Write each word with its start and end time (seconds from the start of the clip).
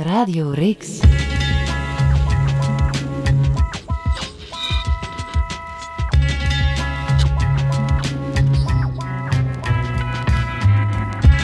Radio 0.00 0.50
Rix. 0.50 1.00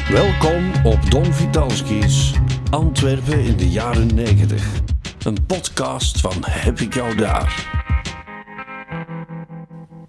Welkom 0.08 0.84
op 0.84 1.10
Don 1.10 1.24
Vitalski's 1.24 2.32
Antwerpen 2.70 3.44
in 3.44 3.56
de 3.56 3.68
jaren 3.68 4.14
90. 4.14 4.80
Een 5.24 5.46
podcast 5.46 6.20
van 6.20 6.32
Heb 6.40 6.78
ik 6.78 6.94
jou 6.94 7.14
daar? 7.14 7.74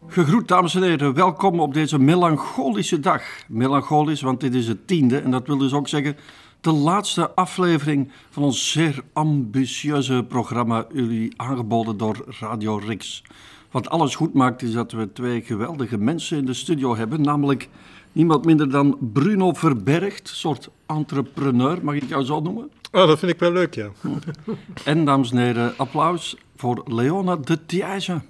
Gegroet 0.08 0.48
dames 0.48 0.76
en 0.76 0.84
heren, 0.84 1.14
welkom 1.14 1.60
op 1.60 1.74
deze 1.74 2.00
melancholische 2.00 3.00
dag. 3.00 3.22
Melancholisch, 3.48 4.22
want 4.22 4.40
dit 4.40 4.54
is 4.54 4.68
het 4.68 4.88
tiende 4.88 5.20
en 5.20 5.32
dat 5.32 5.48
wil 5.48 5.58
dus 5.58 5.74
ook 5.74 5.88
zeggen 5.88 6.18
de 6.62 6.72
laatste 6.72 7.32
aflevering 7.36 8.12
van 8.30 8.44
ons 8.44 8.72
zeer 8.72 9.04
ambitieuze 9.14 10.26
programma, 10.28 10.86
jullie 10.94 11.34
aangeboden 11.36 11.98
door 11.98 12.26
Radio 12.40 12.78
Rix. 12.78 13.24
Wat 13.72 13.90
alles 13.90 14.16
goed 14.16 14.34
maakt 14.34 14.62
is 14.62 14.72
dat 14.72 14.92
we 14.92 15.14
twee 15.14 15.42
geweldige 15.42 15.98
mensen 15.98 16.38
in 16.38 16.46
de 16.46 16.54
studio 16.54 16.96
hebben, 16.96 17.22
namelijk 17.22 17.70
niemand 18.12 18.46
minder 18.46 18.70
dan 18.70 18.98
Bruno 19.14 19.54
Verbergt, 19.54 20.28
soort 20.28 20.70
entrepreneur, 20.86 21.80
mag 21.84 21.96
ik 21.96 22.10
jou 22.10 22.24
zo 22.24 22.42
noemen? 22.42 22.72
Oh, 22.92 23.08
dat 23.08 23.20
vind 23.20 23.32
ik 23.32 23.40
wel 23.40 23.52
leuk, 23.52 23.74
ja. 23.76 23.90
En 24.84 25.06
dames 25.06 25.32
en 25.32 25.38
heren, 25.38 25.74
applaus 25.78 26.38
voor 26.56 26.84
Leona 26.86 27.36
de 27.36 27.66
Thijsse. 27.66 28.22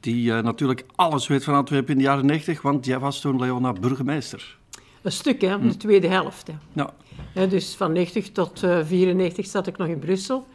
Die 0.00 0.30
uh, 0.30 0.40
natuurlijk 0.40 0.84
alles 0.94 1.26
weet 1.26 1.44
van 1.44 1.54
Antwerpen 1.54 1.92
in 1.92 1.98
de 1.98 2.04
jaren 2.04 2.26
90, 2.26 2.62
want 2.62 2.86
jij 2.86 2.98
was 2.98 3.20
toen 3.20 3.38
Leona 3.38 3.72
burgemeester. 3.72 4.57
Een 5.08 5.14
stuk, 5.14 5.40
hè, 5.40 5.60
de 5.60 5.76
tweede 5.76 6.08
helft. 6.08 6.46
Hè. 6.46 6.54
Ja. 6.72 7.46
Dus 7.46 7.74
van 7.74 7.92
90 7.92 8.30
tot 8.30 8.62
uh, 8.62 8.84
94 8.84 9.46
zat 9.46 9.66
ik 9.66 9.76
nog 9.76 9.88
in 9.88 9.98
Brussel. 9.98 10.46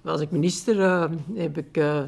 Was 0.00 0.20
ik 0.20 0.30
minister, 0.30 0.76
uh, 0.76 1.04
heb 1.34 1.58
ik 1.58 1.76
uh, 1.76 2.00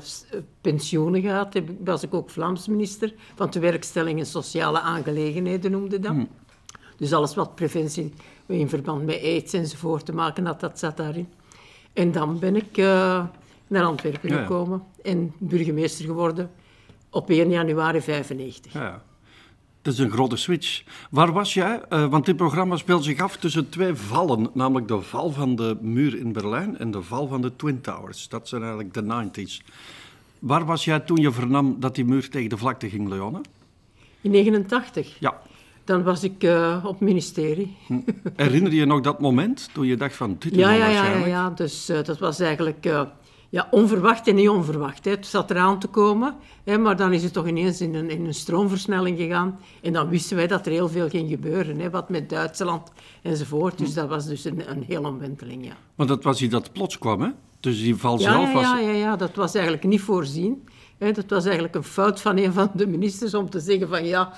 pensioenen 0.60 1.20
gehad, 1.20 1.54
heb, 1.54 1.68
was 1.84 2.02
ik 2.02 2.14
ook 2.14 2.30
Vlaams 2.30 2.68
minister 2.68 3.14
van 3.34 3.50
de 3.50 3.60
werkstelling 3.60 4.18
en 4.18 4.26
sociale 4.26 4.80
aangelegenheden 4.80 5.70
noemde 5.70 5.98
dat. 5.98 6.12
Hmm. 6.12 6.28
Dus 6.96 7.12
alles 7.12 7.34
wat 7.34 7.54
preventie 7.54 8.12
in 8.46 8.68
verband 8.68 9.04
met 9.04 9.22
aids 9.22 9.52
enzovoort 9.52 10.04
te 10.04 10.12
maken 10.12 10.46
had, 10.46 10.60
dat 10.60 10.78
zat 10.78 10.96
daarin. 10.96 11.28
En 11.92 12.12
dan 12.12 12.38
ben 12.38 12.56
ik 12.56 12.76
naar 13.66 13.84
Antwerpen 13.84 14.28
ja, 14.28 14.34
ja. 14.34 14.40
gekomen 14.40 14.82
en 15.02 15.34
burgemeester 15.38 16.04
geworden 16.04 16.50
op 17.10 17.30
1 17.30 17.50
januari 17.50 18.00
95. 18.00 18.72
Ja. 18.72 19.02
Dat 19.82 19.92
is 19.92 19.98
een 19.98 20.10
grote 20.10 20.36
switch. 20.36 20.82
Waar 21.10 21.32
was 21.32 21.54
jij? 21.54 21.80
Uh, 21.90 22.06
want 22.06 22.26
dit 22.26 22.36
programma 22.36 22.76
speelt 22.76 23.04
zich 23.04 23.20
af 23.20 23.36
tussen 23.36 23.68
twee 23.68 23.94
vallen, 23.94 24.50
namelijk 24.52 24.88
de 24.88 25.00
val 25.00 25.30
van 25.30 25.56
de 25.56 25.76
muur 25.80 26.18
in 26.18 26.32
Berlijn 26.32 26.78
en 26.78 26.90
de 26.90 27.02
val 27.02 27.26
van 27.26 27.42
de 27.42 27.56
Twin 27.56 27.80
Towers. 27.80 28.28
Dat 28.28 28.48
zijn 28.48 28.62
eigenlijk 28.62 28.94
de 28.94 29.02
90s. 29.42 29.66
Waar 30.38 30.64
was 30.64 30.84
jij 30.84 31.00
toen 31.00 31.16
je 31.16 31.32
vernam 31.32 31.76
dat 31.78 31.94
die 31.94 32.04
muur 32.04 32.28
tegen 32.28 32.48
de 32.48 32.56
vlakte 32.56 32.88
ging, 32.88 33.08
Leone? 33.08 33.40
In 34.20 34.30
89. 34.30 35.16
Ja. 35.18 35.40
Dan 35.84 36.02
was 36.02 36.24
ik 36.24 36.42
uh, 36.42 36.84
op 36.86 37.00
ministerie. 37.00 37.76
Hm. 37.86 38.00
Herinner 38.36 38.72
je 38.72 38.78
je 38.78 38.84
nog 38.84 39.00
dat 39.00 39.20
moment 39.20 39.68
toen 39.72 39.86
je 39.86 39.96
dacht 39.96 40.16
van 40.16 40.36
dit 40.38 40.52
is 40.52 40.58
ja, 40.58 40.72
ja? 40.72 40.88
Ja, 40.88 41.26
ja, 41.26 41.50
dus 41.50 41.90
uh, 41.90 42.02
dat 42.02 42.18
was 42.18 42.40
eigenlijk 42.40 42.86
ja, 43.50 43.68
onverwacht 43.70 44.28
en 44.28 44.34
niet 44.34 44.48
onverwacht. 44.48 45.04
Hè. 45.04 45.10
Het 45.10 45.26
zat 45.26 45.50
eraan 45.50 45.78
te 45.78 45.86
komen, 45.86 46.34
hè, 46.64 46.78
maar 46.78 46.96
dan 46.96 47.12
is 47.12 47.22
het 47.22 47.32
toch 47.32 47.46
ineens 47.46 47.80
in 47.80 47.94
een, 47.94 48.10
in 48.10 48.26
een 48.26 48.34
stroomversnelling 48.34 49.18
gegaan. 49.18 49.58
En 49.82 49.92
dan 49.92 50.08
wisten 50.08 50.36
wij 50.36 50.46
dat 50.46 50.66
er 50.66 50.72
heel 50.72 50.88
veel 50.88 51.08
ging 51.08 51.28
gebeuren, 51.30 51.78
hè, 51.78 51.90
wat 51.90 52.08
met 52.08 52.28
Duitsland 52.28 52.92
enzovoort. 53.22 53.78
Dus 53.78 53.94
dat 53.94 54.08
was 54.08 54.26
dus 54.26 54.44
een, 54.44 54.70
een 54.70 54.84
hele 54.86 55.08
omwenteling, 55.08 55.64
ja. 55.64 55.76
Want 55.94 56.08
dat 56.08 56.24
was 56.24 56.42
iets 56.42 56.52
dat 56.52 56.72
plots 56.72 56.98
kwam, 56.98 57.20
hè? 57.20 57.28
Dus 57.60 57.82
die 57.82 57.96
val 57.96 58.18
ja, 58.18 58.32
zelf 58.32 58.52
was... 58.52 58.62
Ja, 58.62 58.78
ja, 58.78 58.92
ja, 58.92 59.16
dat 59.16 59.34
was 59.34 59.54
eigenlijk 59.54 59.84
niet 59.84 60.00
voorzien. 60.00 60.64
Dat 61.00 61.24
was 61.28 61.44
eigenlijk 61.44 61.74
een 61.74 61.84
fout 61.84 62.20
van 62.20 62.36
een 62.36 62.52
van 62.52 62.70
de 62.74 62.86
ministers 62.86 63.34
om 63.34 63.50
te 63.50 63.60
zeggen 63.60 63.88
van 63.88 64.04
ja, 64.04 64.32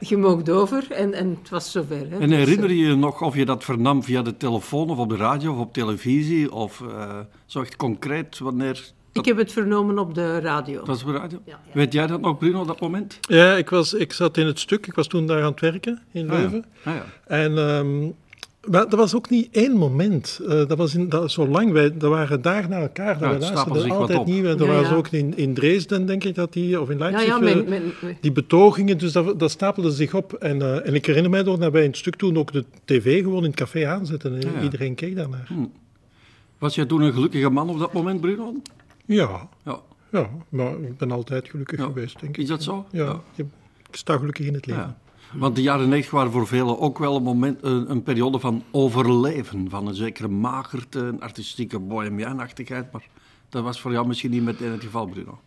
je 0.00 0.16
mag 0.16 0.48
over. 0.48 0.90
En, 0.90 1.14
en 1.14 1.38
het 1.40 1.48
was 1.48 1.70
zover. 1.70 2.10
Hè. 2.10 2.18
En 2.18 2.30
herinner 2.30 2.70
je 2.70 2.86
je 2.86 2.94
nog 2.94 3.22
of 3.22 3.36
je 3.36 3.44
dat 3.44 3.64
vernam 3.64 4.02
via 4.02 4.22
de 4.22 4.36
telefoon 4.36 4.90
of 4.90 4.98
op 4.98 5.08
de 5.08 5.16
radio 5.16 5.52
of 5.52 5.58
op 5.58 5.72
televisie? 5.72 6.52
Of 6.52 6.80
uh, 6.80 7.18
zo 7.46 7.60
echt 7.60 7.76
concreet 7.76 8.38
wanneer... 8.38 8.92
Ik 9.12 9.24
heb 9.24 9.36
het 9.36 9.52
vernomen 9.52 9.98
op 9.98 10.14
de 10.14 10.38
radio. 10.38 10.78
Dat 10.78 10.86
was 10.86 11.02
op 11.02 11.08
de 11.08 11.18
radio? 11.18 11.38
Ja, 11.44 11.60
ja. 11.64 11.72
Weet 11.72 11.92
jij 11.92 12.06
dat 12.06 12.20
nog, 12.20 12.38
Bruno, 12.38 12.60
op 12.60 12.66
dat 12.66 12.80
moment? 12.80 13.18
Ja, 13.20 13.54
ik, 13.56 13.70
was, 13.70 13.94
ik 13.94 14.12
zat 14.12 14.36
in 14.36 14.46
het 14.46 14.58
stuk. 14.58 14.86
Ik 14.86 14.94
was 14.94 15.06
toen 15.06 15.26
daar 15.26 15.42
aan 15.42 15.50
het 15.50 15.60
werken 15.60 16.02
in 16.12 16.26
Leuven. 16.26 16.64
Ah, 16.84 16.94
ja. 16.94 17.04
Ah, 17.26 17.42
en... 17.42 17.58
Um, 17.58 18.14
maar 18.70 18.88
dat 18.88 18.98
was 18.98 19.14
ook 19.14 19.30
niet 19.30 19.48
één 19.50 19.72
moment. 19.72 20.38
Uh, 20.42 20.48
dat 20.48 20.76
was 20.76 20.94
in, 20.94 21.08
dat, 21.08 21.30
zo 21.30 21.48
lang. 21.48 21.72
Wij, 21.72 21.96
dat 21.96 22.10
waren 22.10 22.42
dagen 22.42 22.70
na 22.70 22.80
elkaar. 22.80 23.18
Dat 23.18 23.28
ja, 23.28 23.34
we 23.34 23.38
luisterden 23.54 23.90
altijd 23.90 24.24
nieuw. 24.26 24.44
En 24.44 24.58
er 24.60 24.66
Ja, 24.66 24.72
was 24.80 24.88
ja. 24.88 24.94
ook 24.94 25.08
in, 25.08 25.36
in 25.36 25.54
Dresden, 25.54 26.06
denk 26.06 26.24
ik, 26.24 26.34
dat 26.34 26.52
die, 26.52 26.80
of 26.80 26.90
in 26.90 26.98
Leipzig, 26.98 27.26
Ja, 27.26 27.46
ja, 27.48 27.64
eh, 27.64 27.80
die 28.20 28.32
betogingen. 28.32 28.98
Dus 28.98 29.12
dat, 29.12 29.38
dat 29.38 29.50
stapelde 29.50 29.90
zich 29.90 30.14
op. 30.14 30.32
En, 30.32 30.62
eh, 30.62 30.86
en 30.86 30.94
ik 30.94 31.06
herinner 31.06 31.30
mij 31.30 31.42
nog 31.42 31.58
dat 31.58 31.72
wij 31.72 31.82
in 31.82 31.88
het 31.88 31.96
stuk 31.98 32.16
toen 32.16 32.36
ook 32.38 32.52
de 32.52 32.64
tv 32.84 33.22
gewoon 33.22 33.42
in 33.42 33.50
het 33.50 33.58
café 33.58 33.86
aanzetten. 33.86 34.34
En 34.34 34.40
Ja, 34.40 34.56
ja. 34.56 34.62
iedereen 34.62 34.94
keek 34.94 35.16
daarnaar. 35.16 35.44
Hm. 35.48 35.64
Was 36.58 36.74
jij 36.74 36.86
toen 36.86 37.00
een 37.02 37.12
gelukkige 37.12 37.48
man 37.50 37.68
op 37.70 37.78
dat 37.78 37.92
moment, 37.92 38.20
Bruno? 38.20 38.54
Ja, 39.06 39.48
Ja. 39.64 39.80
ja, 40.12 40.30
maar 40.48 40.72
ik 40.72 40.96
ben 40.96 41.10
altijd 41.10 41.48
gelukkig 41.48 41.78
Ja. 41.78 41.84
geweest, 41.84 42.20
denk 42.20 42.36
ik. 42.36 42.42
Is 42.42 42.48
dat 42.48 42.62
zo? 42.62 42.86
Ja, 42.92 43.20
ik 43.36 43.46
sta 43.90 44.16
gelukkig 44.16 44.46
in 44.46 44.54
het 44.54 44.66
leven. 44.66 44.96
Want 45.32 45.56
de 45.56 45.62
jaren 45.62 45.88
90 45.88 46.10
waren 46.12 46.32
voor 46.32 46.46
velen 46.46 46.78
ook 46.78 46.98
wel 46.98 47.16
een, 47.16 47.22
moment, 47.22 47.58
een, 47.62 47.90
een 47.90 48.02
periode 48.02 48.38
van 48.38 48.62
overleven. 48.70 49.70
Van 49.70 49.86
een 49.86 49.94
zekere 49.94 50.28
magerte, 50.28 50.98
een 50.98 51.20
artistieke 51.20 51.78
bohemianachtigheid. 51.78 52.92
Maar 52.92 53.06
dat 53.48 53.62
was 53.62 53.80
voor 53.80 53.92
jou 53.92 54.06
misschien 54.06 54.30
niet 54.30 54.42
meteen 54.42 54.70
het 54.70 54.82
geval, 54.82 55.06
Bruno. 55.06 55.40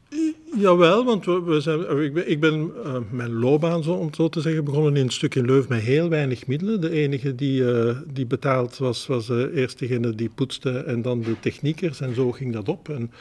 Jawel, 0.56 1.06
want 1.06 1.25
we, 1.25 1.58
zijn, 1.62 2.03
ik 2.03 2.14
ben, 2.14 2.30
ik 2.30 2.40
ben 2.40 2.72
uh, 2.86 2.96
mijn 3.09 3.34
loopbaan, 3.34 3.84
zo, 3.84 3.94
om 3.94 4.06
het 4.06 4.16
zo 4.16 4.30
te 4.30 4.42
zeggen, 4.42 4.64
begonnen 4.64 4.96
in 4.96 5.03
een 5.03 5.12
stuk 5.12 5.36
in 5.36 5.46
Leuven 5.46 5.69
met 5.69 5.81
heel 5.81 6.09
weinig 6.09 6.48
middelen. 6.48 6.81
De 6.81 6.90
enige 6.90 7.36
die, 7.36 7.62
uh, 7.62 7.98
die 8.08 8.25
betaald 8.25 8.78
was, 8.78 9.08
was 9.08 9.30
uh, 9.30 9.56
eerst 9.56 9.80
degene 9.80 10.16
die 10.16 10.30
poetste 10.36 10.72
en 10.72 11.02
dan 11.02 11.22
de 11.22 11.40
techniekers. 11.40 12.02
En 12.02 12.16
zo 12.16 12.31
ging 12.31 12.53
dat 12.53 12.69
op. 12.69 12.90
En, 12.90 13.12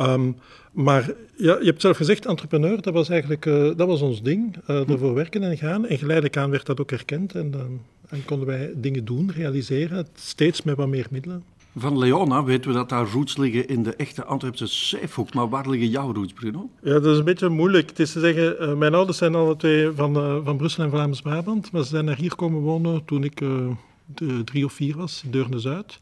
um, 0.00 0.36
maar 0.72 1.10
ja, 1.36 1.58
je 1.58 1.64
hebt 1.64 1.80
zelf 1.80 1.96
gezegd, 1.96 2.26
entrepreneur, 2.26 2.82
dat 2.82 2.94
was 2.94 3.08
eigenlijk 3.08 3.44
dat 3.76 3.86
was 3.86 4.00
ons 4.00 4.22
ding. 4.22 4.56
ervoor 4.66 5.14
werken 5.14 5.42
en 5.42 5.56
gaan. 5.56 5.86
En 5.86 5.98
geleidelijk 5.98 6.36
aan 6.36 6.50
werd 6.50 6.66
dat 6.66 6.80
ook 6.80 6.90
erkend. 6.90 7.34
En, 7.34 7.80
en 8.08 8.24
konden 8.24 8.46
wij 8.46 8.72
dingen 8.74 9.04
doen, 9.04 9.30
realiseren, 9.34 10.06
steeds 10.14 10.62
met 10.62 10.76
wat 10.76 10.88
meer 10.88 11.06
middelen. 11.10 11.42
Van 11.76 11.98
Leona 11.98 12.44
weten 12.44 12.70
we 12.70 12.76
dat 12.76 12.88
daar 12.88 13.06
roots 13.06 13.36
liggen 13.36 13.68
in 13.68 13.82
de 13.82 13.94
echte 13.94 14.24
Antwerpse 14.24 14.66
zeehoek. 14.66 15.34
Maar 15.34 15.48
waar 15.48 15.68
liggen 15.68 15.88
jouw 15.88 16.12
roots, 16.12 16.32
Bruno? 16.32 16.70
Ja, 16.82 16.92
dat 16.92 17.12
is 17.12 17.18
een 17.18 17.24
beetje 17.24 17.48
moeilijk. 17.48 17.88
Het 17.88 17.98
is 17.98 18.12
te 18.12 18.20
zeggen, 18.20 18.56
uh, 18.60 18.74
mijn 18.74 18.94
ouders 18.94 19.18
zijn 19.18 19.34
alle 19.34 19.56
twee 19.56 19.90
van, 19.90 20.16
uh, 20.16 20.44
van 20.44 20.56
Brussel 20.56 20.84
en 20.84 20.90
Vlaams-Brabant. 20.90 21.72
Maar 21.72 21.82
ze 21.82 21.88
zijn 21.88 22.04
naar 22.04 22.16
hier 22.16 22.36
komen 22.36 22.60
wonen 22.60 23.04
toen 23.04 23.24
ik 23.24 23.40
uh, 23.40 23.68
de, 24.06 24.44
drie 24.44 24.64
of 24.64 24.72
vier 24.72 24.96
was, 24.96 25.22
in 25.24 25.30
Deurne-Zuid. 25.30 26.00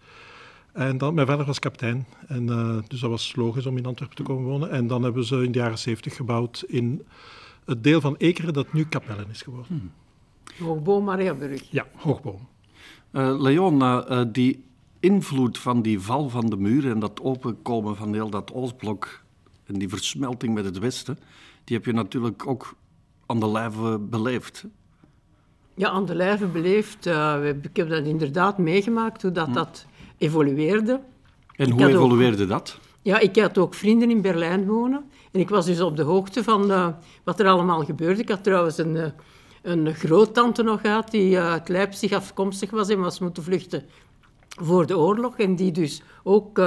En 0.88 0.98
dan, 0.98 1.14
mijn 1.14 1.26
vader 1.26 1.46
was 1.46 1.58
kapitein. 1.58 2.06
En, 2.26 2.46
dus 2.88 3.00
dat 3.00 3.10
was 3.10 3.36
logisch 3.36 3.66
om 3.66 3.76
in 3.76 3.86
Antwerpen 3.86 4.16
te 4.16 4.22
komen 4.22 4.44
wonen. 4.44 4.70
En 4.70 4.86
dan 4.86 5.02
hebben 5.02 5.24
ze 5.24 5.44
in 5.44 5.52
de 5.52 5.58
jaren 5.58 5.78
zeventig 5.78 6.16
gebouwd 6.16 6.64
in 6.66 7.06
het 7.64 7.84
deel 7.84 8.00
van 8.00 8.16
Ekeren 8.16 8.52
dat 8.52 8.72
nu 8.72 8.84
Kapellen 8.84 9.26
is 9.30 9.42
geworden. 9.42 9.66
Hmm. 9.68 9.92
Hoogboom, 10.66 11.04
Mariaburg. 11.04 11.70
Ja, 11.70 11.86
Hoogboom. 11.96 12.48
Leona, 13.12 14.24
die 14.24 14.64
invloed 15.00 15.58
van 15.58 15.82
die 15.82 16.00
val 16.00 16.28
van 16.28 16.46
de 16.46 16.56
muur 16.56 16.90
en 16.90 16.98
dat 16.98 17.20
openkomen 17.22 17.96
van 17.96 18.14
heel 18.14 18.30
dat 18.30 18.52
Oostblok 18.52 19.22
en 19.64 19.78
die 19.78 19.88
versmelting 19.88 20.54
met 20.54 20.64
het 20.64 20.78
Westen, 20.78 21.18
die 21.64 21.76
heb 21.76 21.86
je 21.86 21.92
natuurlijk 21.92 22.46
ook 22.46 22.74
aan 23.26 23.40
de 23.40 23.50
lijve 23.50 23.98
beleefd. 23.98 24.64
Ja, 25.74 25.88
aan 25.88 26.06
de 26.06 26.14
lijve 26.14 26.46
beleefd. 26.46 27.06
Uh, 27.06 27.48
ik 27.62 27.76
heb 27.76 27.88
dat 27.88 28.04
inderdaad 28.04 28.58
meegemaakt, 28.58 29.22
hoe 29.22 29.32
dat, 29.32 29.46
hm. 29.46 29.52
dat 29.52 29.86
evolueerde. 30.20 31.00
En 31.56 31.70
hoe 31.70 31.88
evolueerde 31.88 32.42
ook, 32.42 32.48
dat? 32.48 32.78
Ja, 33.02 33.18
ik 33.18 33.36
had 33.36 33.58
ook 33.58 33.74
vrienden 33.74 34.10
in 34.10 34.20
Berlijn 34.20 34.66
wonen. 34.66 35.10
En 35.32 35.40
ik 35.40 35.48
was 35.48 35.66
dus 35.66 35.80
op 35.80 35.96
de 35.96 36.02
hoogte 36.02 36.44
van 36.44 36.70
uh, 36.70 36.88
wat 37.24 37.40
er 37.40 37.46
allemaal 37.46 37.84
gebeurde. 37.84 38.20
Ik 38.20 38.28
had 38.28 38.44
trouwens 38.44 38.78
een, 38.78 38.94
uh, 38.94 39.04
een 39.62 39.94
groottante 39.94 40.62
nog 40.62 40.80
gehad 40.80 41.10
die 41.10 41.38
uit 41.38 41.68
Leipzig 41.68 42.12
afkomstig 42.12 42.70
was 42.70 42.88
en 42.88 43.00
was 43.00 43.18
moeten 43.18 43.42
vluchten 43.42 43.84
voor 44.48 44.86
de 44.86 44.98
oorlog. 44.98 45.38
En 45.38 45.56
die 45.56 45.72
dus 45.72 46.02
ook 46.22 46.60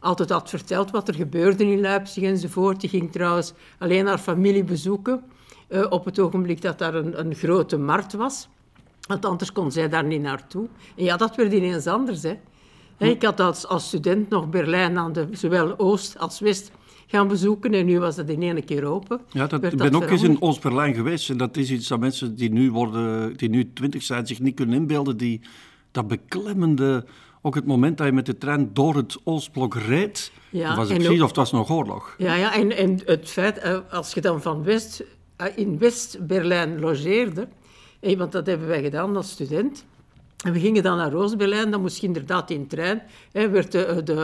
altijd 0.00 0.30
had 0.30 0.50
verteld 0.50 0.90
wat 0.90 1.08
er 1.08 1.14
gebeurde 1.14 1.64
in 1.64 1.80
Leipzig 1.80 2.22
enzovoort. 2.22 2.80
Die 2.80 2.90
ging 2.90 3.12
trouwens 3.12 3.52
alleen 3.78 4.06
haar 4.06 4.18
familie 4.18 4.64
bezoeken 4.64 5.22
op 5.88 6.04
het 6.04 6.18
ogenblik 6.18 6.62
dat 6.62 6.78
daar 6.78 6.94
een, 6.94 7.20
een, 7.20 7.34
grote 7.34 7.78
markt 7.78 8.12
was. 8.12 8.48
Want 9.08 9.24
anders 9.24 9.52
kon 9.52 9.72
zij 9.72 9.88
daar 9.88 10.04
niet 10.04 10.22
naartoe. 10.22 10.68
En 10.96 11.04
ja, 11.04 11.16
dat 11.16 11.36
werd 11.36 11.52
ineens 11.52 11.86
anders. 11.86 12.22
Hè. 12.22 12.38
Ik 13.10 13.22
had 13.22 13.40
als, 13.40 13.66
als 13.66 13.86
student 13.86 14.28
nog 14.28 14.50
Berlijn 14.50 14.98
aan 14.98 15.12
de, 15.12 15.28
zowel 15.32 15.78
Oost 15.78 16.18
als 16.18 16.40
West 16.40 16.70
gaan 17.06 17.28
bezoeken. 17.28 17.74
En 17.74 17.86
nu 17.86 18.00
was 18.00 18.16
dat 18.16 18.28
in 18.28 18.42
één 18.42 18.64
keer 18.64 18.84
open. 18.84 19.20
Ja, 19.30 19.46
dat, 19.46 19.64
ik 19.64 19.76
ben 19.76 19.94
ook 19.94 20.10
eens 20.10 20.22
in 20.22 20.42
Oost-Berlijn 20.42 20.94
geweest. 20.94 21.30
En 21.30 21.36
dat 21.36 21.56
is 21.56 21.70
iets 21.70 21.88
dat 21.88 22.00
mensen 22.00 22.34
die 22.34 22.50
nu, 22.50 22.70
worden, 22.70 23.36
die 23.36 23.48
nu 23.48 23.72
twintig 23.72 24.02
zijn 24.02 24.26
zich 24.26 24.40
niet 24.40 24.54
kunnen 24.54 24.74
inbeelden. 24.76 25.16
Die, 25.16 25.40
dat 25.90 26.08
beklemmende 26.08 27.04
ook 27.42 27.54
het 27.54 27.66
moment 27.66 27.98
dat 27.98 28.06
je 28.06 28.12
met 28.12 28.26
de 28.26 28.38
trein 28.38 28.70
door 28.72 28.96
het 28.96 29.18
Oostblok 29.24 29.74
reed. 29.74 30.32
Ja, 30.50 30.68
dat 30.68 30.76
was 30.76 30.88
het 30.88 30.96
ook- 30.96 31.02
precies 31.02 31.22
of 31.22 31.28
het 31.28 31.36
was 31.36 31.52
nog 31.52 31.70
oorlog. 31.70 32.14
Ja, 32.18 32.34
ja 32.34 32.54
en, 32.54 32.76
en 32.76 33.00
het 33.04 33.28
feit, 33.28 33.58
eh, 33.58 33.78
als 33.90 34.14
je 34.14 34.20
dan 34.20 34.42
van 34.42 34.64
West, 34.64 35.04
eh, 35.36 35.46
in 35.54 35.78
West-Berlijn 35.78 36.80
logeerde, 36.80 37.48
want 38.00 38.32
dat 38.32 38.46
hebben 38.46 38.68
wij 38.68 38.82
gedaan 38.82 39.16
als 39.16 39.30
student, 39.30 39.84
en 40.42 40.52
we 40.52 40.60
gingen 40.60 40.82
dan 40.82 40.96
naar 40.96 41.14
Oost-Berlijn, 41.14 41.70
dan 41.70 41.80
moest 41.80 42.00
je 42.00 42.06
inderdaad 42.06 42.50
in 42.50 42.66
trein, 42.66 43.02
hè, 43.32 43.48
werd 43.48 43.72
de, 43.72 44.00
de, 44.04 44.14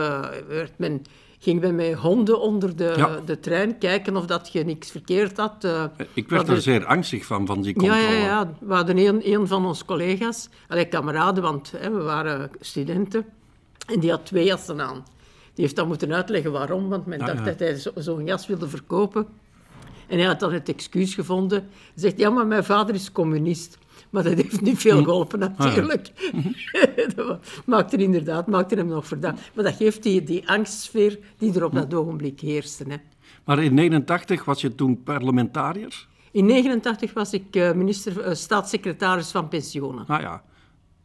werd 0.47 0.71
men, 0.77 1.01
ging 1.39 1.61
men 1.61 1.75
met 1.75 1.93
honden 1.93 2.41
onder 2.41 2.75
de, 2.75 2.93
Ja. 2.97 3.19
de 3.25 3.39
trein 3.39 3.77
kijken 3.77 4.17
of 4.17 4.25
dat 4.25 4.49
je 4.51 4.65
niks 4.65 4.91
verkeerd 4.91 5.37
had. 5.37 5.63
eh. 5.63 5.83
Ik 6.13 6.29
werd 6.29 6.47
er 6.47 6.53
de- 6.55 6.61
zeer 6.61 6.85
angstig 6.85 7.25
van, 7.25 7.45
van 7.45 7.61
die 7.61 7.73
ja, 7.73 7.79
controle. 7.79 8.01
ja, 8.13 8.25
ja. 8.25 8.53
We 8.59 8.73
hadden 8.73 8.97
een, 8.97 9.31
een 9.33 9.47
van 9.47 9.65
onze 9.65 9.85
collega's, 9.85 10.49
allee, 10.67 10.85
kameraden, 10.85 11.43
want 11.43 11.71
hè, 11.77 11.91
we 11.91 12.01
waren 12.01 12.51
studenten, 12.59 13.25
en 13.87 13.99
die 13.99 14.09
had 14.09 14.25
twee 14.25 14.45
jassen 14.45 14.81
aan. 14.81 15.03
Die 15.53 15.63
heeft 15.67 15.75
dan 15.75 15.87
moeten 15.87 16.13
uitleggen 16.13 16.51
waarom, 16.51 16.89
want 16.89 17.05
men 17.05 17.19
Ah, 17.19 17.25
dacht 17.25 17.39
ja. 17.39 17.45
dat 17.45 17.59
hij 17.59 17.75
zo- 17.75 17.91
zo'n 17.95 18.25
jas 18.25 18.47
wilde 18.47 18.67
verkopen. 18.69 19.27
En 20.07 20.17
hij 20.17 20.27
had 20.27 20.39
dan 20.39 20.53
het 20.53 20.69
excuus 20.69 21.13
gevonden. 21.13 21.59
Hij 21.59 21.69
zegt, 21.95 22.17
ja, 22.17 22.29
maar 22.29 22.47
mijn 22.47 22.63
vader 22.63 22.95
is 22.95 23.11
communist. 23.11 23.77
Maar 24.09 24.23
dat 24.23 24.33
heeft 24.33 24.61
niet 24.61 24.75
Hm. 24.75 24.79
veel 24.81 25.03
geholpen, 25.03 25.41
Ah, 25.43 25.49
natuurlijk. 25.57 26.11
dat 27.15 27.39
maakte 27.65 27.97
inderdaad, 27.97 28.47
maakte 28.47 28.75
hem 28.75 28.87
nog 28.87 29.07
verdacht. 29.07 29.51
Maar 29.55 29.63
dat 29.63 29.75
geeft 29.75 30.03
die, 30.03 30.23
die 30.23 30.49
angstsfeer 30.49 31.19
die 31.37 31.53
er 31.53 31.65
op 31.65 31.71
Hm. 31.71 31.77
dat 31.77 31.93
ogenblik 31.93 32.39
heerste. 32.39 32.83
Hè. 32.87 32.95
Maar 33.45 33.63
in 33.63 33.73
89 33.73 34.45
was 34.45 34.61
je 34.61 34.75
toen 34.75 35.03
parlementariër. 35.03 36.07
In 36.31 36.47
1989 36.47 37.13
was 37.13 37.33
ik 37.33 37.55
eh, 37.55 37.71
minister, 37.73 38.21
eh, 38.21 38.33
staatssecretaris 38.35 39.31
van 39.31 39.47
pensioenen. 39.47 40.03
Nou 40.07 40.21
ja. 40.21 40.43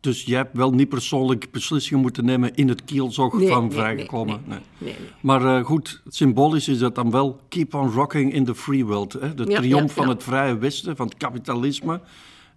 Dus 0.01 0.23
jij 0.25 0.37
hebt 0.37 0.56
wel 0.56 0.71
niet 0.73 0.89
persoonlijk 0.89 1.51
beslissingen 1.51 2.03
moeten 2.03 2.25
nemen 2.25 2.55
in 2.55 2.69
het 2.69 2.85
kielzog 2.85 3.39
Nee, 3.39 3.49
van 3.49 3.62
nee, 3.62 3.71
vrijgekomen. 3.71 4.41
nee, 4.47 4.59
Nee. 4.79 4.95
Maar 5.21 5.45
eh, 5.59 5.65
goed, 5.65 6.03
symbolisch 6.06 6.69
is 6.69 6.79
dat 6.79 6.95
dan 6.95 7.11
wel 7.11 7.41
keep 7.49 7.75
on 7.75 7.91
rocking 7.91 8.33
in 8.33 8.45
the 8.45 8.55
free 8.55 8.85
world. 8.85 9.12
Hè? 9.12 9.35
De 9.35 9.45
Ja, 9.51 9.59
triomf 9.59 9.89
ja, 9.89 9.95
van 9.95 10.05
ja. 10.06 10.12
het 10.12 10.23
vrije 10.23 10.59
westen, 10.59 10.97
van 10.97 11.06
het 11.06 11.17
kapitalisme. 11.17 12.01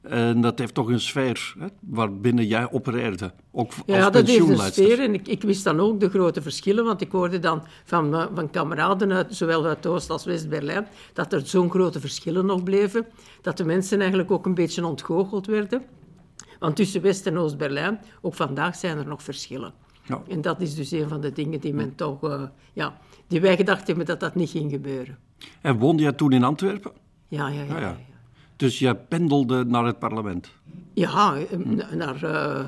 En 0.09 0.41
dat 0.41 0.59
heeft 0.59 0.73
toch 0.73 0.87
een 0.87 0.99
sfeer 0.99 1.55
hè, 1.59 1.67
waarbinnen 1.79 2.45
jij 2.45 2.71
opereerde. 2.71 3.33
Ook 3.51 3.67
als 3.67 3.81
Ja, 3.85 4.09
dat 4.09 4.27
heeft 4.27 4.49
een 4.49 4.57
sfeer. 4.57 4.99
En 4.99 5.13
ik, 5.13 5.27
ik 5.27 5.41
wist 5.41 5.63
dan 5.63 5.79
ook 5.79 5.99
de 5.99 6.09
grote 6.09 6.41
verschillen, 6.41 6.85
want 6.85 7.01
ik 7.01 7.11
hoorde 7.11 7.39
dan 7.39 7.63
van, 7.85 8.15
eh, 8.15 8.25
van 8.33 8.49
kameraden, 8.49 9.11
uit, 9.11 9.35
zowel 9.35 9.65
uit 9.65 9.85
Oost- 9.85 10.09
als 10.09 10.25
West-Berlijn, 10.25 10.87
dat 11.13 11.33
er 11.33 11.41
zo'n 11.47 11.69
grote 11.69 11.99
verschillen 11.99 12.45
nog 12.45 12.63
bleven. 12.63 13.05
Dat 13.41 13.57
de 13.57 13.65
mensen 13.65 13.99
eigenlijk 13.99 14.31
ook 14.31 14.45
een 14.45 14.53
beetje 14.55 14.85
ontgoocheld 14.85 15.45
werden. 15.45 15.81
Want 16.59 16.75
tussen 16.75 17.01
West- 17.01 17.25
en 17.25 17.37
Oost-Berlijn, 17.37 17.99
ook 18.21 18.33
vandaag 18.33 18.75
zijn 18.75 18.97
er 18.97 19.07
nog 19.07 19.23
verschillen. 19.23 19.73
Ja. 20.03 20.21
En 20.29 20.41
dat 20.41 20.61
is 20.61 20.75
dus 20.75 20.91
een 20.91 21.09
van 21.09 21.21
de 21.21 21.31
dingen 21.31 21.59
die 21.59 21.73
men 21.73 21.95
toch, 21.95 22.23
eh, 22.23 22.41
ja, 22.73 22.97
die 23.27 23.41
wij 23.41 23.55
gedacht 23.55 23.87
hebben 23.87 24.05
dat 24.05 24.19
dat 24.19 24.35
niet 24.35 24.49
ging 24.49 24.71
gebeuren. 24.71 25.17
En 25.61 25.77
woonde 25.77 26.03
jij 26.03 26.11
toen 26.11 26.31
in 26.31 26.43
Antwerpen? 26.43 26.91
Ja, 27.27 27.47
ja, 27.47 27.63
ja. 27.63 27.73
Ah, 27.75 27.81
ja. 27.81 27.87
ja. 27.87 27.97
Dus 28.57 28.79
jij 28.79 28.95
pendelde 28.95 29.65
naar 29.65 29.85
het 29.85 29.99
parlement. 29.99 30.51
Ja, 30.93 31.35
eh, 31.35 31.57
na- 31.57 31.95
naar 31.95 32.23
eh, 32.23 32.65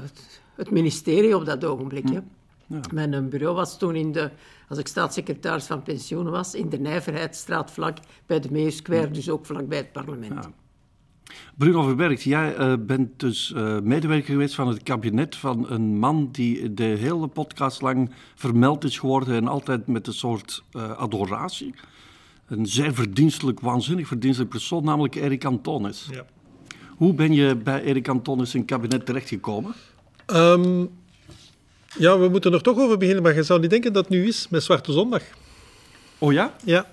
het 0.56 0.72
ministerie 0.72 1.36
op 1.36 1.46
dat 1.46 1.66
ogenblik. 1.66 2.10
Hè. 2.10 2.20
Ja. 2.68 2.80
Mijn 2.94 3.14
eh, 3.14 3.24
bureau 3.24 3.56
was 3.56 3.78
toen, 3.78 3.96
in 3.96 4.12
de, 4.12 4.30
als 4.68 4.78
ik 4.78 4.88
staatssecretaris 4.88 5.66
van 5.66 5.84
pensioenen 5.84 6.32
was, 6.32 6.54
in 6.54 6.70
de 6.70 6.80
Nijverheidsstraat 6.80 7.72
vlak 7.72 7.98
bij 8.26 8.40
de 8.40 8.52
Meeuw 8.52 8.70
Square, 8.70 9.12
dus 9.12 9.30
ook 9.30 9.46
vlak 9.46 9.68
bij 9.68 9.78
het 9.78 9.92
parlement. 9.92 10.44
Ja. 10.44 10.52
Bruno 11.56 11.84
Verberg, 11.84 12.24
jij 12.24 12.56
eh, 12.56 12.74
bent 12.80 13.20
dus 13.20 13.54
medewerker 13.84 14.32
geweest 14.32 14.56
van 14.56 14.68
het 14.68 14.84
kabinet 14.84 15.36
van 15.36 15.70
een 15.70 15.98
man 16.00 16.30
die 16.32 16.74
de 16.74 16.84
hele 16.84 17.28
podcast 17.28 17.82
lang 17.82 18.12
vermeld 18.36 18.84
is 18.84 19.00
geworden 19.00 19.36
en 19.36 19.48
altijd 19.48 19.88
met 19.88 20.08
een 20.08 20.14
soort 20.14 20.64
adoratie. 20.98 21.74
Een 22.50 22.66
zeer 22.66 22.94
verdienstelijk, 22.94 23.60
waanzinnig 23.60 24.08
verdienstelijk 24.08 24.52
persoon, 24.52 24.84
namelijk 24.84 25.16
Erik 25.16 25.46
Antonis. 25.46 26.08
Ja. 26.12 26.26
Hoe 26.88 27.14
ben 27.14 27.34
je 27.34 27.56
bij 27.56 27.84
Erik 27.84 28.08
Antonis 28.08 28.54
in 28.54 28.60
het 28.60 28.70
kabinet 28.70 29.06
terechtgekomen? 29.06 29.74
Ehm, 30.26 30.86
ja, 31.98 32.20
we 32.20 32.30
moeten 32.30 32.54
er 32.54 32.62
toch 32.62 32.78
over 32.78 32.98
beginnen, 32.98 33.24
maar 33.24 33.36
je 33.36 33.44
zou 33.44 33.60
niet 33.60 33.70
denken 33.70 33.94
dat 33.94 34.04
het 34.04 34.14
nu 34.14 34.28
is 34.28 34.48
met 34.50 34.64
Zwarte 34.64 34.92
Zondag. 34.92 35.24
Oh 36.18 36.34
ja? 36.34 36.56
Ja. 36.64 36.92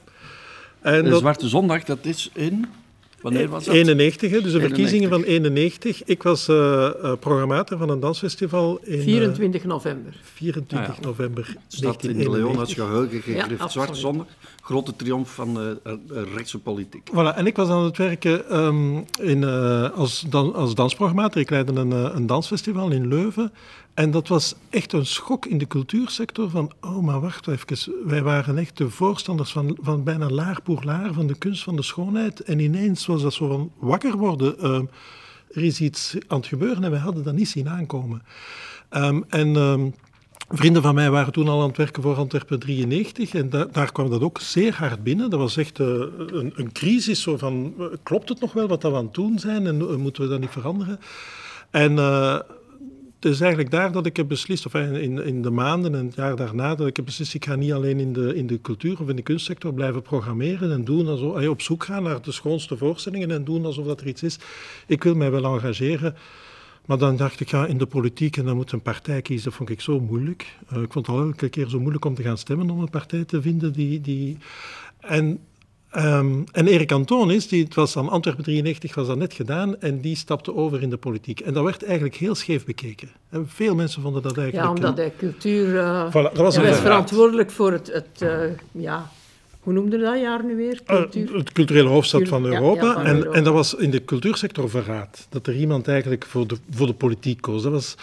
En 0.80 1.04
De 1.04 1.10
dat, 1.10 1.18
Zwarte 1.18 1.48
Zondag, 1.48 1.84
dat 1.84 2.04
is 2.04 2.30
in... 2.32 2.66
Wanneer 3.26 3.48
was 3.48 3.64
dat? 3.64 3.74
91, 3.74 4.30
hè, 4.30 4.40
dus 4.40 4.52
de 4.52 4.58
91. 4.58 4.68
verkiezingen 4.68 5.08
van 5.08 5.22
91. 5.22 6.04
Ik 6.04 6.22
was 6.22 6.48
eh, 6.48 6.86
eh, 6.86 7.12
programmator 7.20 7.78
van 7.78 7.88
een 7.88 8.00
dansfestival 8.00 8.78
in 8.82 8.98
eh, 8.98 9.04
24 9.04 9.64
november. 9.64 10.16
24 10.34 10.90
Ah, 10.90 10.96
ja. 11.00 11.06
november 11.06 11.56
staat 11.68 12.04
in 12.04 12.18
de 12.18 12.30
Leonas 12.30 12.74
1991. 12.74 12.74
geheugen 12.84 13.20
gegrift. 13.22 13.72
Zwarte 13.72 13.94
Zondag, 13.94 14.26
grote 14.60 14.96
triomf 14.96 15.34
van 15.34 15.60
eh, 15.60 15.92
eh, 15.92 15.98
rechtse 16.34 16.58
politiek. 16.58 17.10
Voilà, 17.12 17.36
en 17.36 17.46
ik 17.46 17.56
was 17.56 17.68
aan 17.68 17.84
het 17.84 17.96
werken 17.96 18.48
ehm, 18.48 18.96
in, 19.20 19.44
eh, 19.44 19.90
als, 19.90 20.24
dan, 20.28 20.54
als 20.54 20.74
dansprogrammator. 20.74 21.40
Ik 21.40 21.50
leidde 21.50 21.72
een, 21.72 21.90
een 22.16 22.26
dansfestival 22.26 22.90
in 22.90 23.08
Leuven. 23.08 23.52
En 23.96 24.10
dat 24.10 24.28
was 24.28 24.54
echt 24.70 24.92
een 24.92 25.06
schok 25.06 25.46
in 25.46 25.58
de 25.58 25.66
cultuursector. 25.66 26.50
Van, 26.50 26.72
oh, 26.80 27.02
maar 27.04 27.20
wacht 27.20 27.46
even. 27.48 27.92
Wij 28.04 28.22
waren 28.22 28.58
echt 28.58 28.76
de 28.76 28.90
voorstanders 28.90 29.52
van, 29.52 29.78
van 29.80 30.04
bijna 30.04 30.28
laar 30.30 30.62
pour 30.62 30.84
laar, 30.84 31.12
van 31.12 31.26
de 31.26 31.38
kunst 31.38 31.62
van 31.62 31.76
de 31.76 31.82
schoonheid. 31.82 32.40
En 32.40 32.58
ineens 32.58 33.06
was 33.06 33.22
dat 33.22 33.32
zo 33.34 33.48
van 33.48 33.72
wakker 33.78 34.16
worden. 34.16 34.58
ehm, 34.58 34.84
er 35.50 35.62
is 35.64 35.80
iets 35.80 36.16
aan 36.26 36.38
het 36.38 36.46
gebeuren 36.46 36.84
en 36.84 36.90
wij 36.90 37.00
hadden 37.00 37.24
dat 37.24 37.34
niet 37.34 37.48
zien 37.48 37.68
aankomen. 37.68 38.22
Ehm, 38.88 39.20
en... 39.28 39.56
ehm, 39.56 39.88
Vrienden 40.48 40.82
van 40.82 40.94
mij 40.94 41.10
waren 41.10 41.32
toen 41.32 41.48
al 41.48 41.60
aan 41.62 41.68
het 41.68 41.76
werken 41.76 42.02
voor 42.02 42.16
Antwerpen 42.16 42.58
93 42.58 43.34
en 43.34 43.50
da- 43.50 43.64
daar 43.72 43.92
kwam 43.92 44.10
dat 44.10 44.20
ook 44.22 44.40
zeer 44.40 44.74
hard 44.74 45.02
binnen. 45.02 45.30
Dat 45.30 45.38
was 45.38 45.56
echt 45.56 45.80
eh, 45.80 45.86
een, 45.86 46.52
een 46.56 46.72
crisis, 46.72 47.22
zo 47.22 47.36
van, 47.36 47.74
eh, 47.78 47.84
klopt 48.02 48.28
het 48.28 48.40
nog 48.40 48.52
wel 48.52 48.68
wat 48.68 48.82
we 48.82 48.94
aan 48.94 49.04
het 49.04 49.14
doen 49.14 49.38
zijn 49.38 49.66
en 49.66 49.80
eh, 49.80 49.94
moeten 49.96 50.22
we 50.22 50.28
dat 50.28 50.40
niet 50.40 50.50
veranderen? 50.50 51.00
En 51.70 51.98
het 53.20 53.24
is 53.24 53.40
eigenlijk 53.40 53.70
daar 53.70 53.92
dat 53.92 54.06
ik 54.06 54.16
heb 54.16 54.28
beslist, 54.28 54.66
of 54.66 54.74
in, 54.74 55.24
in, 55.24 55.42
de 55.42 55.50
maanden 55.50 55.94
en 55.94 56.06
het 56.06 56.14
jaar 56.14 56.36
daarna, 56.36 56.74
dat 56.74 56.86
ik 56.86 56.96
heb 56.96 57.04
beslist, 57.04 57.34
ik 57.34 57.44
ga 57.44 57.54
niet 57.54 57.72
alleen 57.72 58.00
in 58.00 58.12
de, 58.12 58.34
in 58.34 58.46
de 58.46 58.60
cultuur 58.60 59.00
of 59.00 59.08
in 59.08 59.16
de 59.16 59.22
kunstsector 59.22 59.74
blijven 59.74 60.02
programmeren 60.02 60.72
en 60.72 60.84
doen 60.84 61.08
alsof, 61.08 61.36
eh, 61.36 61.48
op 61.48 61.62
zoek 61.62 61.84
gaan 61.84 62.02
naar 62.02 62.22
de 62.22 62.32
schoonste 62.32 62.76
voorstellingen 62.76 63.30
en 63.30 63.44
doen 63.44 63.64
alsof 63.64 63.86
dat 63.86 64.00
er 64.00 64.06
iets 64.06 64.22
is. 64.22 64.38
Ik 64.86 65.02
wil 65.02 65.14
mij 65.14 65.30
wel 65.30 65.54
engageren. 65.54 66.14
Maar 66.86 66.98
dan 66.98 67.16
dacht 67.16 67.40
ik, 67.40 67.48
ja, 67.48 67.66
in 67.66 67.78
de 67.78 67.86
politiek 67.86 68.36
en 68.36 68.44
dan 68.44 68.56
moet 68.56 68.72
een 68.72 68.82
partij 68.82 69.22
kiezen. 69.22 69.44
Dat 69.44 69.54
vond 69.54 69.70
ik 69.70 69.80
zo 69.80 70.00
moeilijk. 70.00 70.56
Eh, 70.68 70.82
ik 70.82 70.92
vond 70.92 71.06
het 71.06 71.16
al 71.16 71.22
elke 71.22 71.48
keer 71.48 71.68
zo 71.68 71.80
moeilijk 71.80 72.04
om 72.04 72.14
te 72.14 72.22
gaan 72.22 72.38
stemmen 72.38 72.70
om 72.70 72.80
een 72.80 72.90
partij 72.90 73.24
te 73.24 73.42
vinden 73.42 73.72
die... 73.72 74.00
die... 74.00 74.38
En, 75.00 75.38
ehm, 75.96 76.42
en 76.52 76.66
Erik 76.66 76.92
Antonis, 76.92 77.48
die, 77.48 77.64
het 77.64 77.74
was 77.74 77.96
aan 77.96 78.08
Antwerpen 78.08 78.44
93, 78.44 78.94
was 78.94 79.06
dat 79.06 79.16
net 79.18 79.32
gedaan 79.34 79.80
en 79.80 80.00
die 80.00 80.16
stapte 80.16 80.54
over 80.54 80.82
in 80.82 80.90
de 80.90 80.96
politiek. 80.96 81.40
En 81.40 81.52
dat 81.52 81.64
werd 81.64 81.84
eigenlijk 81.84 82.14
heel 82.14 82.34
scheef 82.34 82.64
bekeken. 82.64 83.08
En 83.30 83.48
veel 83.48 83.74
mensen 83.74 84.02
vonden 84.02 84.22
dat 84.22 84.36
eigenlijk... 84.38 84.66
Ja, 84.68 84.74
omdat 84.74 84.96
hij 84.96 85.12
cultuur... 85.18 85.78
eh, 85.78 86.06
Voilà, 86.08 86.12
dat 86.12 86.36
was 86.36 86.56
hij 86.56 86.68
was 86.68 86.78
verantwoordelijk 86.78 87.50
voor 87.50 87.72
het... 87.72 87.92
het 87.92 88.22
eh, 88.22 88.38
ja, 88.72 89.10
hoe 89.60 89.74
noemde 89.74 89.98
dat 89.98 90.20
jaar 90.20 90.44
nu 90.44 90.56
weer? 90.56 90.80
Eh, 90.86 90.96
Cultuur? 90.96 91.34
het 91.34 91.52
culturele 91.52 91.88
hoofdstad 91.88 92.28
van 92.28 92.42
Ja, 92.42 92.48
ja, 92.50 92.54
Europa. 92.54 92.92
van 92.92 93.04
en, 93.04 93.16
Europa. 93.16 93.36
en 93.36 93.44
dat 93.44 93.52
was 93.52 93.74
in 93.74 93.90
de 93.90 94.04
cultuursector 94.04 94.70
verraad. 94.70 95.26
Dat 95.30 95.46
er 95.46 95.54
iemand 95.56 95.88
eigenlijk 95.88 96.24
voor 96.26 96.46
de, 96.46 96.56
voor 96.70 96.86
de 96.86 96.92
politiek 96.94 97.40
koos. 97.40 97.62
Dat 97.62 97.72
was, 97.72 97.94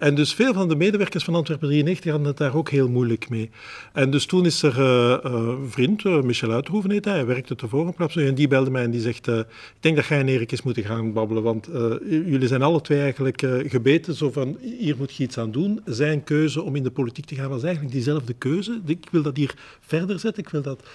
en 0.00 0.14
dus 0.14 0.34
veel 0.34 0.52
van 0.52 0.68
de 0.68 0.76
medewerkers 0.76 1.24
van 1.24 1.34
Antwerpen 1.34 1.68
93 1.68 2.10
hadden 2.10 2.28
het 2.28 2.38
daar 2.38 2.54
ook 2.54 2.70
heel 2.70 2.88
moeilijk 2.88 3.28
mee. 3.28 3.50
En 3.92 4.10
dus 4.10 4.26
toen 4.26 4.46
is 4.46 4.62
er 4.62 4.78
eh, 4.78 5.12
eh, 5.12 5.32
een 5.32 5.70
vriend, 5.70 6.04
eh, 6.04 6.22
Michel 6.22 6.50
Uitroeven 6.50 6.90
heet 6.90 7.04
hij, 7.04 7.14
hij 7.14 7.26
werkte 7.26 7.54
tevoren 7.54 7.94
op 7.98 8.10
en 8.10 8.34
die 8.34 8.48
belde 8.48 8.70
mij 8.70 8.82
en 8.82 8.90
die 8.90 9.00
zegt, 9.00 9.26
ik 9.28 9.46
denk 9.80 9.96
dat 9.96 10.06
jij 10.06 10.18
en 10.18 10.28
Erik 10.28 10.52
eens 10.52 10.62
moeten 10.62 10.84
gaan 10.84 11.12
babbelen, 11.12 11.42
want 11.42 11.68
jullie 12.08 12.48
zijn 12.48 12.62
alle 12.62 12.80
twee 12.80 13.00
eigenlijk 13.00 13.46
gebeten, 13.66 14.14
zo 14.14 14.30
van, 14.30 14.56
hier 14.60 14.96
moet 14.96 15.14
je 15.14 15.22
iets 15.22 15.38
aan 15.38 15.50
doen. 15.50 15.80
Zijn 15.84 16.24
keuze 16.24 16.62
om 16.62 16.76
in 16.76 16.82
de 16.82 16.90
politiek 16.90 17.24
te 17.24 17.34
gaan 17.34 17.48
was 17.48 17.62
eigenlijk 17.62 17.94
diezelfde 17.94 18.32
keuze. 18.32 18.80
Ik 18.84 19.06
wil 19.10 19.22
dat 19.22 19.36
hier 19.36 19.54
verder 19.80 20.18
zetten, 20.18 20.42
ik 20.42 20.48
wil 20.48 20.62
dat 20.62 20.88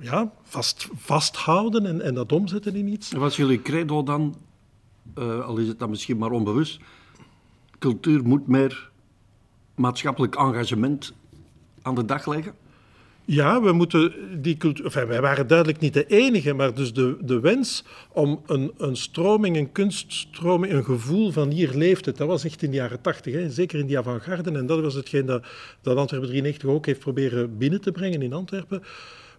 ja, 0.00 0.32
vast, 0.42 0.88
vasthouden 0.94 1.86
en, 1.86 2.00
en 2.00 2.14
dat 2.14 2.32
omzetten 2.32 2.74
in 2.74 2.88
iets. 2.88 3.12
En 3.12 3.20
was 3.20 3.36
jullie 3.36 3.62
credo 3.62 4.02
dan, 4.02 4.36
al 5.14 5.56
is 5.56 5.68
het 5.68 5.78
dan 5.78 5.90
misschien 5.90 6.18
maar 6.18 6.30
onbewust, 6.30 6.80
cultuur 7.78 8.22
moet 8.22 8.46
meer 8.46 8.90
maatschappelijk 9.74 10.34
engagement 10.34 11.14
aan 11.82 11.94
de 11.94 12.04
dag 12.04 12.26
leggen? 12.26 12.54
Ja, 13.28 13.62
we 13.62 13.72
moeten 13.72 14.12
die 14.42 14.56
cultuur. 14.56 14.84
Enfin, 14.84 15.06
wij 15.06 15.20
waren 15.20 15.46
duidelijk 15.46 15.80
niet 15.80 15.94
de 15.94 16.06
enige, 16.06 16.52
maar 16.52 16.74
dus 16.74 16.92
de, 16.92 17.16
de 17.20 17.40
wens 17.40 17.84
om 18.12 18.42
een, 18.46 18.72
een 18.76 18.96
stroming, 18.96 19.56
een 19.56 19.72
kunststroming, 19.72 20.72
een 20.72 20.84
gevoel 20.84 21.32
van 21.32 21.50
hier 21.50 21.74
leeft 21.74 22.06
het. 22.06 22.16
Dat 22.16 22.28
was 22.28 22.44
echt 22.44 22.62
in 22.62 22.70
de 22.70 22.76
jaren 22.76 23.00
tachtig, 23.00 23.52
zeker 23.52 23.78
in 23.78 23.86
die 23.86 23.98
avant-garde. 23.98 24.52
En 24.52 24.66
dat 24.66 24.80
was 24.80 24.94
hetgeen 24.94 25.26
dat, 25.26 25.46
dat 25.80 25.96
Antwerpen 25.96 26.28
93 26.28 26.68
ook 26.68 26.86
heeft 26.86 27.00
proberen 27.00 27.58
binnen 27.58 27.80
te 27.80 27.92
brengen 27.92 28.22
in 28.22 28.32
Antwerpen. 28.32 28.82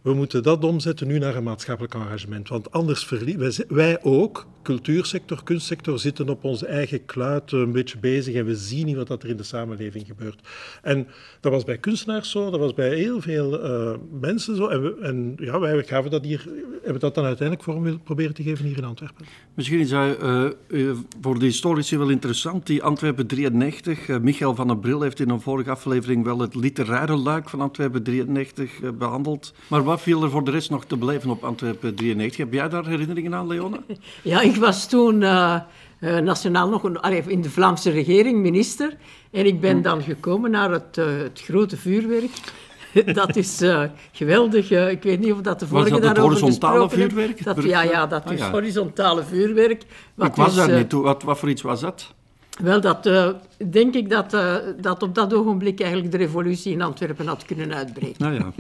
We 0.01 0.13
moeten 0.13 0.43
dat 0.43 0.63
omzetten 0.63 1.07
nu 1.07 1.17
naar 1.19 1.35
een 1.35 1.43
maatschappelijk 1.43 1.93
engagement. 1.93 2.49
Want 2.49 2.71
anders 2.71 3.05
verliezen 3.05 3.65
wij 3.67 4.03
ook, 4.03 4.47
cultuursector, 4.63 5.43
kunstsector, 5.43 5.99
zitten 5.99 6.29
op 6.29 6.43
onze 6.43 6.65
eigen 6.65 7.05
kluit 7.05 7.51
een 7.51 7.71
beetje 7.71 7.97
bezig 7.97 8.35
en 8.35 8.45
we 8.45 8.55
zien 8.55 8.85
niet 8.85 9.07
wat 9.07 9.23
er 9.23 9.29
in 9.29 9.37
de 9.37 9.43
samenleving 9.43 10.05
gebeurt. 10.05 10.47
En 10.81 11.07
dat 11.39 11.51
was 11.51 11.63
bij 11.63 11.77
kunstenaars 11.77 12.31
zo, 12.31 12.49
dat 12.49 12.59
was 12.59 12.73
bij 12.73 12.95
heel 12.95 13.21
veel 13.21 13.65
uh, 13.65 13.97
mensen 14.19 14.55
zo. 14.55 14.67
En, 14.67 14.95
en, 15.01 15.33
ja, 15.37 15.59
wij 15.59 15.83
gaven 15.83 16.11
dat 16.11 16.23
hier, 16.23 16.45
hebben 16.83 16.99
dat 16.99 17.15
dan 17.15 17.25
uiteindelijk 17.25 17.67
vorm 17.69 18.03
proberen 18.03 18.33
te 18.33 18.43
geven 18.43 18.65
hier 18.65 18.77
in 18.77 18.83
Antwerpen. 18.83 19.25
Misschien 19.53 19.79
is 19.79 19.89
dat 19.89 20.23
uh, 20.69 20.91
voor 21.21 21.39
de 21.39 21.45
historici 21.45 21.97
wel 21.97 22.09
interessant, 22.09 22.65
die 22.65 22.83
Antwerpen 22.83 23.27
93. 23.27 24.07
Uh, 24.07 24.17
Michael 24.17 24.55
van 24.55 24.67
den 24.67 24.79
Bril 24.79 25.01
heeft 25.01 25.19
in 25.19 25.29
een 25.29 25.41
vorige 25.41 25.69
aflevering 25.69 26.23
wel 26.23 26.39
het 26.39 26.55
literaire 26.55 27.15
luik 27.15 27.49
van 27.49 27.61
Antwerpen 27.61 28.03
93 28.03 28.95
behandeld. 28.97 29.53
Maar 29.69 29.83
wat 29.87 30.01
viel 30.01 30.23
er 30.23 30.29
voor 30.29 30.43
de 30.43 30.51
rest 30.51 30.69
nog 30.69 30.85
te 30.85 30.97
beleven 30.97 31.29
op 31.29 31.43
Antwerpen 31.43 31.95
93? 31.95 32.37
Heb 32.37 32.53
jij 32.53 32.69
daar 32.69 32.85
herinneringen 32.85 33.35
aan, 33.35 33.47
Leona? 33.47 33.77
Ja, 34.21 34.41
ik 34.41 34.55
was 34.55 34.87
toen 34.87 35.21
uh, 35.21 35.55
uh, 35.99 36.17
nationaal 36.17 36.69
nog 36.69 36.83
een, 36.83 36.99
allee, 36.99 37.23
in 37.27 37.41
de 37.41 37.49
Vlaamse 37.49 37.89
regering 37.89 38.39
minister. 38.39 38.97
En 39.31 39.45
ik 39.45 39.61
ben 39.61 39.75
hm. 39.75 39.81
dan 39.81 40.01
gekomen 40.01 40.51
naar 40.51 40.71
het, 40.71 40.97
uh, 40.97 41.05
het 41.05 41.41
grote 41.43 41.77
vuurwerk. 41.77 42.31
dat 43.13 43.35
is 43.35 43.63
geweldig. 44.11 44.71
ik 44.71 45.03
weet 45.03 45.19
niet 45.19 45.31
of 45.31 45.41
dat 45.41 45.59
de 45.59 45.67
vorige 45.67 45.89
was 45.89 46.01
dat 46.01 46.15
daarover 46.15 46.39
horizontale 46.39 46.89
vuurwerk? 46.89 47.43
Dat, 47.43 47.63
ja, 47.63 47.81
ja, 47.81 48.07
dat 48.07 48.25
ah, 48.25 48.33
is 48.33 48.39
ja. 48.39 48.51
horizontale 48.51 49.23
vuurwerk. 49.23 49.83
ik 50.17 50.35
was 50.35 50.55
daar 50.55 50.77
niet 50.77 50.89
toe. 50.89 51.03
Wat, 51.03 51.23
wat 51.23 51.39
voor 51.39 51.49
iets 51.49 51.61
was 51.61 51.81
dat? 51.81 52.13
Wel, 52.61 52.81
dat 52.81 53.05
uh, 53.05 53.29
denk 53.69 53.95
ik 53.95 54.09
dat, 54.09 54.33
uh, 54.33 54.55
dat 54.81 55.03
op 55.03 55.15
dat 55.15 55.33
ogenblik 55.33 55.79
eigenlijk 55.79 56.11
de 56.11 56.17
revolutie 56.17 56.71
in 56.71 56.81
Antwerpen 56.81 57.27
had 57.27 57.45
kunnen 57.45 57.73
uitbreken. 57.73 58.15
Nou 58.17 58.33
ja. 58.33 58.53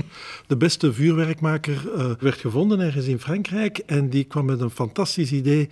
De 0.47 0.57
beste 0.57 0.93
vuurwerkmaker 0.93 1.83
uh, 1.95 2.11
werd 2.19 2.37
gevonden 2.39 2.79
ergens 2.79 3.05
in 3.05 3.19
Frankrijk 3.19 3.77
en 3.77 4.09
die 4.09 4.23
kwam 4.23 4.45
met 4.45 4.61
een 4.61 4.69
fantastisch 4.69 5.31
idee. 5.31 5.69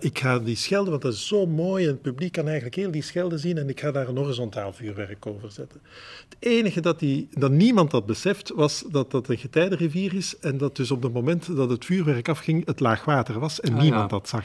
ik 0.00 0.18
ga 0.18 0.38
die 0.38 0.56
schelden, 0.56 0.90
want 0.90 1.02
dat 1.02 1.12
is 1.12 1.26
zo 1.26 1.46
mooi 1.46 1.84
en 1.84 1.90
het 1.90 2.02
publiek 2.02 2.32
kan 2.32 2.44
eigenlijk 2.44 2.74
heel 2.74 2.90
die 2.90 3.02
schelden 3.02 3.38
zien 3.38 3.58
en 3.58 3.68
ik 3.68 3.80
ga 3.80 3.90
daar 3.90 4.08
een 4.08 4.16
horizontaal 4.16 4.72
vuurwerk 4.72 5.26
over 5.26 5.50
zetten. 5.50 5.80
Het 6.28 6.36
enige 6.38 6.80
dat, 6.80 6.98
die, 6.98 7.28
dat 7.30 7.50
niemand 7.50 7.92
had 7.92 8.06
beseft 8.06 8.52
was 8.54 8.84
dat 8.90 9.10
dat 9.10 9.28
een 9.28 9.38
getijdenrivier 9.38 10.14
is 10.14 10.38
en 10.40 10.58
dat 10.58 10.76
dus 10.76 10.90
op 10.90 11.02
het 11.02 11.12
moment 11.12 11.56
dat 11.56 11.70
het 11.70 11.84
vuurwerk 11.84 12.28
afging 12.28 12.66
het 12.66 12.80
laagwater 12.80 13.38
was 13.38 13.60
en 13.60 13.74
ah, 13.74 13.80
niemand 13.80 14.10
ja. 14.10 14.16
dat 14.18 14.28
zag. 14.28 14.44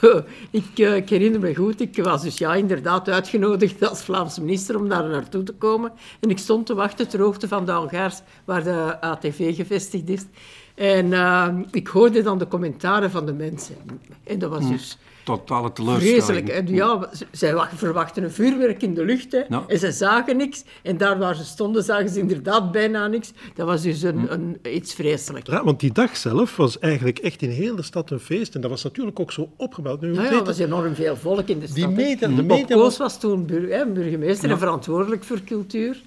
ik, 0.50 0.78
ik 0.78 1.08
herinner 1.08 1.40
me 1.40 1.54
goed, 1.54 1.80
ik 1.80 2.02
was 2.02 2.22
dus 2.22 2.38
ja 2.38 2.54
inderdaad 2.54 3.08
uitgenodigd 3.08 3.57
als 3.80 4.02
Vlaamse 4.02 4.40
minister 4.40 4.76
om 4.76 4.88
daar 4.88 5.08
naartoe 5.08 5.42
te 5.42 5.52
komen. 5.52 5.92
En 6.20 6.30
ik 6.30 6.38
stond 6.38 6.66
te 6.66 6.74
wachten 6.74 7.08
ter 7.08 7.20
hoogte 7.20 7.48
van 7.48 7.64
de 7.64 7.72
hangaars 7.72 8.20
waar 8.44 8.64
de 8.64 9.00
ATV 9.00 9.56
gevestigd 9.56 10.08
is. 10.08 10.24
En 10.74 11.06
uh, 11.06 11.48
ik 11.70 11.86
hoorde 11.86 12.22
dan 12.22 12.38
de 12.38 12.48
commentaren 12.48 13.10
van 13.10 13.26
de 13.26 13.32
mensen. 13.32 13.76
En 14.24 14.38
dat 14.38 14.50
was 14.50 14.64
hm. 14.64 14.70
dus 14.70 14.98
totale 15.36 15.72
teleurstelling. 15.72 16.24
Vreselijk. 16.24 16.48
En 16.48 16.74
ja, 16.74 17.10
zij 17.30 17.54
verwachten 17.74 18.22
een 18.22 18.30
vuurwerk 18.30 18.82
in 18.82 18.94
de 18.94 19.04
lucht 19.04 19.32
hè, 19.32 19.40
en 19.66 19.78
ze 19.78 19.92
zagen 19.92 20.36
niks. 20.36 20.64
En 20.82 20.96
daar 20.96 21.18
waar 21.18 21.34
ze 21.34 21.44
stonden 21.44 21.82
zagen 21.82 22.08
ze 22.08 22.18
inderdaad 22.18 22.72
bijna 22.72 23.06
niks. 23.06 23.32
Dat 23.54 23.66
was 23.66 23.82
dus 23.82 24.02
een, 24.02 24.18
hm. 24.18 24.32
een, 24.32 24.58
iets 24.74 24.94
vreselijks. 24.94 25.50
Ja, 25.50 25.64
want 25.64 25.80
die 25.80 25.92
dag 25.92 26.16
zelf 26.16 26.56
was 26.56 26.78
eigenlijk 26.78 27.18
echt 27.18 27.42
in 27.42 27.50
heel 27.50 27.76
de 27.76 27.82
stad 27.82 28.10
een 28.10 28.20
feest. 28.20 28.54
En 28.54 28.60
dat 28.60 28.70
was 28.70 28.82
natuurlijk 28.82 29.20
ook 29.20 29.32
zo 29.32 29.48
opgebouwd. 29.56 30.00
Nu, 30.00 30.14
ja, 30.14 30.30
er 30.30 30.44
was 30.44 30.58
enorm 30.58 30.94
veel 30.94 31.16
volk 31.16 31.48
in 31.48 31.58
de 31.58 31.66
stad. 31.66 31.76
Die 31.76 31.88
meten, 31.88 32.36
de 32.36 32.42
Bob 32.42 32.66
Koos 32.66 32.96
was 32.96 33.20
toen 33.20 33.46
burgemeester 33.46 34.50
en 34.50 34.58
verantwoordelijk 34.58 35.24
voor 35.24 35.40
cultuur 35.44 36.02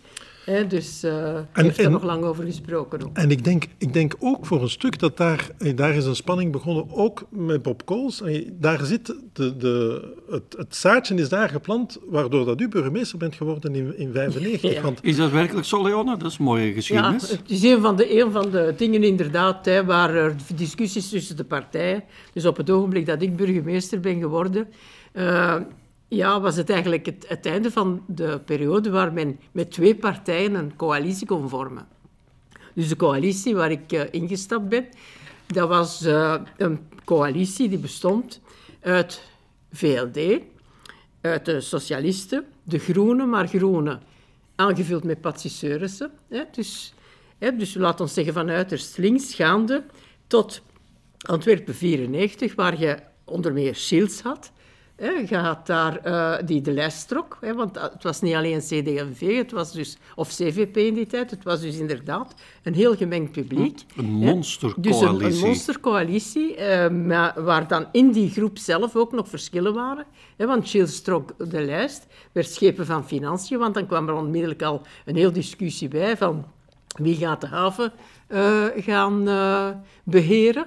dus 0.67 1.03
uh, 1.03 1.36
en, 1.36 1.48
heeft 1.53 1.79
er 1.79 1.91
nog 1.91 2.03
lang 2.03 2.24
over 2.24 2.43
gesproken. 2.43 3.03
Ook. 3.03 3.17
En 3.17 3.31
ik 3.31 3.43
denk, 3.43 3.67
ik 3.77 3.93
denk 3.93 4.15
ook 4.20 4.46
voor 4.46 4.62
een 4.62 4.70
stuk 4.70 5.00
dat 5.00 5.17
daar, 5.17 5.50
eh, 5.58 5.75
daar 5.75 5.93
is 5.93 6.05
een 6.05 6.15
spanning 6.15 6.51
begonnen, 6.51 6.86
ook 6.89 7.25
met 7.29 7.62
Bob 7.62 7.86
Kools. 7.86 8.22
Daar 8.51 8.86
zit 8.86 9.15
de, 9.34 9.58
de, 9.58 10.08
het, 10.29 10.55
het 10.58 10.75
zaadje 10.75 11.15
is 11.15 11.29
daar 11.29 11.50
geplant, 11.50 12.00
waardoor 12.05 12.46
dat 12.46 12.62
u 12.62 12.67
burgemeester 12.67 13.17
bent 13.17 13.36
geworden 13.36 13.75
in 13.75 13.84
1995. 13.84 14.81
Want... 14.81 15.00
Is 15.01 15.15
dat 15.15 15.31
werkelijk 15.31 15.65
zo, 15.65 15.84
Leona? 15.84 16.15
Dat 16.15 16.31
is 16.31 16.38
een 16.38 16.46
mooie 16.46 16.74
geschiedenis. 16.74 17.29
Ja, 17.29 17.36
het 17.36 17.50
is 17.50 17.63
een 17.63 17.81
van 17.81 17.96
de, 17.96 18.20
een 18.20 18.31
van 18.31 18.50
de 18.50 18.74
dingen 18.77 19.03
inderdaad, 19.03 19.65
hè, 19.65 19.86
waar 19.86 20.15
er 20.15 20.36
discussies 20.55 21.10
tussen 21.10 21.38
de 21.38 21.43
partijen. 21.43 22.03
Dus 22.34 22.46
op 22.46 22.58
het 22.58 22.70
ogenblik 22.70 23.05
dat 23.05 23.22
ik 23.22 23.36
burgemeester 23.36 24.00
ben 24.00 24.20
geworden... 24.20 24.67
Uh, 25.13 25.55
ja, 26.15 26.41
was 26.41 26.56
het 26.56 26.70
eigenlijk 26.70 27.06
het, 27.06 27.46
einde 27.46 27.72
van 27.72 28.03
de 28.08 28.39
periode 28.46 28.89
waar 28.89 29.13
men 29.13 29.39
met 29.51 29.72
twee 29.72 29.96
partijen 29.96 30.53
een 30.53 30.75
coalitie 30.75 31.27
kon 31.27 31.50
vormen. 31.50 31.88
Dus 32.74 32.88
de 32.88 32.96
coalitie 32.96 33.56
waar 33.56 33.72
ik 33.72 33.91
uh, 33.91 34.01
ingestapt 34.12 34.70
ben, 34.70 34.86
dat 35.48 35.68
was 35.68 36.06
uh, 36.06 36.36
een 36.58 36.80
coalitie 37.03 37.70
die 37.70 37.77
bestond 37.77 38.41
uit 38.82 39.22
VLD, 39.72 40.41
uit 41.22 41.46
de 41.46 41.62
socialisten, 41.62 42.46
de 42.63 42.80
groenen, 42.80 43.30
maar 43.30 43.48
groenen 43.48 44.01
aangevuld 44.56 45.03
met 45.03 45.22
Patsy 45.22 45.50
Seurissen. 45.50 46.12
Dus, 46.51 46.94
hè, 47.38 47.56
dus 47.56 47.74
laat 47.74 48.01
ons 48.01 48.13
zeggen 48.13 48.34
van 48.34 48.50
uiterst 48.50 48.98
links 48.98 49.34
gaande 49.34 49.84
tot 50.27 50.62
Antwerpen 51.20 51.75
94, 51.75 52.56
waar 52.56 52.80
je 52.80 52.98
onder 53.24 53.53
meer 53.53 53.75
Schils 53.75 54.22
had, 54.22 54.51
je 55.01 55.38
had 55.38 55.67
daar 55.67 56.08
uh, 56.08 56.36
die 56.46 56.62
de 56.62 56.72
lijst 56.72 57.08
trok, 57.08 57.38
hè, 57.41 57.53
want 57.53 57.81
het 57.81 58.03
was 58.03 58.22
niet 58.22 58.36
alleen 58.36 58.60
CD&V, 58.60 59.38
het 59.38 59.51
was 59.51 59.72
dus, 59.72 59.98
of 60.15 60.29
CVP 60.29 60.77
in 60.77 60.93
die 60.93 61.05
tijd, 61.05 61.31
het 61.31 61.43
was 61.43 61.62
dus 61.62 61.77
inderdaad 61.77 62.34
een 62.63 62.74
heel 62.74 62.96
gemengd 62.96 63.31
publiek. 63.31 63.79
Een 63.96 64.05
monstercoalitie. 64.05 64.91
Dus 64.91 65.01
een, 65.01 65.25
een 65.25 65.48
monstercoalitie, 65.48 66.58
uh, 66.58 66.89
maar 66.89 67.43
waar 67.43 67.67
dan 67.67 67.86
in 67.91 68.12
die 68.12 68.29
groep 68.29 68.58
zelf 68.58 68.96
ook 68.96 69.12
nog 69.12 69.27
verschillen 69.27 69.74
waren. 69.74 70.05
Hè, 70.38 70.46
want 70.46 70.70
Chils 70.70 71.01
trok 71.01 71.50
de 71.50 71.62
lijst, 71.62 72.08
werd 72.31 72.51
schepen 72.51 72.86
van 72.86 73.08
financiën, 73.08 73.60
want 73.60 73.74
dan 73.74 73.88
kwam 73.88 74.08
er 74.08 74.15
onmiddellijk 74.15 74.62
al 74.62 74.81
een 75.05 75.15
heel 75.15 75.31
discussie 75.31 75.88
bij 75.88 76.17
van 76.17 76.46
wie 76.98 77.15
gaat 77.15 77.41
de 77.41 77.48
haven 77.48 77.91
uh, 78.27 78.65
gaan 78.75 79.24
beheren 80.03 80.65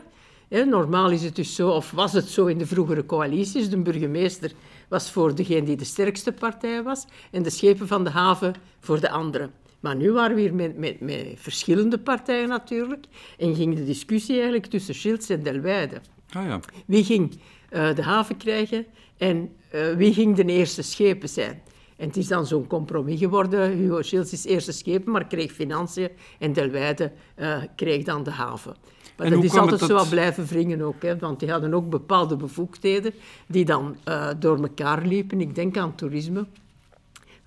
normaal 0.62 1.11
is 1.11 1.23
het 1.23 1.37
dus 1.37 1.54
zo, 1.54 1.70
of 1.70 1.90
was 1.90 2.12
het 2.12 2.28
zo 2.28 2.46
in 2.46 2.58
de 2.58 2.66
vroegere 2.66 3.06
coalities, 3.06 3.68
de 3.68 3.82
burgemeester 3.82 4.52
was 4.88 5.11
voor 5.11 5.34
degene 5.34 5.62
die 5.62 5.76
de 5.76 5.84
sterkste 5.84 6.32
partij 6.32 6.82
was 6.82 7.04
en 7.30 7.42
de 7.42 7.50
schepen 7.50 7.87
van 7.87 8.04
de 8.04 8.11
haven 8.11 8.54
voor 8.80 9.00
de 9.00 9.11
andere. 9.11 9.50
Maar 9.80 9.96
nu 9.96 10.12
waren 10.12 10.37
we 10.37 10.42
hier 10.42 10.54
met, 10.54 10.78
met, 10.78 11.00
met 11.00 11.26
verschillende 11.37 11.99
partijen 11.99 12.49
natuurlijk 12.49 13.04
en 13.38 13.54
ging 13.54 13.76
de 13.76 13.84
discussie 13.84 14.34
eigenlijk 14.34 14.66
tussen 14.66 14.94
Schilds 14.94 15.28
en 15.28 15.42
Delwijde. 15.42 16.00
Ah, 16.30 16.46
ja. 16.46 16.61
Wie 16.87 17.04
ging 17.04 17.30
uh, 17.70 17.94
de 17.94 18.02
haven 18.02 18.37
krijgen 18.37 18.87
en 19.16 19.50
uh, 19.75 19.92
wie 19.96 20.12
ging 20.12 20.37
de 20.37 20.44
eerste 20.44 20.82
schepen 20.82 21.28
zijn? 21.28 21.62
En 21.96 22.06
het 22.06 22.16
is 22.16 22.28
dan 22.28 22.46
zo'n 22.46 22.66
compromis 22.66 23.18
geworden. 23.18 23.70
Hugo 23.70 24.02
Schilds 24.02 24.32
is 24.32 24.44
eerste 24.44 24.73
schepen, 24.73 25.12
maar 25.12 25.26
kreeg 25.26 25.52
financiën 25.52 26.08
en 26.38 26.52
Delwijde 26.52 27.12
uh, 27.37 27.62
kreeg 27.76 28.04
dan 28.04 28.23
de 28.23 28.30
haven. 28.30 28.76
Maar 29.16 29.30
dat 29.30 29.44
is 29.44 29.56
altijd 29.56 29.80
zo 29.80 30.04
blijven 30.11 30.44
wringen 30.44 30.83
ook, 30.83 31.02
hè, 31.02 31.18
want 31.18 31.40
die 31.40 31.50
hadden 31.50 31.75
ook 31.75 31.90
bepaalde 31.90 32.37
bevoegdheden 32.37 33.12
die 33.47 33.64
dan 33.64 33.97
uh, 34.09 34.28
door 34.38 34.62
elkaar 34.62 35.06
liepen. 35.06 35.40
Ik 35.40 35.54
denk 35.54 35.76
aan 35.76 35.94
toerisme. 35.94 36.47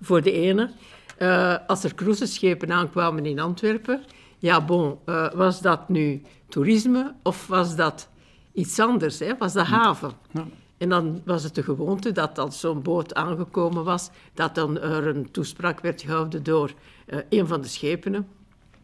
Voor 0.00 0.22
de 0.22 0.32
ene, 0.32 0.70
uh, 1.18 1.56
als 1.66 1.84
er 1.84 1.94
cruiseschepen 1.94 2.72
aankwamen 2.72 3.26
in 3.26 3.40
Antwerpen, 3.40 4.02
ja 4.38 4.64
bon, 4.64 4.98
uh, 5.06 5.32
was 5.32 5.60
dat 5.60 5.88
nu 5.88 6.22
toerisme 6.48 7.14
of 7.22 7.46
was 7.46 7.76
dat 7.76 8.08
iets 8.52 8.78
anders? 8.78 9.18
Hè? 9.18 9.36
Was 9.38 9.52
dat 9.52 9.66
haven? 9.66 10.12
Ja. 10.32 10.46
En 10.78 10.88
dan 10.88 11.20
was 11.24 11.42
het 11.42 11.54
de 11.54 11.62
gewoonte 11.62 12.12
dat 12.12 12.38
als 12.38 12.60
zo'n 12.60 12.82
boot 12.82 13.14
aangekomen 13.14 13.84
was, 13.84 14.10
dat 14.34 14.54
dan 14.54 14.80
er 14.80 15.06
een 15.06 15.30
toespraak 15.30 15.80
werd 15.80 16.02
gehouden 16.02 16.42
door 16.42 16.72
uh, 17.06 17.18
een 17.28 17.46
van 17.46 17.60
de 17.60 17.68
schepenen. 17.68 18.28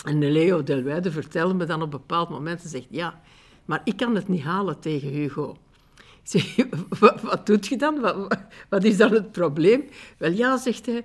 En 0.04 0.32
Leo 0.32 0.62
Delwijde 0.62 1.10
vertelde 1.10 1.54
me 1.54 1.64
dan 1.64 1.82
op 1.82 1.92
een 1.92 2.00
bepaald 2.00 2.28
moment 2.28 2.62
en 2.62 2.68
zegt, 2.68 2.86
ja, 2.90 3.20
maar 3.64 3.80
ik 3.84 3.96
kan 3.96 4.14
het 4.14 4.28
niet 4.28 4.42
halen 4.42 4.80
tegen 4.80 5.08
Hugo. 5.08 5.56
Ik 5.96 6.30
zeg, 6.40 6.56
wat, 7.22 7.46
doet 7.46 7.66
je 7.66 7.76
dan? 7.76 8.00
Wat, 8.00 8.28
wat, 8.68 8.84
is 8.84 8.96
dan 8.96 9.12
het 9.12 9.32
probleem? 9.32 9.84
Wel 10.18 10.30
ja, 10.30 10.56
zegt 10.56 10.86
hij, 10.86 11.04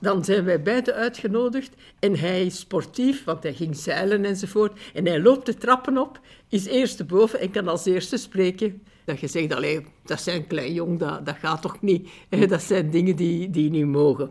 dan 0.00 0.24
zijn 0.24 0.44
wij 0.44 0.62
beiden 0.62 0.94
uitgenodigd 0.94 1.74
en 1.98 2.18
hij 2.18 2.46
is 2.46 2.58
sportief, 2.58 3.24
want 3.24 3.42
hij 3.42 3.54
ging 3.54 3.76
zeilen 3.76 4.24
enzovoort. 4.24 4.80
En 4.94 5.06
hij 5.06 5.20
loopt 5.20 5.46
de 5.46 5.54
trappen 5.54 5.98
op, 5.98 6.20
is 6.48 6.66
eerste 6.66 7.04
boven 7.04 7.40
en 7.40 7.50
kan 7.50 7.68
als 7.68 7.84
eerste 7.84 8.16
spreken. 8.16 8.82
Dat 9.04 9.20
je 9.20 9.26
zegt, 9.26 9.48
dat 10.04 10.20
zijn 10.20 10.46
klein 10.46 10.72
jong, 10.72 10.98
dat, 10.98 11.26
dat 11.26 11.36
gaat 11.36 11.62
toch 11.62 11.80
niet. 11.80 12.08
Dat 12.48 12.62
zijn 12.62 12.90
dingen 12.90 13.16
die, 13.16 13.50
die 13.50 13.70
niet 13.70 13.86
mogen. 13.86 14.30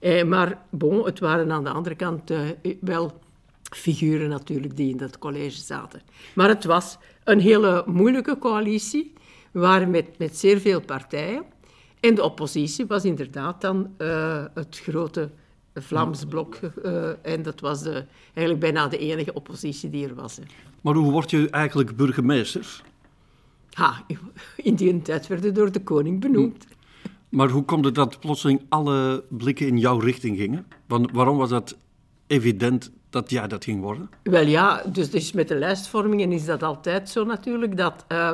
Eh, 0.00 0.24
maar 0.24 0.66
bon, 0.70 1.04
het 1.04 1.18
waren 1.18 1.52
aan 1.52 1.64
de 1.64 1.70
andere 1.70 1.94
kant 1.94 2.30
eh, 2.30 2.40
wel 2.80 3.22
figuren 3.76 4.28
natuurlijk 4.28 4.76
die 4.76 4.90
in 4.90 4.96
dat 4.96 5.18
college 5.18 5.60
zaten. 5.60 6.02
Maar 6.34 6.48
het 6.48 6.64
was 6.64 6.98
een 7.24 7.40
hele 7.40 7.84
moeilijke 7.86 8.38
coalitie. 8.38 9.12
We 9.50 9.60
waren 9.60 9.90
met, 9.90 10.18
met 10.18 10.36
zeer 10.36 10.60
veel 10.60 10.80
partijen. 10.80 11.42
En 12.00 12.14
de 12.14 12.22
oppositie 12.22 12.86
was 12.86 13.04
inderdaad 13.04 13.60
dan 13.60 13.90
uh, 13.98 14.44
het 14.54 14.80
grote 14.82 15.30
Vlaams 15.74 16.24
blok. 16.24 16.54
eh, 16.54 17.08
en 17.22 17.42
dat 17.42 17.60
was 17.60 17.82
de, 17.82 18.04
eigenlijk 18.24 18.60
bijna 18.60 18.88
de 18.88 18.98
enige 18.98 19.32
oppositie 19.32 19.90
die 19.90 20.08
er 20.08 20.14
was. 20.14 20.36
Hè. 20.36 20.42
Maar 20.80 20.94
hoe 20.94 21.12
word 21.12 21.30
je 21.30 21.50
eigenlijk 21.50 21.96
burgemeester? 21.96 22.82
Ha, 23.70 24.04
in 24.56 24.74
die 24.74 25.02
tijd 25.02 25.26
werden 25.26 25.54
door 25.54 25.72
de 25.72 25.82
koning 25.82 26.20
benoemd. 26.20 26.66
Maar 27.28 27.50
hoe 27.50 27.64
komt 27.64 27.84
het 27.84 27.94
dat 27.94 28.20
plotseling 28.20 28.62
alle 28.68 29.24
blikken 29.28 29.66
in 29.66 29.78
jouw 29.78 29.98
richting 29.98 30.36
gingen? 30.36 30.66
Want 30.86 31.10
waarom 31.12 31.36
was 31.36 31.48
dat 31.48 31.76
evident 32.26 32.92
dat 33.14 33.30
jij 33.30 33.48
dat 33.48 33.64
ging 33.64 33.80
worden? 33.80 34.10
Wel 34.22 34.46
ja, 34.46 34.82
dus, 34.92 35.10
dus 35.10 35.32
met 35.32 35.48
de 35.48 35.54
lijstvormingen 35.54 36.32
is 36.32 36.44
dat 36.44 36.62
altijd 36.62 37.10
zo 37.10 37.24
natuurlijk, 37.24 37.76
dat 37.76 38.04
eh, 38.08 38.30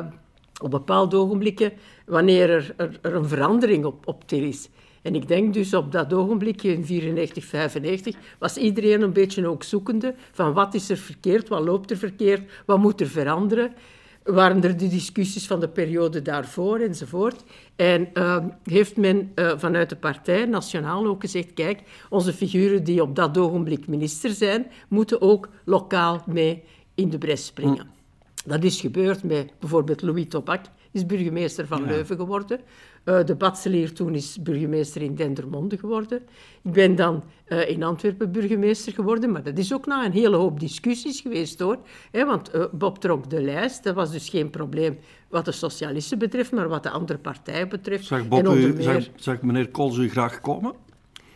op 0.61 0.71
bepaalde 0.71 1.17
ogenblikken, 1.17 1.73
wanneer 2.05 2.49
er, 2.49 2.73
er, 2.77 3.15
een 3.15 3.27
verandering 3.27 3.85
op, 3.85 4.07
op 4.07 4.27
til 4.27 4.43
is, 4.43 4.69
en 5.01 5.15
ik 5.15 5.27
denk 5.27 5.53
dus 5.53 5.73
op 5.73 5.91
dat 5.91 6.13
ogenblikje 6.13 6.73
in 6.73 6.85
94, 6.85 7.45
95, 7.45 8.15
was 8.39 8.57
iedereen 8.57 9.01
een 9.01 9.13
beetje 9.13 9.47
ook 9.47 9.63
zoekende 9.63 10.15
van 10.31 10.53
wat 10.53 10.73
is 10.73 10.89
er 10.89 10.97
verkeerd, 10.97 11.47
wat 11.47 11.63
loopt 11.63 11.91
er 11.91 11.97
verkeerd, 11.97 12.51
wat 12.65 12.77
moet 12.77 13.01
er 13.01 13.07
veranderen. 13.07 13.73
Waren 14.23 14.63
er 14.63 14.77
de 14.77 14.87
discussies 14.87 15.47
van 15.47 15.59
de 15.59 15.69
periode 15.69 16.21
daarvoor 16.21 16.79
enzovoort. 16.79 17.43
En 17.75 18.09
uh, 18.13 18.37
heeft 18.63 18.97
men 18.97 19.31
uh, 19.35 19.51
vanuit 19.57 19.89
de 19.89 19.95
partij, 19.95 20.45
nationaal, 20.45 21.05
ook 21.05 21.21
gezegd, 21.21 21.53
kijk, 21.53 21.81
onze 22.09 22.33
figuren 22.33 22.83
die 22.83 23.01
op 23.01 23.15
dat 23.15 23.37
ogenblik 23.37 23.87
minister 23.87 24.29
zijn, 24.29 24.67
moeten 24.87 25.21
ook 25.21 25.49
lokaal 25.65 26.23
mee 26.25 26.63
in 26.95 27.09
de 27.09 27.17
bres 27.17 27.45
springen. 27.45 27.87
Hm. 28.43 28.49
Dat 28.49 28.63
is 28.63 28.81
gebeurd 28.81 29.23
met 29.23 29.53
bijvoorbeeld 29.59 30.01
Louis 30.01 30.25
Tobac, 30.27 30.65
is 30.91 31.05
burgemeester 31.05 31.67
van 31.67 31.81
ja. 31.81 31.87
Leuven 31.87 32.15
geworden. 32.15 32.59
Uh, 33.05 33.23
de 33.25 33.35
Batselier 33.35 33.93
toen 33.93 34.15
is 34.15 34.41
burgemeester 34.41 35.01
in 35.01 35.15
Dendermonde 35.15 35.77
geworden. 35.77 36.21
Ik 36.61 36.71
ben 36.71 36.95
dan 36.95 37.23
uh, 37.47 37.69
in 37.69 37.83
Antwerpen 37.83 38.31
burgemeester 38.31 38.93
geworden, 38.93 39.31
maar 39.31 39.43
dat 39.43 39.57
is 39.57 39.73
ook 39.73 39.85
na 39.85 40.05
een 40.05 40.11
hele 40.11 40.35
hoop 40.35 40.59
discussies 40.59 41.21
geweest 41.21 41.59
hoor. 41.59 41.77
He, 42.11 42.25
want 42.25 42.55
uh, 42.55 42.65
Bob 42.71 42.97
trok 42.97 43.29
de 43.29 43.41
lijst, 43.41 43.83
dat 43.83 43.95
was 43.95 44.11
dus 44.11 44.29
geen 44.29 44.49
probleem 44.49 44.97
wat 45.29 45.45
de 45.45 45.51
socialisten 45.51 46.17
betreft, 46.17 46.51
maar 46.51 46.67
wat 46.67 46.83
de 46.83 46.89
andere 46.89 47.19
partijen 47.19 47.69
betreft. 47.69 48.05
Zag, 48.05 48.27
Bob 48.27 48.47
en 48.47 48.57
u, 48.57 48.81
zag, 48.81 49.03
zag 49.15 49.41
meneer 49.41 49.69
Kools 49.69 49.97
u 49.97 50.09
graag 50.09 50.41
komen? 50.41 50.73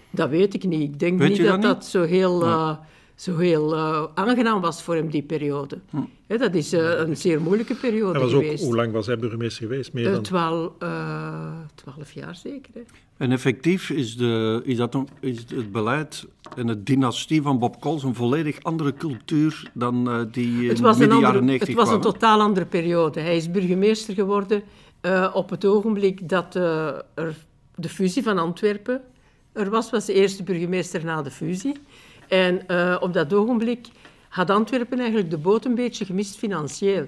Dat 0.10 0.29
weet 0.29 0.53
ik 0.53 0.63
niet. 0.63 0.81
Ik 0.93 1.00
denk 1.00 1.19
weet 1.19 1.29
niet 1.29 1.38
dat, 1.38 1.48
dat 1.48 1.55
niet? 1.55 1.65
dat 1.65 1.86
zo 1.86 2.03
heel... 2.03 2.45
Ja 2.45 2.86
zo 3.15 3.38
heel 3.38 3.74
uh, 3.74 4.03
aangenaam 4.13 4.62
was 4.62 4.84
voor 4.84 4.95
hem, 4.95 5.10
die 5.10 5.24
periode. 5.24 5.79
Hm. 5.89 5.98
He, 6.27 6.38
dat 6.38 6.53
is 6.53 6.74
uh, 6.74 7.00
een 7.00 7.17
zeer 7.17 7.41
moeilijke 7.41 7.75
periode 7.75 8.19
was 8.19 8.31
geweest. 8.31 8.63
Ook, 8.63 8.67
hoe 8.67 8.75
lang 8.75 8.91
was 8.91 9.05
hij 9.05 9.17
burgemeester 9.17 9.67
geweest? 9.67 9.93
Meer 9.93 10.12
dan... 10.12 10.22
Twaalf, 10.22 10.72
uh, 10.84 11.51
twaalf 11.75 12.12
jaar 12.12 12.36
zeker. 12.36 12.72
Hè. 12.74 12.81
En 13.17 13.31
effectief 13.31 13.89
is, 13.89 14.17
de, 14.17 14.62
is, 14.63 14.77
dat 14.77 14.93
een, 14.93 15.07
is 15.19 15.38
het 15.38 15.72
beleid 15.72 16.25
en 16.55 16.67
de 16.67 16.84
dynastie 16.84 17.41
van 17.41 17.60
Bob 17.60 17.81
Coles 17.81 18.03
een 18.03 18.15
volledig 18.15 18.63
andere 18.63 18.93
cultuur 18.93 19.72
dan 19.74 20.10
uh, 20.10 20.22
die 20.31 20.69
het 20.69 20.79
was 20.79 20.98
jaren 20.98 21.45
90 21.45 21.67
Het 21.67 21.77
was 21.77 21.86
kwam. 21.86 21.95
een 21.95 22.01
totaal 22.01 22.41
andere 22.41 22.65
periode. 22.65 23.19
Hij 23.19 23.36
is 23.36 23.51
burgemeester 23.51 24.13
geworden 24.13 24.63
uh, 25.01 25.31
op 25.34 25.50
het 25.50 25.65
ogenblik 25.65 26.29
dat 26.29 26.55
uh, 26.55 26.88
er 27.13 27.36
de 27.75 27.89
fusie 27.89 28.24
van 28.24 28.38
Antwerpen 28.38 29.01
er 29.53 29.69
was. 29.69 29.89
was 29.89 30.05
de 30.05 30.13
eerste 30.13 30.43
burgemeester 30.43 31.05
na 31.05 31.22
de 31.22 31.31
fusie. 31.31 31.75
En 32.27 32.62
uh, 32.67 32.98
op 33.00 33.13
dat 33.13 33.34
ogenblik 33.34 33.88
had 34.29 34.50
Antwerpen 34.50 35.00
eigenlijk 35.00 35.29
de 35.29 35.38
boot 35.38 35.65
een 35.65 35.75
beetje 35.75 36.05
gemist 36.05 36.38
financieel. 36.38 37.08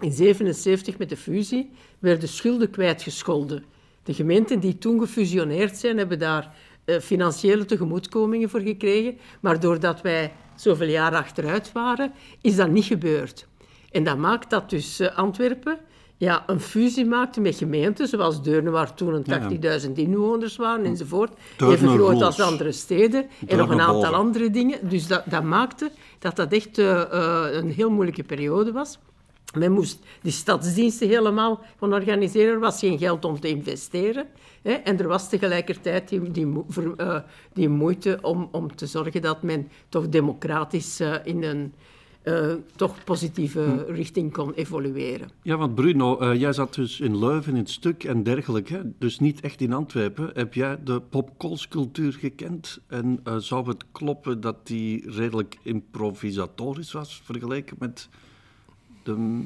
In 0.00 0.14
1977 0.16 0.98
met 0.98 1.08
de 1.08 1.16
fusie 1.16 1.70
werden 1.98 2.28
schulden 2.28 2.70
kwijtgescholden. 2.70 3.64
De 4.02 4.14
gemeenten 4.14 4.60
die 4.60 4.78
toen 4.78 5.00
gefusioneerd 5.00 5.76
zijn, 5.76 5.98
hebben 5.98 6.18
daar 6.18 6.54
uh, 6.84 6.98
financiële 6.98 7.64
tegemoetkomingen 7.64 8.50
voor 8.50 8.60
gekregen. 8.60 9.18
Maar 9.40 9.60
doordat 9.60 10.00
wij 10.00 10.32
zoveel 10.56 10.88
jaar 10.88 11.14
achteruit 11.14 11.72
waren, 11.72 12.12
is 12.40 12.56
dat 12.56 12.70
niet 12.70 12.84
gebeurd. 12.84 13.46
En 13.90 14.04
dat 14.04 14.18
maakt 14.18 14.50
dat 14.50 14.70
dus 14.70 15.00
uh, 15.00 15.16
Antwerpen 15.16 15.78
ja, 16.18 16.44
een 16.46 16.60
fusie 16.60 17.06
maakte 17.06 17.40
met 17.40 17.56
gemeenten, 17.56 18.08
zoals 18.08 18.42
Deurne, 18.42 18.70
waar 18.70 18.94
toen 18.94 19.24
80.000 19.24 19.60
ja. 19.60 19.78
inwoners 19.94 20.56
waren 20.56 20.84
enzovoort. 20.84 21.32
Deurne 21.56 21.74
Even 21.76 21.88
groot 21.88 22.22
als 22.22 22.40
andere 22.40 22.72
steden. 22.72 23.26
en 23.46 23.56
nog 23.56 23.70
een 23.70 23.80
aantal 23.80 24.00
boven. 24.00 24.18
andere 24.18 24.50
dingen. 24.50 24.88
Dus 24.88 25.06
dat, 25.06 25.22
dat 25.26 25.42
maakte 25.42 25.90
dat 26.18 26.36
dat 26.36 26.52
echt 26.52 26.78
uh, 26.78 26.86
uh, 27.12 27.46
een 27.50 27.70
heel 27.70 27.90
moeilijke 27.90 28.22
periode 28.22 28.72
was. 28.72 28.98
Men 29.54 29.72
moest 29.72 29.98
die 30.22 30.32
stadsdiensten 30.32 31.08
helemaal 31.08 31.60
gaan 31.80 31.92
organiseren. 31.92 32.52
Er 32.52 32.60
was 32.60 32.78
geen 32.78 32.98
geld 32.98 33.24
om 33.24 33.40
te 33.40 33.48
investeren. 33.48 34.26
Hè? 34.62 34.72
En 34.72 34.98
er 34.98 35.08
was 35.08 35.28
tegelijkertijd 35.28 36.08
die, 36.08 36.30
die, 36.30 36.46
uh, 36.96 37.18
die 37.52 37.68
moeite 37.68 38.18
om, 38.22 38.48
om 38.52 38.76
te 38.76 38.86
zorgen 38.86 39.22
dat 39.22 39.42
men 39.42 39.70
toch 39.88 40.08
democratisch 40.08 41.00
uh, 41.00 41.14
in 41.24 41.42
een 41.42 41.74
uh, 42.28 42.54
toch 42.76 43.04
positieve 43.04 43.60
hm. 43.60 43.92
richting 43.92 44.32
kon 44.32 44.52
evolueren. 44.52 45.28
Ja, 45.42 45.56
want 45.56 45.74
Bruno, 45.74 46.22
uh, 46.22 46.40
jij 46.40 46.52
zat 46.52 46.74
dus 46.74 47.00
in 47.00 47.18
Leuven 47.18 47.52
in 47.52 47.58
het 47.58 47.70
stuk 47.70 48.04
en 48.04 48.22
dergelijke, 48.22 48.92
dus 48.98 49.18
niet 49.18 49.40
echt 49.40 49.60
in 49.60 49.72
Antwerpen. 49.72 50.30
Heb 50.34 50.54
jij 50.54 50.78
de 50.84 51.00
popkolscultuur 51.00 52.12
gekend? 52.12 52.80
En 52.86 53.20
uh, 53.24 53.36
zou 53.36 53.68
het 53.68 53.84
kloppen 53.92 54.40
dat 54.40 54.66
die 54.66 55.10
redelijk 55.10 55.58
improvisatorisch 55.62 56.92
was 56.92 57.20
vergeleken 57.24 57.76
met 57.78 58.08
de 59.02 59.44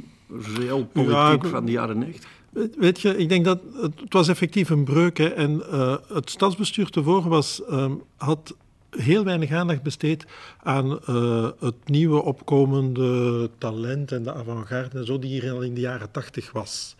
realpolitiek 0.56 1.42
ja, 1.42 1.48
van 1.48 1.64
de 1.64 1.72
jaren 1.72 1.98
90? 1.98 2.30
Weet 2.76 3.00
je, 3.00 3.16
ik 3.16 3.28
denk 3.28 3.44
dat 3.44 3.60
het, 3.74 4.00
het 4.00 4.12
was 4.12 4.28
effectief 4.28 4.70
een 4.70 4.84
breuk. 4.84 5.18
Hè, 5.18 5.28
en 5.28 5.62
het 6.08 6.30
stadsbestuur 6.30 6.90
tevoren 6.90 7.30
was, 7.30 7.62
um, 7.70 8.02
had 8.16 8.54
heel 8.96 9.24
weinig 9.24 9.52
aandacht 9.52 9.82
besteed 9.82 10.24
aan 10.62 11.00
uh, 11.08 11.48
het 11.60 11.88
nieuwe 11.88 12.22
opkomende 12.22 13.50
talent 13.58 14.12
en 14.12 14.22
de 14.22 14.34
avant-garde 14.34 14.98
en 14.98 15.06
zo, 15.06 15.18
die 15.18 15.30
hier 15.30 15.52
al 15.52 15.62
in 15.62 15.74
de 15.74 15.80
jaren 15.80 16.10
tachtig 16.10 16.52
was. 16.52 16.96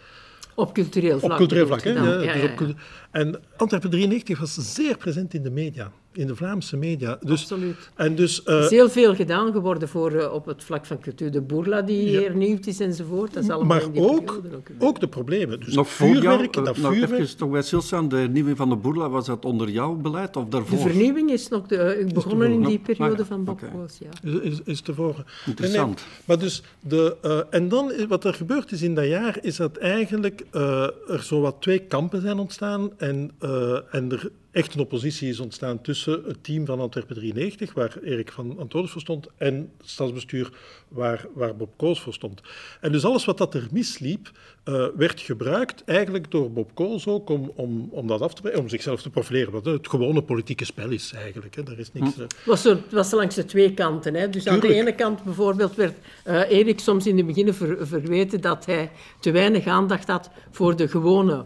Op 0.55 0.75
cultureel 0.75 1.19
vlak. 1.19 1.31
Op 1.31 1.37
cultureel 1.37 1.67
vlak, 1.67 1.83
hè? 1.83 1.91
Ja, 1.91 2.05
ja, 2.05 2.23
ja, 2.23 2.33
dus 2.33 2.43
ja, 2.43 2.65
op, 2.65 2.75
en 3.13 3.41
Antwerpen 3.57 3.91
93 3.91 4.39
was 4.41 4.55
zeer 4.75 4.97
present 4.97 5.35
in 5.35 5.43
de 5.43 5.51
media, 5.51 5.93
in 6.13 6.27
de 6.27 6.37
Vlaamse 6.37 6.77
media. 6.77 7.19
Dus, 7.21 7.41
Absoluut. 7.41 7.91
En 7.95 8.15
dus, 8.15 8.47
er 8.47 8.63
is 8.65 8.71
heel 8.71 8.91
veel 8.91 9.15
gedaan 9.15 9.53
geworden 9.53 9.89
voor, 9.89 10.13
uh, 10.13 10.33
op 10.33 10.47
het 10.47 10.65
vlak 10.65 10.87
van 10.87 10.99
cultuur. 11.01 11.31
De 11.31 11.41
bourla 11.41 11.83
die 11.83 12.11
Ja. 12.11 12.21
hernieuwd 12.21 12.67
is 12.67 12.81
enzovoort. 12.81 13.35
Dat 13.35 13.43
is 13.43 13.51
allemaal 13.51 13.77
maar 13.79 13.87
in 13.87 13.93
die 13.93 14.03
ook, 14.03 14.25
periode 14.25 14.57
ook. 14.57 14.69
ook 14.79 15.01
de 15.01 15.09
problemen. 15.09 15.61
Dus 15.61 15.75
Nog 15.75 15.89
voor 15.89 16.07
jou, 16.09 16.21
vuurwerk, 16.21 16.57
eh, 16.57 16.65
dat 16.65 16.77
nog 16.77 16.93
vuurwerk. 16.93 17.21
even 17.23 17.37
toch 17.37 17.51
bij 17.51 17.63
stilstaan, 17.63 18.09
de 18.09 18.17
hernieuwing 18.17 18.57
van 18.57 18.69
de 18.69 18.77
Boerla, 18.77 19.09
was 19.09 19.27
dat 19.27 19.45
onder 19.45 19.69
jouw 19.71 19.95
beleid 19.95 20.37
of 20.37 20.45
De 20.45 20.51
daarvoor? 20.51 20.79
vernieuwing 20.79 21.31
is 21.31 21.49
nog 21.49 21.67
de, 21.67 21.97
uh, 22.07 22.13
begonnen 22.13 22.51
in 22.53 22.63
die 22.65 22.79
periode 22.79 23.13
Ah, 23.13 23.19
ja, 23.19 23.25
van 23.25 23.45
Bob. 23.45 23.61
Koos, 23.73 23.99
ja. 23.99 24.31
Is, 24.31 24.41
is, 24.41 24.59
is 24.65 24.81
tevoren. 24.81 25.25
Interessant. 25.47 25.87
Nee, 25.97 26.05
nee, 26.07 26.23
maar 26.25 26.39
dus 26.39 26.63
de, 26.81 27.17
uh, 27.25 27.41
en 27.51 27.69
dan, 27.69 27.93
is- 27.93 28.07
wat 28.07 28.25
er 28.25 28.35
gebeurd 28.35 28.73
is 28.73 28.83
in 28.83 28.95
dat 28.95 29.07
jaar, 29.07 29.39
is 29.41 29.57
dat 29.57 29.77
eigenlijk 29.77 30.45
uh, 30.53 30.83
er 31.09 31.23
zo 31.23 31.41
wat 31.41 31.57
twee 31.61 31.79
kampen 31.79 32.21
zijn 32.21 32.39
ontstaan 32.39 32.91
en, 33.03 33.31
uh, 33.41 33.95
en 33.95 34.13
er 34.13 34.31
echt 34.51 34.75
een 34.75 34.81
oppositie 34.81 35.29
is 35.29 35.41
ontstaan 35.41 35.81
tussen 35.81 36.23
het 36.27 36.45
team 36.45 36.67
van 36.67 36.81
Antwerpen 36.81 37.15
93, 37.15 37.75
waar 37.75 37.97
Erik 38.03 38.33
van 38.33 38.59
Antwoorders 38.59 38.93
voor 38.93 39.01
stond, 39.01 39.27
en 39.37 39.55
het 39.79 39.91
stadsbestuur 39.91 40.51
waar, 40.89 41.27
waar 41.35 41.57
Bob 41.57 41.73
Koos 41.77 42.01
voor 42.01 42.13
stond. 42.13 42.41
En 42.81 42.93
dus 42.93 43.05
alles 43.05 43.25
wat 43.25 43.39
dat 43.39 43.55
er 43.55 43.69
misliep, 43.71 44.31
uh, 44.65 44.87
werd 44.97 45.21
gebruikt 45.21 45.85
eigenlijk 45.85 46.31
door 46.31 46.53
Bob 46.53 46.71
Koos 46.75 47.07
ook 47.07 47.31
om, 47.31 47.53
om, 47.55 47.89
om 47.91 48.07
dat 48.07 48.21
af 48.21 48.35
te 48.35 48.59
om 48.59 48.69
zichzelf 48.69 49.03
te 49.03 49.11
profileren, 49.11 49.53
wat 49.53 49.65
het 49.65 49.89
gewone 49.89 50.23
politieke 50.23 50.65
spel 50.65 50.91
is 50.91 51.13
eigenlijk. 51.13 51.55
Hè. 51.55 51.63
Daar 51.63 51.79
is 51.79 51.93
niks... 51.93 52.17
uh, 52.17 52.19
Het 52.19 52.35
was, 52.45 52.75
was 52.91 53.11
langs 53.11 53.35
de 53.35 53.45
twee 53.45 53.75
kanten. 53.75 54.15
Hè. 54.15 54.29
Dus 54.29 54.47
aan 54.47 54.61
de 54.61 54.75
ene 54.75 54.95
kant 54.95 55.25
bijvoorbeeld 55.25 55.75
werd 55.75 55.95
eh 56.25 56.51
Erik 56.51 56.79
soms 56.81 57.07
in 57.07 57.17
het 57.17 57.27
begin 57.27 57.55
ver, 57.55 57.87
verweten 57.87 58.41
dat 58.41 58.67
hij 58.67 58.91
te 59.21 59.31
weinig 59.31 59.67
aandacht 59.67 60.09
had 60.09 60.31
voor 60.51 60.77
de 60.77 60.89
gewone, 60.89 61.33
eh, 61.33 61.41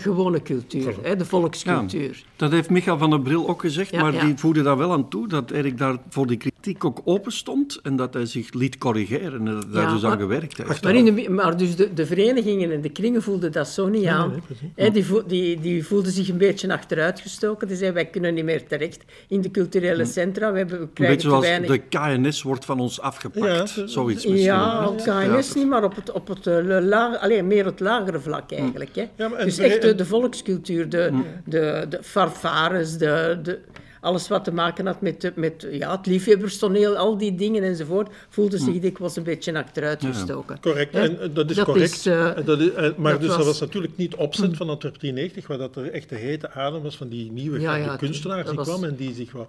gewone 0.00 0.42
cultuur, 0.42 0.94
hè, 1.02 1.16
de 1.16 1.24
volkscultuur. 1.24 2.24
Dat 2.36 2.50
heeft 2.50 2.70
Michael 2.70 2.98
van 2.98 3.10
der 3.10 3.20
Bril 3.20 3.48
ook 3.48 3.60
gezegd, 3.60 3.90
Ja, 3.90 4.00
maar 4.00 4.12
ja. 4.12 4.24
die 4.24 4.36
voegde 4.36 4.62
daar 4.62 4.76
wel 4.76 4.92
aan 4.92 5.08
toe 5.08 5.28
dat 5.28 5.50
Erik 5.50 5.78
daar 5.78 5.96
voor 6.08 6.26
die 6.26 6.36
kritiek 6.64 6.84
ook 6.84 7.00
open 7.04 7.32
stond 7.32 7.80
en 7.82 7.96
dat 7.96 8.14
hij 8.14 8.26
zich 8.26 8.52
liet 8.52 8.78
corrigeren 8.78 9.32
en 9.32 9.44
dat 9.54 9.66
hij 9.72 9.82
Ja, 9.82 9.92
dus 9.92 10.04
aan 10.04 10.18
gewerkt 10.18 10.56
heeft. 10.56 10.82
Maar, 10.82 10.94
in 10.94 11.14
de, 11.14 11.30
maar 11.30 11.56
dus 11.56 11.76
de, 11.76 11.92
de 11.94 12.06
verenigingen 12.06 12.72
en 12.72 12.80
de 12.80 12.88
kringen 12.88 13.22
voelden 13.22 13.52
dat 13.52 13.68
zo 13.68 13.88
niet 13.88 14.06
aan. 14.06 14.42
nee, 14.76 14.90
die, 14.90 15.04
voel- 15.04 15.26
die, 15.26 15.60
die 15.60 15.86
voelden 15.86 16.12
zich 16.12 16.28
een 16.28 16.38
beetje 16.38 16.72
achteruitgestoken. 16.72 17.68
Die 17.68 17.76
zeiden, 17.76 18.02
wij 18.02 18.10
kunnen 18.10 18.34
niet 18.34 18.44
meer 18.44 18.66
terecht 18.66 19.04
in 19.28 19.40
de 19.40 19.50
culturele 19.50 20.04
centra. 20.04 20.52
We, 20.52 20.58
hebben, 20.58 20.78
we 20.78 20.82
Een 20.82 20.92
krijgen 20.92 21.16
beetje 21.16 21.30
te 21.38 21.44
zoals 21.44 21.46
weinig... 21.46 22.20
de 22.20 22.28
KNS 22.28 22.42
wordt 22.42 22.64
van 22.64 22.80
ons 22.80 23.00
afgepakt. 23.00 23.74
Ja, 23.74 23.86
Zoiets 23.86 24.26
misschien. 24.26 24.44
Ja, 24.44 24.92
KNS 24.96 25.04
Ja. 25.04 25.54
niet, 25.54 25.68
maar 25.68 25.84
op 25.84 25.96
het, 25.96 26.12
op 26.12 26.28
het 26.28 26.46
eh, 26.46 27.42
meer 27.42 27.64
het 27.64 27.80
lagere 27.80 28.20
vlak 28.20 28.52
eigenlijk. 28.52 28.94
Hè. 28.94 29.06
Ja, 29.16 29.28
dus 29.28 29.58
echt 29.58 29.82
de, 29.82 29.94
de 29.94 30.06
volkscultuur, 30.06 30.88
de, 30.88 31.22
de, 31.44 31.86
de 31.88 31.98
fanfares, 32.02 32.96
de, 32.96 33.38
de, 33.42 33.58
alles 34.04 34.28
wat 34.28 34.44
te 34.44 34.52
maken 34.52 34.86
had 34.86 35.00
met, 35.00 35.32
met 35.34 35.66
ja, 35.70 35.96
het 35.96 36.06
liefhebberstoneel, 36.06 36.96
al 36.96 37.18
die 37.18 37.34
dingen 37.34 37.62
enzovoort, 37.62 38.08
voelde 38.28 38.58
zich 38.58 38.80
dikwijls 38.80 39.16
een 39.16 39.22
beetje 39.22 39.58
achteruit 39.58 40.04
gestoken. 40.04 40.60
Correct, 40.60 40.94
en 40.94 41.20
eh, 41.20 41.28
dat 41.34 41.50
is 41.50 41.56
Dat 41.56 41.64
correct. 41.64 41.90
is, 41.92 42.06
eh, 42.06 42.36
En 42.36 42.44
dat 42.44 42.60
is- 42.60 42.72
en- 42.72 42.94
maar 42.96 43.12
dat 43.12 43.20
dus 43.20 43.28
dat 43.28 43.36
was- 43.38 43.46
was 43.46 43.60
natuurlijk 43.60 43.96
niet 43.96 44.14
opzet 44.14 44.56
van 44.56 44.68
Antwerp 44.68 44.94
93, 44.96 45.46
waar 45.46 45.58
dat 45.58 45.76
er 45.76 45.90
echt 45.90 46.08
de 46.08 46.16
hete 46.16 46.50
adem 46.50 46.82
was 46.82 46.96
van 46.96 47.08
die 47.08 47.32
nieuwe 47.32 47.60
Ja, 47.60 47.72
grote 47.72 47.88
ja, 47.90 47.96
kunstenaar 47.96 48.36
dat 48.36 48.46
die 48.46 48.56
was- 48.56 48.68
kwam 48.68 48.84
en 48.84 48.94
die 48.96 49.14
zich 49.14 49.32
wou... 49.32 49.46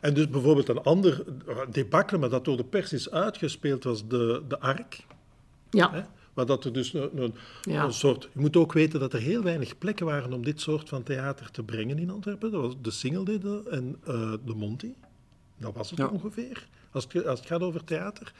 En 0.00 0.14
dus 0.14 0.28
bijvoorbeeld 0.28 0.68
een 0.68 0.82
ander 0.82 1.22
eh, 1.48 1.56
debacle, 1.72 2.18
maar 2.18 2.28
dat 2.28 2.44
door 2.44 2.56
de 2.56 2.64
pers 2.64 2.92
is 2.92 3.10
uitgespeeld, 3.10 3.84
was 3.84 4.08
de, 4.08 4.42
de 4.48 4.60
Ark. 4.60 4.98
Ja, 5.70 5.90
Hè? 5.92 6.00
Waar 6.38 6.46
dat 6.46 6.64
er 6.64 6.72
dus 6.72 6.92
een, 6.94 7.22
een, 7.22 7.34
Ja. 7.62 7.84
een 7.84 7.92
soort... 7.92 8.28
Je 8.32 8.40
moet 8.40 8.56
ook 8.56 8.72
weten 8.72 9.00
dat 9.00 9.12
er 9.12 9.20
heel 9.20 9.42
weinig 9.42 9.78
plekken 9.78 10.06
waren 10.06 10.32
om 10.32 10.44
dit 10.44 10.60
soort 10.60 10.88
van 10.88 11.02
theater 11.02 11.50
te 11.50 11.62
brengen 11.62 11.98
in 11.98 12.10
Antwerpen. 12.10 12.50
Dat 12.50 12.60
was 12.60 12.74
de 12.82 12.90
dat 12.90 13.66
en 13.66 13.96
eh, 14.04 14.32
de 14.44 14.54
Monty. 14.54 14.92
Dat 15.56 15.74
was 15.74 15.90
het 15.90 15.98
Ja. 15.98 16.06
ongeveer, 16.06 16.68
als 16.90 17.06
het, 17.12 17.26
als 17.26 17.38
het 17.38 17.48
gaat 17.48 17.60
over 17.60 17.84
theater. 17.84 18.32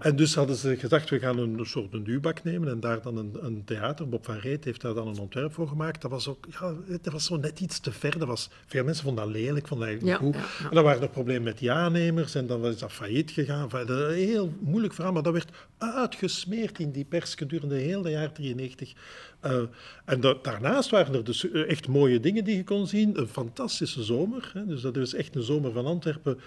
En 0.00 0.16
dus 0.16 0.34
hadden 0.34 0.56
ze 0.56 0.76
gedacht, 0.76 1.10
we 1.10 1.18
gaan 1.18 1.38
een 1.38 1.66
soort 1.66 1.92
een 1.92 2.04
duwbak 2.04 2.44
nemen 2.44 2.68
en 2.68 2.80
daar 2.80 3.02
dan 3.02 3.16
een, 3.16 3.36
een 3.40 3.64
theater. 3.64 4.08
Bob 4.08 4.24
van 4.24 4.36
Reet 4.36 4.64
heeft 4.64 4.80
daar 4.80 4.94
dan 4.94 5.08
een 5.08 5.18
ontwerp 5.18 5.52
voor 5.52 5.68
gemaakt. 5.68 6.02
Dat 6.02 6.10
was 6.10 6.28
ook, 6.28 6.46
ja, 6.60 6.74
dat 7.02 7.12
was 7.12 7.24
zo 7.24 7.36
net 7.36 7.60
iets 7.60 7.80
te 7.80 7.92
ver. 7.92 8.18
Dat 8.18 8.28
was, 8.28 8.50
veel 8.66 8.84
mensen 8.84 9.04
vonden 9.04 9.24
dat 9.24 9.32
lelijk, 9.32 9.66
vonden 9.68 9.88
dat 9.88 9.96
eigenlijk 9.96 10.34
Ja, 10.34 10.40
goed. 10.40 10.58
ja. 10.58 10.68
En 10.68 10.74
dan 10.74 10.84
waren 10.84 11.02
er 11.02 11.08
problemen 11.08 11.42
met 11.42 11.58
die 11.58 11.72
aannemers 11.72 12.34
en 12.34 12.46
dan 12.46 12.60
was 12.60 12.78
dat 12.78 12.92
failliet 12.92 13.30
gegaan. 13.30 13.68
Een 13.72 14.12
heel 14.14 14.52
moeilijk 14.60 14.94
verhaal, 14.94 15.12
maar 15.12 15.22
dat 15.22 15.32
werd 15.32 15.50
uitgesmeerd 15.78 16.78
in 16.78 16.90
die 16.90 17.04
pers 17.04 17.34
gedurende 17.34 17.76
heel 17.76 18.02
de 18.02 18.10
jaar 18.10 18.32
93. 18.32 18.94
Eh, 19.40 19.56
en 20.04 20.20
da- 20.20 20.34
daarnaast 20.42 20.90
waren 20.90 21.14
er 21.14 21.24
dus 21.24 21.50
eh, 21.50 21.68
echt 21.70 21.88
mooie 21.88 22.20
dingen 22.20 22.44
die 22.44 22.56
je 22.56 22.64
kon 22.64 22.86
zien. 22.86 23.18
Een 23.20 23.28
fantastische 23.28 24.02
zomer. 24.02 24.50
Hè. 24.54 24.66
Dus 24.66 24.80
dat 24.80 24.96
is 24.96 25.14
echt 25.14 25.34
een 25.36 25.42
zomer 25.42 25.72
van 25.72 25.86
Antwerpen. 25.86 26.38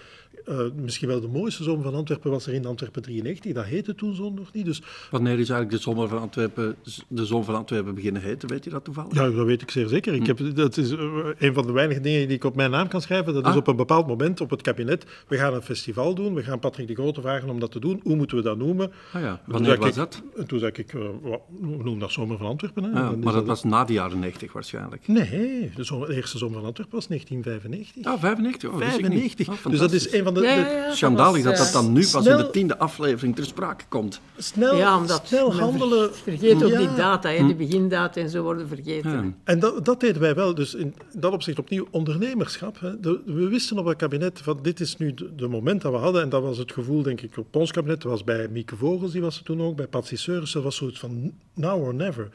Eh, 0.44 0.58
misschien 0.76 1.08
wel 1.08 1.20
de 1.20 1.28
mooiste 1.28 1.62
zomer 1.62 1.82
van 1.84 1.94
Antwerpen 1.94 2.30
was 2.30 2.46
er 2.46 2.52
in 2.54 2.66
Antwerpen 2.66 3.02
93. 3.02 3.52
Dat 3.52 3.64
heette 3.64 3.94
toen 3.94 4.14
zo 4.14 4.30
nog 4.30 4.52
niet. 4.52 4.64
Dus 4.64 4.82
Wanneer 5.10 5.32
is 5.38 5.48
eigenlijk 5.50 5.70
de 5.70 5.78
zomer 5.90 6.08
van 6.08 6.18
Antwerpen, 6.18 6.76
de 7.08 7.24
zon 7.26 7.44
van 7.44 7.54
Antwerpen 7.54 7.94
beginnen 7.94 8.22
heten? 8.22 8.48
Weet 8.48 8.64
je 8.64 8.70
dat 8.70 8.84
toevallig? 8.84 9.14
Ja, 9.14 9.30
dat 9.30 9.46
weet 9.46 9.62
ik 9.62 9.70
zeer 9.70 9.88
zeker. 9.88 10.14
Ik 10.14 10.26
heb, 10.26 10.38
dat 10.54 10.76
is 10.76 10.90
een 11.38 11.54
van 11.54 11.66
de 11.66 11.72
weinige 11.72 12.00
dingen 12.00 12.26
die 12.28 12.36
ik 12.36 12.44
op 12.44 12.56
mijn 12.56 12.70
naam 12.70 12.88
kan 12.88 13.00
schrijven. 13.00 13.34
Dat 13.34 13.44
is 13.46 13.50
Ah. 13.50 13.56
op 13.56 13.66
een 13.66 13.76
bepaald 13.76 14.06
moment 14.06 14.40
op 14.40 14.50
het 14.50 14.62
kabinet. 14.62 15.04
We 15.28 15.36
gaan 15.36 15.54
een 15.54 15.62
festival 15.62 16.14
doen. 16.14 16.34
We 16.34 16.42
gaan 16.42 16.58
Patrick 16.58 16.86
de 16.86 16.94
Grote 16.94 17.20
vragen 17.20 17.48
om 17.50 17.60
dat 17.60 17.72
te 17.72 17.80
doen. 17.80 18.00
Hoe 18.02 18.16
moeten 18.16 18.36
we 18.36 18.42
dat 18.42 18.58
noemen? 18.58 18.92
Ah 19.12 19.20
ja, 19.22 19.42
wanneer 19.46 19.78
was 19.78 19.88
ik- 19.88 19.94
dat? 19.94 20.22
En 20.36 20.46
toen 20.46 20.58
zei 20.58 20.70
ik, 20.74 20.92
wat, 21.22 21.40
noem 21.60 21.98
dat 21.98 22.10
Zomer 22.12 22.36
van 22.38 22.46
Antwerpen. 22.46 22.81
Hè. 22.82 23.00
Ja, 23.00 23.10
is 23.10 23.16
maar 23.24 23.32
dat 23.32 23.46
was 23.46 23.64
na 23.64 23.84
de 23.84 23.92
jaren 23.92 24.18
90 24.18 24.52
waarschijnlijk. 24.52 25.08
Nee, 25.08 25.70
de, 25.76 25.84
zomer- 25.84 26.08
de 26.08 26.14
eerste 26.14 26.38
Zomer 26.38 26.56
van 26.58 26.64
Antwerpen 26.66 26.94
was 26.96 27.06
1995. 27.06 28.12
Ah, 28.12 28.20
95? 28.20 28.70
Oh, 28.70 28.76
wist 28.78 28.96
ik 28.98 29.08
niet. 29.08 29.08
95. 29.08 29.48
Ah, 29.48 29.70
dus 29.70 29.78
dat 29.80 29.92
is 29.92 30.12
een 30.12 30.24
van 30.24 30.34
de... 30.34 30.40
Ja, 30.40 30.92
Schandalig 30.94 31.42
dat 31.44 31.56
dat 31.56 31.72
dan 31.72 31.92
nu 31.92 32.06
pas 32.12 32.26
in 32.26 32.36
de 32.36 32.50
tiende 32.50 32.78
aflevering 32.78 33.36
ter 33.36 33.44
sprake 33.44 33.84
komt. 33.88 34.20
snel, 34.36 34.76
ja, 34.76 34.96
omdat 34.98 35.22
snel 35.26 35.54
handelen... 35.54 36.14
ver- 36.14 36.22
Vergeet 36.22 36.62
ook 36.64 36.76
die 36.76 36.94
data, 36.96 37.28
hè, 37.30 37.46
de 37.46 37.54
begindata 37.54 38.20
en 38.20 38.28
zo 38.30 38.42
worden 38.42 38.68
vergeten. 38.68 39.10
Ja. 39.10 39.32
En 39.44 39.58
dat, 39.58 39.84
dat 39.84 40.00
deden 40.00 40.20
wij 40.20 40.34
wel. 40.34 40.54
Dus 40.54 40.74
in 40.74 40.94
dat 41.12 41.32
opzicht 41.32 41.58
opnieuw 41.58 41.86
ondernemerschap. 41.90 42.80
Hè. 42.80 43.00
De- 43.00 43.20
we 43.26 43.48
wisten 43.48 43.78
op 43.78 43.84
het 43.84 43.96
kabinet 43.96 44.40
van 44.42 44.58
dit 44.62 44.80
is 44.80 44.96
nu 44.96 45.14
de, 45.14 45.34
de 45.34 45.48
moment 45.48 45.82
dat 45.82 45.92
we 45.92 45.98
hadden. 45.98 46.22
En 46.22 46.28
dat 46.28 46.42
was 46.42 46.58
het 46.58 46.72
gevoel, 46.72 47.02
denk 47.02 47.20
ik, 47.20 47.36
op 47.36 47.56
ons 47.56 47.70
kabinet. 47.72 48.00
Dat 48.02 48.10
was 48.10 48.24
bij 48.24 48.48
Mieke 48.48 48.76
Vogels, 48.76 49.12
die 49.12 49.20
was 49.20 49.38
er 49.38 49.44
toen 49.44 49.60
ook. 49.62 49.76
Bij 49.76 49.86
Patsy 49.86 50.16
Seurissen 50.16 50.54
dat 50.62 50.64
was 50.70 50.76
zoiets 50.76 50.98
van 50.98 51.32
now 51.54 51.82
or 51.82 51.94
never. 51.94 52.28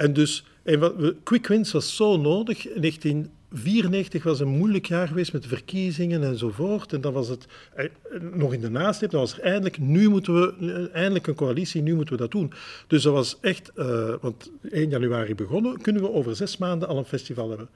En 0.00 0.12
dus, 0.12 0.44
en 0.62 0.78
wat, 0.78 0.94
quick 1.22 1.46
wins 1.46 1.72
was 1.72 1.96
zo 1.96 2.16
nodig. 2.16 2.68
In 2.68 2.80
1994 2.80 4.22
was 4.22 4.40
een 4.40 4.48
moeilijk 4.48 4.86
jaar 4.86 5.08
geweest 5.08 5.32
met 5.32 5.46
verkiezingen 5.46 6.22
enzovoort. 6.22 6.92
En 6.92 7.00
dan 7.00 7.12
was 7.12 7.28
het 7.28 7.46
eh, 7.74 7.86
nog 8.32 8.52
in 8.52 8.60
de 8.60 8.70
nasleep. 8.70 9.10
Dan 9.10 9.20
was 9.20 9.32
er 9.32 9.40
eindelijk, 9.40 9.78
nu 9.78 10.08
moeten 10.08 10.34
we, 10.34 10.54
eh, 10.60 10.94
eindelijk 10.94 11.26
een 11.26 11.34
coalitie, 11.34 11.82
nu 11.82 11.94
moeten 11.94 12.14
we 12.14 12.20
dat 12.20 12.30
doen. 12.30 12.52
Dus 12.86 13.02
dat 13.02 13.12
was 13.12 13.38
echt, 13.40 13.72
eh, 13.74 14.14
want 14.20 14.50
1 14.70 14.88
januari 14.88 15.34
begonnen, 15.34 15.80
kunnen 15.80 16.02
we 16.02 16.12
over 16.12 16.36
zes 16.36 16.56
maanden 16.56 16.88
al 16.88 16.98
een 16.98 17.04
festival 17.04 17.48
hebben. 17.48 17.68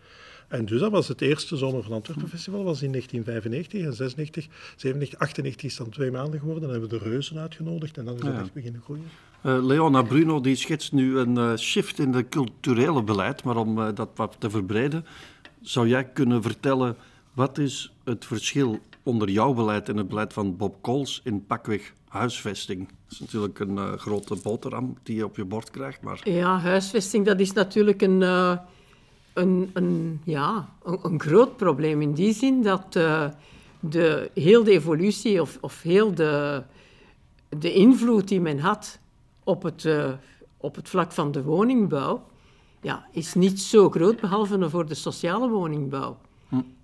En 0.49 0.65
dus 0.65 0.81
dat 0.81 0.91
was 0.91 1.09
het 1.09 1.21
eerste 1.21 1.57
Zomer 1.57 1.83
van 1.83 1.93
Antwerpen 1.93 2.29
Festival, 2.29 2.65
was 2.65 2.83
in 2.83 2.91
1995 2.91 3.83
en 3.83 3.93
96, 3.95 4.47
97, 4.77 5.19
98 5.19 5.71
is 5.71 5.77
dan 5.77 5.89
twee 5.89 6.11
maanden 6.11 6.39
geworden. 6.41 6.63
Dan 6.63 6.71
hebben 6.73 6.89
we 6.91 6.99
de 6.99 7.11
reuzen 7.11 7.39
uitgenodigd 7.39 7.97
en 7.99 8.05
dan 8.05 8.15
is 8.15 8.23
het 8.23 8.33
Ja. 8.35 8.41
echt 8.41 8.53
beginnen 8.53 8.81
groeien. 8.85 9.05
Eh, 9.43 9.65
Leona 9.65 10.03
Bruno 10.03 10.41
die 10.41 10.57
schetst 10.57 10.93
nu 10.93 11.19
een 11.19 11.37
eh, 11.37 11.57
shift 11.57 11.99
in 11.99 12.13
het 12.13 12.29
culturele 12.29 13.03
beleid, 13.03 13.45
maar 13.45 13.57
om 13.57 13.79
eh, 13.81 13.89
dat 13.95 14.09
wat 14.15 14.37
te 14.39 14.51
verbreden, 14.51 15.05
zou 15.61 15.89
jij 15.89 16.05
kunnen 16.05 16.43
vertellen 16.43 16.97
wat 17.33 17.59
is 17.59 17.93
het 18.05 18.25
verschil 18.25 18.79
onder 19.03 19.31
jouw 19.31 19.53
beleid 19.53 19.89
en 19.89 19.97
het 19.97 20.09
beleid 20.09 20.33
van 20.33 20.57
Bob 20.57 20.83
Coles 20.83 21.21
in 21.25 21.47
pakweg 21.47 21.93
huisvesting? 22.09 22.89
Dat 22.89 22.97
is 23.13 23.21
natuurlijk 23.21 23.59
een 23.59 23.79
eh, 23.79 23.93
grote 23.93 24.37
boterham 24.43 24.97
die 25.03 25.17
je 25.17 25.25
op 25.25 25.37
je 25.37 25.45
bord 25.45 25.71
krijgt, 25.71 26.01
maar 26.03 26.29
Ja, 26.29 26.59
huisvesting, 26.59 27.27
dat 27.27 27.41
is 27.41 27.53
natuurlijk 27.53 28.03
een, 28.03 28.23
eh, 28.23 28.59
een, 29.35 29.71
een, 29.73 30.21
ja, 30.25 30.69
een, 30.83 30.99
een 31.03 31.21
groot 31.21 31.57
probleem. 31.57 32.03
In 32.03 32.13
die 32.13 32.35
zin 32.35 32.63
dat 32.63 32.97
eh, 32.97 33.27
de, 33.81 34.31
heel 34.35 34.65
de 34.65 34.71
evolutie 34.71 35.41
of, 35.41 35.59
of 35.61 35.83
heel 35.83 36.15
de, 36.15 36.63
de 37.49 37.73
invloed 37.73 38.29
die 38.29 38.41
men 38.41 38.59
had 38.59 38.99
op 39.45 39.63
het, 39.63 39.85
eh, 39.85 40.13
op 40.57 40.75
het 40.75 40.89
vlak 40.89 41.13
van 41.13 41.33
de 41.33 41.43
woningbouw, 41.43 42.23
ja, 42.81 43.07
is 43.13 43.35
niet 43.35 43.61
zo 43.61 43.91
groot, 43.91 44.21
behalve 44.21 44.71
voor 44.71 44.87
de 44.87 44.95
sociale 44.95 45.49
woningbouw. 45.49 46.17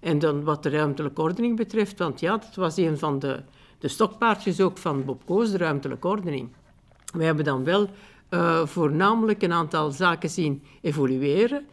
En 0.00 0.18
dan 0.18 0.44
wat 0.44 0.62
de 0.62 0.68
ruimtelijke 0.68 1.22
ordening 1.22 1.56
betreft, 1.56 1.98
want 1.98 2.20
ja, 2.20 2.36
dat 2.36 2.54
was 2.54 2.76
een 2.76 2.98
van 2.98 3.18
de, 3.18 3.42
de 3.78 3.88
stokpaardjes 3.88 4.60
ook 4.60 4.78
van 4.78 5.04
Bob 5.04 5.22
Koos, 5.26 5.50
de 5.50 5.56
ruimtelijke 5.56 6.08
ordening. 6.08 6.48
We 7.12 7.24
hebben 7.24 7.44
dan 7.44 7.64
wel 7.64 7.88
eh, 8.28 8.66
voornamelijk 8.66 9.42
een 9.42 9.52
aantal 9.52 9.90
zaken 9.90 10.30
zien 10.30 10.62
evolueren. 10.80 11.66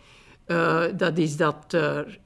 Eh, 0.48 0.84
dat 0.98 1.18
is 1.18 1.38
dat 1.38 1.74
er 1.74 2.20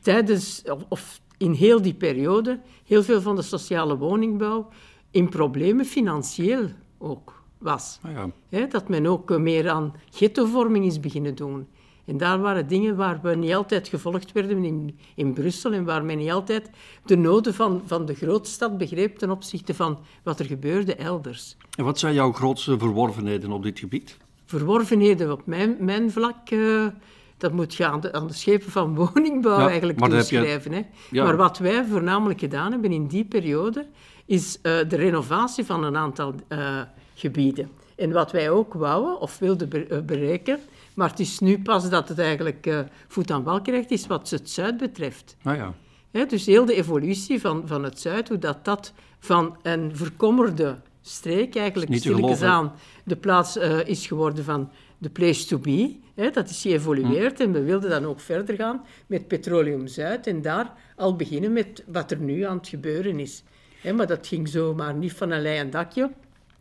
tijdens, 0.00 0.62
of, 0.66 0.84
of 0.88 1.20
in 1.38 1.52
heel 1.52 1.82
die 1.82 1.94
periode, 1.94 2.60
heel 2.84 3.02
veel 3.02 3.20
van 3.20 3.36
de 3.36 3.42
sociale 3.42 3.96
woningbouw 3.96 4.68
in 5.10 5.28
problemen 5.28 5.84
financieel 5.84 6.68
ook 6.98 7.42
was. 7.58 7.98
nou 8.02 8.32
ja, 8.48 8.66
dat 8.66 8.88
men 8.88 9.06
ook 9.06 9.30
eh, 9.30 9.36
meer 9.36 9.70
aan 9.70 9.94
ghettovorming 10.10 10.84
is 10.84 11.00
beginnen 11.00 11.34
doen. 11.34 11.66
En 12.04 12.16
daar 12.16 12.40
waren 12.40 12.68
dingen 12.68 12.96
waar 12.96 13.20
we 13.22 13.34
niet 13.34 13.54
altijd 13.54 13.88
gevolgd 13.88 14.32
werden 14.32 14.64
in, 14.64 14.98
in 15.14 15.32
Brussel 15.32 15.72
en 15.72 15.84
waar 15.84 16.04
men 16.04 16.18
niet 16.18 16.30
altijd 16.30 16.70
de 17.04 17.16
noden 17.16 17.54
van, 17.54 17.82
van 17.84 18.06
de 18.06 18.14
grootstad 18.14 18.78
begreep 18.78 19.18
ten 19.18 19.30
opzichte 19.30 19.74
van 19.74 19.98
wat 20.22 20.38
er 20.38 20.44
gebeurde 20.44 20.94
elders. 20.94 21.56
En 21.76 21.84
wat 21.84 21.98
zijn 21.98 22.14
jouw 22.14 22.32
grootste 22.32 22.78
verworvenheden 22.78 23.52
op 23.52 23.62
dit 23.62 23.78
gebied? 23.78 24.16
Verworvenheden 24.44 25.32
op 25.32 25.46
mijn, 25.46 25.76
mijn 25.80 26.10
vlak, 26.10 26.50
eh, 26.50 26.86
dat 27.36 27.52
moet 27.52 27.74
je 27.74 27.86
aan 27.86 28.00
de, 28.00 28.12
aan 28.12 28.26
de 28.26 28.32
schepen 28.32 28.70
van 28.70 28.94
woningbouw 28.94 29.58
Ja, 29.58 29.68
eigenlijk 29.68 29.98
maar 29.98 30.10
je- 30.10 30.16
toeschrijven. 30.16 30.72
Hè. 30.72 30.82
Ja. 31.10 31.24
Maar 31.24 31.36
wat 31.36 31.58
wij 31.58 31.84
voornamelijk 31.84 32.40
gedaan 32.40 32.72
hebben 32.72 32.92
in 32.92 33.06
die 33.06 33.24
periode, 33.24 33.86
is 34.26 34.58
eh, 34.62 34.72
de 34.88 34.96
renovatie 34.96 35.64
van 35.64 35.84
een 35.84 35.96
aantal 35.96 36.34
eh, 36.48 36.80
gebieden. 37.14 37.70
En 37.96 38.12
wat 38.12 38.32
wij 38.32 38.50
ook 38.50 38.74
wouden 38.74 39.20
of 39.20 39.38
wilden 39.38 39.88
eh, 39.90 40.00
bereiken, 40.00 40.58
maar 40.94 41.10
het 41.10 41.20
is 41.20 41.38
nu 41.38 41.62
pas 41.62 41.90
dat 41.90 42.08
het 42.08 42.18
eigenlijk 42.18 42.84
voet 43.08 43.30
aan 43.30 43.42
wal 43.42 43.62
krijgt, 43.62 43.90
is 43.90 44.06
wat 44.06 44.30
het 44.30 44.50
zuid 44.50 44.76
betreft. 44.76 45.36
Nou 45.42 45.56
ja, 45.56 46.24
dus 46.24 46.46
heel 46.46 46.64
de 46.64 46.74
evolutie 46.74 47.40
van, 47.40 47.62
van 47.66 47.84
het 47.84 48.00
Zuid, 48.00 48.28
hoe 48.28 48.38
dat, 48.38 48.64
dat 48.64 48.92
van 49.18 49.56
een 49.62 49.96
verkommerde 49.96 50.76
streek 51.02 51.56
eigenlijk 51.56 51.94
stilletjes 51.94 52.42
aan 52.42 52.72
de 53.04 53.16
plaats 53.16 53.56
is 53.84 54.06
geworden 54.06 54.44
van 54.44 54.70
de 54.98 55.10
place 55.10 55.46
to 55.46 55.58
be. 55.58 55.98
Hè, 56.14 56.30
dat 56.30 56.50
is 56.50 56.62
geëvolueerd 56.62 57.40
en 57.40 57.52
we 57.52 57.62
wilden 57.62 57.90
dan 57.90 58.04
ook 58.04 58.20
verder 58.20 58.56
gaan 58.56 58.84
met 59.06 59.28
Petroleum 59.28 59.86
Zuid 59.86 60.26
en 60.26 60.42
daar 60.42 60.72
al 60.96 61.16
beginnen 61.16 61.52
met 61.52 61.84
wat 61.86 62.10
er 62.10 62.18
nu 62.18 62.42
aan 62.42 62.56
het 62.56 62.68
gebeuren 62.68 63.20
is. 63.20 63.42
Hè, 63.80 63.92
maar 63.92 64.06
dat 64.06 64.26
ging 64.26 64.48
zomaar 64.48 64.94
niet 64.94 65.12
van 65.12 65.30
een 65.30 65.42
lei 65.42 65.58
en 65.58 65.70
dakje, 65.70 66.10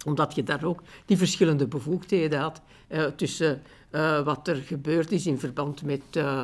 omdat 0.05 0.35
je 0.35 0.43
daar 0.43 0.63
ook 0.63 0.81
die 1.05 1.17
verschillende 1.17 1.67
bevoegdheden 1.67 2.39
had 2.39 2.61
eh, 2.87 3.05
tussen 3.05 3.61
eh, 3.89 4.23
wat 4.23 4.47
er 4.47 4.55
gebeurd 4.55 5.11
is 5.11 5.25
in 5.25 5.39
verband 5.39 5.83
met 5.83 6.01
eh, 6.11 6.41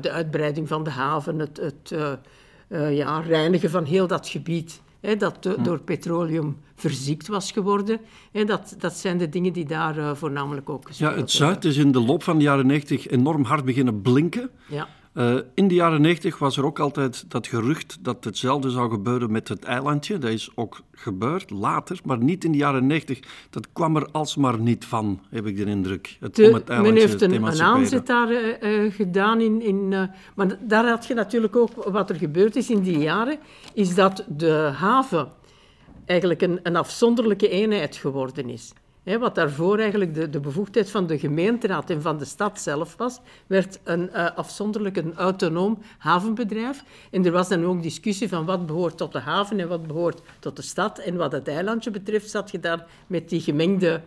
de 0.00 0.10
uitbreiding 0.10 0.68
van 0.68 0.84
de 0.84 0.90
haven, 0.90 1.38
het, 1.38 1.56
het 1.56 1.94
ja, 2.90 3.20
reinigen 3.20 3.70
van 3.70 3.84
heel 3.84 4.06
dat 4.06 4.28
gebied. 4.28 4.80
Hè, 5.06 5.16
dat 5.16 5.42
do- 5.42 5.62
door 5.62 5.80
petroleum 5.80 6.56
verziekt 6.74 7.26
was 7.28 7.52
geworden. 7.52 8.00
Hè, 8.32 8.44
dat, 8.44 8.74
dat 8.78 8.92
zijn 8.96 9.18
de 9.18 9.28
dingen 9.28 9.52
die 9.52 9.64
daar 9.64 9.98
eh, 9.98 10.14
voornamelijk 10.14 10.70
ook 10.70 10.88
ja 10.92 11.14
het. 11.14 11.30
Zuid 11.30 11.64
is 11.64 11.76
in 11.76 11.92
de 11.92 12.00
loop 12.00 12.22
van 12.22 12.36
de 12.38 12.44
jaren 12.44 12.66
90 12.66 13.08
enorm 13.08 13.44
hard 13.44 13.64
beginnen 13.64 14.02
blinken. 14.02 14.50
Ja. 14.68 14.88
Uh, 15.16 15.38
in 15.54 15.68
de 15.68 15.74
jaren 15.74 16.00
90 16.00 16.38
was 16.38 16.56
er 16.56 16.64
ook 16.64 16.78
altijd 16.78 17.24
dat 17.28 17.46
gerucht 17.46 17.98
dat 18.00 18.24
hetzelfde 18.24 18.70
zou 18.70 18.90
gebeuren 18.90 19.32
met 19.32 19.48
het 19.48 19.64
eilandje. 19.64 20.18
Dat 20.18 20.30
is 20.30 20.50
ook 20.54 20.80
gebeurd 20.92 21.50
later, 21.50 22.00
maar 22.04 22.18
niet 22.18 22.44
in 22.44 22.52
de 22.52 22.58
jaren 22.58 22.86
90. 22.86 23.20
Dat 23.50 23.68
kwam 23.72 23.96
er 23.96 24.08
alsmaar 24.12 24.58
niet 24.58 24.84
van, 24.84 25.20
heb 25.30 25.46
ik 25.46 25.56
de 25.56 25.64
indruk. 25.64 26.16
Het, 26.20 26.34
de, 26.34 26.48
om 26.48 26.54
het 26.54 26.68
men 26.68 26.96
heeft 26.96 27.20
een, 27.20 27.32
een 27.32 27.62
aanzet 27.62 28.06
daar 28.06 28.30
uh, 28.30 28.92
gedaan. 28.92 29.40
In, 29.40 29.62
in, 29.62 29.92
uh, 29.92 30.02
maar 30.34 30.58
daar 30.60 30.88
had 30.88 31.06
je 31.06 31.14
natuurlijk 31.14 31.56
ook, 31.56 31.84
wat 31.84 32.10
er 32.10 32.16
gebeurd 32.16 32.56
is 32.56 32.70
in 32.70 32.80
die 32.80 32.98
jaren, 32.98 33.38
is 33.74 33.94
dat 33.94 34.24
de 34.28 34.70
haven 34.74 35.28
eigenlijk 36.04 36.42
een, 36.42 36.60
een 36.62 36.76
afzonderlijke 36.76 37.48
eenheid 37.48 37.96
geworden 37.96 38.48
is 38.48 38.72
wat 39.14 39.34
daarvoor 39.34 39.78
eigenlijk 39.78 40.14
de, 40.14 40.30
de, 40.30 40.40
bevoegdheid 40.40 40.90
van 40.90 41.06
de 41.06 41.18
gemeenteraad 41.18 41.90
en 41.90 42.02
van 42.02 42.18
de 42.18 42.24
stad 42.24 42.60
zelf 42.60 42.96
was, 42.96 43.20
werd 43.46 43.78
een 43.84 44.10
uh, 44.12 44.36
afzonderlijk 44.36 44.96
een 44.96 45.14
autonoom 45.14 45.78
havenbedrijf. 45.98 46.84
En 47.10 47.24
er 47.24 47.32
was 47.32 47.48
dan 47.48 47.64
ook 47.64 47.82
discussie 47.82 48.28
van 48.28 48.44
wat 48.44 48.66
behoort 48.66 48.96
tot 48.96 49.12
de 49.12 49.18
haven 49.18 49.60
en 49.60 49.68
wat 49.68 49.86
behoort 49.86 50.20
tot 50.38 50.56
de 50.56 50.62
stad. 50.62 50.98
En 50.98 51.16
wat 51.16 51.32
het 51.32 51.48
eilandje 51.48 51.90
betreft 51.90 52.30
zat 52.30 52.50
je 52.50 52.60
daar 52.60 52.86
met 53.06 53.28
die 53.28 53.40
gemengde, 53.40 54.00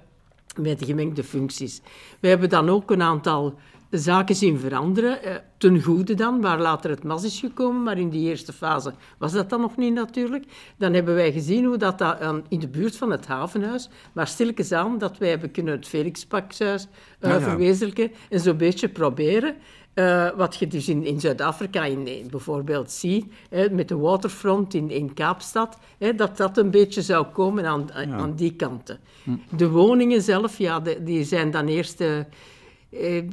met 0.58 0.78
die 0.78 0.88
gemengde 0.88 1.24
functies. 1.24 1.82
We 2.20 2.28
hebben 2.28 2.50
dan 2.50 2.70
ook 2.70 2.92
een 2.92 3.02
aantal 3.02 3.56
zaken 3.90 4.36
zien 4.36 4.60
veranderen, 4.60 5.24
eh, 5.24 5.36
ten 5.58 5.82
goede 5.82 6.14
dan, 6.14 6.42
waar 6.42 6.60
later 6.60 6.90
het 6.90 7.04
mas 7.04 7.24
is 7.24 7.40
gekomen, 7.40 7.84
maar 7.84 7.98
in 7.98 8.10
die 8.10 8.30
eerste 8.30 8.54
fase 8.54 8.94
was 9.18 9.32
dat 9.32 9.50
dan 9.50 9.62
nog 9.62 9.78
niet 9.78 9.94
natuurlijk. 9.94 10.46
Dan 10.78 10.94
hebben 10.94 11.16
wij 11.16 11.32
gezien 11.32 11.66
hoe 11.66 11.78
dat, 11.78 11.98
dat 11.98 12.18
in 12.48 12.60
de 12.60 12.68
buurt 12.68 12.96
van 12.96 13.12
het 13.12 13.28
havenhuis, 13.28 13.90
maar 14.14 14.28
stilletjes 14.28 14.72
aan, 14.72 14.98
dat 14.98 15.18
wij 15.18 15.30
hebben 15.30 15.52
kunnen 15.52 15.74
het 15.74 15.88
Felixpakshuis 15.88 16.88
uh, 17.22 17.36
verwezenlijken 17.36 18.12
en 18.30 18.40
zo'n 18.40 18.58
beetje 18.58 18.90
proberen 18.90 19.56
uh, 20.00 20.30
wat 20.36 20.56
je 20.56 20.68
dus 20.68 20.90
in, 20.90 21.06
in 21.06 21.20
Zuid-Afrika 21.20 21.84
in, 21.84 22.28
bijvoorbeeld 22.30 22.92
ziet, 22.92 23.26
hè, 23.50 23.70
met 23.70 23.88
de 23.88 23.98
waterfront 23.98 24.74
in, 24.74 24.90
in 24.90 25.14
Kaapstad, 25.14 25.78
hè, 25.98 26.16
dat 26.16 26.38
dat 26.38 26.58
een 26.58 26.72
beetje 26.72 27.02
zou 27.02 27.26
komen 27.26 27.66
aan, 27.66 27.94
aan 27.94 28.36
die 28.36 28.56
kanten. 28.56 29.00
Hm. 29.24 29.32
De 29.58 29.70
woningen 29.70 30.22
zelf, 30.22 30.58
ja, 30.58 30.80
de, 30.80 31.04
die 31.04 31.24
zijn 31.24 31.52
dan 31.52 31.68
eerst... 31.68 32.02
Uh, 32.02 32.20
eh, 32.20 32.26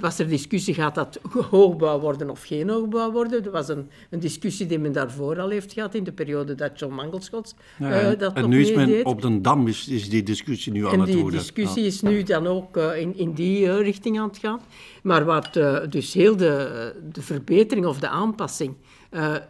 was 0.01 0.19
er 0.19 0.29
discussie, 0.29 0.75
gaat 0.75 0.95
dat 0.95 1.21
hoogbouw 1.51 2.01
worden 2.01 2.31
of 2.31 2.43
geen 2.43 2.69
hoogbouw 2.69 3.13
worden? 3.13 3.45
Er 3.45 3.51
was 3.51 3.69
een, 3.69 3.91
een 4.11 4.21
discussie 4.21 4.67
die 4.67 4.79
men 4.79 4.93
daarvoor 4.93 5.41
al 5.41 5.49
heeft 5.49 5.73
gehad, 5.73 5.95
in 5.95 6.05
de 6.05 6.13
periode 6.13 6.55
dat 6.55 6.79
John 6.79 6.95
Mangelschots 6.95 7.55
ja, 7.79 8.13
uh, 8.13 8.19
dat 8.19 8.35
En 8.35 8.49
nu 8.49 8.61
is 8.61 8.75
men 8.75 9.05
op 9.05 9.23
de 9.23 9.41
Dam, 9.41 9.69
is, 9.69 9.89
is 9.89 10.09
die 10.09 10.23
discussie 10.23 10.73
nu 10.73 10.87
aan 10.87 10.91
het 10.91 10.99
worden. 10.99 11.17
En 11.17 11.29
die 11.31 11.39
discussie 11.39 11.85
is 11.85 12.01
nu 12.01 12.23
dan 12.23 12.47
ook 12.47 12.77
uh, 12.77 13.01
in, 13.01 13.17
in 13.17 13.33
die 13.33 13.67
uh, 13.67 13.81
richting 13.81 14.21
aan 14.21 14.29
het 14.29 14.39
gaan. 14.39 14.61
Maar 15.03 15.25
wat 15.25 15.53
dus 15.91 16.13
heel 16.13 16.37
de, 16.37 16.95
de 17.13 17.23
verbetering 17.23 17.87
of 17.87 17.99
de 17.99 18.09
aanpassing, 18.09 18.75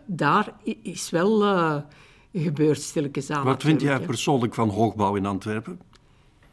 daar 0.07 0.53
is 0.83 1.11
wel 1.11 1.45
gebeurd 2.33 2.81
stilletjes 2.81 3.31
aan. 3.31 3.45
Wat 3.45 3.63
vind 3.63 3.81
jij 3.81 4.01
persoonlijk 4.01 4.55
van 4.55 4.69
hoogbouw 4.69 5.15
in 5.15 5.27
Antwerpen? 5.27 5.81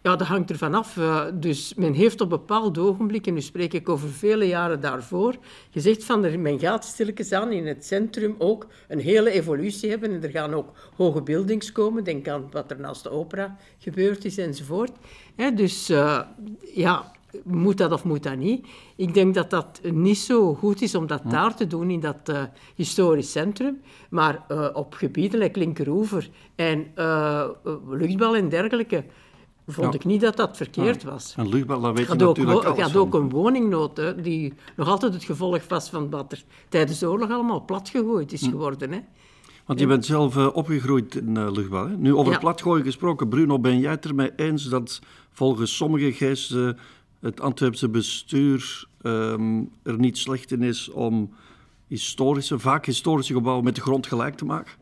Ja, 0.04 0.16
dat 0.16 0.28
hangt 0.28 0.50
ervan 0.50 0.74
af. 0.74 0.96
Uh, 0.96 1.26
dus 1.34 1.74
men 1.74 1.94
heeft 1.94 2.22
op 2.22 2.30
bepaalde 2.30 2.80
ogenblikken, 2.82 3.34
nu 3.34 3.42
spreek 3.42 3.74
ik 3.74 3.90
over 3.90 4.10
vele 4.10 4.48
jaren 4.48 4.82
daarvoor, 4.82 5.36
gezegd 5.72 6.04
van 6.04 6.24
er, 6.24 6.40
men 6.40 6.60
gaat 6.60 6.86
stilletjes 6.86 7.32
aan 7.32 7.52
in 7.52 7.68
het 7.68 7.86
centrum 7.86 8.36
ook 8.38 8.68
een 8.88 9.00
hele 9.00 9.32
evolutie 9.32 9.90
hebben 9.90 10.12
en 10.12 10.24
er 10.24 10.30
gaan 10.30 10.54
ook 10.54 10.72
hoge 10.96 11.22
buildings 11.22 11.72
komen. 11.72 12.04
Denk 12.04 12.28
aan 12.28 12.48
wat 12.52 12.72
er 12.72 12.80
naast 12.80 13.04
de 13.04 13.10
opera 13.10 13.58
gebeurd 13.78 14.26
is 14.26 14.38
enzovoort. 14.38 14.92
dus 15.56 15.90
uh, 15.90 16.22
ja, 16.74 17.12
moet 17.44 17.78
dat 17.78 17.92
of 17.92 18.04
moet 18.04 18.24
dat 18.24 18.38
niet? 18.38 18.68
Ik 18.96 19.14
denk 19.14 19.34
dat 19.34 19.50
dat 19.50 19.82
niet 19.84 20.18
zo 20.18 20.54
goed 20.54 20.82
is 20.82 20.96
om 20.96 21.08
dat 21.08 21.22
hm. 21.22 21.30
daar 21.30 21.56
te 21.56 21.68
doen 21.68 21.90
in 21.90 22.00
dat 22.00 22.30
uh, 22.30 22.44
historisch 22.76 23.32
centrum. 23.32 23.82
Maar 24.10 24.44
op 24.74 24.94
gebieden 24.94 25.40
like 25.40 25.60
Linkeroever 25.60 26.30
en 26.56 26.88
luchtbal 27.90 28.36
en 28.36 28.50
dergelijke 28.50 29.04
vond 29.68 29.94
ik 29.94 30.06
niet 30.06 30.22
dat 30.22 30.38
dat 30.38 30.58
verkeerd 30.58 31.04
was. 31.04 31.34
En 31.38 31.50
luchtbal, 31.50 31.82
dat 31.82 31.98
weet 31.98 32.08
je 32.08 32.16
natuurlijk 32.16 32.68
ook, 32.68 32.80
had 32.80 32.96
ook 32.96 33.14
een 33.14 33.30
woningnood, 33.30 33.98
hè, 33.98 34.22
die 34.22 34.54
nog 34.76 34.88
altijd 34.88 35.14
het 35.14 35.24
gevolg 35.24 35.68
was 35.68 35.90
van 35.90 36.10
wat 36.10 36.32
er 36.32 36.44
tijdens 36.70 37.00
de 37.00 37.10
oorlog 37.10 37.32
allemaal 37.32 37.66
platgegooid 37.66 38.32
is 38.32 38.42
hm. 38.42 38.50
geworden. 38.50 38.92
Hè. 38.92 39.00
Want 39.66 39.80
je 39.80 39.88
bent 39.88 40.06
zelf 40.06 40.36
uh, 40.36 40.56
opgegroeid 40.56 41.16
in 41.16 41.36
uh. 41.36 41.72
Hè? 41.72 41.98
Nu, 41.98 42.16
over 42.16 42.32
ja. 42.32 42.40
platgooien 42.40 42.84
gesproken, 42.84 43.30
Bruno, 43.30 43.60
ben 43.60 43.80
jij 43.80 43.92
het 43.92 44.06
ermee 44.06 44.32
eens 44.36 44.64
dat 44.64 45.02
volgens 45.32 45.76
sommige 45.76 46.14
geesten 46.14 46.78
het 47.20 47.42
Antwerpse 47.42 47.90
bestuur 47.90 48.88
um, 49.02 49.70
er 49.84 50.00
niet 50.00 50.18
slecht 50.18 50.52
in 50.52 50.64
is 50.64 50.90
om 50.90 51.34
historische, 51.88 52.60
vaak 52.60 52.86
historische 52.86 53.34
gebouwen 53.34 53.64
met 53.64 53.76
de 53.76 53.82
grond 53.82 54.08
gelijk 54.08 54.36
te 54.36 54.46
maken? 54.46 54.74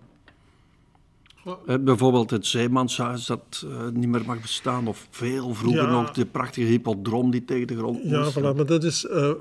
Uh, 1.46 1.76
bijvoorbeeld 1.80 2.30
het 2.30 2.46
Zeemanshuis 2.46 3.26
dat 3.26 3.66
uh, 3.66 3.88
niet 3.94 4.10
meer 4.10 4.24
mag 4.26 4.42
bestaan, 4.42 4.88
of 4.88 5.08
veel 5.10 5.54
vroeger 5.54 5.88
nog 5.88 6.12
de 6.12 6.26
prachtige 6.26 6.68
hippodroom 6.68 7.32
die 7.32 7.46
tegen 7.46 7.68
de 7.68 7.78
grond 7.78 8.00
ja, 8.04 8.20
moest. 8.20 8.36
Ja, 8.36 8.42
voilà, 8.42 8.56
maar 8.56 8.66
dat 8.66 8.84
is, 8.84 9.06
uh, 9.06 9.32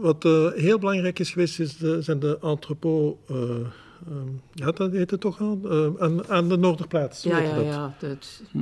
wat 0.00 0.22
heel 0.54 0.78
belangrijk 0.78 1.18
is 1.18 1.30
geweest, 1.30 1.60
is 1.60 1.76
de, 1.76 2.02
zijn 2.02 2.18
de 2.18 2.38
entrepot... 2.42 3.18
ja, 4.52 4.70
dat 4.70 4.92
heet 4.92 5.10
het 5.10 5.20
toch 5.20 5.40
al? 5.40 5.60
aan, 5.98 6.28
aan 6.28 6.48
de 6.48 6.56
Noorderplaats. 6.56 7.22
Ja, 7.22 7.38
ja, 7.38 7.54
dat. 7.54 7.64
ja. 7.64 7.94
Dat, 7.98 8.42
hm. 8.50 8.58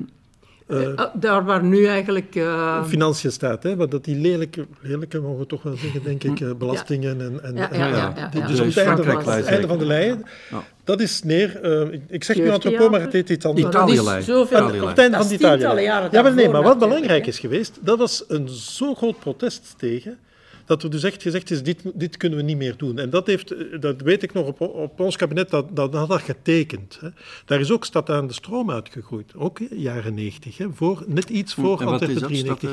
Uh, 0.73 1.05
daar 1.15 1.45
waar 1.45 1.65
nu 1.65 1.87
eigenlijk... 1.87 2.35
Uh... 2.35 2.85
Financiën 2.85 3.33
staat, 3.33 3.63
hè? 3.63 3.77
Want 3.77 3.91
dat 3.91 4.05
die 4.05 4.17
lelijke, 4.17 4.67
lelijke, 4.81 5.21
mogen 5.21 5.39
we 5.39 5.47
toch 5.47 5.63
wel 5.63 5.77
zeggen, 5.77 6.03
denk 6.03 6.25
ik, 6.25 6.41
uh, 6.41 6.55
belastingen 6.55 7.21
en... 7.21 7.43
en, 7.43 7.55
ja, 7.55 7.69
ja, 7.73 7.87
ja, 7.87 8.13
ja, 8.17 8.31
ja. 8.33 8.47
Dus 8.47 8.61
op 8.61 8.67
het 8.67 8.77
einde, 8.77 9.03
van, 9.03 9.33
het 9.33 9.45
einde 9.45 9.67
van 9.67 9.79
de 9.79 9.87
lijn, 9.87 10.27
dat 10.85 11.01
is 11.01 11.23
neer... 11.23 11.65
ik, 11.93 12.03
ik 12.09 12.25
zeg 12.25 12.37
nu 12.37 12.49
entrepot, 12.49 12.91
maar 12.91 13.01
het 13.01 13.13
heet 13.13 13.31
iets 13.31 13.45
anders. 13.45 13.67
Italië-lijn. 13.67 14.31
Op 14.83 14.89
het 14.89 14.99
einde 14.99 15.17
van 15.17 15.31
Italië. 15.31 15.83
Ja, 15.83 16.09
maar 16.23 16.35
nee, 16.35 16.49
maar 16.49 16.63
wat 16.63 16.79
belangrijk 16.79 17.27
is 17.27 17.39
geweest, 17.39 17.79
dat 17.81 17.99
was 17.99 18.25
een 18.29 18.49
zo 18.49 18.95
groot 18.95 19.19
protest 19.19 19.75
tegen 19.77 20.19
dat 20.65 20.83
er 20.83 20.91
dus 20.91 21.03
echt 21.03 21.23
gezegd 21.23 21.51
is, 21.51 21.63
dit, 21.63 21.83
dit 21.95 22.17
kunnen 22.17 22.39
we 22.39 22.45
niet 22.45 22.57
meer 22.57 22.77
doen. 22.77 22.99
En 22.99 23.11
dat, 23.11 23.27
heeft, 23.27 23.55
dat 23.81 24.01
weet 24.01 24.23
ik 24.23 24.33
nog 24.33 24.47
op, 24.47 24.61
op 24.61 25.01
ons 25.01 25.17
kabinet, 25.17 25.51
dat, 25.51 25.77
dat 25.77 25.95
had 25.95 26.09
dat 26.09 26.21
getekend. 26.21 26.99
Hè. 27.01 27.09
Daar 27.45 27.61
is 27.61 27.71
ook 27.71 27.85
Stad 27.85 28.11
aan 28.11 28.27
de 28.27 28.33
Stroom 28.33 28.71
uitgegroeid, 28.71 29.33
ook 29.37 29.59
jaren 29.71 30.15
90, 30.15 30.59
hè, 30.59 30.67
voor, 30.73 31.05
net 31.07 31.31
iets 31.31 31.55
voor 31.55 31.81
en 31.81 31.87
Antwerpen 31.87 32.23
93. 32.23 32.71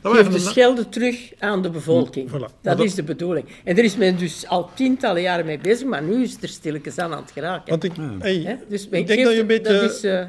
Dat 0.00 0.16
Geef 0.16 0.28
de 0.28 0.38
Schelde 0.38 0.88
terug 0.88 1.32
aan 1.38 1.62
de 1.62 1.70
bevolking. 1.70 2.30
Voilà. 2.30 2.60
dat, 2.62 2.80
is 2.80 2.94
de 2.94 3.02
bedoeling. 3.02 3.46
En 3.64 3.78
er 3.78 3.84
is 3.84 3.96
men 3.96 4.18
dus 4.18 4.46
al 4.46 4.70
tientallen 4.74 5.22
jaren 5.22 5.46
mee 5.46 5.58
bezig, 5.58 5.86
maar 5.86 6.02
nu 6.02 6.22
is 6.22 6.32
het 6.32 6.42
er 6.42 6.48
stilletjes 6.48 6.98
aan 6.98 7.12
aan 7.12 7.22
het 7.22 7.30
geraken. 7.30 7.70
Want 7.70 7.84
ik, 7.84 7.92
hey, 8.18 8.58
dus 8.68 8.88
ik 8.88 9.06
denk 9.06 9.24
dat 9.24 9.32
je 9.32 9.40
een 9.40 9.46
beetje... 9.46 9.72
Dat 9.72 9.90
is, 9.90 10.04
uh, 10.04 10.24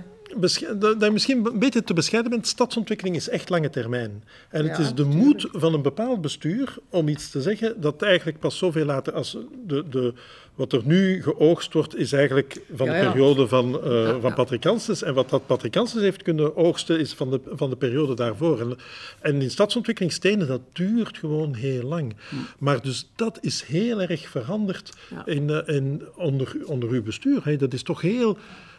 dat 0.79 0.95
je 0.99 1.09
misschien 1.11 1.45
een 1.45 1.59
beetje 1.59 1.83
te 1.83 1.93
bescheiden 1.93 2.31
bent. 2.31 2.47
Stadsontwikkeling 2.47 3.15
is 3.15 3.29
echt 3.29 3.49
lange 3.49 3.69
termijn. 3.69 4.23
En 4.49 4.67
het 4.67 4.79
is 4.79 4.93
de 4.93 5.05
moed 5.05 5.47
van 5.51 5.73
een 5.73 5.81
bepaald 5.81 6.21
bestuur 6.21 6.75
om 6.89 7.07
iets 7.07 7.29
te 7.29 7.41
zeggen 7.41 7.81
dat 7.81 8.01
eigenlijk 8.01 8.39
pas 8.39 8.57
zoveel 8.57 8.85
later 8.85 9.13
als 9.13 9.37
de, 9.65 9.83
de, 9.89 10.13
wat 10.55 10.73
er 10.73 10.81
nu 10.83 11.23
geoogst 11.23 11.73
wordt, 11.73 11.97
is 11.97 12.13
eigenlijk 12.13 12.61
van 12.73 12.85
de 12.85 12.99
periode 12.99 13.47
van, 13.47 13.79
uh, 13.85 14.15
van 14.21 14.33
Patrick 14.33 14.63
Janssens. 14.63 15.03
En 15.03 15.13
wat 15.13 15.29
dat 15.29 15.45
Patrick 15.45 15.73
Janssens 15.73 16.01
heeft 16.01 16.23
kunnen 16.23 16.55
oogsten, 16.55 16.99
is 16.99 17.13
van 17.13 17.31
de, 17.31 17.41
van 17.45 17.69
de 17.69 17.75
periode 17.75 18.13
daarvoor. 18.15 18.59
En, 18.59 18.77
en 19.21 19.41
in 19.41 19.51
stadsontwikkeling 19.51 20.13
stenen, 20.13 20.47
dat 20.47 20.61
duurt 20.73 21.17
gewoon 21.17 21.53
heel 21.53 21.83
lang. 21.83 22.15
Hm. 22.29 22.35
Maar 22.57 22.81
dus 22.81 23.11
dat 23.15 23.37
is 23.41 23.63
heel 23.63 24.01
erg 24.01 24.29
veranderd 24.29 24.93
in, 25.25 25.49
uh, 25.49 25.59
in, 25.65 26.01
onder, 26.15 26.57
onder 26.65 26.89
uw 26.89 27.03
bestuur. 27.03 27.41
Hè. 27.43 27.55
Dat 27.55 27.73
is 27.73 27.83
toch 27.83 28.01
heel 28.01 28.37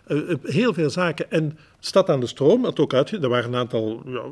uh, 0.08 0.34
heel 0.42 0.74
veel 0.74 0.90
zaken. 0.90 1.30
En 1.30 1.58
Stad 1.80 2.08
aan 2.08 2.20
de 2.20 2.26
Stroom 2.26 2.64
had 2.64 2.78
ook 2.78 2.94
uit. 2.94 3.10
Er 3.10 3.28
waren 3.28 3.52
een 3.52 3.58
aantal 3.58 4.02
ja, 4.06 4.22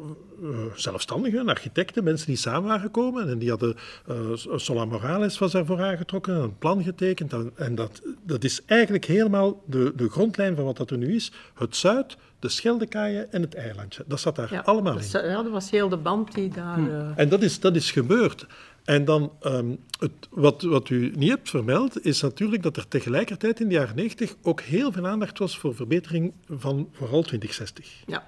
uh, 0.42 0.56
zelfstandigen, 0.74 1.48
architecten, 1.48 2.04
mensen 2.04 2.26
die 2.26 2.36
samen 2.36 2.68
waren 2.68 2.80
gekomen. 2.80 3.28
En 3.28 3.38
die 3.38 3.48
hadden. 3.48 3.76
Uh, 4.10 4.16
Sola 4.56 4.84
Morales 4.84 5.38
was 5.38 5.52
daarvoor 5.52 5.82
aangetrokken, 5.82 6.34
een 6.34 6.58
plan 6.58 6.82
getekend. 6.82 7.32
En, 7.54 7.74
dat, 7.74 8.02
dat 8.22 8.44
is 8.44 8.62
eigenlijk 8.66 9.04
helemaal 9.04 9.62
de, 9.66 9.92
de 9.96 10.10
grondlijn 10.10 10.56
van 10.56 10.64
wat 10.64 10.76
dat 10.76 10.90
er 10.90 10.98
nu 10.98 11.14
is: 11.14 11.32
het 11.54 11.76
Zuid, 11.76 12.16
de 12.38 12.48
Scheldekaaien 12.48 13.32
en 13.32 13.42
het 13.42 13.54
eilandje. 13.54 14.04
Dat 14.06 14.20
zat 14.20 14.36
daar 14.36 14.62
allemaal 14.64 14.98
in. 14.98 15.04
Ja, 15.10 15.42
dat 15.42 15.50
was 15.50 15.70
heel 15.70 15.88
de 15.88 15.96
band 15.96 16.34
die 16.34 16.48
daar. 16.48 16.78
Hm. 16.78 17.12
En 17.16 17.28
dat 17.28 17.42
is, 17.42 17.60
dat 17.60 17.76
is 17.76 17.90
gebeurd. 17.90 18.46
En 18.86 19.04
dan, 19.04 19.32
um, 19.42 19.78
het, 19.98 20.12
wat, 20.30 20.62
wat 20.62 20.88
u 20.88 21.12
niet 21.16 21.30
hebt 21.30 21.50
vermeld, 21.50 22.04
is 22.04 22.20
natuurlijk 22.20 22.62
dat 22.62 22.76
er 22.76 22.88
tegelijkertijd 22.88 23.60
in 23.60 23.68
de 23.68 23.74
jaren 23.74 23.96
90 23.96 24.34
ook 24.42 24.60
heel 24.60 24.92
veel 24.92 25.06
aandacht 25.06 25.38
was 25.38 25.58
voor 25.58 25.74
verbetering 25.74 26.32
van 26.48 26.88
vooral 26.92 27.22
2060. 27.22 28.02
Ja. 28.06 28.26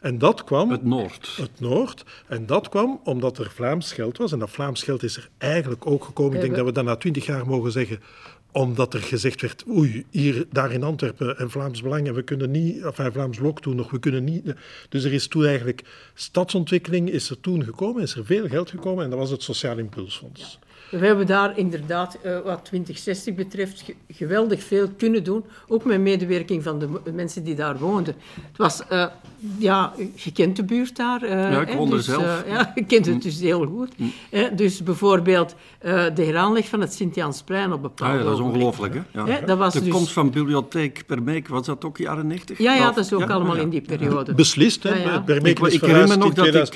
En 0.00 0.18
dat 0.18 0.44
kwam... 0.44 0.70
Het 0.70 0.84
Noord. 0.84 1.36
Het 1.36 1.60
Noord. 1.60 2.04
En 2.26 2.46
dat 2.46 2.68
kwam 2.68 3.00
omdat 3.04 3.38
er 3.38 3.50
Vlaams 3.50 3.92
geld 3.92 4.18
was. 4.18 4.32
En 4.32 4.38
dat 4.38 4.50
Vlaams 4.50 4.82
geld 4.82 5.02
is 5.02 5.16
er 5.16 5.28
eigenlijk 5.38 5.86
ook 5.86 6.04
gekomen. 6.04 6.34
Ik 6.34 6.40
denk 6.40 6.56
dat 6.56 6.64
we 6.64 6.72
dat 6.72 6.84
na 6.84 6.96
twintig 6.96 7.26
jaar 7.26 7.46
mogen 7.46 7.72
zeggen 7.72 8.00
omdat 8.52 8.94
er 8.94 9.00
gezegd 9.00 9.40
werd, 9.40 9.64
oei, 9.68 10.04
hier, 10.10 10.46
daar 10.50 10.72
in 10.72 10.82
Antwerpen 10.82 11.38
en 11.38 11.50
Vlaams 11.50 11.82
Belang 11.82 12.06
en 12.06 12.14
we 12.14 12.22
kunnen 12.22 12.50
niet, 12.50 12.82
enfin 12.82 13.12
Vlaams 13.12 13.38
Blok 13.38 13.60
toen 13.60 13.76
nog, 13.76 13.90
we 13.90 13.98
kunnen 13.98 14.24
niet. 14.24 14.54
Dus 14.88 15.04
er 15.04 15.12
is 15.12 15.28
toen 15.28 15.44
eigenlijk, 15.44 15.82
stadsontwikkeling 16.14 17.10
is 17.10 17.30
er 17.30 17.40
toen 17.40 17.64
gekomen, 17.64 18.02
is 18.02 18.14
er 18.14 18.24
veel 18.24 18.48
geld 18.48 18.70
gekomen 18.70 19.04
en 19.04 19.10
dat 19.10 19.18
was 19.18 19.30
het 19.30 19.42
Sociaal 19.42 19.78
Impulsfonds. 19.78 20.58
We 20.90 21.06
hebben 21.06 21.26
daar 21.26 21.58
inderdaad, 21.58 22.18
uh, 22.24 22.38
wat 22.44 22.64
2060 22.64 23.34
betreft, 23.34 23.80
ge 23.80 23.94
geweldig 24.08 24.62
veel 24.62 24.88
kunnen 24.96 25.24
doen. 25.24 25.44
Ook 25.68 25.84
met 25.84 26.00
medewerking 26.00 26.62
van 26.62 26.78
de 26.78 27.12
mensen 27.12 27.44
die 27.44 27.54
daar 27.54 27.78
woonden. 27.78 28.14
Het 28.34 28.56
was, 28.56 28.82
uh, 28.92 29.06
ja, 29.58 29.92
je 30.14 30.32
kent 30.32 30.56
de 30.56 30.64
buurt 30.64 30.96
daar. 30.96 31.24
Uh, 31.24 31.30
ja, 31.30 31.60
ik 31.60 31.72
woonde 31.72 31.96
dus, 31.96 32.04
zelf. 32.04 32.44
ja, 32.46 32.72
je 32.74 32.84
kent 32.84 33.06
het 33.06 33.22
dus 33.22 33.40
heel 33.40 33.66
goed. 33.66 33.92
Mm. 33.96 34.12
dus 34.56 34.82
bijvoorbeeld 34.82 35.54
de 35.80 36.12
heraanleg 36.14 36.68
van 36.68 36.80
het 36.80 36.92
Sint-Jansplein 36.92 37.72
op 37.72 37.82
bepaalde 37.82 38.14
ah, 38.14 38.18
ja, 38.18 38.24
dat 38.24 38.38
is 38.38 38.44
ongelooflijk, 38.44 38.94
hè? 38.94 39.22
Ja. 39.24 39.40
dat 39.40 39.58
was 39.58 39.72
de 39.72 39.80
dus... 39.80 39.92
komst 39.92 40.12
van 40.12 40.30
bibliotheek 40.30 41.02
per 41.06 41.22
meek, 41.22 41.48
was 41.48 41.66
dat 41.66 41.84
ook 41.84 41.98
jaren 41.98 42.26
90? 42.26 42.58
Ja, 42.58 42.74
ja, 42.74 42.86
dat 42.86 43.04
is 43.04 43.12
ook 43.12 43.30
allemaal 43.30 43.56
in 43.56 43.68
die 43.68 43.80
periode. 43.80 44.34
Beslist, 44.34 44.82
hè? 44.82 44.94
Ja, 44.94 45.24
ik, 45.26 45.58
ik, 45.58 45.80
herinner 45.80 46.08
me 46.08 46.16
nog 46.16 46.34
dat 46.34 46.46
ik, 46.46 46.74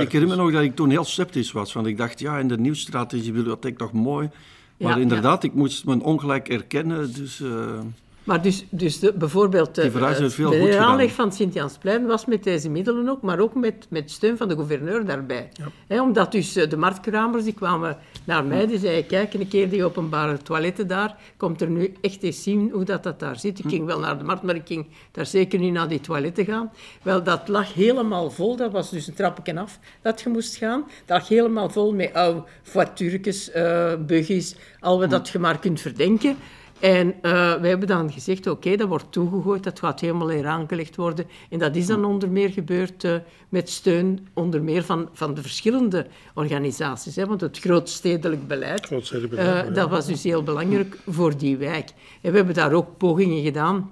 ik 0.00 0.12
herinner 0.12 0.36
me 0.36 0.42
nog 0.42 0.52
dat 0.52 0.62
ik 0.62 0.76
toen 0.76 0.90
heel 0.90 1.04
sceptisch 1.04 1.52
was. 1.52 1.72
Want 1.72 1.86
ik 1.86 1.96
dacht, 1.96 2.20
ja, 2.20 2.38
in 2.38 2.48
de 2.48 2.58
nieuwstraat 2.58 3.12
is 3.12 3.22
die 3.22 3.32
bibliotheek 3.32 3.51
toch 3.78 3.92
mooi. 3.92 4.30
Maar 4.76 5.00
inderdaad, 5.00 5.44
ik 5.44 5.54
moest 5.54 5.84
mijn 5.84 6.02
ongelijk 6.02 6.48
erkennen. 6.48 7.14
Dus, 7.14 7.40
uh... 7.40 7.80
Maar 8.24 8.42
dus, 8.42 8.64
dus 8.70 8.98
de, 8.98 9.12
bijvoorbeeld 9.12 9.74
de, 9.74 9.90
de 9.90 10.78
aanleg 10.78 11.12
van 11.12 11.32
Sint-Jansplein 11.32 12.06
was 12.06 12.26
met 12.26 12.44
deze 12.44 12.70
middelen 12.70 13.08
ook, 13.08 13.22
maar 13.22 13.38
ook 13.38 13.54
met, 13.54 13.86
met 13.88 14.10
steun 14.10 14.36
van 14.36 14.48
de 14.48 14.54
gouverneur 14.54 15.04
daarbij. 15.04 15.48
Ja. 15.88 16.02
omdat 16.02 16.32
dus 16.32 16.56
eh, 16.56 16.70
de 16.70 16.76
marktkramers 16.76 17.44
die 17.44 17.52
kwamen 17.52 17.96
naar 18.24 18.44
mij, 18.44 18.66
die 18.66 18.78
zeiden, 18.78 19.06
kijk, 19.06 19.34
een 19.34 19.48
keer 19.48 19.70
die 19.70 19.84
openbare 19.84 20.36
toiletten 20.38 20.86
daar, 20.86 21.16
komt 21.36 21.60
er 21.60 21.70
nu 21.70 21.94
echt 22.00 22.22
eens 22.22 22.42
zien 22.42 22.70
hoe 22.72 22.84
dat, 22.84 23.02
dat 23.02 23.20
daar 23.20 23.38
zit. 23.38 23.58
Ik 23.58 23.68
ging 23.68 23.86
wel 23.86 23.98
naar 23.98 24.18
de 24.18 24.24
markt, 24.24 24.42
maar 24.42 24.54
ik 24.54 24.66
ging 24.66 24.86
daar 25.10 25.26
zeker 25.26 25.58
niet 25.58 25.72
naar 25.72 25.88
die 25.88 26.00
toiletten 26.00 26.44
gaan. 26.44 26.72
Wel, 27.02 27.22
dat 27.22 27.48
lag 27.48 27.74
helemaal 27.74 28.30
vol, 28.30 28.56
dat 28.56 28.72
was 28.72 28.90
dus 28.90 29.06
een 29.06 29.14
trappetje 29.14 29.60
af 29.60 29.78
dat 30.02 30.20
je 30.20 30.28
moest 30.28 30.56
gaan. 30.56 30.84
Dat 31.04 31.18
lag 31.18 31.28
helemaal 31.28 31.70
vol 31.70 31.94
met 31.94 32.14
oude 32.14 32.42
voiturkes, 32.62 33.54
uh, 33.54 33.92
buggies, 34.06 34.56
al 34.80 34.98
wat 34.98 35.10
dat 35.10 35.28
je 35.28 35.38
maar 35.38 35.58
kunt 35.58 35.80
verdenken. 35.80 36.36
En 36.82 37.06
uh, 37.06 37.22
wij 37.54 37.68
hebben 37.68 37.88
dan 37.88 38.12
gezegd, 38.12 38.46
oké, 38.46 38.76
dat 38.76 38.88
wordt 38.88 39.12
toegegooid, 39.12 39.62
dat 39.62 39.78
gaat 39.78 40.00
helemaal 40.00 40.28
hier 40.28 40.46
aangelegd 40.46 40.96
worden. 40.96 41.26
En 41.50 41.58
dat 41.58 41.76
is 41.76 41.86
dan 41.86 42.04
onder 42.04 42.30
meer 42.30 42.50
gebeurd 42.50 43.04
uh, 43.04 43.14
met 43.48 43.70
steun 43.70 44.28
onder 44.34 44.62
meer 44.62 44.84
van, 44.84 45.08
van 45.12 45.34
de 45.34 45.42
verschillende 45.42 46.06
organisaties. 46.34 47.16
Hè, 47.16 47.26
want 47.26 47.40
het 47.40 47.58
grootstedelijk 47.58 48.46
beleid, 48.46 48.86
grootstedelijk 48.86 49.32
uh, 49.32 49.74
dat 49.74 49.90
was 49.90 50.06
dus 50.06 50.22
heel 50.22 50.42
belangrijk 50.42 50.98
voor 51.06 51.36
die 51.36 51.56
wijk. 51.56 51.90
En 52.20 52.30
we 52.30 52.36
hebben 52.36 52.54
daar 52.54 52.72
ook 52.72 52.96
pogingen 52.96 53.42
gedaan 53.42 53.90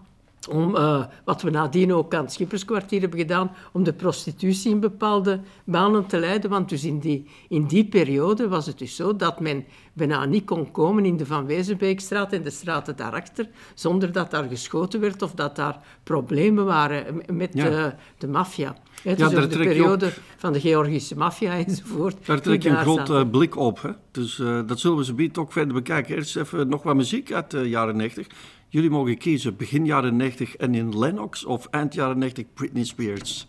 om, 0.48 0.76
uh, 0.76 1.04
wat 1.24 1.42
we 1.42 1.50
nadien 1.50 1.92
ook 1.92 2.14
aan 2.14 2.24
het 2.24 2.32
Schipperskwartier 2.32 3.00
hebben 3.00 3.18
gedaan, 3.18 3.50
om 3.72 3.84
de 3.84 3.92
prostitutie 3.92 4.70
in 4.70 4.80
bepaalde 4.80 5.40
banen 5.64 6.06
te 6.06 6.18
leiden. 6.18 6.50
Want 6.50 6.68
dus 6.68 6.84
in 6.84 6.98
die, 6.98 7.28
in 7.48 7.66
die 7.66 7.84
periode 7.84 8.48
was 8.48 8.66
het 8.66 8.78
dus 8.78 8.96
zo 8.96 9.16
dat 9.16 9.40
men 9.40 9.64
bijna 9.92 10.24
niet 10.24 10.44
kon 10.44 10.70
komen 10.70 11.04
in 11.04 11.16
de 11.16 11.26
Van 11.26 11.46
Wezenbeekstraat 11.46 12.32
en 12.32 12.42
de 12.42 12.50
straten 12.50 12.96
daarachter, 12.96 13.48
zonder 13.74 14.12
dat 14.12 14.30
daar 14.30 14.48
geschoten 14.48 15.00
werd 15.00 15.22
of 15.22 15.32
dat 15.32 15.56
daar 15.56 15.78
problemen 16.02 16.64
waren 16.64 17.22
met 17.32 17.50
ja. 17.52 17.64
de, 17.64 17.92
de 18.18 18.28
maffia. 18.28 18.76
Het 19.02 19.18
ja, 19.18 19.28
dus 19.28 19.48
de 19.48 19.58
periode 19.58 20.06
op... 20.06 20.12
van 20.36 20.52
de 20.52 20.60
Georgische 20.60 21.16
maffia 21.16 21.52
enzovoort. 21.52 22.26
Daar 22.26 22.40
trek 22.40 22.62
je 22.62 22.68
een 22.68 22.76
groot 22.76 23.10
uh, 23.10 23.22
blik 23.30 23.56
op. 23.56 23.82
Hè? 23.82 23.90
Dus 24.10 24.38
uh, 24.38 24.60
dat 24.66 24.80
zullen 24.80 24.96
we 24.96 25.04
zo 25.04 25.40
ook 25.40 25.52
verder 25.52 25.74
bekijken. 25.74 26.14
Eerst 26.14 26.36
even 26.36 26.68
nog 26.68 26.82
wat 26.82 26.96
muziek 26.96 27.32
uit 27.32 27.50
de 27.50 27.68
jaren 27.68 27.96
90. 27.96 28.26
Jullie 28.72 28.90
mogen 28.90 29.18
kiezen 29.18 29.56
begin 29.56 29.86
jaren 29.86 30.16
90 30.16 30.56
en 30.56 30.74
in 30.74 30.98
Lennox 30.98 31.44
of 31.44 31.66
eind 31.66 31.94
jaren 31.94 32.18
90 32.18 32.44
Britney 32.54 32.84
Spears. 32.84 33.48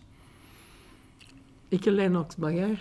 Ik 1.69 1.85
en 1.85 1.93
Lennox, 1.93 2.35
maar 2.35 2.53
jij? 2.53 2.77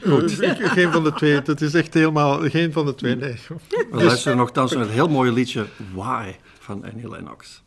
geen 0.76 0.92
van 0.92 1.04
de 1.04 1.12
twee. 1.12 1.34
Het 1.34 1.60
is 1.60 1.74
echt 1.74 1.94
helemaal 1.94 2.38
geen 2.50 2.72
van 2.72 2.86
de 2.86 2.94
twee, 2.94 3.16
nee. 3.16 3.36
We 3.48 3.86
dus... 3.92 4.02
luisteren 4.02 4.36
nogthans 4.36 4.72
naar 4.72 4.82
het 4.82 4.90
heel 4.90 5.08
mooie 5.08 5.32
liedje 5.32 5.66
Why 5.94 6.34
van 6.58 6.84
Annie 6.84 7.08
Lennox. 7.08 7.62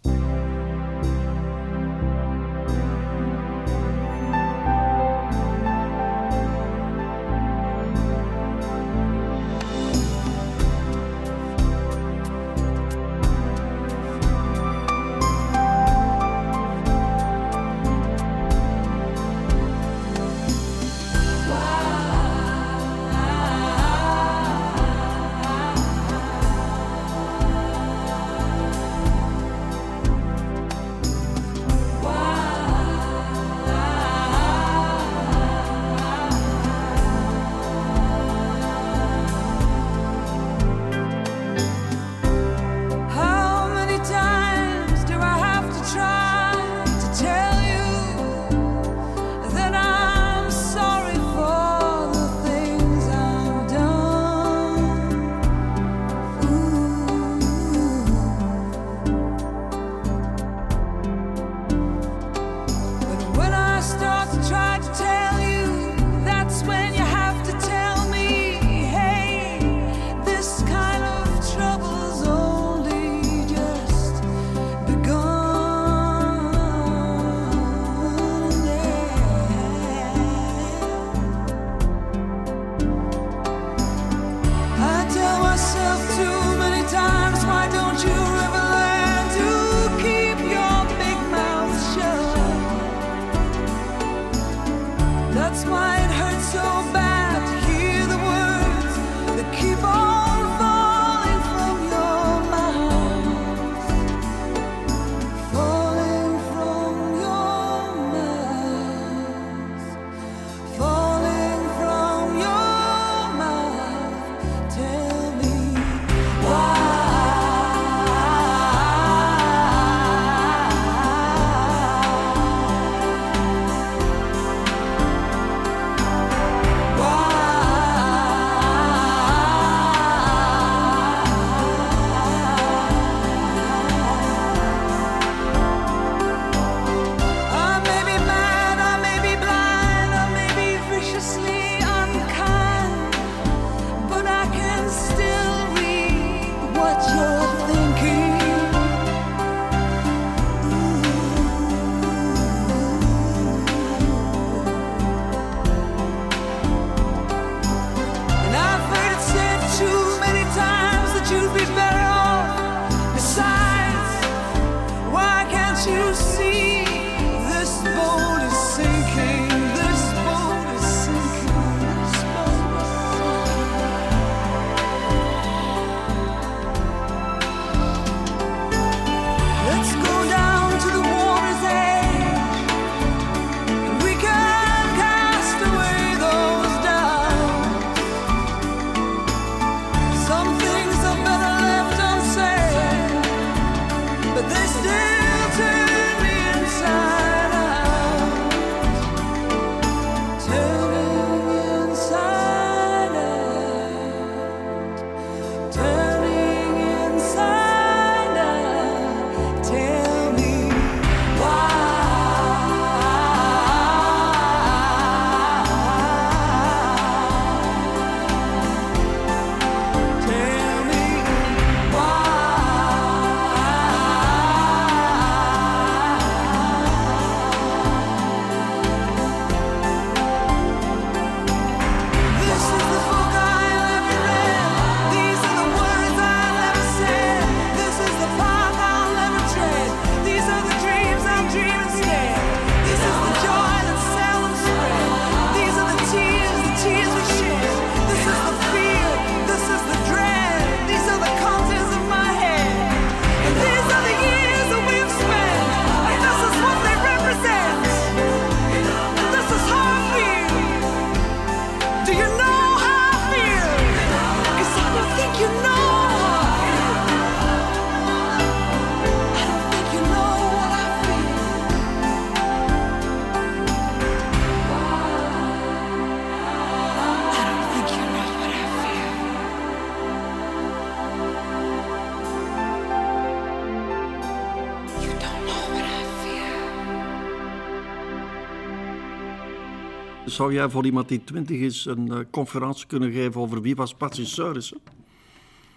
Zou 290.34 290.54
jij 290.54 290.70
voor 290.70 290.86
iemand 290.86 291.08
die 291.08 291.24
twintig 291.24 291.60
is 291.60 291.86
een 291.86 292.12
eh, 292.12 292.18
conferentie 292.32 292.86
kunnen 292.88 293.12
geven 293.12 293.42
over 293.42 293.62
wie 293.62 293.76
was 293.76 293.94
Patsy 293.94 294.26
Seurissen? 294.26 294.78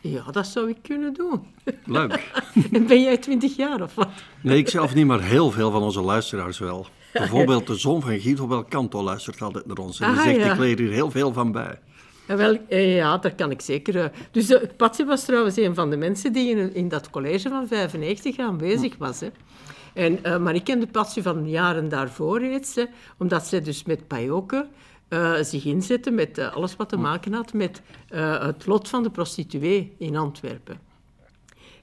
Ja, 0.00 0.22
dat 0.30 0.46
zou 0.46 0.68
ik 0.68 0.76
kunnen 0.82 1.14
doen. 1.14 1.42
Leuk. 1.84 2.32
En 2.72 2.86
ben 2.92 3.02
jij 3.02 3.16
twintig 3.16 3.56
jaar 3.56 3.82
of 3.82 3.94
wat? 3.94 4.08
Nee, 4.40 4.58
ik 4.58 4.68
zelf 4.68 4.94
niet, 4.94 5.06
maar 5.06 5.22
heel 5.22 5.50
veel 5.50 5.70
van 5.70 5.82
onze 5.82 6.00
luisteraars 6.00 6.58
wel. 6.58 6.86
Bijvoorbeeld 7.12 7.66
de 7.66 7.74
zoon 7.74 8.02
van 8.02 8.18
Guido 8.20 8.46
Belcanto 8.46 9.02
luistert 9.02 9.42
altijd 9.42 9.66
naar 9.66 9.76
ons. 9.76 10.00
En 10.00 10.10
die 10.10 10.18
Ah, 10.18 10.24
zegt, 10.24 10.36
ja. 10.36 10.52
ik 10.52 10.58
leer 10.58 10.78
hier 10.78 10.90
heel 10.90 11.10
veel 11.10 11.32
van 11.32 11.52
bij. 11.52 11.78
Ja, 12.28 12.36
wel, 12.36 12.58
eh, 12.68 12.96
ja, 12.96 13.18
daar 13.18 13.34
kan 13.34 13.50
ik 13.50 13.60
zeker. 13.60 13.96
eh. 14.00 14.04
Dus 14.30 14.50
uh, 14.50 14.58
Patsy 14.76 15.04
was 15.04 15.24
trouwens 15.24 15.56
een 15.56 15.74
van 15.74 15.90
de 15.90 15.96
mensen 15.96 16.32
die 16.32 16.50
in, 16.56 16.74
in 16.74 16.88
dat 16.88 17.10
college 17.10 17.48
van 17.48 17.66
95 17.66 18.38
aanwezig 18.38 18.96
was. 18.98 19.20
Hè. 19.20 19.28
En, 19.96 20.24
eh, 20.24 20.38
maar 20.38 20.54
ik 20.54 20.64
kende 20.64 20.86
Patsy 20.86 21.22
van 21.22 21.48
jaren 21.48 21.88
daarvoor 21.88 22.40
reeds, 22.40 22.74
hè, 22.74 22.84
omdat 23.18 23.46
zij 23.46 23.60
dus 23.60 23.84
met 23.84 24.06
Pajoke 24.06 24.68
eh, 25.08 25.34
zich 25.40 25.64
inzette 25.64 26.10
met 26.10 26.38
eh, 26.38 26.54
alles 26.54 26.76
wat 26.76 26.88
te 26.88 26.96
maken 26.96 27.32
had 27.32 27.52
met 27.52 27.82
het 28.08 28.66
lot 28.66 28.88
van 28.88 29.02
de 29.02 29.10
prostituee 29.10 29.94
in 29.98 30.16
Antwerpen. 30.16 30.78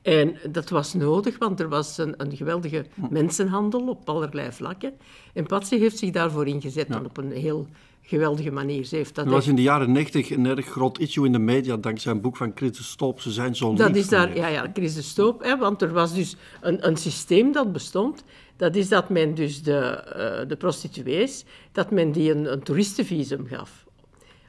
En 0.01 0.37
dat 0.51 0.69
was 0.69 0.93
nodig, 0.93 1.37
want 1.37 1.59
er 1.59 1.69
was 1.69 1.97
een, 1.97 2.13
een 2.17 2.35
geweldige 2.35 2.85
mensenhandel 3.09 3.87
op 3.87 4.09
allerlei 4.09 4.51
vlakken. 4.51 4.93
En 5.33 5.45
Patsy 5.45 5.77
heeft 5.77 5.97
zich 5.97 6.11
daarvoor 6.11 6.47
ingezet 6.47 6.87
en 6.89 7.05
op 7.05 7.17
een 7.17 7.31
heel 7.31 7.67
geweldige 8.05 8.51
manier. 8.51 8.83
Ze 8.85 8.95
heeft 8.95 9.15
dat 9.15 9.25
Er 9.25 9.31
was 9.31 9.39
echt- 9.39 9.49
in 9.49 9.55
de 9.55 9.61
jaren 9.61 9.91
negentig 9.91 10.29
een 10.31 10.45
erg 10.45 10.65
groot 10.65 10.99
issue 10.99 11.25
in 11.25 11.31
de 11.31 11.39
media 11.39 11.77
dankzij 11.77 12.11
een 12.11 12.21
boek 12.21 12.37
van 12.37 12.51
Chris 12.55 12.89
Stoop. 12.89 13.21
Ze 13.21 13.31
zijn 13.31 13.55
zo 13.55 13.73
Dat 13.73 13.95
is 13.95 14.07
daar, 14.09 14.35
ja, 14.35 14.47
ja, 14.47 14.69
Chris 14.73 14.93
de 14.95 15.01
Stoop, 15.01 15.43
hè, 15.43 15.57
want 15.57 15.81
er 15.81 15.91
was 15.93 16.13
dus 16.13 16.35
een, 16.61 16.87
een 16.87 16.97
systeem 16.97 17.51
dat 17.51 17.71
bestond. 17.71 18.23
Dat 18.57 18.75
is 18.75 18.89
dat 18.89 19.09
men 19.09 19.35
dus 19.35 19.63
de, 19.63 19.77
eh, 19.79 20.47
de 20.47 20.55
prostituees, 20.55 21.45
dat 21.71 21.91
men 21.91 22.11
die 22.11 22.31
een, 22.31 22.51
een 22.51 22.63
toeristenvisum 22.63 23.47
gaf. 23.47 23.85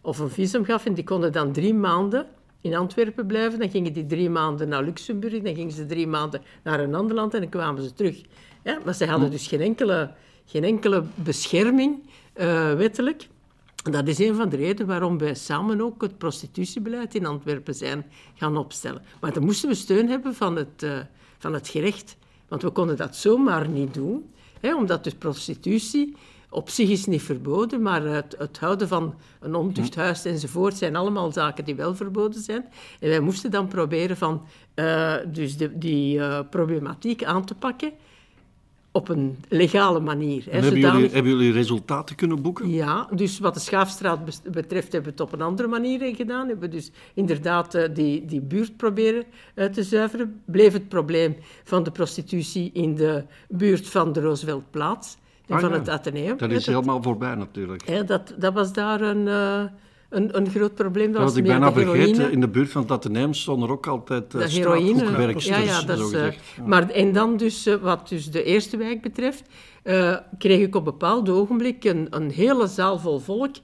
Of 0.02 0.18
een 0.18 0.30
visum 0.30 0.64
gaf 0.64 0.86
en 0.86 0.94
die 0.94 1.04
konden 1.04 1.32
dan 1.32 1.52
drie 1.52 1.74
maanden 1.74 2.26
in 2.60 2.74
Antwerpen 2.74 3.26
blijven. 3.26 3.58
Dan 3.58 3.70
gingen 3.70 3.92
die 3.92 4.06
drie 4.06 4.30
maanden 4.30 4.68
naar 4.68 4.82
Luxemburg, 4.84 5.42
dan 5.42 5.54
gingen 5.54 5.72
ze 5.72 5.86
drie 5.86 6.06
maanden 6.06 6.42
naar 6.64 6.80
een 6.80 6.94
ander 6.94 7.14
land 7.16 7.34
en 7.34 7.40
dan 7.40 7.48
kwamen 7.48 7.82
ze 7.82 7.92
terug. 7.92 8.20
Ja, 8.64 8.78
maar 8.84 8.94
ze 8.94 9.06
hadden 9.06 9.30
dus 9.30 9.46
geen 9.46 9.60
enkele, 9.60 10.10
geen 10.44 10.64
enkele 10.64 11.02
bescherming 11.14 12.02
eh, 12.32 12.74
wettelijk. 12.74 13.28
Dat 13.90 14.08
is 14.08 14.18
een 14.18 14.34
van 14.34 14.48
de 14.48 14.56
redenen 14.56 14.86
waarom 14.86 15.18
wij 15.18 15.34
samen 15.34 15.80
ook 15.80 16.02
het 16.02 16.18
prostitutiebeleid 16.18 17.14
in 17.14 17.26
Antwerpen 17.26 17.74
zijn 17.74 18.06
gaan 18.34 18.56
opstellen. 18.56 19.02
Maar 19.20 19.32
dan 19.32 19.44
moesten 19.44 19.68
we 19.68 19.74
steun 19.74 20.08
hebben 20.08 20.34
van 20.34 20.56
het, 20.56 20.82
eh, 20.82 20.98
van 21.38 21.52
het 21.52 21.68
gerecht. 21.68 22.16
Want 22.48 22.62
we 22.62 22.70
konden 22.70 22.96
dat 22.96 23.16
zomaar 23.16 23.68
niet 23.68 23.94
doen, 23.94 24.30
hè, 24.60 24.74
omdat 24.74 25.04
de 25.04 25.14
prostitutie 25.18 26.16
op 26.50 26.70
zich 26.70 26.88
is 26.88 27.06
niet 27.06 27.22
verboden, 27.22 27.82
maar 27.82 28.02
het, 28.02 28.34
het 28.38 28.58
houden 28.58 28.88
van 28.88 29.14
een 29.40 29.54
ontuchthuis 29.54 30.24
enzovoort 30.24 30.76
zijn 30.76 30.96
allemaal 30.96 31.32
zaken 31.32 31.64
die 31.64 31.74
wel 31.74 31.94
verboden 31.94 32.42
zijn. 32.42 32.64
En 33.00 33.08
wij 33.08 33.20
moesten 33.20 33.50
dan 33.50 33.68
proberen 33.68 34.16
van, 34.16 34.46
eh, 34.74 35.14
dus 35.26 35.56
de, 35.56 35.78
die 35.78 36.20
eh, 36.20 36.40
problematiek 36.50 37.24
aan 37.24 37.44
te 37.44 37.54
pakken 37.54 37.92
op 38.96 39.08
een 39.08 39.36
legale 39.48 40.00
manier. 40.00 40.44
hè, 40.44 40.50
hebben, 40.50 40.70
zodanig- 40.70 40.96
jullie, 40.96 41.14
hebben 41.14 41.32
jullie 41.32 41.52
resultaten 41.52 42.16
kunnen 42.16 42.42
boeken? 42.42 42.70
ja, 42.70 43.08
dus 43.14 43.38
wat 43.38 43.54
de 43.54 43.60
Schaafstraat 43.60 44.40
betreft 44.52 44.92
hebben 44.92 45.14
we 45.14 45.22
het 45.22 45.32
op 45.32 45.32
een 45.32 45.46
andere 45.46 45.68
manier 45.68 46.14
gedaan. 46.14 46.48
Hebben 46.48 46.70
we 46.70 46.76
dus 46.76 46.90
inderdaad 47.14 47.74
eh, 47.74 47.94
die, 47.94 48.24
die 48.24 48.40
buurt 48.40 48.76
proberen 48.76 49.24
eh, 49.54 49.66
te 49.66 49.82
zuiveren. 49.82 50.40
Bleef 50.44 50.72
het 50.72 50.88
probleem 50.88 51.36
van 51.64 51.82
de 51.82 51.90
prostitutie 51.90 52.70
in 52.72 52.94
de 52.94 53.24
buurt 53.48 53.88
van 53.88 54.12
de 54.12 54.20
Rooseveltplaats 54.20 55.16
en 55.46 55.54
Ah, 55.54 55.60
van 55.60 55.70
ja. 55.70 55.76
het 55.78 55.88
Atheneum. 55.88 56.36
Dat 56.36 56.50
is 56.50 56.66
helemaal 56.66 57.02
voorbij 57.02 57.34
natuurlijk. 57.34 57.86
hè, 57.86 58.04
dat, 58.04 58.34
dat 58.38 58.52
was 58.54 58.72
daar 58.72 59.00
een, 59.00 59.28
eh, 59.28 59.64
een, 60.08 60.36
een 60.36 60.50
groot 60.50 60.74
probleem. 60.74 61.12
Dat 61.12 61.22
was 61.22 61.36
ik 61.36 61.44
bijna 61.44 61.72
vergeten. 61.72 62.30
In 62.32 62.40
de 62.40 62.48
buurt 62.48 62.70
van 62.70 62.82
het 62.82 62.90
Ateneum 62.90 63.34
stonden 63.34 63.68
er 63.68 63.74
ook 63.74 63.86
altijd 63.86 64.34
uh, 64.34 64.46
heroïne. 64.46 64.94
straathoekwerksters, 64.98 65.56
Ja, 65.58 65.62
ja, 65.64 65.82
dat 65.82 65.98
is, 65.98 66.12
eh, 66.12 66.26
maar 66.66 66.90
en 66.90 67.12
dan 67.12 67.36
dus, 67.36 67.66
eh, 67.66 67.74
wat 67.74 68.08
dus 68.08 68.30
de 68.30 68.42
eerste 68.42 68.76
wijk 68.76 69.02
betreft, 69.02 69.42
eh, 69.82 70.16
kreeg 70.38 70.60
ik 70.60 70.74
op 70.74 70.86
een 70.86 70.92
bepaald 70.92 71.28
ogenblik 71.28 71.84
een, 71.84 72.06
een 72.10 72.30
hele 72.30 72.66
zaal 72.66 72.98
vol 72.98 73.18
volk, 73.18 73.54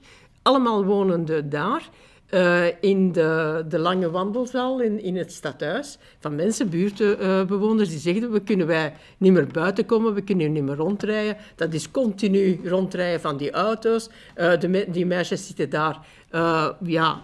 allemaal 0.41 0.85
wonende 0.85 1.47
daar, 1.47 1.89
eh, 2.27 2.65
in 2.81 3.11
de, 3.11 3.65
de 3.69 3.79
lange 3.79 4.09
wandelzaal 4.11 4.81
in, 4.81 5.03
in 5.03 5.15
het 5.17 5.31
stadhuis, 5.33 5.97
van 6.19 6.35
mensen, 6.35 6.69
buurtbewoners, 6.69 7.89
die 7.89 7.99
zegden, 7.99 8.31
we 8.31 8.39
kunnen 8.39 8.67
wij 8.67 8.93
niet 9.17 9.31
meer 9.31 9.47
buiten 9.47 9.85
komen, 9.85 10.13
we 10.13 10.21
kunnen 10.21 10.51
niet 10.51 10.63
meer 10.63 10.75
rondrijden. 10.75 11.37
Dat 11.55 11.73
is 11.73 11.91
continu 11.91 12.59
rondrijden 12.65 13.21
van 13.21 13.37
die 13.37 13.51
auto's. 13.51 14.09
Eh, 14.35 14.59
de 14.59 14.67
me- 14.67 14.85
die 14.91 15.05
meisjes 15.05 15.47
zitten 15.47 15.69
daar, 15.69 15.99
ja, 16.81 17.21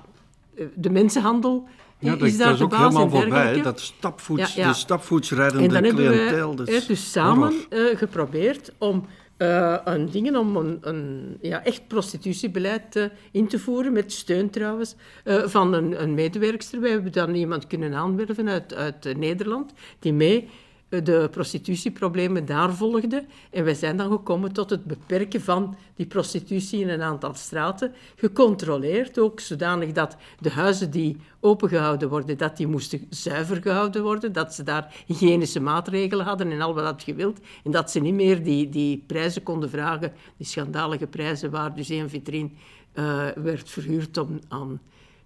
de 0.75 0.89
mensenhandel 0.89 1.67
Ja, 1.99 2.13
is 2.13 2.19
dat, 2.19 2.37
daar 2.37 2.47
dat 2.47 2.55
is 2.55 2.63
ook 2.63 2.75
helemaal 2.75 3.09
voorbij. 3.09 3.61
Dat 3.61 3.79
stapvoets, 3.79 4.53
Ja, 4.53 4.61
ja. 4.63 4.69
De 4.69 4.75
stapvoetsrijdende 4.75 5.79
cliëntel. 5.79 6.49
we 6.49 6.55
dat 6.55 6.67
is 6.67 6.85
dus 6.85 7.11
samen 7.11 7.53
eh, 7.69 7.97
geprobeerd 7.97 8.71
om 8.77 9.05
eh, 9.37 9.75
een, 9.83 10.09
dingen, 10.09 10.35
om 10.35 10.55
een, 10.55 10.77
een 10.81 11.37
ja, 11.41 11.63
echt 11.63 11.87
prostitutiebeleid 11.87 12.95
eh, 12.95 13.05
in 13.31 13.47
te 13.47 13.59
voeren, 13.59 13.93
met 13.93 14.11
steun 14.11 14.49
trouwens 14.49 14.95
van 15.25 15.73
een, 15.73 16.01
een 16.01 16.13
medewerkster. 16.13 16.81
Wij 16.81 16.91
hebben 16.91 17.11
dan 17.11 17.35
iemand 17.35 17.67
kunnen 17.67 17.93
aanwerven 17.93 18.49
uit, 18.49 18.73
uit 18.73 19.17
Nederland, 19.17 19.73
die 19.99 20.13
mee 20.13 20.49
de 20.89 21.27
prostitutieproblemen 21.31 22.45
daar 22.45 22.73
volgde. 22.73 23.25
En 23.51 23.63
wij 23.63 23.73
zijn 23.73 23.97
dan 23.97 24.11
gekomen 24.11 24.51
tot 24.51 24.69
het 24.69 24.83
beperken 24.83 25.41
van 25.41 25.75
die 25.95 26.05
prostitutie 26.05 26.79
in 26.79 26.89
een 26.89 27.01
aantal 27.01 27.33
straten. 27.33 27.93
Gecontroleerd 28.15 29.19
ook, 29.19 29.39
zodanig 29.39 29.91
dat 29.91 30.17
de 30.39 30.49
huizen 30.49 30.91
die 30.91 31.17
opengehouden 31.39 32.09
worden, 32.09 32.37
dat 32.37 32.57
die 32.57 32.67
moesten 32.67 33.05
zuiver 33.09 33.61
gehouden 33.61 34.03
worden, 34.03 34.33
dat 34.33 34.53
ze 34.53 34.63
daar 34.63 35.03
hygiënische 35.05 35.59
maatregelen 35.59 36.25
hadden 36.25 36.51
en 36.51 36.61
al 36.61 36.73
wat 36.73 36.83
dat 36.83 37.03
gewild. 37.03 37.39
En 37.63 37.71
dat 37.71 37.91
ze 37.91 37.99
niet 37.99 38.13
meer 38.13 38.43
die, 38.43 38.69
die 38.69 39.03
prijzen 39.07 39.43
konden 39.43 39.69
vragen, 39.69 40.13
die 40.37 40.47
schandalige 40.47 41.07
prijzen 41.07 41.51
waar 41.51 41.75
dus 41.75 41.89
één 41.89 42.09
vitrine 42.09 42.49
eh, 42.93 43.27
werd 43.35 43.69
verhuurd 43.69 44.17
om, 44.17 44.39
aan 44.47 44.79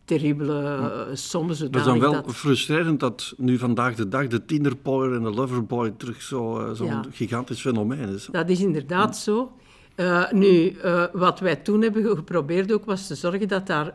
terribele 0.05 0.61
eh, 0.63 1.15
sommen, 1.15 1.49
Dat 1.49 1.57
zodanig 1.57 1.79
is 1.95 1.99
dan 2.01 2.11
wel 2.11 2.23
dat... 2.23 2.35
frustrerend 2.35 2.99
dat 2.99 3.33
nu 3.37 3.57
vandaag 3.57 3.95
de 3.95 4.07
dag 4.07 4.27
de 4.27 4.45
Tinderboy 4.45 5.13
en 5.13 5.23
de 5.23 5.29
Loverboy 5.31 5.93
terug 5.97 6.21
zo, 6.21 6.59
eh, 6.59 6.71
zo'n 6.71 6.87
Ja. 6.87 7.03
gigantisch 7.11 7.61
fenomeen 7.61 8.09
is. 8.09 8.27
Dat 8.31 8.49
is 8.49 8.59
inderdaad 8.61 9.17
zo. 9.17 9.51
Eh, 9.95 10.31
nu, 10.31 10.77
wat 11.13 11.39
wij 11.39 11.55
toen 11.55 11.81
hebben 11.81 12.03
ge- 12.03 12.15
geprobeerd 12.15 12.71
ook, 12.71 12.85
was 12.85 13.07
te 13.07 13.15
zorgen 13.15 13.47
dat 13.47 13.67
daar... 13.67 13.93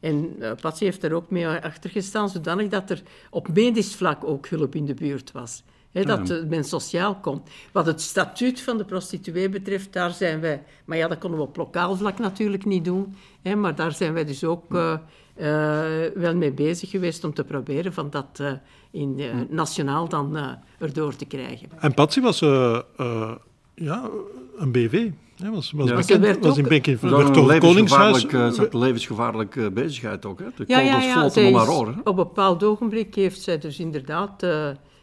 en 0.00 0.36
Patsy 0.60 0.84
heeft 0.84 1.00
daar 1.00 1.12
ook 1.12 1.30
mee 1.30 1.48
achter 1.48 1.90
gestaan, 1.90 2.28
zodanig 2.28 2.68
dat 2.68 2.90
er 2.90 3.02
op 3.30 3.48
medisch 3.54 3.94
vlak 3.94 4.24
ook 4.24 4.48
hulp 4.48 4.74
in 4.74 4.84
de 4.86 4.94
buurt 4.94 5.32
was. 5.32 5.62
Dat 5.92 6.44
men 6.48 6.64
sociaal 6.64 7.14
komt. 7.14 7.48
Wat 7.72 7.86
het 7.86 8.00
statuut 8.00 8.60
van 8.60 8.78
de 8.78 8.84
prostituee 8.84 9.48
betreft, 9.48 9.92
daar 9.92 10.10
zijn 10.10 10.40
wij... 10.40 10.62
Maar 10.84 10.96
ja, 10.96 11.08
dat 11.08 11.18
konden 11.18 11.38
we 11.40 11.44
op 11.46 11.56
lokaal 11.56 11.96
vlak 11.96 12.18
natuurlijk 12.18 12.64
niet 12.64 12.84
doen. 12.84 13.14
Hè, 13.42 13.54
maar 13.54 13.74
daar 13.74 13.92
zijn 13.92 14.12
wij 14.12 14.24
dus 14.24 14.44
ook 14.44 14.74
eh, 14.74 14.92
eh, 15.34 16.12
wel 16.14 16.34
mee 16.36 16.52
bezig 16.52 16.90
geweest 16.90 17.24
om 17.24 17.34
te 17.34 17.44
proberen 17.44 17.92
van 17.92 18.10
dat 18.10 18.26
eh, 18.40 18.52
in, 18.90 19.14
eh, 19.18 19.26
nationaal 19.48 20.08
dan 20.08 20.36
eh, 20.36 20.48
erdoor 20.78 21.16
te 21.16 21.24
krijgen. 21.24 21.68
En 21.80 21.94
Patsy 21.94 22.20
was 22.20 22.40
eh, 22.40 22.78
eh, 22.96 23.30
ja, 23.74 24.10
een 24.58 24.72
BV. 24.72 25.08
Hè, 25.36 25.50
was, 25.50 25.72
was, 25.72 25.88
Ja. 25.88 25.94
bekend, 25.96 26.06
Ze 26.06 26.18
werd 26.18 26.44
was 26.44 26.56
in 26.58 26.68
werd 26.68 27.34
door 27.34 27.44
een 27.44 27.50
het 27.54 27.58
Koningshuis. 27.62 28.12
levensgevaarlijk, 28.12 28.32
eh, 28.32 28.62
zat 28.62 28.74
een 28.74 28.80
levensgevaarlijke 28.80 29.70
bezigheid 29.70 30.26
ook. 30.26 30.38
Hè? 30.38 30.46
De 30.56 30.64
Ja, 30.66 30.80
ja, 30.80 31.00
ja. 31.00 31.12
floten 31.12 31.30
Zij 31.32 31.46
om 31.48 31.54
haar 31.54 31.66
is- 31.66 31.94
op 31.96 32.06
een 32.06 32.14
bepaald 32.14 32.62
ogenblik 32.64 33.14
heeft 33.14 33.40
zij 33.42 33.58
dus 33.58 33.78
inderdaad... 33.78 34.46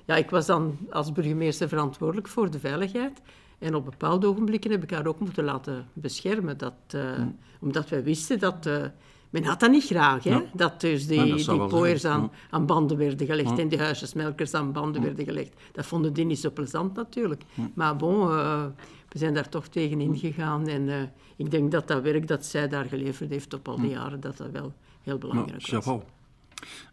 ja, 0.10 0.16
ik 0.16 0.30
was 0.30 0.45
dan 0.45 0.78
als 0.89 1.12
burgemeester 1.12 1.68
verantwoordelijk 1.68 2.28
voor 2.28 2.51
de 2.51 2.60
veiligheid. 2.60 3.22
En 3.60 3.76
op 3.76 3.86
bepaalde 3.86 4.28
ogenblikken 4.28 4.72
heb 4.72 4.84
ik 4.84 4.91
haar 4.91 5.05
ook 5.07 5.20
moeten 5.20 5.43
laten 5.43 5.88
beschermen. 5.93 6.57
Dat, 6.57 6.74
eh, 6.88 7.18
Mm. 7.18 7.38
Omdat 7.60 7.89
wij 7.89 8.03
wisten 8.03 8.39
dat... 8.39 8.66
eh, 8.66 8.84
men 9.30 9.43
had 9.43 9.60
dat 9.60 9.72
niet 9.72 9.84
graag, 9.86 10.24
hè? 10.24 10.30
Ja. 10.30 10.43
Dat 10.53 10.82
dus 10.82 11.07
die, 11.07 11.26
Ja, 11.26 11.36
dat 11.36 11.45
die 11.45 11.68
pooiers 11.68 12.05
aan, 12.05 12.22
ja. 12.22 12.30
aan 12.49 12.66
banden 12.66 12.97
werden 12.97 13.28
gelegd 13.28 13.60
en 13.60 13.68
die 13.68 13.80
huisjesmelkers 13.80 14.53
aan 14.53 14.72
banden 14.72 15.01
werden 15.01 15.26
gelegd. 15.26 15.53
Dat 15.72 15.86
vonden 15.86 16.14
die 16.14 16.26
niet 16.26 16.39
zo 16.39 16.51
plezant 16.51 16.95
natuurlijk. 16.95 17.43
Maar 17.74 17.95
bon, 17.95 18.22
eh, 18.30 18.64
we 19.10 19.18
zijn 19.18 19.34
daar 19.34 19.49
toch 19.49 19.68
tegen 19.68 20.01
ingegaan. 20.01 20.68
En 20.68 21.12
ik 21.36 21.51
denk 21.51 21.72
dat 21.72 21.88
dat 21.88 22.01
werk 22.01 22.28
dat 22.28 22.45
zij 22.45 22.68
daar 22.68 22.86
geleverd 22.86 23.30
heeft 23.30 23.53
op 23.53 23.68
al 23.68 23.76
die 23.80 23.89
jaren, 23.89 24.20
dat 24.20 24.38
dat 24.38 24.51
wel 24.51 24.74
heel 25.01 25.18
belangrijk 25.18 25.68
was. 25.84 25.99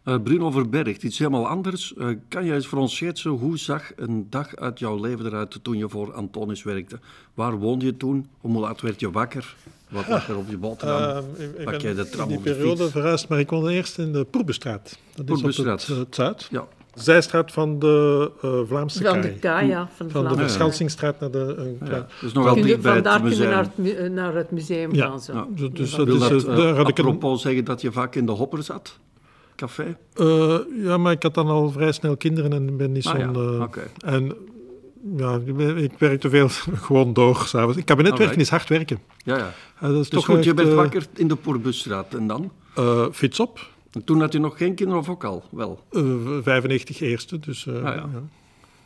Eh, 0.03 0.15
Bruno 0.23 0.51
Verbergt, 0.51 1.03
iets 1.03 1.17
helemaal 1.17 1.47
anders. 1.47 1.93
Eh, 1.95 2.07
kan 2.27 2.45
jij 2.45 2.55
eens 2.55 2.67
voor 2.67 2.79
ons 2.79 2.95
schetsen, 2.95 3.31
hoe 3.31 3.57
zag 3.57 3.91
een 3.95 4.27
dag 4.29 4.55
uit 4.55 4.79
jouw 4.79 4.99
leven 5.01 5.25
eruit 5.25 5.59
toen 5.61 5.77
je 5.77 5.89
voor 5.89 6.13
Antonis 6.13 6.63
werkte? 6.63 6.99
Waar 7.33 7.57
woonde 7.57 7.85
je 7.85 7.97
toen? 7.97 8.27
Hoe 8.41 8.59
laat 8.59 8.81
werd 8.81 8.99
je 8.99 9.11
wakker? 9.11 9.55
Wat 9.89 10.07
lag 10.07 10.29
er 10.29 10.37
op 10.37 10.49
je 10.49 10.57
boterham? 10.57 10.99
Eh, 11.37 11.43
ik- 11.45 11.49
ik 11.57 11.63
Pak 11.63 11.73
ben 11.73 11.81
jij 11.81 11.93
de 11.93 12.09
tram 12.09 12.29
in 12.29 12.41
die 12.41 12.53
periode 12.53 12.89
verhuisd, 12.89 13.27
maar 13.27 13.39
ik 13.39 13.49
woonde 13.49 13.73
eerst 13.73 13.97
in 13.97 14.11
de 14.13 14.23
Poerbestraat. 14.25 14.83
Dat 15.15 15.25
is 15.25 15.31
op 15.35 15.39
Poerbestraat. 15.39 15.85
het, 15.87 15.97
het 15.97 16.15
zuid. 16.15 16.47
Ja, 16.51 16.67
Zijstraat 16.93 17.51
van 17.51 17.79
de 17.79 18.31
eh, 18.41 18.59
Vlaamse 18.67 19.03
Van 19.03 19.11
kaai. 19.11 19.21
de 19.33 19.39
Kaya, 19.39 19.89
van 19.95 20.05
de 20.07 20.11
Van 20.11 20.21
de 20.23 20.27
naar 20.27 21.31
de... 21.31 21.55
een 21.57 21.77
ja. 21.89 22.07
dus 22.21 22.33
nog 22.33 22.43
wel 22.43 22.53
Kun 22.53 22.61
je- 22.61 22.67
dicht 22.67 22.81
bij 22.81 22.95
het 22.95 23.07
Vandaar 23.07 23.21
kunnen 23.21 23.39
we 23.39 23.45
museum. 23.45 23.95
naar 23.95 24.03
het, 24.03 24.11
naar 24.13 24.35
het 24.35 24.51
museum 24.51 24.93
Ja. 24.93 25.07
gaan. 25.07 25.19
Zo. 25.21 25.33
Ja. 25.33 25.47
Dus- 25.49 25.69
dus 25.71 25.91
Ja, 25.91 25.97
dat 25.97 26.05
Wil 26.07 26.15
is, 26.15 26.43
dat 26.43 26.45
eh, 26.47 26.55
daar 26.63 26.75
had 26.75 26.87
ik 26.89 26.97
een- 26.97 27.05
apropos 27.05 27.41
zeggen 27.41 27.63
dat 27.65 27.81
je 27.81 27.91
vaak 27.91 28.15
in 28.15 28.25
de 28.25 28.31
hopper 28.31 28.63
zat? 28.63 28.97
Café? 29.57 29.97
Eh, 30.13 30.57
ja, 30.83 30.97
maar 30.97 31.11
ik 31.11 31.23
had 31.23 31.33
dan 31.33 31.47
al 31.47 31.71
vrij 31.71 31.91
snel 31.91 32.17
kinderen 32.17 32.53
en 32.53 32.77
ben 32.77 32.91
niet 32.91 33.05
Ah, 33.07 33.17
ja. 33.19 33.33
zo'n... 33.33 33.69
eh. 33.71 34.13
En 34.13 34.33
ja, 35.17 35.39
ik 35.45 35.77
ik 35.77 35.91
werk 35.99 36.19
te 36.21 36.29
veel 36.29 36.47
gewoon 36.87 37.13
door 37.13 37.35
s'avonds. 37.45 37.83
Kabinetwerken 37.83 38.17
Alright. 38.27 38.41
is 38.41 38.49
hard 38.49 38.69
werken. 38.69 38.99
Ja, 39.17 39.37
ja. 39.37 39.53
Eh, 39.75 39.81
dat 39.81 39.91
is 39.91 39.95
Dus 39.97 40.09
toch 40.09 40.25
goed, 40.25 40.43
je 40.43 40.53
bent 40.53 40.73
wakker 40.73 41.05
in 41.15 41.27
de 41.27 41.35
Poerbusstraat. 41.35 42.13
En 42.13 42.27
dan? 42.27 42.51
fiets 43.11 43.39
op. 43.39 43.69
En 43.91 44.03
toen 44.03 44.19
had 44.19 44.33
je 44.33 44.39
nog 44.39 44.57
geen 44.57 44.75
kinderen 44.75 45.01
of 45.01 45.09
ook 45.09 45.23
al? 45.23 45.43
Wel. 45.51 45.83
Eh, 45.91 46.03
95 46.41 46.99
eerste, 47.01 47.39
dus 47.39 47.67
Ah, 47.67 47.83
ja. 47.83 48.09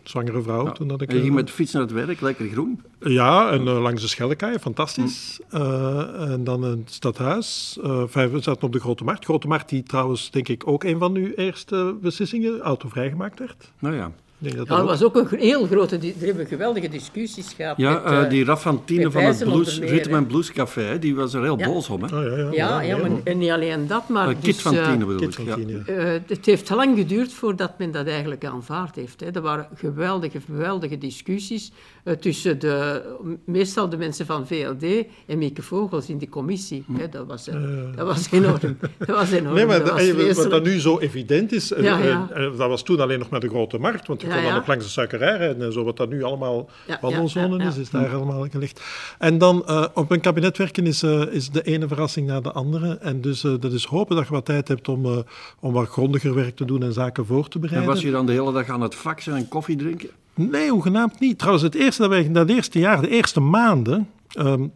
Zwangere 0.03 0.41
vrouw. 0.41 0.65
Ja. 0.65 0.71
Toen 0.71 0.89
had 0.89 1.01
ik, 1.01 1.09
en 1.09 1.15
je 1.15 1.21
ging 1.21 1.33
eh, 1.33 1.37
met 1.37 1.47
de 1.47 1.53
fiets 1.53 1.71
naar 1.71 1.81
het 1.81 1.91
werk, 1.91 2.21
lekker 2.21 2.47
groen. 2.47 2.81
Ja, 2.99 3.51
en 3.51 3.67
eh, 3.67 3.81
langs 3.81 4.01
de 4.01 4.07
Schellekaai, 4.07 4.59
fantastisch. 4.59 5.39
Hm. 5.49 5.55
Eh, 5.55 6.31
en 6.31 6.43
dan 6.43 6.63
het 6.63 6.91
stadhuis. 6.91 7.77
Vijf- 8.05 8.31
we 8.31 8.41
zaten 8.41 8.63
op 8.63 8.71
de 8.71 8.79
Grote 8.79 9.03
Markt. 9.03 9.23
Grote 9.23 9.47
Markt, 9.47 9.69
die 9.69 9.83
trouwens, 9.83 10.31
denk 10.31 10.47
ik, 10.47 10.67
ook 10.67 10.83
een 10.83 10.99
van 10.99 11.15
uw 11.15 11.31
eerste 11.35 11.97
beslissingen 12.01 12.59
autovrijgemaakt 12.59 13.39
werd. 13.39 13.71
Nou 13.79 13.95
ja. 13.95 14.11
Denk 14.41 14.55
dat 14.57 14.67
Ja, 14.67 14.75
dat 14.77 14.85
was 14.85 15.03
ook 15.03 15.15
een 15.15 15.39
heel 15.39 15.65
grote... 15.65 15.95
Er 15.97 16.25
hebben 16.25 16.45
geweldige 16.45 16.89
discussies 16.89 17.53
gehad. 17.53 17.77
Ja, 17.77 17.93
met, 17.93 18.03
eh, 18.03 18.21
eh, 18.23 18.29
die 18.29 18.45
Raffantine 18.45 19.03
met 19.03 19.13
van 19.13 19.23
het 19.23 19.43
blues, 19.43 19.79
Rhythm 19.79 20.13
and 20.13 20.27
Blues 20.27 20.51
Café, 20.51 20.99
die 20.99 21.15
was 21.15 21.33
er 21.33 21.41
heel 21.43 21.59
Ja. 21.59 21.65
boos 21.65 21.89
om. 21.89 22.03
Hè? 22.03 22.17
Oh, 22.17 22.23
ja, 22.23 22.49
ja, 22.51 22.81
ja, 22.81 22.97
maar, 22.97 23.09
en 23.23 23.37
niet 23.37 23.49
alleen 23.49 23.87
dat, 23.87 24.09
maar... 24.09 24.27
Eh, 24.27 24.33
Kit 24.33 24.43
dus, 24.43 24.61
van 24.61 24.75
bedoel 24.99 25.21
ik. 25.21 26.21
het 26.27 26.45
heeft 26.45 26.69
lang 26.69 26.97
geduurd 26.97 27.33
voordat 27.33 27.71
men 27.77 27.91
dat 27.91 28.07
eigenlijk 28.07 28.45
aanvaard 28.45 28.95
heeft. 28.95 29.19
Hè. 29.19 29.31
Er 29.31 29.41
waren 29.41 29.67
geweldige, 29.75 30.39
geweldige 30.45 30.97
discussies 30.97 31.71
eh, 32.03 32.13
tussen 32.13 32.59
de, 32.59 33.01
meestal 33.45 33.89
de 33.89 33.97
mensen 33.97 34.25
van 34.25 34.47
VLD 34.47 34.83
en 35.27 35.37
Mieke 35.37 35.61
Vogels 35.61 36.09
in 36.09 36.17
die 36.17 36.29
commissie. 36.29 36.83
Hè. 36.97 37.09
Dat, 37.09 37.27
was, 37.27 37.45
dat 37.95 38.05
was 38.07 38.31
enorm. 38.31 38.77
Dat 38.97 39.07
was 39.07 39.31
enorm. 39.31 39.55
Nee, 39.55 39.65
maar 39.65 39.77
dat 39.83 39.97
dat- 39.97 40.35
was 40.35 40.47
wat 40.47 40.63
nu 40.63 40.79
zo 40.79 40.99
evident 40.99 41.51
is, 41.51 41.73
Ja, 41.81 41.97
ja. 41.97 42.27
dat 42.57 42.57
was 42.69 42.83
toen 42.83 42.99
alleen 42.99 43.19
nog 43.19 43.29
maar 43.29 43.39
de 43.39 43.49
grote 43.49 43.77
markt, 43.77 44.07
want 44.07 44.23
Ja, 44.31 44.37
kon 44.37 44.43
dan 44.43 44.51
ja. 44.53 44.57
nog 44.59 44.67
langs 44.67 44.85
de 44.85 44.91
suikerij 44.91 45.37
rijden 45.37 45.61
en 45.65 45.73
zo, 45.73 45.83
wat 45.83 45.97
dat 45.97 46.09
nu 46.09 46.23
allemaal 46.23 46.69
Ja, 46.87 46.97
wandelzone 47.01 47.57
ja, 47.57 47.63
ja, 47.63 47.69
is, 47.69 47.75
ja. 47.75 47.81
is 47.81 47.89
daar 47.89 48.15
allemaal 48.15 48.47
gelegd. 48.51 48.81
En 49.19 49.37
dan 49.37 49.65
eh, 49.67 49.85
op 49.93 50.11
een 50.11 50.19
kabinet 50.21 50.57
werken 50.57 50.85
is, 50.87 51.03
eh, 51.03 51.21
is 51.31 51.49
de 51.49 51.61
ene 51.63 51.87
verrassing 51.87 52.27
na 52.27 52.41
de 52.41 52.51
andere. 52.51 52.97
En 53.01 53.21
dus 53.21 53.43
eh, 53.43 53.53
dat 53.59 53.71
is 53.73 53.85
hopen 53.85 54.15
dat 54.15 54.25
je 54.27 54.33
wat 54.33 54.45
tijd 54.45 54.67
hebt 54.67 54.87
om, 54.87 55.05
eh, 55.05 55.17
om 55.59 55.73
wat 55.73 55.87
grondiger 55.87 56.35
werk 56.35 56.55
te 56.55 56.65
doen 56.65 56.83
en 56.83 56.93
zaken 56.93 57.25
voor 57.25 57.47
te 57.47 57.55
En 57.55 57.61
bereiden. 57.61 57.89
was 57.93 58.01
je 58.01 58.11
dan 58.11 58.25
de 58.25 58.31
hele 58.31 58.51
dag 58.53 58.69
aan 58.69 58.81
het 58.81 58.95
faxen 58.95 59.35
en 59.35 59.47
koffie 59.47 59.75
drinken? 59.77 60.09
Nee, 60.35 60.69
hoegenaamd 60.69 61.19
niet. 61.19 61.37
Trouwens, 61.37 61.63
het 61.65 61.75
eerste 61.75 62.01
dat 62.01 62.09
wij, 62.11 62.31
dat 62.31 62.49
eerste 62.49 62.79
jaar, 62.79 63.01
de 63.01 63.09
eerste 63.09 63.39
maanden. 63.39 64.09
ehm, 64.31 64.67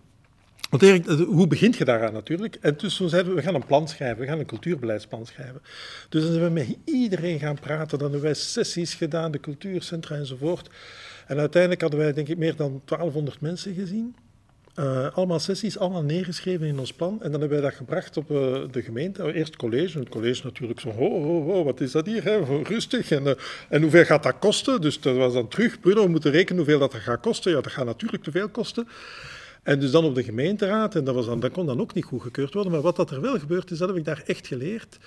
hoe 1.28 1.48
begint 1.48 1.78
je 1.78 1.86
daaraan 1.86 2.14
natuurlijk? 2.14 2.58
En 2.62 2.76
dus 2.78 2.96
toen 2.96 3.10
zeiden 3.10 3.32
we, 3.32 3.38
we 3.38 3.46
gaan 3.46 3.56
een 3.56 3.66
plan 3.66 3.88
schrijven, 3.88 4.20
we 4.20 4.26
gaan 4.26 4.40
een 4.40 4.46
cultuurbeleidsplan 4.46 5.26
schrijven. 5.26 5.62
Dus 6.10 6.24
dan 6.24 6.32
zijn 6.32 6.46
we 6.46 6.50
met 6.50 6.78
iedereen 6.86 7.40
gaan 7.40 7.60
praten, 7.60 7.98
dan 7.98 8.12
hebben 8.12 8.22
wij 8.22 8.34
sessies 8.34 8.94
gedaan, 8.94 9.32
de 9.32 9.40
cultuurcentra 9.40 10.16
enzovoort. 10.16 10.70
En 11.28 11.40
uiteindelijk 11.40 11.82
hadden 11.82 12.00
wij 12.00 12.14
denk 12.14 12.28
ik 12.28 12.38
meer 12.38 12.56
dan 12.56 12.82
1200 12.86 13.42
mensen 13.42 13.74
gezien. 13.74 14.16
Eh, 14.76 15.08
allemaal 15.14 15.40
sessies, 15.40 15.78
allemaal 15.78 16.04
neergeschreven 16.04 16.68
in 16.68 16.80
ons 16.80 16.94
plan. 16.94 17.22
En 17.22 17.32
dan 17.32 17.40
hebben 17.40 17.62
wij 17.62 17.70
dat 17.70 17.78
gebracht 17.78 18.18
op 18.18 18.32
eh, 18.32 18.62
de 18.72 18.82
gemeente. 18.82 19.34
Eerst 19.34 19.48
het 19.48 19.56
college. 19.56 20.00
Het 20.00 20.10
college 20.10 20.44
natuurlijk 20.44 20.80
zo, 20.80 20.90
ho, 20.90 21.24
ho, 21.24 21.44
ho, 21.44 21.64
wat 21.64 21.82
is 21.82 21.92
dat 21.92 22.06
hier? 22.06 22.24
Hè? 22.24 22.62
Rustig. 22.64 23.12
En, 23.12 23.28
eh, 23.28 23.34
en 23.70 23.82
hoeveel 23.82 24.06
gaat 24.06 24.24
dat 24.24 24.40
kosten? 24.40 24.82
Dus 24.82 25.02
dat 25.02 25.16
was 25.16 25.34
dan 25.34 25.48
terug. 25.48 25.80
Bruno, 25.80 26.04
we 26.04 26.10
moeten 26.10 26.32
rekenen 26.32 26.58
hoeveel 26.58 26.80
dat 26.80 26.94
gaat 26.94 27.20
kosten. 27.20 27.52
Ja, 27.52 27.62
dat 27.62 27.72
gaat 27.72 27.86
natuurlijk 27.86 28.24
te 28.24 28.32
veel 28.32 28.50
kosten. 28.50 28.88
En 29.66 29.80
dus 29.80 29.92
dan 29.92 30.06
op 30.06 30.16
de 30.16 30.24
gemeenteraad. 30.24 30.96
En 30.96 31.04
dat, 31.04 31.16
was 31.16 31.26
dan, 31.26 31.40
dat 31.40 31.52
kon 31.52 31.66
dan 31.66 31.80
ook 31.80 31.94
niet 31.94 32.06
goedgekeurd 32.06 32.54
worden. 32.54 32.72
Maar 32.72 32.82
wat 32.82 32.96
dat 32.96 33.12
er 33.12 33.22
wel 33.22 33.40
gebeurd 33.40 33.72
is, 33.72 33.78
dat 33.78 33.88
heb 33.88 33.98
ik 33.98 34.06
daar 34.06 34.24
echt 34.26 34.48
geleerd. 34.48 34.98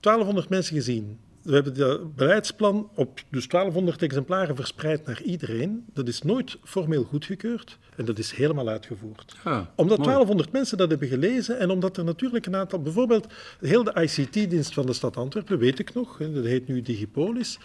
1200 0.00 0.48
mensen 0.48 0.76
gezien. 0.76 1.18
We 1.42 1.54
hebben 1.54 1.88
het 1.88 2.16
beleidsplan 2.16 2.90
op 2.94 3.20
dus 3.28 3.48
1200 3.48 4.02
exemplaren 4.02 4.56
verspreid 4.56 5.06
naar 5.06 5.22
iedereen. 5.22 5.84
Dat 5.92 6.08
is 6.08 6.22
nooit 6.22 6.56
formeel 6.64 7.04
goedgekeurd 7.04 7.78
en 7.96 8.04
dat 8.04 8.18
is 8.18 8.32
helemaal 8.32 8.68
uitgevoerd. 8.68 9.36
Ja, 9.44 9.72
omdat 9.74 9.98
mooi. 9.98 10.08
1200 10.08 10.52
mensen 10.52 10.78
dat 10.78 10.90
hebben 10.90 11.08
gelezen 11.08 11.58
en 11.58 11.70
omdat 11.70 11.96
er 11.96 12.04
natuurlijk 12.04 12.46
een 12.46 12.56
aantal, 12.56 12.82
bijvoorbeeld 12.82 13.26
heel 13.60 13.84
de 13.84 14.02
ICT-dienst 14.02 14.74
van 14.74 14.86
de 14.86 14.92
stad 14.92 15.16
Antwerpen, 15.16 15.58
weet 15.58 15.78
ik 15.78 15.94
nog, 15.94 16.18
dat 16.18 16.44
heet 16.44 16.68
nu 16.68 16.82
Digipolis. 16.82 17.58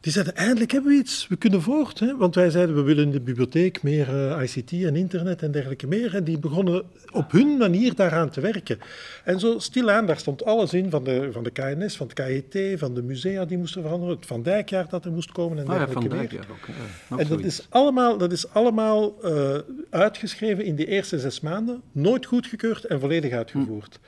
Die 0.00 0.12
zeiden, 0.12 0.36
eindelijk 0.36 0.70
hebben 0.70 0.90
we 0.90 0.98
iets, 0.98 1.26
we 1.28 1.36
kunnen 1.36 1.62
voort. 1.62 1.98
Hè? 1.98 2.16
Want 2.16 2.34
wij 2.34 2.50
zeiden, 2.50 2.74
we 2.74 2.82
willen 2.82 3.04
in 3.04 3.10
de 3.10 3.20
bibliotheek 3.20 3.82
meer 3.82 4.08
eh, 4.08 4.42
ICT 4.42 4.72
en 4.72 4.96
internet 4.96 5.42
en 5.42 5.50
dergelijke 5.50 5.86
meer. 5.86 6.14
En 6.14 6.24
die 6.24 6.38
begonnen 6.38 6.82
op 7.12 7.32
hun 7.32 7.56
manier 7.56 7.94
daaraan 7.94 8.30
te 8.30 8.40
werken. 8.40 8.78
En 9.24 9.40
zo 9.40 9.58
stilaan, 9.58 10.06
daar 10.06 10.18
stond 10.18 10.44
alles 10.44 10.72
in 10.72 10.90
van 10.90 11.04
de, 11.04 11.28
van 11.32 11.42
de 11.42 11.50
KNS, 11.50 11.96
van 11.96 12.10
het 12.14 12.14
KIT, 12.14 12.78
van 12.78 12.94
de 12.94 13.02
musea 13.02 13.44
die 13.44 13.58
moesten 13.58 13.82
veranderen, 13.82 14.16
het 14.16 14.26
Van 14.26 14.42
Dijkjaar 14.42 14.88
dat 14.88 15.04
er 15.04 15.12
moest 15.12 15.32
komen 15.32 15.58
en 15.58 15.66
Ah 15.66 15.72
ja, 15.72 15.78
dergelijke 15.78 16.08
van 16.08 16.18
meer. 16.18 16.28
Dijk, 16.28 16.44
ja, 16.44 16.52
ook. 16.52 16.66
Ja, 17.10 17.16
En 17.18 17.28
dat 17.28 17.40
is 17.40 17.66
allemaal, 17.68 18.18
dat 18.18 18.32
is 18.32 18.48
allemaal 18.48 19.22
eh, 19.22 19.58
uitgeschreven 19.90 20.64
in 20.64 20.74
die 20.74 20.86
eerste 20.86 21.18
zes 21.18 21.40
maanden, 21.40 21.82
nooit 21.92 22.26
goedgekeurd 22.26 22.84
en 22.84 23.00
volledig 23.00 23.32
uitgevoerd. 23.32 23.98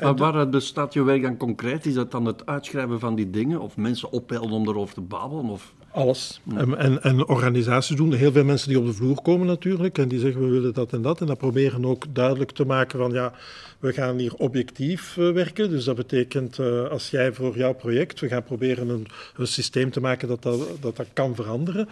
Maar 0.00 0.16
waar 0.16 0.48
bestaat 0.48 0.92
je 0.92 1.02
werk 1.02 1.22
dan 1.22 1.36
concreet? 1.36 1.86
Is 1.86 1.94
dat 1.94 2.10
dan 2.10 2.24
het 2.24 2.46
uitschrijven 2.46 3.00
van 3.00 3.14
die 3.14 3.30
dingen? 3.30 3.60
Of 3.60 3.76
mensen 3.76 4.12
ophelden 4.12 4.50
om 4.50 4.68
erover 4.68 4.94
te 4.94 5.00
babbelen? 5.00 5.44
Of... 5.44 5.72
Alles. 5.90 6.40
En, 6.56 6.78
en, 6.78 7.02
en 7.02 7.26
organisaties 7.28 7.96
doen. 7.96 8.12
Heel 8.12 8.32
veel 8.32 8.44
mensen 8.44 8.68
die 8.68 8.78
op 8.78 8.86
de 8.86 8.92
vloer 8.92 9.22
komen 9.22 9.46
natuurlijk. 9.46 9.98
En 9.98 10.08
die 10.08 10.18
zeggen 10.18 10.40
we 10.40 10.48
willen 10.48 10.74
dat 10.74 10.92
en 10.92 11.02
dat. 11.02 11.20
En 11.20 11.26
dat 11.26 11.38
proberen 11.38 11.84
ook 11.84 12.04
duidelijk 12.14 12.50
te 12.50 12.64
maken 12.64 12.98
van 12.98 13.12
ja, 13.12 13.32
we 13.78 13.92
gaan 13.92 14.18
hier 14.18 14.34
objectief 14.34 15.16
eh, 15.16 15.30
werken. 15.30 15.70
Dus 15.70 15.84
dat 15.84 15.96
betekent 15.96 16.58
eh, 16.58 16.88
als 16.88 17.10
jij 17.10 17.32
voor 17.32 17.56
jouw 17.56 17.74
project, 17.74 18.20
we 18.20 18.28
gaan 18.28 18.42
proberen 18.42 18.88
een, 18.88 19.06
een 19.36 19.46
systeem 19.46 19.90
te 19.90 20.00
maken 20.00 20.28
dat 20.28 20.42
dat, 20.42 20.60
dat, 20.80 20.96
dat 20.96 21.06
kan 21.12 21.34
veranderen. 21.34 21.88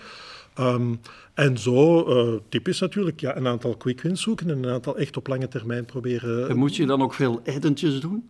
Ehm, 0.54 0.94
en 1.34 1.58
zo, 1.58 2.04
eh, 2.04 2.32
typisch 2.48 2.80
natuurlijk, 2.80 3.20
ja, 3.20 3.36
een 3.36 3.46
aantal 3.46 3.76
quick 3.76 4.00
wins 4.00 4.22
zoeken 4.22 4.50
en 4.50 4.62
een 4.64 4.70
aantal 4.72 4.96
echt 4.96 5.16
op 5.16 5.26
lange 5.26 5.48
termijn 5.48 5.84
proberen. 5.84 6.48
En 6.48 6.56
moet 6.56 6.76
je 6.76 6.86
dan 6.86 7.02
ook 7.02 7.14
veel 7.14 7.40
etentjes 7.44 8.00
doen? 8.00 8.28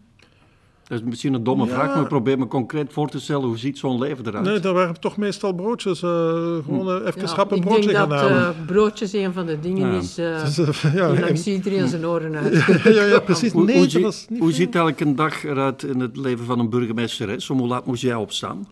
Dat 0.86 1.00
is 1.00 1.06
misschien 1.06 1.34
een 1.34 1.44
domme 1.44 1.64
Ja. 1.66 1.70
vraag, 1.72 1.94
maar 1.94 2.06
probeer 2.06 2.38
me 2.38 2.46
concreet 2.46 2.92
voor 2.92 3.08
te 3.08 3.20
stellen. 3.20 3.44
Hoe 3.46 3.58
ziet 3.58 3.78
zo'n 3.78 3.98
leven 3.98 4.26
eruit? 4.26 4.44
Nee, 4.44 4.60
dat 4.60 4.74
waren 4.74 5.00
toch 5.00 5.16
meestal 5.16 5.52
broodjes. 5.52 6.02
eh, 6.02 6.08
gewoon 6.64 6.88
eh, 6.88 7.06
even 7.06 7.20
Ja, 7.26 7.38
een 7.48 7.56
ik 7.56 7.60
broodje 7.64 7.80
denk 7.86 7.96
gaan 7.96 8.08
dat 8.08 8.20
halen. 8.20 8.36
eh, 8.46 8.66
broodjes 8.66 9.12
een 9.12 9.32
van 9.32 9.46
de 9.46 9.60
dingen 9.60 9.92
Ja. 9.92 9.98
is 9.98 10.14
ja, 10.16 10.36
die 10.92 11.00
en- 11.00 11.20
langs 11.20 11.46
iedereen 11.46 11.88
zijn 11.88 12.06
oren 12.06 12.36
uit. 12.36 12.52
ja, 12.84 12.90
ja, 12.90 13.04
ja, 13.04 13.20
precies. 13.20 13.52
Hoe, 13.52 13.64
Nee, 13.64 13.76
hoe, 13.78 13.86
dat 13.86 14.02
was 14.02 14.26
niet 14.28 14.40
hoe 14.40 14.52
ziet 14.52 14.74
elke 14.74 15.14
dag 15.14 15.44
eruit 15.44 15.82
in 15.82 16.00
het 16.00 16.16
leven 16.16 16.44
van 16.44 16.58
een 16.58 16.70
burgemeesteres? 16.70 17.50
Om 17.50 17.58
hoe 17.58 17.68
laat 17.68 17.86
moest 17.86 18.02
jij 18.02 18.14
opstaan? 18.14 18.68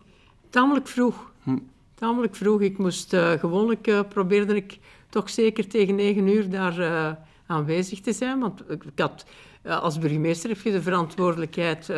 Tamelijk 0.49 0.87
vroeg. 0.87 1.31
Hm. 1.43 1.57
Tamelijk 2.01 2.35
vroeg. 2.35 2.61
Ik 2.61 2.77
moest 2.77 3.13
uh, 3.13 3.31
gewoonlijk, 3.31 3.87
uh, 3.87 3.99
probeerde 4.09 4.55
ik 4.55 4.79
toch 5.09 5.29
zeker 5.29 5.67
tegen 5.67 5.95
negen 5.95 6.27
uur 6.27 6.49
daar 6.49 6.79
uh, 6.79 7.11
aanwezig 7.45 7.99
te 7.99 8.13
zijn. 8.13 8.39
Want 8.39 8.63
ik 8.69 8.81
had, 8.95 9.25
als 9.63 9.99
burgemeester 9.99 10.49
heb 10.49 10.61
je 10.61 10.71
de 10.71 10.81
verantwoordelijkheid 10.81 11.93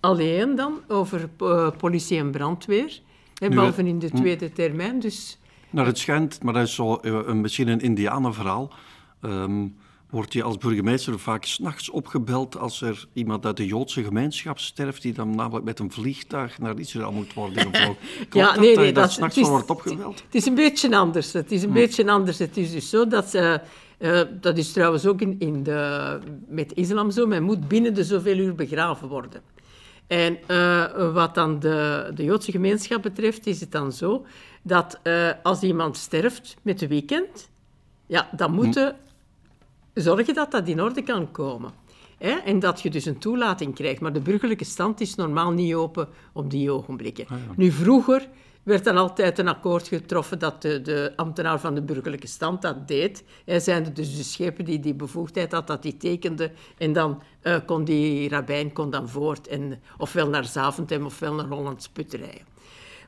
alleen 0.00 0.54
dan 0.54 0.80
over 0.86 1.28
politie 1.78 2.18
en 2.18 2.30
brandweer. 2.30 3.00
Hè, 3.34 3.48
behalve 3.48 3.82
in 3.82 3.98
de 3.98 4.10
tweede 4.10 4.52
termijn. 4.52 5.00
Dus... 5.00 5.38
Nou, 5.70 5.86
het 5.86 5.98
schijnt, 5.98 6.42
maar 6.42 6.52
dat 6.52 6.62
is 6.62 6.74
zo, 6.74 6.98
een, 7.00 7.40
misschien 7.40 7.68
een 7.68 7.80
indianenverhaal... 7.80 8.72
Um, 9.22 9.76
wordt 10.10 10.32
je 10.32 10.42
als 10.42 10.58
burgemeester 10.58 11.18
vaak 11.18 11.44
s'nachts 11.44 11.90
opgebeld 11.90 12.58
als 12.58 12.80
er 12.80 13.06
iemand 13.12 13.46
uit 13.46 13.56
de 13.56 13.66
Joodse 13.66 14.02
gemeenschap 14.02 14.58
sterft, 14.58 15.02
die 15.02 15.12
dan 15.12 15.36
namelijk 15.36 15.64
met 15.64 15.78
een 15.78 15.92
vliegtuig 15.92 16.58
naar 16.58 16.78
Israël 16.78 17.12
moet 17.12 17.34
worden 17.34 17.62
gevlogen. 17.62 17.96
ja, 18.30 18.58
nee, 18.58 18.76
nee, 18.76 18.92
dat, 18.92 19.04
dat 19.04 19.12
s'nachts 19.12 19.36
wel 19.36 19.50
wordt 19.50 19.70
opgebeld? 19.70 20.22
Het 20.24 20.34
is 20.34 20.46
een 20.46 20.54
beetje 20.54 20.96
anders. 20.96 21.32
Het 21.32 21.52
is 21.52 21.62
een 21.62 21.68
hm. 21.68 21.74
beetje 21.74 22.10
anders. 22.10 22.38
Het 22.38 22.56
is 22.56 22.72
dus 22.72 22.90
zo 22.90 23.06
dat... 23.06 23.34
Uh, 23.34 23.54
uh, 23.98 24.20
dat 24.40 24.58
is 24.58 24.72
trouwens 24.72 25.06
ook 25.06 25.20
in, 25.20 25.36
in 25.38 25.62
de, 25.62 26.18
met 26.48 26.72
islam 26.72 27.10
zo. 27.10 27.26
Men 27.26 27.42
moet 27.42 27.68
binnen 27.68 27.94
de 27.94 28.04
zoveel 28.04 28.36
uur 28.36 28.54
begraven 28.54 29.08
worden. 29.08 29.42
En 30.06 30.38
uh, 30.48 31.12
wat 31.12 31.34
dan 31.34 31.58
de, 31.58 32.10
de 32.14 32.24
Joodse 32.24 32.50
gemeenschap 32.50 33.02
betreft, 33.02 33.46
is 33.46 33.60
het 33.60 33.72
dan 33.72 33.92
zo 33.92 34.26
dat 34.62 35.00
als 35.42 35.62
iemand 35.62 35.96
sterft 35.96 36.56
met 36.62 36.78
de 36.78 36.88
weekend, 36.88 37.48
ja, 38.06 38.28
dan 38.36 38.50
hm. 38.50 38.54
moeten 38.54 38.96
zorgen 40.00 40.34
dat 40.34 40.50
dat 40.50 40.68
in 40.68 40.82
orde 40.82 41.02
kan 41.02 41.30
komen. 41.30 41.72
Hè? 42.18 42.30
En 42.30 42.58
dat 42.58 42.80
je 42.80 42.90
dus 42.90 43.04
een 43.04 43.18
toelating 43.18 43.74
krijgt. 43.74 44.00
Maar 44.00 44.12
de 44.12 44.20
burgerlijke 44.20 44.64
stand 44.64 45.00
is 45.00 45.14
normaal 45.14 45.50
niet 45.50 45.74
open 45.74 46.08
op 46.32 46.50
die 46.50 46.70
ogenblikken. 46.70 47.26
Ah, 47.28 47.36
nu, 47.56 47.70
vroeger 47.70 48.28
werd 48.62 48.84
dan 48.84 48.96
altijd 48.96 49.38
een 49.38 49.48
akkoord 49.48 49.88
getroffen 49.88 50.38
dat 50.38 50.62
de, 50.62 50.82
de 50.82 51.12
ambtenaar 51.16 51.60
van 51.60 51.74
de 51.74 51.82
burgerlijke 51.82 52.26
stand 52.26 52.62
dat 52.62 52.88
deed. 52.88 53.24
Hij 53.44 53.60
zijn 53.60 53.94
dus 53.94 54.16
de 54.16 54.22
schepen 54.22 54.64
die 54.64 54.80
die 54.80 54.94
bevoegdheid 54.94 55.52
had, 55.52 55.66
dat 55.66 55.82
die 55.82 55.96
tekende. 55.96 56.50
En 56.78 56.92
dan 56.92 57.22
uh, 57.42 57.56
kon 57.66 57.84
die 57.84 58.28
rabbijn 58.28 58.72
kon 58.72 58.90
dan 58.90 59.08
voort. 59.08 59.48
En, 59.48 59.80
ofwel 59.98 60.28
naar 60.28 60.44
Zaventem 60.44 61.04
ofwel 61.04 61.34
naar 61.34 61.46
Hollands 61.46 61.88
Put 61.88 62.12
rijden. 62.12 62.56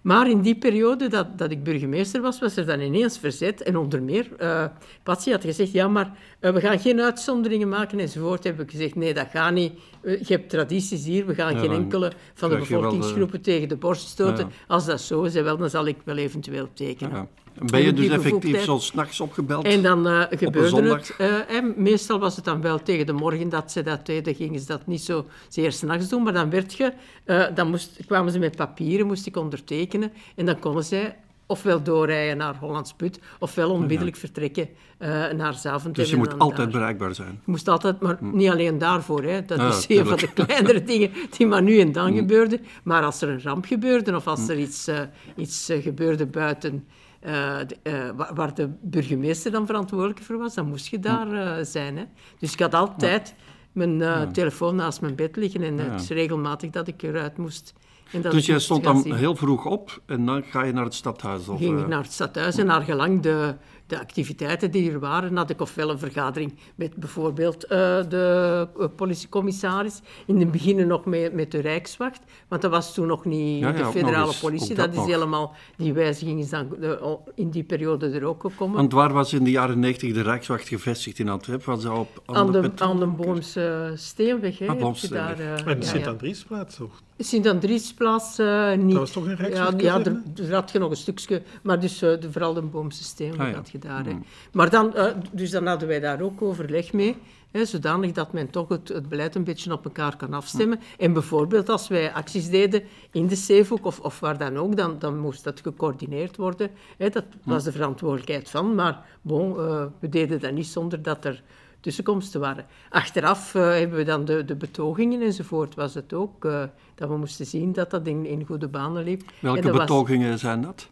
Maar 0.01 0.30
in 0.30 0.40
die 0.40 0.55
periode 0.55 1.09
dat, 1.09 1.38
dat 1.38 1.51
ik 1.51 1.62
burgemeester 1.62 2.20
was, 2.20 2.40
was 2.40 2.57
er 2.57 2.66
dan 2.66 2.80
ineens 2.80 3.18
verzet. 3.18 3.62
En 3.62 3.76
onder 3.76 4.03
meer, 4.03 4.28
uh, 4.40 4.64
Patsy 5.03 5.30
had 5.30 5.44
gezegd, 5.44 5.72
ja, 5.72 5.88
maar 5.88 6.12
uh, 6.40 6.53
we 6.53 6.61
gaan 6.61 6.78
geen 6.78 7.01
uitzonderingen 7.01 7.68
maken 7.68 8.01
enzovoort. 8.01 8.44
Heb 8.44 8.61
ik 8.61 8.70
gezegd, 8.70 8.94
nee, 8.94 9.14
dat 9.14 9.26
gaat 9.32 9.53
niet. 9.53 9.72
Uh, 10.03 10.20
je 10.22 10.34
hebt 10.34 10.51
tradities 10.51 11.05
hier, 11.05 11.26
we 11.26 11.34
gaan 11.34 11.59
geen 11.59 11.70
enkele 11.70 12.12
van 12.34 12.51
de 12.51 12.57
bevolkingsgroepen 12.57 13.40
tegen 13.40 13.68
de 13.68 13.76
borst 13.76 14.09
stoten. 14.09 14.46
Ja. 14.46 14.55
Als 14.66 14.86
dat 14.86 15.01
zo 15.01 15.22
is, 15.22 15.34
wel, 15.34 15.57
dan 15.57 15.70
zal 15.70 15.86
ik 15.86 15.96
wel 16.05 16.16
eventueel 16.16 16.68
tekenen. 16.74 17.28
Ben 17.55 17.82
je 17.82 17.92
dus 17.92 18.09
effectief 18.09 18.62
zo 18.62 18.78
s'nachts 18.78 19.20
opgebeld? 19.20 19.64
En 19.64 19.82
dan 19.82 20.07
uh, 20.07 20.22
gebeurde 20.30 20.94
het. 20.94 21.14
Uh, 21.20 21.51
en 21.51 21.74
meestal 21.76 22.18
was 22.18 22.36
het 22.36 22.44
dan 22.44 22.61
wel 22.61 22.82
tegen 22.82 23.07
de 23.07 23.12
morgen 23.12 23.48
dat 23.48 23.72
ze 23.72 23.82
dat 23.82 24.07
deden. 24.07 24.34
Gingen 24.34 24.61
ze 24.61 24.66
dat 24.66 24.86
niet 24.86 25.03
zo 25.03 25.26
zeer 25.48 25.72
s'nachts 25.72 26.09
doen. 26.09 26.22
Maar 26.22 26.32
dan, 26.32 26.51
werd 26.51 26.74
je, 26.74 26.92
uh, 27.26 27.44
dan 27.55 27.70
moest, 27.70 28.07
kwamen 28.07 28.32
ze 28.32 28.38
met 28.38 28.57
papieren, 28.57 29.07
moest 29.07 29.26
ik 29.26 29.36
ondertekenen. 29.36 30.12
En 30.34 30.46
dan 30.46 30.59
konden 30.59 30.84
zij 30.84 31.16
ofwel 31.51 31.82
doorrijden 31.82 32.36
naar 32.36 32.57
Hollands 32.57 32.92
Put, 32.92 33.20
ofwel 33.38 33.70
onmiddellijk 33.70 34.16
ja. 34.16 34.20
vertrekken 34.20 34.68
uh, 34.98 35.09
naar 35.30 35.55
Zaventem. 35.55 35.92
Dus 35.92 36.11
je 36.11 36.16
moet 36.16 36.38
altijd 36.38 36.57
daar. 36.57 36.80
bereikbaar 36.80 37.14
zijn? 37.14 37.40
Je 37.44 37.51
moest 37.51 37.68
altijd, 37.68 38.01
maar 38.01 38.16
hm. 38.18 38.36
niet 38.36 38.51
alleen 38.51 38.78
daarvoor. 38.78 39.22
Hè. 39.22 39.44
Dat 39.44 39.59
ja, 39.59 39.68
is 39.68 39.88
een 39.88 40.07
van 40.07 40.16
de 40.16 40.32
kleinere 40.32 40.82
dingen 40.82 41.11
die 41.36 41.46
maar 41.46 41.62
nu 41.62 41.80
en 41.80 41.92
dan 41.92 42.11
hm. 42.11 42.16
gebeurden. 42.16 42.61
Maar 42.82 43.03
als 43.03 43.20
er 43.22 43.28
een 43.28 43.42
ramp 43.42 43.64
gebeurde 43.64 44.16
of 44.16 44.26
als 44.26 44.40
hm. 44.40 44.51
er 44.51 44.59
iets, 44.59 44.88
uh, 44.88 45.01
iets 45.36 45.70
uh, 45.70 45.82
gebeurde 45.82 46.26
buiten 46.26 46.86
uh, 47.27 47.59
de, 47.66 47.77
uh, 47.83 48.27
waar 48.35 48.55
de 48.55 48.71
burgemeester 48.81 49.51
dan 49.51 49.66
verantwoordelijk 49.66 50.23
voor 50.23 50.39
was, 50.39 50.55
dan 50.55 50.66
moest 50.66 50.87
je 50.87 50.99
daar 50.99 51.33
uh, 51.33 51.64
zijn. 51.64 51.97
Hè. 51.97 52.05
Dus 52.39 52.53
ik 52.53 52.61
had 52.61 52.75
altijd 52.75 53.35
mijn 53.73 53.99
ja. 53.99 54.27
telefoon 54.27 54.77
naast 54.77 55.01
mijn 55.01 55.14
bed 55.14 55.37
liggen 55.37 55.62
en 55.62 55.79
het 55.79 56.01
is 56.01 56.09
regelmatig 56.09 56.71
dat 56.71 56.89
ik 56.89 57.03
eruit 57.03 57.37
moest. 57.37 57.75
dus 58.11 58.47
jij 58.47 58.59
stond 58.59 58.85
dan 58.85 59.14
heel 59.14 59.37
vroeg 59.37 59.64
op 59.64 60.01
en 60.07 60.27
dan 60.27 60.43
ga 60.43 60.62
je 60.62 60.73
naar 60.73 60.85
het 60.85 60.95
stadhuis? 60.95 61.49
Of, 61.49 61.59
ging 61.59 61.81
ik 61.81 61.87
naar 61.87 62.03
het 62.03 62.12
stadhuis 62.12 62.57
en 62.57 62.66
naar 62.66 62.83
gelang 62.83 63.23
de, 63.23 63.55
de 63.91 63.99
activiteiten 63.99 64.70
die 64.70 64.93
er 64.93 64.99
waren, 64.99 65.36
had 65.36 65.51
ik 65.51 65.61
ofwel 65.61 65.91
een 65.91 65.99
vergadering 65.99 66.55
met 66.74 66.97
bijvoorbeeld 66.97 67.64
uh, 67.64 67.70
de 68.09 68.68
uh, 68.78 68.86
politiecommissaris, 68.97 70.01
in 70.26 70.41
het 70.41 70.51
begin 70.51 70.86
nog 70.86 71.05
met, 71.05 71.32
met 71.32 71.51
de 71.51 71.61
Rijkswacht, 71.61 72.20
want 72.49 72.62
dat 72.62 72.70
was 72.70 72.95
toen 72.95 73.07
nog 73.07 73.24
niet 73.24 73.61
ja, 73.61 73.68
ja, 73.68 73.76
de 73.76 73.84
federale 73.84 74.32
politie, 74.41 74.74
dat, 74.74 74.95
dat 74.95 75.05
is 75.05 75.12
helemaal, 75.12 75.55
die 75.76 75.93
wijziging 75.93 76.41
is 76.41 76.49
dan 76.49 76.68
uh, 76.80 77.12
in 77.34 77.51
die 77.51 77.62
periode 77.62 78.11
er 78.11 78.24
ook 78.24 78.41
gekomen. 78.41 78.76
Want 78.76 78.93
waar 78.93 79.12
was 79.12 79.32
in 79.32 79.45
de 79.45 79.51
jaren 79.51 79.78
90 79.78 80.12
de 80.12 80.22
Rijkswacht 80.22 80.68
gevestigd 80.68 81.18
in 81.18 81.28
Antwerpen? 81.28 81.74
Was 81.74 81.82
dat 81.82 81.97
op 81.97 82.22
aan 82.26 82.53
de, 82.53 82.70
aan 82.76 82.99
de 82.99 83.07
Boomse 83.07 83.93
Steenweg. 83.95 84.59
Hè, 84.59 84.66
ah, 84.66 84.95
Daar, 85.11 85.66
en 85.66 85.82
Sint-Andriesplaats 85.82 86.76
toch? 86.76 87.03
Sint-Andriesplaats 87.18 88.38
niet. 88.76 88.91
Dat 88.91 88.99
was 88.99 89.11
toch 89.11 89.26
een 89.26 89.36
Rijkswacht? 89.36 89.80
Ja, 89.80 89.99
ja 89.99 90.05
er, 90.05 90.22
er, 90.36 90.55
had 90.55 90.70
je 90.70 90.78
nog 90.78 90.91
een 90.91 90.97
stukje, 90.97 91.43
maar 91.62 91.80
dus 91.80 91.99
de, 91.99 92.28
vooral 92.30 92.55
de 92.55 92.62
Boomse 92.62 93.05
Steenweg 93.05 93.49
ah, 93.49 93.55
had 93.55 93.70
je 93.70 93.78
daar. 93.81 94.05
Hmm. 94.05 94.24
Maar 94.53 94.70
dan, 94.70 94.93
uh, 94.97 95.07
dus 95.33 95.51
dan 95.51 95.66
hadden 95.66 95.89
wij 95.89 96.01
daar 96.01 96.20
ook 96.20 96.43
overleg 96.43 96.93
mee. 96.93 97.16
Hè, 97.51 97.64
zodanig 97.64 98.12
dat 98.12 98.33
men 98.33 98.51
toch 98.51 98.68
het, 98.68 98.89
het, 98.89 99.09
beleid 99.09 99.35
een 99.35 99.45
beetje 99.45 99.72
op 99.72 99.85
elkaar 99.85 100.16
kan 100.16 100.33
afstemmen. 100.33 100.78
Hmm. 100.78 100.87
En 100.99 101.12
bijvoorbeeld 101.12 101.68
als 101.68 101.89
wij 101.89 102.12
acties 102.12 102.51
deden 102.51 102.83
in 103.11 103.26
de 103.26 103.35
Zeehoek 103.35 103.87
of, 103.87 104.01
of 104.01 104.20
waar 104.20 104.39
dan 104.39 104.57
ook, 104.57 104.76
dan, 104.76 104.99
dan 104.99 105.18
moest 105.18 105.45
dat 105.45 105.61
gecoördineerd 105.61 106.37
worden. 106.37 106.70
Hè, 106.97 107.09
dat 107.09 107.24
hmm. 107.31 107.53
was 107.53 107.64
de 107.64 107.72
verantwoordelijkheid 107.72 108.51
van. 108.51 108.74
Maar 108.74 109.05
bon, 109.22 109.51
uh, 109.51 109.85
we 109.99 110.09
deden 110.09 110.41
dat 110.41 110.53
niet 110.53 110.66
zonder 110.66 111.03
dat 111.03 111.24
er 111.24 111.43
tussenkomsten 111.81 112.41
waren. 112.41 112.66
Achteraf 112.89 113.55
uh, 113.55 113.62
hebben 113.62 113.97
we 113.97 114.05
dan 114.05 114.24
de, 114.24 114.45
de 114.45 114.57
betogingen 114.57 115.22
enzovoort, 115.22 115.74
was 115.74 115.95
het 115.95 116.12
ook. 116.12 116.45
Uh, 116.45 116.62
dat 116.95 117.09
we 117.09 117.16
moesten 117.16 117.47
zien 117.47 117.72
dat 117.72 117.91
dat 117.91 118.07
in, 118.07 118.26
in 118.26 118.45
goede 118.47 118.68
banen 118.68 119.05
liep. 119.05 119.22
Welke 119.41 119.70
betogingen 119.70 120.31
was... 120.31 120.41
zijn 120.41 120.62
dat? 120.62 120.89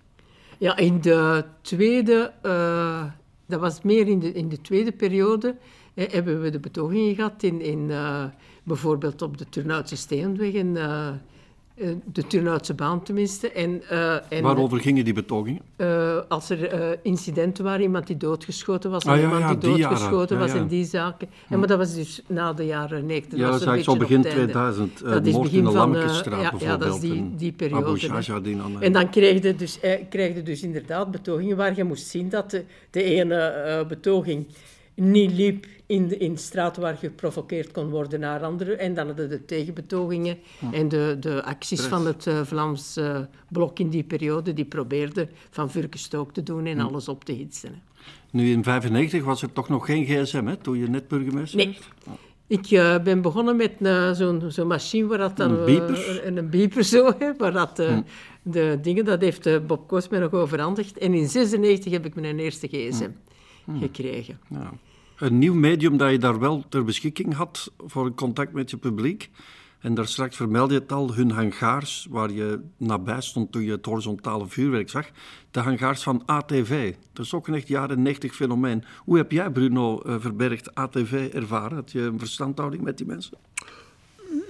Ja, 0.59 0.77
in 0.77 1.01
de 1.01 1.45
tweede, 1.61 2.33
uh, 2.43 3.05
dat 3.47 3.61
was 3.61 3.83
meer 3.83 4.09
in 4.09 4.19
de, 4.19 4.33
in 4.33 4.49
de 4.49 4.61
tweede 4.61 4.93
periode, 4.93 5.57
hè, 5.95 6.05
hebben 6.11 6.41
we 6.41 6.51
de 6.51 6.59
betogingen 6.61 7.15
gehad 7.15 7.43
in, 7.43 7.61
in 7.61 7.89
uh, 7.89 8.25
bijvoorbeeld 8.63 9.23
op 9.23 9.39
de 9.39 9.49
Turnhoutse 9.49 9.97
Steenweg 9.97 10.55
en 10.55 10.67
uh, 10.67 11.09
eh, 11.09 11.15
de 12.05 12.27
Turnhoutse 12.27 12.75
baan 12.75 13.03
tenminste. 13.03 13.53
En, 13.53 13.83
uh, 13.93 14.33
en, 14.33 14.43
Waarover 14.43 14.81
gingen 14.81 15.05
die 15.05 15.15
betogingen? 15.15 15.61
Uh, 15.77 16.21
als 16.29 16.51
er 16.51 16.99
incidenten 17.03 17.65
waren, 17.65 17.81
iemand 17.81 18.07
die 18.07 18.17
doodgeschoten 18.17 18.91
was, 18.91 19.05
ah, 19.05 19.17
ja, 19.17 19.23
iemand 19.23 19.43
ja, 19.43 19.55
die 19.55 19.59
doodgeschoten 19.59 20.39
was 20.39 20.53
en 20.53 20.67
die 20.67 20.85
zaken. 20.85 21.29
En, 21.49 21.59
maar 21.59 21.69
dat 21.69 21.79
was 21.79 21.95
dus 21.95 22.23
na 22.27 22.53
de 22.53 22.67
jaren 22.67 23.07
90. 23.07 23.39
Ja, 23.39 23.51
dat 23.51 23.61
is 23.61 23.67
eigenlijk 23.67 23.85
zo 23.85 24.07
begin 24.07 24.23
2000. 24.23 25.05
dat 25.05 25.27
is 25.27 25.39
begin 25.39 25.65
van 25.65 25.73
Lammekenstraat 25.73 26.41
ja, 26.41 26.51
bijvoorbeeld. 26.51 26.81
Ja, 26.81 26.87
dat 26.87 26.95
is 26.95 27.01
die, 27.01 27.35
die 27.37 27.53
periode. 27.53 28.77
En 28.81 28.93
dan 28.93 29.11
kreeg 29.11 29.43
je, 29.43 29.55
dus, 29.55 29.79
kreeg 30.09 30.35
je 30.35 30.43
dus 30.43 30.63
inderdaad 30.63 31.11
betogingen 31.11 31.57
waar 31.57 31.77
je 31.77 31.85
moest 31.85 32.07
zien 32.07 32.29
dat 32.29 32.51
de, 32.51 32.65
de 32.91 33.03
ene 33.03 33.85
betoging 33.89 34.47
niet 34.99 35.33
liep 35.33 35.67
in 35.87 36.09
de, 36.09 36.17
in 36.17 36.33
de 36.33 36.39
straat 36.39 36.77
waar 36.77 36.97
geprovoceerd 36.97 37.71
kon 37.71 37.89
worden 37.89 38.21
naar 38.21 38.43
anderen. 38.43 38.79
En 38.79 38.95
dan 38.95 39.07
hadden 39.07 39.29
de 39.29 39.45
tegenbetogingen 39.45 40.39
en 40.73 40.89
de, 40.89 41.17
de 41.21 41.45
acties 41.45 41.81
van 41.81 42.07
het 42.07 42.27
uh, 42.27 42.41
Vlaams 42.45 42.97
uh, 42.97 43.19
blok 43.49 43.79
in 43.79 43.89
die 43.89 44.05
periode, 44.05 44.53
die 44.53 44.65
probeerden 44.65 45.29
van 45.51 45.71
vurkenstook 45.71 46.33
te 46.33 46.43
doen 46.43 46.67
en 46.67 46.81
alles 46.81 47.09
op 47.09 47.25
te 47.25 47.33
hitsen. 47.33 47.71
Nu, 48.31 48.51
in 48.51 48.63
1995 48.63 49.25
was 49.25 49.43
er 49.43 49.53
toch 49.53 49.69
nog 49.69 49.87
geen 49.87 50.05
gsm, 50.05 50.47
hè, 50.47 50.57
toen 50.57 50.79
je 50.79 50.89
net 50.89 51.09
burgemeester 51.09 51.59
nee. 51.59 51.67
werd? 51.67 52.19
Ik 52.47 52.71
uh, 52.71 53.03
ben 53.03 53.23
begonnen 53.23 53.57
met 53.57 53.73
zo'n 54.17 54.51
zo 54.51 54.67
machine 54.67 55.07
waar 55.07 55.19
dat 55.19 55.37
dan... 55.37 55.51
Een 55.51 55.65
beeper? 55.65 56.27
een 56.27 56.51
beeper 56.51 56.85
zo, 56.85 57.13
hè, 57.19 57.37
waar 57.37 57.53
dat... 57.53 57.77
Hm. 57.77 58.03
De 58.43 58.79
dingen, 58.83 59.05
dat 59.05 59.21
heeft 59.21 59.67
Bob 59.67 59.89
Koos 59.89 60.09
mij 60.09 60.21
nog 60.21 60.33
overhandigd. 60.33 60.99
En 60.99 61.15
in 61.15 61.29
1996 61.29 61.93
heb 61.93 62.07
ik 62.07 62.15
mijn 62.15 62.39
eerste 62.39 62.67
gsm 62.67 63.11
hm. 63.75 63.79
gekregen. 63.79 64.41
Ja 64.49 64.73
een 65.19 65.39
nieuw 65.39 65.55
medium 65.55 65.97
dat 65.97 66.11
je 66.11 66.19
daar 66.19 66.39
wel 66.39 66.65
ter 66.69 66.85
beschikking 66.85 67.35
had 67.35 67.73
voor 67.79 68.15
contact 68.15 68.53
met 68.53 68.71
je 68.71 68.77
publiek. 68.77 69.31
En 69.79 69.95
daar 69.95 70.07
straks 70.07 70.37
vermeldde 70.37 70.75
je 70.75 70.81
het 70.81 70.93
al, 70.93 71.15
hun 71.15 71.31
hangaars, 71.31 72.07
waar 72.11 72.31
je 72.31 72.61
nabij 72.77 73.21
stond 73.21 73.53
toen 73.53 73.63
je 73.63 73.71
het 73.71 73.85
horizontale 73.85 74.47
vuurwerk 74.47 74.91
zag. 74.91 75.11
De 75.51 75.61
hangaars 75.61 76.03
van 76.03 76.23
ATV. 76.27 76.95
Dat 77.13 77.25
is 77.25 77.35
ook 77.35 77.49
een 77.49 77.55
echt 77.55 77.69
jaren 77.69 78.03
90 78.03 78.35
fenomeen. 78.35 78.85
Hoe 79.05 79.17
heb 79.17 79.33
jij, 79.33 79.51
Bruno 79.51 80.03
uh, 80.07 80.15
Verbergt, 80.19 80.75
ATV 80.75 81.31
ervaren? 81.33 81.77
Had 81.77 81.93
je 81.93 82.01
een 82.01 82.19
verstandhouding 82.19 82.83
met 82.83 82.99
die 82.99 83.07
mensen? 83.07 83.39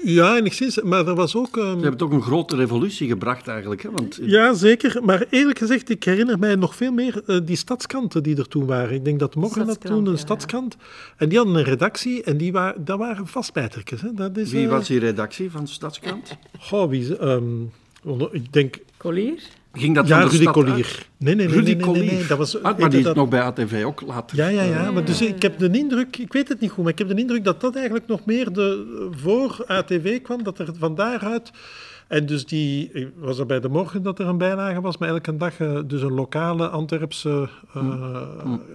Ja, 0.05 0.37
enigszins. 0.37 0.83
Maar 0.83 1.07
er 1.07 1.15
was 1.15 1.37
ook... 1.37 1.57
Um... 1.57 1.63
Ze 1.63 1.81
hebben 1.81 1.97
toch 1.97 2.11
een 2.11 2.23
grote 2.23 2.57
revolutie 2.57 3.09
gebracht 3.09 3.49
eigenlijk. 3.49 3.83
Hè? 3.83 3.91
Want... 3.91 4.19
Ja, 4.23 4.55
zeker. 4.55 5.05
Maar 5.05 5.27
eerlijk 5.31 5.59
gezegd, 5.59 5.91
ik 5.91 6.05
herinner 6.05 6.39
mij 6.39 6.55
nog 6.55 6.75
veel 6.75 6.93
meer 6.93 7.23
uh, 7.27 7.39
die 7.43 7.57
stadskanten 7.57 8.23
die 8.23 8.37
er 8.37 8.49
toen 8.49 8.67
waren. 8.67 8.95
Ik 8.95 9.05
denk 9.05 9.19
dat 9.19 9.35
Morgen 9.35 9.67
had 9.67 9.81
toen 9.81 10.07
een 10.07 10.13
ja, 10.13 10.19
stadskant. 10.19 10.77
En 11.17 11.29
die 11.29 11.39
hadden 11.39 11.57
een 11.57 11.65
redactie 11.65 12.23
en 12.23 12.37
die 12.37 12.53
wa 12.53 12.75
dat 12.79 12.99
waren 12.99 13.27
vastbijtertjes. 13.27 14.01
Hè? 14.01 14.13
Dat 14.15 14.37
is, 14.37 14.51
wie 14.51 14.65
uh... 14.65 14.71
was 14.71 14.87
die 14.87 14.99
redactie 14.99 15.51
van 15.51 15.65
de 15.65 15.71
stadskant? 15.71 16.37
Goh, 16.59 16.89
wie... 16.89 17.23
Um, 17.23 17.73
ik 18.31 18.53
denk... 18.53 18.79
Collier? 18.97 19.43
Ging 19.79 19.95
dat 19.95 20.09
Ja, 20.09 20.21
Rudy? 20.21 20.45
Collier. 20.45 21.07
Nee, 21.17 21.35
nee, 21.35 21.47
nee. 21.47 21.57
Rudy 21.57 21.75
nee. 21.75 22.27
Dat 22.27 22.39
was, 22.39 22.63
Ah, 22.63 22.79
maar 22.79 22.91
die 22.91 22.99
is 22.99 23.05
dat- 23.05 23.17
nog 23.17 23.29
bij 23.29 23.41
ATV 23.41 23.83
ook 23.85 24.01
later. 24.07 24.37
Ja, 24.37 24.49
ja, 24.49 24.63
ja. 24.63 24.91
Maar 24.91 25.05
dus 25.05 25.21
ik 25.23 25.43
heb 25.43 25.59
de 25.59 25.71
indruk, 25.79 26.17
ik 26.17 26.33
weet 26.33 26.49
het 26.49 26.61
niet 26.61 26.71
goed, 26.71 26.83
maar 26.85 26.93
ik 26.93 26.99
heb 26.99 27.09
de 27.09 27.15
indruk 27.15 27.45
dat 27.45 27.61
dat 27.61 27.75
eigenlijk 27.75 28.07
nog 28.07 28.25
meer 28.25 28.53
de, 28.53 29.09
voor 29.11 29.65
ATV 29.67 30.23
kwam, 30.23 30.43
dat 30.43 30.59
er 30.59 30.69
van 30.79 30.95
daaruit... 30.95 31.51
En 32.09 32.27
dus 32.27 32.47
die, 32.47 32.91
was 33.17 33.39
er 33.39 33.47
bij 33.47 33.61
de 33.61 33.69
morgen 33.69 34.03
dat 34.03 34.19
er 34.19 34.27
een 34.27 34.39
bijlage 34.39 34.81
was, 34.81 34.99
maar 34.99 35.09
elke 35.09 35.37
dag 35.37 35.59
eh, 35.61 35.79
dus 35.87 36.03
een 36.03 36.13
lokale 36.13 36.69
Antwerpse 36.69 37.49
eh, 37.75 37.83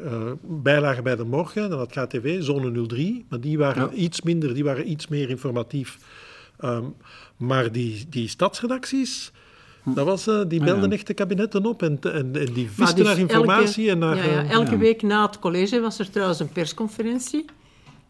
eh, 0.06 0.32
bijlage 0.41 1.01
bij 1.01 1.16
de 1.16 1.24
morgen. 1.24 1.70
Dan 1.70 1.80
had 1.80 1.91
KTV, 1.91 2.41
zone 2.41 2.86
03, 2.86 3.26
maar 3.30 3.39
die 3.39 3.58
waren 3.58 3.82
Ja. 3.91 3.91
iets 3.91 4.22
minder, 4.22 4.54
die 4.54 4.64
waren 4.64 4.89
iets 4.91 5.08
meer 5.08 5.30
informatief. 5.30 5.97
Ehm, 6.60 6.84
maar 7.38 7.72
die, 7.72 8.06
die 8.10 8.28
stadsredacties, 8.28 9.32
dat 9.84 10.05
was, 10.05 10.27
eh, 10.27 10.41
die 10.47 10.59
ja. 10.59 10.65
belden 10.65 10.91
echt 10.91 11.07
de 11.07 11.13
kabinetten 11.13 11.65
op 11.65 11.81
en, 11.81 11.97
en, 12.01 12.36
en 12.36 12.53
die 12.53 12.69
visten 12.71 12.95
dus 12.95 13.05
naar 13.05 13.17
informatie. 13.17 13.89
elke, 13.89 14.05
en 14.05 14.07
naar, 14.07 14.17
ja, 14.17 14.23
ja, 14.23 14.43
eh, 14.43 14.51
elke 14.51 14.71
Ja. 14.71 14.77
week 14.77 15.01
na 15.01 15.25
het 15.25 15.39
college 15.39 15.79
was 15.79 15.99
er 15.99 16.09
trouwens 16.09 16.39
een 16.39 16.49
persconferentie. 16.49 17.45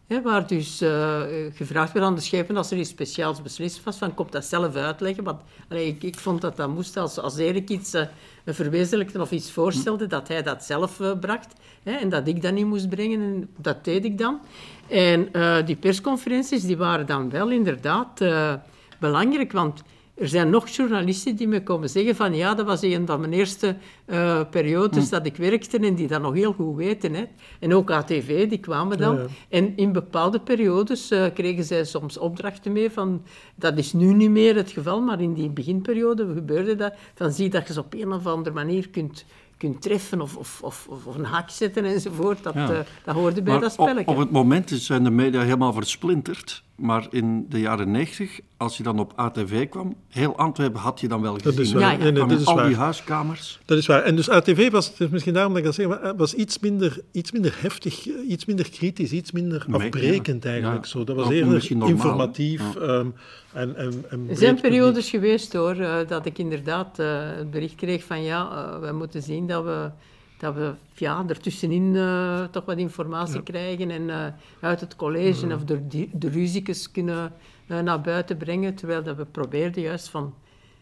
Hè, 0.06 0.22
waar 0.22 0.46
dus 0.46 0.80
eh, 0.80 1.20
gevraagd 1.54 1.92
werd 1.92 2.06
aan 2.06 2.14
de 2.14 2.20
schepen 2.20 2.56
als 2.56 2.70
er 2.70 2.78
iets 2.78 2.90
speciaals 2.90 3.42
beslist 3.42 3.84
was, 3.84 3.96
van 3.96 4.14
kom 4.14 4.26
dat 4.30 4.44
zelf 4.44 4.74
uitleggen. 4.76 5.24
Want 5.24 5.40
allee, 5.68 5.86
ik, 5.86 6.02
ik 6.02 6.18
vond 6.18 6.40
dat 6.40 6.56
dat 6.56 6.68
moest, 6.68 6.96
als, 6.96 7.18
als 7.18 7.36
Erik 7.36 7.68
iets 7.70 7.94
eh, 7.94 8.04
verwezenlijkte 8.46 9.20
of 9.20 9.30
iets 9.30 9.50
voorstelde, 9.50 10.06
dat 10.06 10.28
hij 10.28 10.42
dat 10.42 10.64
zelf 10.64 11.00
bracht. 11.20 11.52
Hè, 11.82 11.92
en 11.92 12.08
dat 12.08 12.26
ik 12.28 12.42
dat 12.42 12.52
niet 12.52 12.66
moest 12.66 12.88
brengen, 12.88 13.20
en 13.20 13.48
dat 13.56 13.84
deed 13.84 14.04
ik 14.04 14.18
dan. 14.18 14.40
En 14.88 15.32
eh, 15.32 15.56
die 15.66 15.76
persconferenties 15.76 16.62
die 16.62 16.76
waren 16.76 17.06
dan 17.06 17.30
wel 17.30 17.50
inderdaad 17.50 18.20
eh, 18.20 18.54
belangrijk, 19.00 19.52
want 19.52 19.82
er 20.14 20.28
zijn 20.28 20.50
nog 20.50 20.68
journalisten 20.68 21.36
die 21.36 21.48
me 21.48 21.62
komen 21.62 21.88
zeggen 21.90 22.16
van 22.16 22.34
ja, 22.34 22.54
dat 22.54 22.66
was 22.66 22.82
een 22.82 23.06
van 23.06 23.20
mijn 23.20 23.32
eerste 23.32 23.76
eh, 24.04 24.40
periodes 24.50 25.08
dat 25.08 25.26
ik 25.26 25.36
werkte 25.36 25.78
en 25.78 25.94
die 25.94 26.06
dat 26.08 26.22
nog 26.22 26.34
heel 26.34 26.52
goed 26.52 26.76
weten. 26.76 27.14
Hè. 27.14 27.24
En 27.60 27.74
ook 27.74 27.90
ATV, 27.90 28.48
die 28.48 28.58
kwamen 28.58 28.98
dan. 28.98 29.14
Ja, 29.14 29.20
ja. 29.20 29.26
En 29.48 29.76
in 29.76 29.92
bepaalde 29.92 30.40
periodes 30.40 31.10
eh, 31.10 31.24
kregen 31.34 31.64
zij 31.64 31.84
soms 31.84 32.18
opdrachten 32.18 32.72
mee 32.72 32.90
van, 32.90 33.22
dat 33.54 33.78
is 33.78 33.92
nu 33.92 34.12
niet 34.14 34.30
meer 34.30 34.56
het 34.56 34.70
geval, 34.70 35.00
maar 35.00 35.20
in 35.20 35.34
die 35.34 35.50
beginperiode 35.50 36.32
gebeurde 36.34 36.74
dat, 36.76 36.94
van 37.14 37.32
zie 37.32 37.48
dat 37.48 37.66
je 37.66 37.72
ze 37.72 37.80
op 37.80 37.94
een 37.94 38.12
of 38.12 38.26
andere 38.26 38.54
manier 38.54 38.88
kunt, 38.88 39.24
kunt 39.56 39.82
treffen 39.82 40.20
of, 40.20 40.36
of, 40.36 40.60
of, 40.62 40.86
of 41.06 41.14
een 41.14 41.24
haak 41.24 41.50
zetten 41.50 41.84
enzovoort. 41.84 42.42
Dat, 42.42 42.54
Ja. 42.54 42.72
eh, 42.72 42.78
dat 43.04 43.14
hoorde 43.14 43.42
bij 43.42 43.52
Maar 43.52 43.62
dat 43.62 43.78
op, 43.78 43.88
spelletje. 43.88 44.10
op 44.12 44.18
het 44.18 44.30
moment 44.30 44.70
zijn 44.70 45.04
de 45.04 45.10
media 45.10 45.40
helemaal 45.42 45.72
versplinterd. 45.72 46.62
Maar 46.76 47.06
in 47.10 47.46
de 47.48 47.60
jaren 47.60 47.90
90, 47.90 48.40
als 48.56 48.76
je 48.76 48.82
dan 48.82 48.98
op 48.98 49.12
ATV 49.16 49.68
kwam, 49.68 49.94
heel 50.08 50.36
Antwerpen 50.36 50.80
had 50.80 51.00
je 51.00 51.08
dan 51.08 51.22
wel 51.22 51.34
gezien. 51.34 51.50
Dat 51.50 51.60
is 51.60 51.72
hè? 51.72 51.78
waar. 51.78 51.90
Ja, 51.90 51.90
ja. 51.90 51.96
Nee, 51.96 52.04
nee, 52.04 52.12
Kwamen 52.12 52.36
dat 52.36 52.40
is 52.40 52.46
al 52.60 52.66
die 52.66 52.76
huiskamers. 52.76 53.60
Dat 53.64 53.78
is 53.78 53.86
waar. 53.86 54.02
En 54.02 54.16
dus 54.16 54.28
ATV 54.28 54.70
was, 54.70 54.88
het 54.88 55.00
is 55.00 55.08
misschien 55.08 55.34
daarom 55.34 55.52
dat 55.52 55.60
ik 55.60 55.66
dat 55.66 55.74
zeg, 55.74 55.86
eh, 55.86 56.10
was 56.16 56.34
iets 56.34 56.58
minder, 56.58 57.00
iets 57.12 57.32
minder 57.32 57.56
heftig, 57.60 58.08
eh, 58.08 58.30
iets 58.30 58.44
minder 58.44 58.70
kritisch, 58.70 59.12
iets 59.12 59.32
minder 59.32 59.64
Nee, 59.66 59.80
afbrekend 59.80 60.42
ja. 60.42 60.50
eigenlijk. 60.50 60.84
Ja. 60.84 60.90
Zo. 60.90 61.04
Dat 61.04 61.16
was 61.16 61.28
eerder 61.30 61.70
informatief. 61.70 62.76
ehm, 62.76 63.06
en, 63.54 63.76
en, 63.76 64.04
en 64.10 64.26
Er 64.28 64.36
zijn 64.36 64.60
periodes 64.60 65.10
geweest 65.10 65.52
hoor, 65.52 65.74
eh, 65.76 65.96
dat 66.08 66.26
ik 66.26 66.38
inderdaad 66.38 66.98
eh, 66.98 67.06
het 67.36 67.50
bericht 67.50 67.74
kreeg 67.74 68.04
van 68.04 68.22
ja, 68.22 68.50
eh, 68.50 68.88
we 68.88 68.92
moeten 68.92 69.22
zien 69.22 69.46
dat 69.46 69.64
we, 69.64 69.90
dat 70.38 70.54
we 70.54 70.74
ja, 70.94 71.24
ertussenin 71.28 71.96
eh, 71.96 72.44
toch 72.44 72.64
wat 72.64 72.78
informatie 72.78 73.42
krijgen 73.42 73.90
en 73.90 74.10
eh, 74.10 74.26
uit 74.60 74.80
het 74.80 74.96
college 74.96 75.54
of 75.54 75.64
de, 75.64 76.08
de 76.12 76.28
ruziekes 76.28 76.90
kunnen 76.90 77.32
eh, 77.66 77.80
naar 77.80 78.00
buiten 78.00 78.36
brengen, 78.36 78.74
terwijl 78.74 79.02
dat 79.02 79.16
we 79.16 79.24
probeerden 79.24 79.82
juist 79.82 80.08
van, 80.08 80.34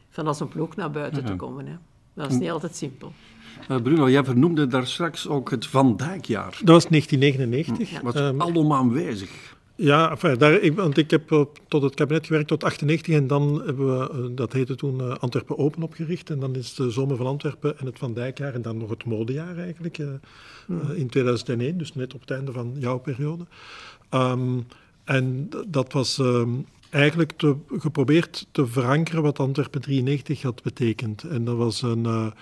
van 0.09 0.27
als 0.27 0.41
een 0.41 0.49
ploeg 0.49 0.77
naar 0.77 0.91
buiten 0.91 1.25
te 1.25 1.37
komen. 1.37 1.67
Hè. 1.67 1.75
Dat 2.15 2.31
is 2.31 2.39
niet 2.39 2.51
altijd 2.51 2.77
simpel. 2.77 3.13
Eh, 3.69 3.77
Bruno, 3.83 4.11
jij 4.11 4.25
vernoemde 4.25 4.67
daar 4.67 4.87
straks 4.87 5.29
ook 5.29 5.51
het 5.51 5.67
Van 5.67 5.97
Dijkjaar. 5.97 6.59
Dat 6.65 6.75
was 6.75 6.87
1999. 6.87 8.01
was 8.01 8.15
Ehm, 8.15 8.41
alom 8.41 8.73
aanwezig. 8.73 9.57
Ja, 9.83 10.11
enfin, 10.11 10.39
daar, 10.39 10.53
ik, 10.53 10.75
want 10.75 10.97
ik 10.97 11.11
heb 11.11 11.33
op- 11.33 11.59
tot 11.69 11.83
het 11.83 11.95
kabinet 11.95 12.27
gewerkt 12.27 12.49
tot 12.49 12.65
98 12.65 13.15
en 13.15 13.27
dan 13.27 13.63
hebben 13.65 13.99
we, 13.99 14.11
eh, 14.11 14.37
dat 14.37 14.53
heette 14.53 14.75
toen 14.75 15.01
eh, 15.01 15.15
Antwerpen 15.17 15.59
Open 15.59 15.83
opgericht. 15.83 16.31
En 16.31 16.39
dan 16.41 16.55
is 16.55 16.75
de 16.75 16.91
Zomer 16.91 17.17
van 17.17 17.27
Antwerpen 17.27 17.79
en 17.79 17.87
het 17.87 17.99
Van 17.99 18.15
Dijkjaar 18.15 18.55
en 18.55 18.63
dan 18.63 18.77
nog 18.77 18.91
het 18.91 19.05
modejaar 19.05 19.57
eigenlijk 19.57 19.99
eh, 19.99 20.07
eh, 20.69 20.99
in 20.99 21.09
2001, 21.09 21.79
dus 21.79 21.95
net 21.95 22.15
op 22.15 22.21
het 22.21 22.31
einde 22.31 22.53
van 22.53 22.75
jouw 22.79 22.99
periode. 22.99 23.47
Ehm, 24.09 24.61
en 25.05 25.51
dat 25.69 25.93
was 25.93 26.19
ehm, 26.19 26.51
eigenlijk 26.91 27.33
te, 27.37 27.57
geprobeerd 27.79 28.47
te 28.51 28.67
verankeren 28.67 29.23
wat 29.23 29.39
Antwerpen 29.39 29.81
93 29.81 30.43
had 30.43 30.63
betekend. 30.63 31.23
En 31.23 31.45
dat 31.45 31.57
was 31.57 31.83
een, 31.83 32.33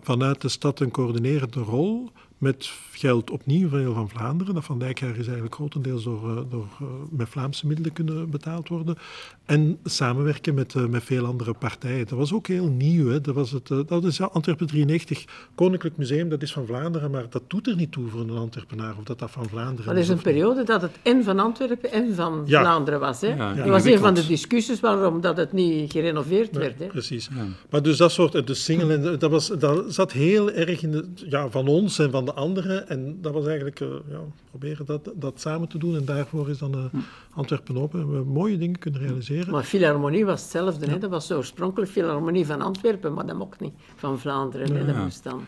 vanuit 0.00 0.40
de 0.40 0.48
stad 0.48 0.80
een 0.80 0.90
coördinerende 0.90 1.60
rol 1.60 2.10
met 2.44 2.72
geld 2.90 3.30
opnieuw 3.30 3.68
van 3.68 3.78
heel 3.78 3.94
van 3.94 4.08
Vlaanderen. 4.08 4.54
Dat 4.54 4.64
Van 4.64 4.78
Dijkjaar 4.78 5.16
is 5.16 5.24
eigenlijk 5.24 5.54
grotendeels 5.54 6.04
door, 6.04 6.36
eh, 6.36 6.42
door, 6.50 6.66
eh, 6.80 6.86
met 7.10 7.28
Vlaamse 7.28 7.66
middelen 7.66 7.92
kunnen 7.92 8.30
betaald 8.30 8.68
worden. 8.68 8.96
En 9.44 9.78
samenwerken 9.84 10.54
met, 10.54 10.74
eh, 10.74 10.86
met 10.86 11.02
veel 11.02 11.26
andere 11.26 11.54
partijen. 11.54 12.06
Dat 12.06 12.18
was 12.18 12.32
ook 12.32 12.46
heel 12.46 12.66
nieuw. 12.66 13.08
Hè. 13.08 13.20
Dat, 13.20 13.34
was 13.34 13.50
het, 13.50 13.70
eh, 13.70 13.78
dat 13.86 14.04
is 14.04 14.16
ja, 14.16 14.24
Antwerpen 14.24 14.66
93, 14.66 15.24
Koninklijk 15.54 15.96
Museum, 15.96 16.28
dat 16.28 16.42
is 16.42 16.52
van 16.52 16.66
Vlaanderen, 16.66 17.10
maar 17.10 17.26
dat 17.30 17.42
doet 17.46 17.66
er 17.66 17.76
niet 17.76 17.92
toe 17.92 18.08
voor 18.08 18.20
een 18.20 18.36
Entrepenaar 18.36 18.94
of 18.98 19.04
dat 19.04 19.18
dat 19.18 19.30
van 19.30 19.48
Vlaanderen 19.48 19.84
Maar 19.84 19.94
er 19.94 20.00
is 20.00 20.08
een 20.08 20.22
periode 20.22 20.62
dat 20.62 20.82
het 20.82 20.90
en 21.02 21.24
van 21.24 21.38
Antwerpen 21.38 21.92
en 21.92 22.14
van 22.14 22.42
Ja. 22.46 22.60
Vlaanderen 22.60 23.00
was. 23.00 23.20
Hè. 23.20 23.34
Ja, 23.34 23.54
dat 23.54 23.66
was 23.66 23.84
een 23.84 23.98
van 23.98 24.14
de 24.14 24.26
discussies 24.26 24.80
waarom 24.80 25.20
dat 25.20 25.36
het 25.36 25.52
niet 25.52 25.92
gerenoveerd 25.92 26.56
werd. 26.56 26.78
Hè. 26.78 26.86
Precies. 26.86 27.28
Maar 27.70 27.82
dus 27.82 27.96
dat 27.96 28.12
soort, 28.12 28.46
de 28.46 28.54
single, 28.54 28.94
en 28.94 29.18
dat, 29.18 29.30
was, 29.30 29.48
dat 29.48 29.94
zat 29.94 30.12
heel 30.12 30.50
erg 30.50 30.82
in 30.82 30.90
de, 30.90 31.08
ja, 31.14 31.50
van 31.50 31.68
ons 31.68 31.98
en 31.98 32.10
van 32.10 32.24
de 32.24 32.32
anderen. 32.32 32.88
En 32.88 33.18
dat 33.20 33.32
was 33.32 33.46
eigenlijk, 33.46 33.80
eh, 33.80 33.88
ja, 34.10 34.20
proberen 34.50 34.86
dat, 34.86 35.10
dat 35.14 35.40
samen 35.40 35.68
te 35.68 35.78
doen. 35.78 35.96
En 35.96 36.04
daarvoor 36.04 36.50
is 36.50 36.58
dan 36.58 36.74
eh, 36.74 37.00
Antwerpen 37.30 37.76
Open. 37.78 38.00
En 38.00 38.08
we 38.08 38.14
hebben 38.14 38.32
mooie 38.32 38.58
dingen 38.58 38.78
kunnen 38.78 39.00
realiseren. 39.00 39.33
Maar 39.50 39.62
Philharmonie 39.64 40.24
was 40.24 40.42
hetzelfde. 40.42 40.86
Hè? 40.90 40.98
Dat 40.98 41.10
was 41.10 41.32
oorspronkelijk 41.32 41.90
Philharmonie 41.90 42.46
van 42.46 42.60
Antwerpen, 42.60 43.14
maar 43.14 43.26
dat 43.26 43.36
mocht 43.36 43.60
niet 43.60 43.72
van 43.96 44.18
Vlaanderen. 44.18 44.76
Hè? 44.76 44.86
Dat 44.86 44.96
moest 44.96 45.22
dan. 45.24 45.44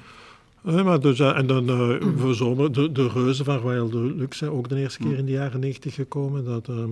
Eh, 0.65 0.85
maar 0.85 1.01
dus, 1.01 1.21
eh, 1.21 1.37
en 1.39 1.47
dan 1.47 1.69
eh, 1.69 2.07
voor 2.17 2.35
zomer, 2.35 2.73
de, 2.73 2.93
de 2.93 3.09
reuzen 3.09 3.45
van 3.45 3.59
Royal 3.59 3.91
Deluxe, 3.91 4.39
zijn 4.39 4.51
ook 4.51 4.69
de 4.69 4.77
eerste 4.77 4.99
keer 4.99 5.19
in 5.19 5.25
de 5.27 5.33
jaren 5.33 5.61
90 5.61 5.95
gekomen. 5.95 6.45
Dat, 6.45 6.69
ehm, 6.69 6.91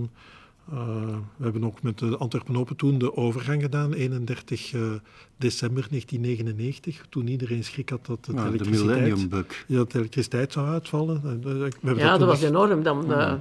eh, 0.73 1.07
we 1.37 1.45
hebben 1.45 1.65
ook 1.65 1.83
met 1.83 1.99
de 1.99 2.17
Antwerpen 2.17 2.57
Open 2.57 2.77
toen 2.77 2.99
de 2.99 3.17
overgang 3.17 3.63
gedaan, 3.63 3.93
31 3.93 4.73
eh, 4.75 4.81
december 5.37 5.87
1999, 5.91 7.07
toen 7.09 7.29
iedereen 7.29 7.65
schrik 7.65 7.89
had 7.89 8.07
dat 8.07 8.27
het 8.27 8.37
Ja, 8.37 8.43
de 8.43 8.49
elektriciteit, 8.49 9.01
Millennium 9.01 9.29
Bug. 9.29 9.65
ja, 9.69 9.77
dat 9.77 9.91
de 9.93 9.99
elektriciteit 9.99 10.53
zou 10.53 10.67
uitvallen. 10.69 11.41
We 11.83 11.95
Ja, 11.97 12.19
dat 12.19 12.29
was 12.29 12.41
nog- 12.41 12.51
enorm. 12.51 12.83
Dan, 12.83 13.13
eh, 13.13 13.33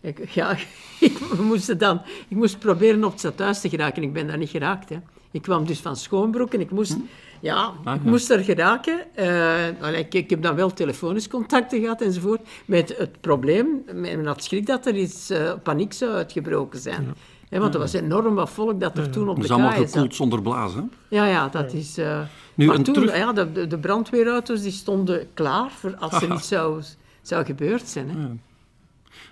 ik, 0.00 0.28
ja, 0.28 0.56
ik, 1.00 1.18
we 1.18 1.42
moesten 1.42 1.78
dan, 1.78 2.00
ik 2.28 2.36
moest 2.36 2.58
proberen 2.58 3.04
op 3.04 3.10
het 3.10 3.18
stadhuis 3.20 3.60
te 3.60 3.68
geraken. 3.68 4.02
Ik 4.02 4.12
ben 4.12 4.26
daar 4.26 4.38
niet 4.38 4.50
geraakt. 4.50 4.88
Hè. 4.88 4.96
Ik 5.30 5.42
kwam 5.42 5.66
dus 5.66 5.80
van 5.80 5.96
Schoonbroek 5.96 6.54
en 6.54 6.60
ik 6.60 6.70
moest, 6.70 6.96
ja, 7.40 7.68
ik 7.68 7.84
ja. 7.84 7.98
moest 8.02 8.30
er 8.30 8.44
geraken. 8.44 9.14
Eh, 9.14 9.64
allee, 9.80 10.00
ik, 10.00 10.14
ik 10.14 10.30
heb 10.30 10.42
dan 10.42 10.54
wel 10.54 10.72
telefonisch 10.72 11.28
contacten 11.28 11.80
gehad 11.80 12.00
enzovoort. 12.00 12.40
Met 12.64 12.94
het 12.98 13.20
probleem, 13.20 13.66
men 13.94 14.26
had 14.26 14.44
schrik 14.44 14.66
dat 14.66 14.86
er 14.86 14.96
iets 14.96 15.30
eh, 15.30 15.52
paniek 15.62 15.92
zou 15.92 16.12
uitgebroken 16.12 16.78
zijn. 16.78 17.14
Hè, 17.48 17.58
want 17.58 17.74
er 17.74 17.80
was 17.80 17.92
enorm 17.92 18.34
wat 18.34 18.50
volk 18.50 18.80
dat 18.80 18.98
er 18.98 19.10
toen 19.10 19.28
op 19.28 19.28
Dat 19.28 19.36
de 19.36 19.42
is 19.42 19.50
allemaal 19.50 19.70
kaaien 19.70 19.84
zat. 19.88 19.94
gekoeld 19.94 20.14
zonder 20.14 20.42
blazen. 20.42 20.92
Ja, 21.08 21.24
ja, 21.26 21.48
dat 21.48 21.72
is... 21.72 21.98
eh, 21.98 22.20
Nu, 22.54 22.66
maar 22.66 22.76
en 22.76 22.82
toen, 22.82 22.94
terug- 22.94 23.16
ja, 23.16 23.32
de, 23.32 23.66
de, 23.66 23.78
brandweerauto's 23.78 24.62
die 24.62 24.72
stonden 24.72 25.28
klaar 25.34 25.70
voor 25.70 25.96
als 25.98 26.22
er 26.22 26.32
iets 26.34 26.48
zou, 26.48 26.82
zou 27.22 27.44
gebeurd 27.44 27.88
zijn. 27.88 28.10
Hè. 28.10 28.16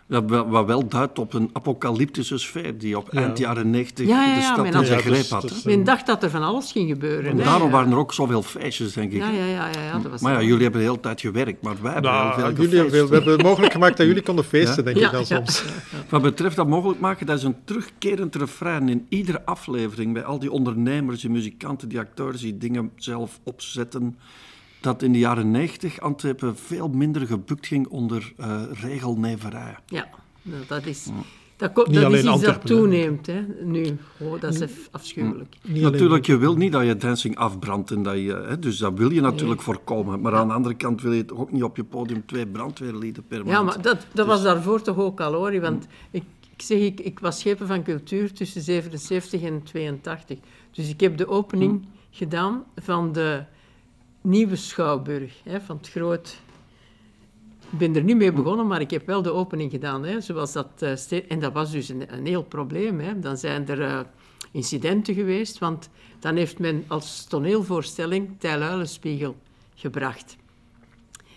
Wat 0.07 0.67
wel 0.67 0.89
duidt 0.89 1.19
op 1.19 1.35
een 1.35 1.51
apocalyptische 1.53 2.39
sfeer 2.39 2.79
die 2.79 2.99
op 2.99 3.09
eind 3.09 3.39
jaren 3.39 3.71
90 3.71 4.07
Ja, 4.07 4.25
ja, 4.25 4.35
de 4.35 4.41
stad 4.41 4.75
in 4.75 4.87
zijn 4.87 5.01
greep 5.01 5.29
had. 5.29 5.65
Men 5.65 5.85
dacht 5.85 6.07
dat 6.07 6.23
er 6.23 6.31
van 6.31 6.43
alles 6.43 6.73
ging 6.73 6.89
gebeuren. 6.89 7.31
En 7.31 7.39
hè. 7.39 7.45
daarom 7.45 7.67
Ja. 7.67 7.73
waren 7.73 7.91
er 7.93 7.99
ook 7.99 8.13
zoveel 8.13 8.43
feestjes, 8.43 8.93
denk 8.93 9.13
ik. 9.13 9.19
Ja, 9.19 9.31
ja, 9.31 9.45
ja, 9.45 9.71
ja, 9.75 9.83
ja, 9.85 9.99
dat 9.99 10.11
was 10.11 10.21
Maar 10.21 10.33
ja, 10.33 10.43
jullie 10.43 10.63
hebben 10.63 10.81
de 10.81 10.87
hele 10.87 11.01
tijd 11.01 11.21
gewerkt, 11.21 11.63
maar 11.63 11.75
wij 11.83 11.93
hebben 11.93 12.11
Nou, 12.11 12.35
heel 12.35 12.55
veel 12.55 12.65
jullie 12.65 12.79
hebben, 12.79 13.09
we 13.09 13.15
hebben 13.15 13.33
het 13.33 13.43
mogelijk 13.43 13.73
gemaakt 13.73 13.97
dat 13.97 14.07
jullie 14.07 14.23
konden 14.23 14.45
feesten, 14.45 14.85
denk 14.85 14.97
Ja, 14.97 15.07
ik 15.07 15.13
dan 15.13 15.25
ja. 15.29 15.37
soms. 15.37 15.65
Wat 16.09 16.23
betreft 16.23 16.57
dat 16.57 16.69
mogelijk 16.69 17.01
maken, 17.01 17.27
dat 17.27 17.37
is 17.39 17.43
een 17.45 17.57
terugkerend 17.65 18.35
refrein 18.35 18.89
in 18.89 19.07
iedere 19.09 19.45
aflevering 19.45 20.13
bij 20.13 20.25
al 20.25 20.39
die 20.39 20.53
ondernemers, 20.53 21.21
die 21.21 21.31
muzikanten, 21.31 21.89
die 21.89 21.99
acteurs 21.99 22.41
die 22.41 22.59
dingen 22.59 22.91
zelf 22.97 23.41
opzetten. 23.43 24.17
Dat 24.81 25.03
in 25.03 25.13
de 25.13 25.19
jaren 25.19 25.51
90 25.51 26.01
Antwerpen 26.01 26.57
veel 26.57 26.89
minder 26.89 27.27
gebukt 27.27 27.67
ging 27.67 27.89
onder 27.89 28.33
eh 28.37 28.63
regelneverij. 28.73 29.77
Ja, 29.87 30.09
nou, 30.43 30.63
dat 30.67 30.87
is, 30.87 31.09
dat, 31.57 31.73
ko- 31.73 31.83
Niet 31.87 31.95
dat 31.95 32.05
alleen 32.05 32.13
is 32.19 32.25
iets 32.25 32.27
dat 32.27 32.35
Antwerpen, 32.35 32.67
toeneemt 32.67 33.27
hè, 33.27 33.45
nu. 33.65 33.97
Oh, 34.21 34.41
dat 34.41 34.55
is 34.61 34.71
afschuwelijk. 34.91 35.57
Niet 35.63 35.77
alleen- 35.77 35.93
Natuurlijk, 35.93 36.27
je 36.27 36.37
wil 36.37 36.57
niet 36.57 36.73
dat 36.73 36.87
je 36.87 36.97
dancing 36.97 37.37
afbrandt. 37.37 37.91
En 37.91 38.03
dat 38.03 38.15
je, 38.15 38.45
hè, 38.49 38.59
dus 38.59 38.77
dat 38.79 38.93
wil 38.99 39.11
je 39.11 39.21
natuurlijk 39.21 39.63
voorkomen. 39.63 40.21
Maar 40.21 40.35
aan 40.35 40.49
de 40.49 40.55
andere 40.55 40.75
kant 40.75 41.03
wil 41.03 41.13
je 41.13 41.25
toch 41.25 41.39
ook 41.39 41.53
niet 41.53 41.63
op 41.63 41.77
je 41.77 41.85
podium 41.85 42.27
twee 42.27 42.47
brandweerlieden 42.47 43.27
permanent. 43.27 43.57
Ja, 43.59 43.63
maar 43.63 43.83
dat, 43.83 44.07
dat 44.13 44.27
was 44.27 44.43
daarvoor 44.43 44.83
toch 44.83 44.97
ook 44.97 45.21
al 45.21 45.33
hoor. 45.33 45.61
Want 45.61 45.87
ik, 46.11 46.23
ik 46.57 46.63
zeg, 46.63 46.79
ik, 46.79 47.01
ik 47.01 47.19
was 47.19 47.39
schepen 47.39 47.67
van 47.67 47.83
cultuur 47.83 48.33
tussen 48.33 48.63
77 48.63 49.43
en 49.43 49.63
82. 49.63 50.39
Dus 50.73 50.89
ik 50.89 51.01
heb 51.01 51.17
de 51.17 51.29
opening 51.29 51.87
gedaan 52.11 52.65
van 52.77 53.13
de 53.13 53.45
nieuwe 54.27 54.57
Schouwburg, 54.57 55.41
hè, 55.45 55.61
van 55.61 55.77
het 55.77 55.89
groot... 55.89 56.37
Ik 57.71 57.79
ben 57.79 57.97
er 57.97 58.03
niet 58.03 58.17
mee 58.17 58.33
begonnen, 58.33 58.67
maar 58.67 58.81
ik 58.81 58.91
heb 58.91 59.07
wel 59.07 59.23
de 59.23 59.33
opening 59.33 59.71
gedaan. 59.71 60.05
Hè, 60.05 60.21
zoals 60.21 60.53
dat, 60.53 60.69
eh, 60.79 61.31
en 61.31 61.41
dat 61.41 61.53
was 61.53 61.71
dus 61.71 61.89
een, 61.89 62.27
heel 62.27 62.43
probleem. 62.43 63.01
Hè. 63.01 63.19
Dan 63.19 63.37
zijn 63.37 63.69
er 63.69 63.83
eh, 63.83 64.01
incidenten 64.53 65.15
geweest, 65.15 65.59
want 65.59 65.91
dan 66.19 66.37
heeft 66.37 66.59
men 66.59 66.85
als 66.87 67.25
toneelvoorstelling 67.25 68.31
Tijl 68.39 68.87
gebracht. 69.75 70.37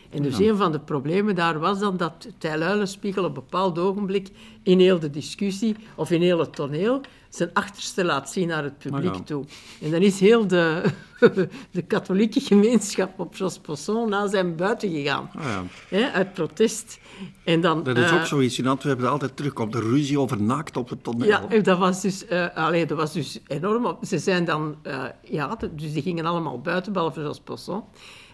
En 0.09 0.21
dus 0.21 0.39
een 0.39 0.57
van 0.57 0.71
de 0.71 0.79
problemen 0.79 1.35
daar 1.35 1.59
was 1.59 1.79
dan 1.79 1.97
dat 1.97 2.27
Tijl 2.37 2.61
Uilenspiegel 2.61 3.23
op 3.23 3.27
een 3.27 3.33
bepaald 3.33 3.79
ogenblik 3.79 4.29
in 4.63 4.79
heel 4.79 4.99
de 4.99 5.09
discussie 5.09 5.75
of 5.95 6.11
in 6.11 6.21
heel 6.21 6.39
het 6.39 6.55
toneel 6.55 7.01
zijn 7.29 7.49
achterste 7.53 8.05
laat 8.05 8.29
zien 8.29 8.47
naar 8.47 8.63
het 8.63 8.77
publiek 8.77 9.13
ja. 9.13 9.21
toe. 9.21 9.45
En 9.81 9.91
dan 9.91 10.01
is 10.01 10.19
heel 10.19 10.47
de, 10.47 10.83
de 11.71 11.81
katholieke 11.81 12.39
gemeenschap 12.39 13.19
op 13.19 13.35
Jos 13.35 13.59
Posson 13.59 14.09
na 14.09 14.27
zijn 14.27 14.55
buiten 14.55 14.89
gegaan, 14.89 15.29
Ah, 15.35 15.43
ja. 15.43 15.63
hè, 15.89 16.11
uit 16.11 16.33
protest. 16.33 16.99
En 17.43 17.61
dan, 17.61 17.83
Dat 17.83 17.97
is 17.97 18.09
eh, 18.09 18.15
ook 18.15 18.25
zoiets 18.25 18.59
in 18.59 18.67
Antwerpen 18.67 19.09
altijd 19.09 19.35
terugkomt. 19.35 19.73
De 19.73 19.79
ruzie 19.79 20.19
over 20.19 20.41
naakt 20.41 20.77
op 20.77 20.89
het 20.89 21.03
toneel. 21.03 21.27
ja, 21.27 21.61
dat 21.61 21.77
was 21.77 22.01
dus, 22.01 22.25
eh 22.25 22.55
allee, 22.55 22.85
dat 22.85 22.97
was 22.97 23.13
dus 23.13 23.39
enorm. 23.47 23.97
Ze 24.01 24.17
zijn 24.17 24.45
dan, 24.45 24.75
eh, 24.81 25.03
ja, 25.23 25.57
dus 25.71 25.93
die 25.93 26.01
gingen 26.01 26.25
allemaal 26.25 26.61
buiten, 26.61 26.93
behalve 26.93 27.21
Jos 27.21 27.39
Posson. 27.39 27.83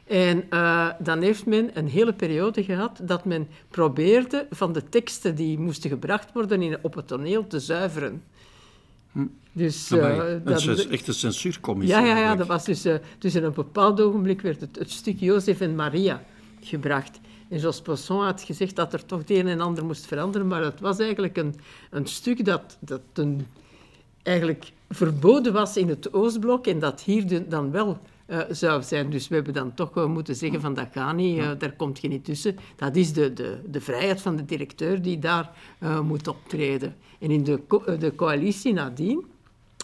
En 0.06 0.46
eh, 0.50 0.90
dan 1.00 1.22
heeft 1.22 1.46
men 1.46 1.70
een 1.74 1.88
hele 1.88 2.14
periode 2.14 2.64
gehad 2.64 3.00
dat 3.04 3.26
men 3.26 3.48
probeerde 3.70 4.48
van 4.50 4.74
de 4.74 4.90
teksten 4.90 5.36
die 5.36 5.60
moesten 5.60 5.90
gebracht 5.90 6.32
worden 6.34 6.62
in, 6.62 6.78
op 6.82 6.96
het 6.96 7.08
toneel 7.08 7.48
te 7.48 7.60
zuiveren. 7.60 8.24
Dus, 9.52 9.92
eh, 9.92 9.98
Amai, 10.14 10.30
een 10.34 10.44
dat- 10.44 10.62
cens- 10.62 10.88
echte 10.88 11.14
censuurcommissie. 11.14 11.98
ja, 12.00 12.06
ja, 12.06 12.18
ja, 12.18 12.36
dat 12.36 12.48
was 12.48 12.66
dus, 12.66 12.86
eh, 12.86 12.96
dus 13.20 13.36
in 13.36 13.44
een 13.44 13.54
bepaald 13.54 14.02
ogenblik 14.02 14.42
werd 14.42 14.62
het, 14.62 14.76
het 14.80 14.92
stuk 14.92 15.20
Jozef 15.20 15.62
en 15.62 15.76
Maria 15.76 16.24
gebracht. 16.62 17.20
En 17.50 17.60
Jos 17.60 17.82
Poisson 17.82 18.24
had 18.24 18.42
gezegd 18.42 18.76
dat 18.76 18.94
er 18.94 19.06
toch 19.06 19.20
het 19.20 19.30
een 19.30 19.48
en 19.48 19.62
ander 19.62 19.86
moest 19.86 20.06
veranderen, 20.06 20.48
maar 20.48 20.64
het 20.64 20.80
was 20.80 21.00
eigenlijk 21.00 21.38
een, 21.38 21.56
een 21.92 22.06
stuk 22.06 22.46
dat, 22.46 22.78
dat 22.80 23.02
een, 23.14 23.48
eigenlijk 24.24 24.72
verboden 24.90 25.54
was 25.54 25.78
in 25.78 25.90
het 25.90 26.14
Oostblok 26.14 26.68
en 26.68 26.80
dat 26.80 27.02
hier 27.02 27.28
de- 27.28 27.48
dan 27.48 27.72
wel 27.72 28.00
eh, 28.26 28.40
zou 28.50 28.82
zijn. 28.84 29.10
Dus 29.10 29.28
we 29.28 29.36
hebben 29.36 29.54
dan 29.54 29.74
toch 29.74 30.08
moeten 30.08 30.36
zeggen 30.36 30.62
van 30.62 30.74
dat 30.74 30.88
gaat 30.92 31.16
niet, 31.16 31.40
eh, 31.40 31.50
daar 31.58 31.76
komt 31.76 32.00
je 32.02 32.08
niet 32.08 32.26
tussen. 32.26 32.56
Dat 32.76 32.96
is 32.96 33.14
de, 33.14 33.34
de, 33.34 33.58
de 33.66 33.82
vrijheid 33.82 34.22
van 34.22 34.36
de 34.36 34.46
directeur 34.46 35.02
die 35.02 35.20
daar 35.20 35.52
eh, 35.80 36.00
moet 36.00 36.28
optreden. 36.28 36.96
En 37.20 37.32
in 37.32 37.44
de, 37.44 37.60
co- 37.68 37.98
de 37.98 38.16
coalitie 38.16 38.74
nadien, 38.74 39.26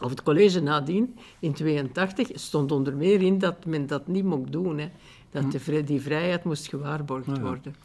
of 0.04 0.10
het 0.10 0.24
college 0.24 0.60
nadien, 0.62 1.16
in 1.40 1.54
82, 1.54 2.28
stond 2.34 2.72
onder 2.72 2.96
meer 2.96 3.22
in 3.22 3.38
dat 3.40 3.66
men 3.66 3.88
dat 3.88 4.08
niet 4.08 4.24
mocht 4.24 4.52
doen. 4.52 4.78
Hè. 4.80 4.90
Dat 5.32 5.52
de, 5.52 5.60
vrij- 5.60 5.84
die 5.84 6.02
vrijheid 6.02 6.44
moest 6.44 6.68
gewaarborgd 6.68 7.40
worden. 7.40 7.76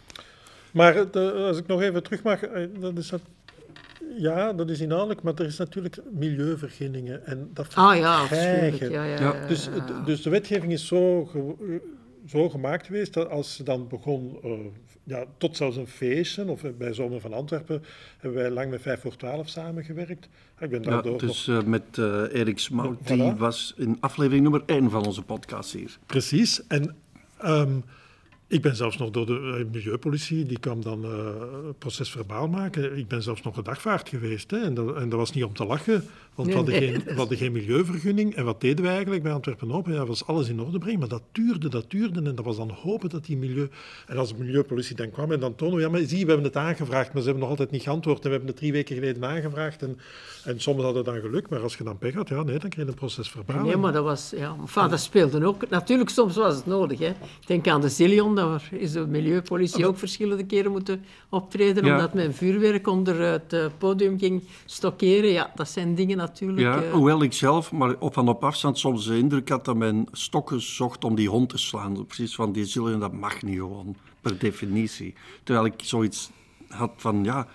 Maar 0.72 1.10
de- 1.10 1.32
als 1.32 1.58
ik 1.58 1.66
nog 1.66 1.80
even 1.82 2.02
terug 2.02 2.22
mag, 2.22 2.40
dat 2.80 2.98
is 2.98 3.08
dat, 3.08 3.20
ja, 4.18 4.52
dat 4.52 4.70
is 4.70 4.80
inhoudelijk, 4.80 5.22
maar 5.22 5.34
er 5.34 5.46
is 5.46 5.56
natuurlijk 5.58 5.98
milieuvergunningen 6.12 7.26
en 7.26 7.50
dat 7.52 7.74
Ah 7.74 7.96
ja, 7.96 8.18
afschuwelijk. 8.20 8.78
Ja, 8.78 9.04
ja, 9.04 9.04
Ja. 9.04 9.20
ja, 9.34 9.46
Dus, 9.46 9.68
ja. 9.88 10.02
dus 10.04 10.22
de 10.22 10.30
wetgeving 10.30 10.72
is 10.72 10.86
zo, 10.86 11.24
ge- 11.24 11.80
zo 12.26 12.48
gemaakt 12.48 12.86
geweest 12.86 13.12
dat 13.12 13.28
als 13.30 13.54
ze 13.54 13.62
dan 13.62 13.88
begon, 13.88 14.38
eh, 14.42 14.50
ja, 15.02 15.24
tot 15.38 15.56
zelfs 15.56 15.76
een 15.76 15.86
feestje, 15.86 16.48
of 16.48 16.62
bij 16.78 16.92
Zomer 16.92 17.20
van 17.20 17.32
Antwerpen, 17.32 17.82
hebben 18.18 18.40
wij 18.40 18.50
lang 18.50 18.70
met 18.70 18.82
5 18.82 19.00
voor 19.00 19.16
12 19.16 19.48
samengewerkt. 19.48 20.28
Ik 20.60 20.70
ben 20.70 20.82
Ja, 20.82 20.90
daardoor 20.90 21.12
nog 21.12 21.20
dus 21.20 21.48
eh, 21.48 21.62
met 21.62 21.82
eh 21.98 22.22
Erik 22.32 22.58
Smout, 22.58 22.98
Voilà. 23.02 23.06
die 23.06 23.32
was 23.34 23.74
in 23.76 23.96
aflevering 24.00 24.42
nummer 24.42 24.62
1 24.66 24.90
van 24.90 25.06
onze 25.06 25.22
podcast 25.22 25.72
hier. 25.72 25.98
Precies. 26.06 26.66
En 26.66 26.96
ehm, 27.38 27.70
ik 28.48 28.62
ben 28.62 28.76
zelfs 28.76 28.96
nog 28.96 29.10
door 29.10 29.26
de 29.26 29.56
eh, 29.58 29.72
milieupolitie, 29.72 30.44
die 30.44 30.58
kwam 30.58 30.82
dan 30.82 31.04
eh 31.04 31.10
proces 31.78 32.10
verbaal 32.10 32.48
maken. 32.48 32.98
Ik 32.98 33.08
ben 33.08 33.22
zelfs 33.22 33.42
nog 33.42 33.54
gedagvaard 33.54 34.08
geweest. 34.08 34.50
Hè, 34.50 34.58
en, 34.58 34.74
dat, 34.74 34.96
en 34.96 35.08
dat 35.08 35.18
was 35.18 35.32
niet 35.32 35.44
om 35.44 35.54
te 35.54 35.64
lachen, 35.64 36.04
want 36.36 36.48
Nee, 36.48 36.56
we, 36.56 36.62
hadden 36.62 36.80
nee, 36.80 36.92
geen, 36.92 37.04
we 37.04 37.14
hadden 37.14 37.38
geen 37.38 37.52
milieuvergunning. 37.52 38.34
En 38.34 38.44
wat 38.44 38.60
deden 38.60 38.84
we 38.84 38.90
eigenlijk 38.90 39.22
bij 39.22 39.32
Antwerpen 39.32 39.72
Open? 39.72 39.92
Ja, 39.92 39.98
dat 39.98 40.08
was 40.08 40.26
alles 40.26 40.48
in 40.48 40.60
orde 40.60 40.78
brengen, 40.78 40.98
maar 40.98 41.08
dat 41.08 41.22
duurde, 41.32 41.68
dat 41.68 41.90
duurde. 41.90 42.22
En 42.22 42.34
dat 42.34 42.44
was 42.44 42.56
dan 42.56 42.70
hopen 42.70 43.08
dat 43.08 43.24
die 43.24 43.36
milieu... 43.36 43.68
En 44.06 44.16
als 44.16 44.28
de 44.28 44.34
milieupolitie 44.38 44.96
dan 44.96 45.10
kwam 45.10 45.32
en 45.32 45.40
dan 45.40 45.54
tonen 45.54 45.76
we... 45.76 45.80
Ja, 45.80 45.88
maar 45.88 46.00
zie, 46.00 46.24
we 46.24 46.26
hebben 46.26 46.46
het 46.46 46.56
aangevraagd, 46.56 47.12
maar 47.12 47.22
ze 47.22 47.28
hebben 47.28 47.40
nog 47.40 47.50
altijd 47.50 47.70
niet 47.70 47.82
geantwoord. 47.82 48.18
En 48.18 48.24
we 48.24 48.30
hebben 48.30 48.48
het 48.48 48.56
drie 48.56 48.72
weken 48.72 48.94
geleden 48.94 49.24
aangevraagd. 49.24 49.82
En, 49.82 49.98
en 50.44 50.60
soms 50.60 50.82
hadden 50.82 51.04
dan 51.04 51.20
geluk, 51.20 51.48
maar 51.48 51.60
als 51.60 51.76
je 51.76 51.84
dan 51.84 51.98
pech 51.98 52.14
had, 52.14 52.28
ja, 52.28 52.42
nee, 52.42 52.58
dan 52.58 52.70
kreeg 52.70 52.84
je 52.84 52.90
een 52.90 52.96
proces 52.96 53.30
verbaal. 53.30 53.64
Nee, 53.64 53.76
maar 53.76 53.92
dat 53.92 54.04
was... 54.04 54.32
Ja, 54.36 54.56
enfin, 54.60 54.88
dat 54.88 55.00
speelde 55.00 55.46
ook... 55.46 55.68
Natuurlijk, 55.68 56.10
soms 56.10 56.36
was 56.36 56.56
het 56.56 56.66
nodig. 56.66 56.98
Hè. 56.98 57.12
Denk 57.46 57.68
aan 57.68 57.80
de 57.80 57.88
Zillion, 57.88 58.35
daar 58.36 58.68
is 58.70 58.92
de 58.92 59.06
milieupolitie 59.06 59.86
ook 59.86 59.98
verschillende 59.98 60.44
keren 60.46 60.70
moeten 60.70 61.04
optreden, 61.28 61.84
Ja. 61.84 61.92
omdat 61.94 62.14
men 62.14 62.34
vuurwerk 62.34 62.86
onder 62.86 63.20
het 63.20 63.52
eh, 63.52 63.66
podium 63.78 64.18
ging 64.18 64.42
stockeren. 64.64 65.30
Ja, 65.30 65.52
dat 65.54 65.68
zijn 65.68 65.94
dingen 65.94 66.16
natuurlijk... 66.16 66.60
Ja, 66.60 66.82
eh, 66.82 66.92
hoewel 66.92 67.22
ik 67.22 67.32
zelf, 67.32 67.72
maar 67.72 67.94
op, 67.98 68.14
van 68.14 68.28
op 68.28 68.44
afstand 68.44 68.78
soms 68.78 69.06
de 69.06 69.18
indruk 69.18 69.48
had 69.48 69.64
dat 69.64 69.76
men 69.76 70.06
stokken 70.12 70.60
zocht 70.60 71.04
om 71.04 71.14
die 71.14 71.28
hond 71.28 71.48
te 71.48 71.58
slaan. 71.58 72.06
Precies 72.06 72.34
van 72.34 72.52
die 72.52 72.64
zullen, 72.64 73.00
dat 73.00 73.12
mag 73.12 73.42
niet 73.42 73.58
gewoon, 73.58 73.96
per 74.20 74.38
definitie. 74.38 75.14
Terwijl 75.42 75.66
ik 75.66 75.74
zoiets 75.82 76.30
had 76.68 76.90
van, 76.96 77.24
ja... 77.24 77.46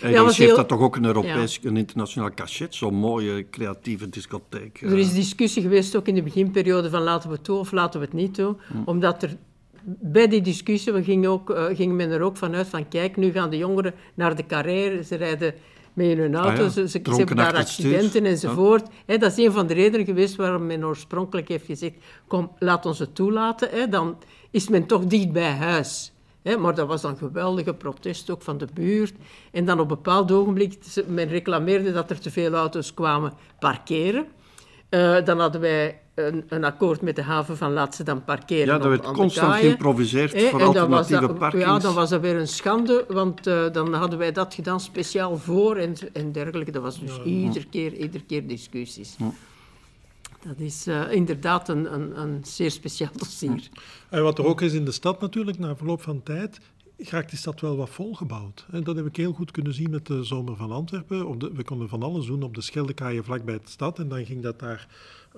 Ja, 0.00 0.08
Ja, 0.08 0.24
heeft 0.24 0.36
heel- 0.36 0.56
dat 0.56 0.68
toch 0.68 0.80
ook 0.80 0.96
een 0.96 1.04
Europees, 1.04 1.58
een 1.62 1.76
internationaal 1.76 2.34
cachet, 2.34 2.74
zo'n 2.74 2.94
mooie 2.94 3.46
creatieve 3.50 4.08
discotheek. 4.08 4.80
Er 4.82 4.98
is 4.98 5.12
discussie 5.12 5.62
geweest 5.62 5.96
ook 5.96 6.06
in 6.06 6.14
de 6.14 6.22
beginperiode 6.22 6.90
van 6.90 7.02
laten 7.02 7.28
we 7.28 7.34
het 7.34 7.44
toe 7.44 7.58
of 7.58 7.72
laten 7.72 8.00
we 8.00 8.06
het 8.06 8.14
niet 8.14 8.34
toe. 8.34 8.56
Hm. 8.68 8.76
Omdat 8.84 9.22
er 9.22 9.36
bij 9.84 10.28
die 10.28 10.40
discussie 10.40 10.92
we 10.92 11.02
gingen 11.02 11.30
ook, 11.30 11.50
eh, 11.50 11.64
ging 11.76 11.92
men 11.92 12.10
er 12.10 12.22
ook 12.22 12.36
vanuit 12.36 12.66
van 12.68 12.88
kijk, 12.88 13.16
nu 13.16 13.30
gaan 13.32 13.50
de 13.50 13.56
jongeren 13.56 13.94
naar 14.14 14.36
de 14.36 14.46
carrière, 14.46 15.02
ze 15.04 15.16
rijden 15.16 15.54
mee 15.92 16.10
in 16.10 16.18
hun 16.18 16.34
auto, 16.34 16.50
Ah 16.50 16.56
ja, 16.58 16.68
ze, 16.68 16.88
ze- 16.88 17.00
hebben 17.04 17.36
daar 17.36 17.46
stuur. 17.46 17.58
accidenten 17.94 18.24
enzovoort. 18.24 18.86
Dat 19.06 19.22
is 19.22 19.36
een 19.44 19.52
van 19.52 19.66
de 19.66 19.74
redenen 19.74 20.06
geweest 20.06 20.36
waarom 20.36 20.66
men 20.66 20.84
oorspronkelijk 20.86 21.48
heeft 21.48 21.66
gezegd, 21.66 21.94
kom, 22.26 22.50
laat 22.58 22.86
ons 22.86 22.98
het 22.98 23.14
toelaten, 23.14 23.90
dan 23.90 24.16
is 24.50 24.68
men 24.68 24.86
toch 24.86 25.04
dicht 25.04 25.32
bij 25.32 25.50
huis. 25.50 26.12
Maar 26.58 26.74
dat 26.74 26.86
was 26.88 27.00
dan 27.02 27.16
geweldige 27.16 27.74
protest 27.74 28.30
ook 28.30 28.42
van 28.42 28.58
de 28.58 28.66
buurt. 28.74 29.14
En 29.52 29.64
dan 29.64 29.74
op 29.80 29.82
een 29.90 29.96
bepaald 29.96 30.32
ogenblik, 30.32 30.74
men 31.06 31.28
reclameerde 31.28 31.92
dat 31.92 32.10
er 32.10 32.18
te 32.20 32.30
veel 32.30 32.52
auto's 32.54 32.94
kwamen 32.94 33.32
parkeren. 33.58 34.26
Eh, 34.88 35.24
dan 35.24 35.40
hadden 35.40 35.60
wij 35.60 36.00
een, 36.26 36.44
een 36.48 36.64
akkoord 36.64 37.00
met 37.02 37.16
de 37.16 37.22
haven 37.22 37.56
van 37.56 37.72
laat 37.72 37.94
ze 37.94 38.02
dan 38.02 38.24
parkeren 38.24 38.66
Ja, 38.66 38.76
op- 38.76 38.82
er 38.82 38.88
werd 38.88 39.02
constant 39.12 39.48
kaaien. 39.50 39.64
geïmproviseerd 39.64 40.42
voor 40.42 40.62
alternatieve 40.62 41.26
dat, 41.26 41.38
parkings. 41.38 41.64
Ja, 41.64 41.78
dan 41.78 41.94
was 41.94 42.10
dat 42.10 42.20
weer 42.20 42.36
een 42.36 42.48
schande, 42.48 43.04
want 43.08 43.46
eh, 43.46 43.72
dan 43.72 43.94
hadden 43.94 44.18
wij 44.18 44.32
dat 44.32 44.54
gedaan 44.54 44.80
speciaal 44.80 45.36
voor 45.38 45.76
en, 45.76 45.94
en 46.12 46.32
dergelijke. 46.32 46.70
Dat 46.70 46.82
was 46.82 47.00
dus 47.00 47.20
iedere 47.24 47.66
keer, 47.70 47.92
iedere 47.94 48.24
keer 48.24 48.46
discussies. 48.46 49.16
Dat 50.46 50.58
is 50.58 50.86
eh, 50.86 51.12
inderdaad 51.12 51.68
een, 51.68 51.94
een, 51.94 52.20
een 52.20 52.40
zeer 52.42 52.70
speciaal 52.70 53.10
dossier. 53.16 53.68
En 54.08 54.22
wat 54.22 54.38
er 54.38 54.44
ook 54.44 54.60
is 54.60 54.72
in 54.72 54.84
de 54.84 54.92
stad 54.92 55.20
natuurlijk, 55.20 55.58
na 55.58 55.76
verloop 55.76 56.02
van 56.02 56.22
tijd, 56.22 56.60
raakt 56.98 57.30
die 57.30 57.38
stad 57.38 57.60
wel 57.60 57.76
wat 57.76 57.90
volgebouwd. 57.90 58.66
En 58.70 58.84
dat 58.84 58.96
heb 58.96 59.06
ik 59.06 59.16
heel 59.16 59.32
goed 59.32 59.50
kunnen 59.50 59.74
zien 59.74 59.90
met 59.90 60.06
de 60.06 60.24
Zomer 60.24 60.56
van 60.56 60.70
Antwerpen. 60.72 61.26
Op 61.26 61.40
de, 61.40 61.50
we 61.54 61.64
konden 61.64 61.88
van 61.88 62.02
alles 62.02 62.26
doen 62.26 62.42
op 62.42 62.54
de 62.54 62.60
Scheldekaaien 62.60 63.24
vlakbij 63.24 63.54
de 63.54 63.70
stad. 63.70 63.98
En 63.98 64.08
dan 64.08 64.24
ging 64.24 64.42
dat 64.42 64.58
daar 64.58 64.86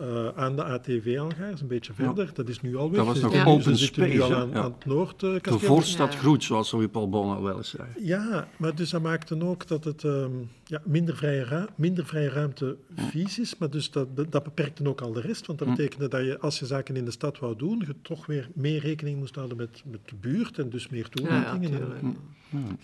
eh, 0.00 0.28
aan 0.34 0.56
de 0.56 0.64
ATV-algaars, 0.64 1.60
een 1.60 1.66
beetje 1.66 1.92
verder. 1.92 2.30
Dat 2.34 2.48
is 2.48 2.60
nu 2.60 2.76
al 2.76 2.88
weg. 2.90 2.96
Dat 2.96 3.06
was 3.06 3.16
Ze 3.18 3.22
nog 3.22 3.46
open 3.46 3.70
nu 3.70 3.76
space, 3.76 4.22
al 4.22 4.34
aan, 4.34 4.48
Ja. 4.50 4.54
aan 4.62 4.72
het 4.72 4.84
Noordkasteel. 4.84 5.58
De 5.58 5.64
voorstad 5.64 6.12
Ja. 6.12 6.18
groeit, 6.18 6.42
zoals 6.42 6.72
Louis 6.72 6.88
Paul 6.90 7.08
Bon 7.08 7.34
al 7.34 7.42
wel 7.42 7.56
eens 7.56 7.70
zei. 7.70 7.88
Ja, 8.00 8.48
maar 8.56 8.74
dus 8.74 8.90
dat 8.90 9.02
maakte 9.02 9.42
ook 9.44 9.66
dat 9.66 9.84
het 9.84 10.04
ehm, 10.04 10.30
ja, 10.64 10.80
minder, 10.84 11.16
vrije 11.16 11.68
minder 11.74 12.06
vrije 12.06 12.28
ruimte 12.28 12.76
vies 12.94 13.38
is. 13.38 13.58
Maar 13.58 13.70
dus 13.70 13.90
dat, 13.90 14.08
dat, 14.30 14.42
beperkte 14.44 14.88
ook 14.88 15.00
al 15.00 15.12
de 15.12 15.20
rest. 15.20 15.46
Want 15.46 15.58
dat 15.58 15.68
betekende 15.68 16.08
dat 16.08 16.24
je, 16.24 16.38
als 16.40 16.58
je 16.58 16.66
zaken 16.66 16.96
in 16.96 17.04
de 17.04 17.10
stad 17.10 17.38
wou 17.38 17.56
doen, 17.56 17.82
je 17.86 17.94
toch 18.02 18.26
weer 18.26 18.48
meer 18.54 18.80
rekening 18.80 19.18
moest 19.18 19.34
houden 19.34 19.56
met, 19.56 19.82
met 19.90 20.00
de 20.04 20.14
buurt 20.20 20.58
en 20.58 20.70
dus 20.70 20.88
meer 20.88 21.06
Ja, 21.10 21.22
ja, 21.22 21.42
toelatingen. 21.42 21.72
En- 21.72 22.16
tuurlijk. 22.50 22.80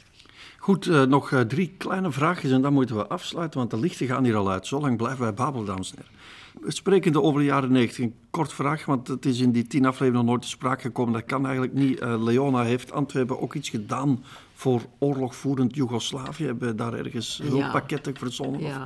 Goed, 0.58 0.86
eh, 0.86 1.02
nog 1.02 1.32
eh, 1.32 1.40
drie 1.40 1.74
kleine 1.78 2.12
vraagjes 2.12 2.50
en 2.50 2.62
dan 2.62 2.72
moeten 2.72 2.96
we 2.96 3.06
afsluiten, 3.06 3.58
want 3.58 3.70
de 3.70 3.78
lichten 3.80 4.06
gaan 4.06 4.24
hier 4.24 4.36
al 4.36 4.50
uit. 4.50 4.66
Zo 4.66 4.80
lang 4.80 4.96
blijven 4.96 5.20
wij 5.20 5.34
babbelen, 5.34 5.66
dames 5.66 5.90
en 5.90 5.96
heren. 5.96 6.14
Sprekende 6.66 7.22
over 7.22 7.40
de 7.40 7.46
jaren 7.46 7.72
90, 7.72 8.04
een 8.04 8.14
kort 8.30 8.52
vraag, 8.52 8.84
want 8.84 9.08
het 9.08 9.24
is 9.26 9.40
in 9.40 9.52
die 9.52 9.66
tien 9.66 9.84
afleveringen 9.86 10.20
nog 10.20 10.26
nooit 10.30 10.42
te 10.42 10.48
sprake 10.48 10.82
gekomen. 10.82 11.12
Dat 11.12 11.24
kan 11.24 11.44
eigenlijk 11.44 11.74
niet. 11.74 12.00
Eh, 12.00 12.22
Leona 12.22 12.62
heeft 12.62 12.92
Antwerpen 12.92 13.40
ook 13.40 13.54
iets 13.54 13.68
gedaan 13.68 14.24
voor 14.54 14.82
oorlogvoerend 14.98 15.74
Joegoslavië. 15.76 16.44
Hebben 16.44 16.68
we 16.68 16.74
daar 16.74 16.94
ergens 16.94 17.40
hulppakketten 17.44 18.16
verzonnen? 18.16 18.60
of- 18.60 18.66
Ja. 18.66 18.82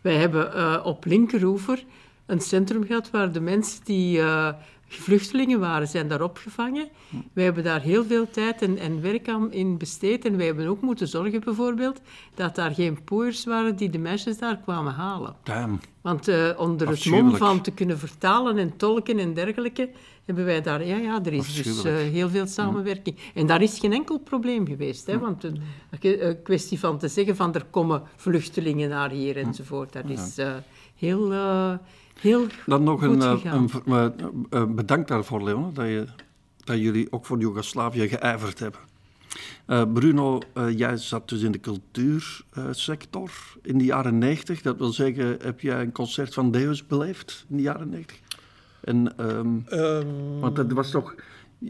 Wij 0.00 0.14
hebben 0.14 0.54
eh, 0.54 0.80
op 0.84 1.04
Linkeroever 1.04 1.84
een 2.26 2.40
centrum 2.40 2.84
gehad 2.86 3.10
waar 3.10 3.32
de 3.32 3.40
mensen 3.40 3.80
die 3.84 4.20
eh, 4.20 4.48
vluchtelingen 4.88 5.60
waren, 5.60 5.88
zijn 5.88 6.08
daar 6.08 6.22
opgevangen. 6.22 6.88
Wij 7.32 7.44
hebben 7.44 7.64
daar 7.64 7.80
heel 7.80 8.04
veel 8.04 8.30
tijd 8.30 8.62
en, 8.62 8.78
en 8.78 9.02
werk 9.02 9.28
aan 9.28 9.52
in 9.52 9.78
besteed. 9.78 10.24
En 10.24 10.36
wij 10.36 10.46
hebben 10.46 10.66
ook 10.66 10.80
moeten 10.80 11.08
zorgen 11.08 11.40
bijvoorbeeld 11.40 12.00
dat 12.34 12.54
daar 12.54 12.74
geen 12.74 13.04
pooiers 13.04 13.44
waren 13.44 13.76
die 13.76 13.90
de 13.90 13.98
meisjes 13.98 14.38
daar 14.38 14.56
kwamen 14.56 14.92
halen. 14.92 15.34
Damn. 15.42 15.80
Want 16.00 16.28
eh, 16.28 16.50
onder 16.56 16.88
het 16.88 17.06
mom 17.06 17.36
van 17.36 17.60
te 17.60 17.70
kunnen 17.70 17.98
vertalen 17.98 18.58
en 18.58 18.76
tolken 18.76 19.18
en 19.18 19.34
dergelijke, 19.34 19.90
hebben 20.24 20.44
wij 20.44 20.62
daar... 20.62 20.84
Ja, 20.84 20.96
ja 20.96 21.24
er 21.24 21.32
is 21.32 21.62
dus 21.62 21.84
eh, 21.84 21.94
heel 21.94 22.28
veel 22.28 22.46
samenwerking. 22.46 23.16
En 23.34 23.46
daar 23.46 23.62
is 23.62 23.78
geen 23.78 23.92
enkel 23.92 24.18
probleem 24.18 24.66
geweest. 24.66 25.06
Hè, 25.06 25.18
want 25.18 25.44
een, 25.44 25.60
een 26.00 26.42
kwestie 26.42 26.78
van 26.78 26.98
te 26.98 27.08
zeggen 27.08 27.36
van 27.36 27.54
er 27.54 27.64
komen 27.70 28.02
vluchtelingen 28.16 28.88
naar 28.88 29.10
hier 29.10 29.36
enzovoort. 29.36 29.92
Dat 29.92 30.08
is 30.08 30.38
eh, 30.38 30.54
heel, 30.96 31.32
heel 32.20 32.46
Dan 32.66 32.82
nog 32.82 33.04
goed 33.04 33.22
een, 33.22 33.42
eh, 33.44 33.52
een, 33.52 33.68
ver- 33.68 33.82
eh, 33.86 34.06
eh, 34.50 34.64
bedankt 34.68 35.08
daarvoor, 35.08 35.42
Leon, 35.42 35.74
dat, 35.74 35.86
je, 35.86 36.06
dat 36.64 36.78
jullie 36.78 37.12
ook 37.12 37.26
voor 37.26 37.38
Joegoslavië 37.38 38.08
geijverd 38.08 38.58
hebben. 38.58 38.80
Eh, 39.66 39.82
Bruno, 39.92 40.40
eh, 40.54 40.78
jij 40.78 40.96
zat 40.96 41.28
dus 41.28 41.42
in 41.42 41.52
de 41.52 41.60
cultuursector 41.60 43.30
in 43.62 43.78
de 43.78 43.84
jaren 43.84 44.18
90. 44.18 44.62
Dat 44.62 44.76
wil 44.78 44.92
zeggen, 44.92 45.36
heb 45.42 45.60
jij 45.60 45.80
een 45.80 45.92
concert 45.92 46.34
van 46.34 46.50
Deus 46.50 46.86
beleefd 46.86 47.44
in 47.48 47.56
de 47.56 47.62
jaren 47.62 47.88
90? 47.88 48.18
En, 48.80 49.16
ehm, 49.18 49.46
Ehm, 49.66 50.06
want 50.40 50.56
dat 50.56 50.72
was 50.72 50.90
toch... 50.90 51.14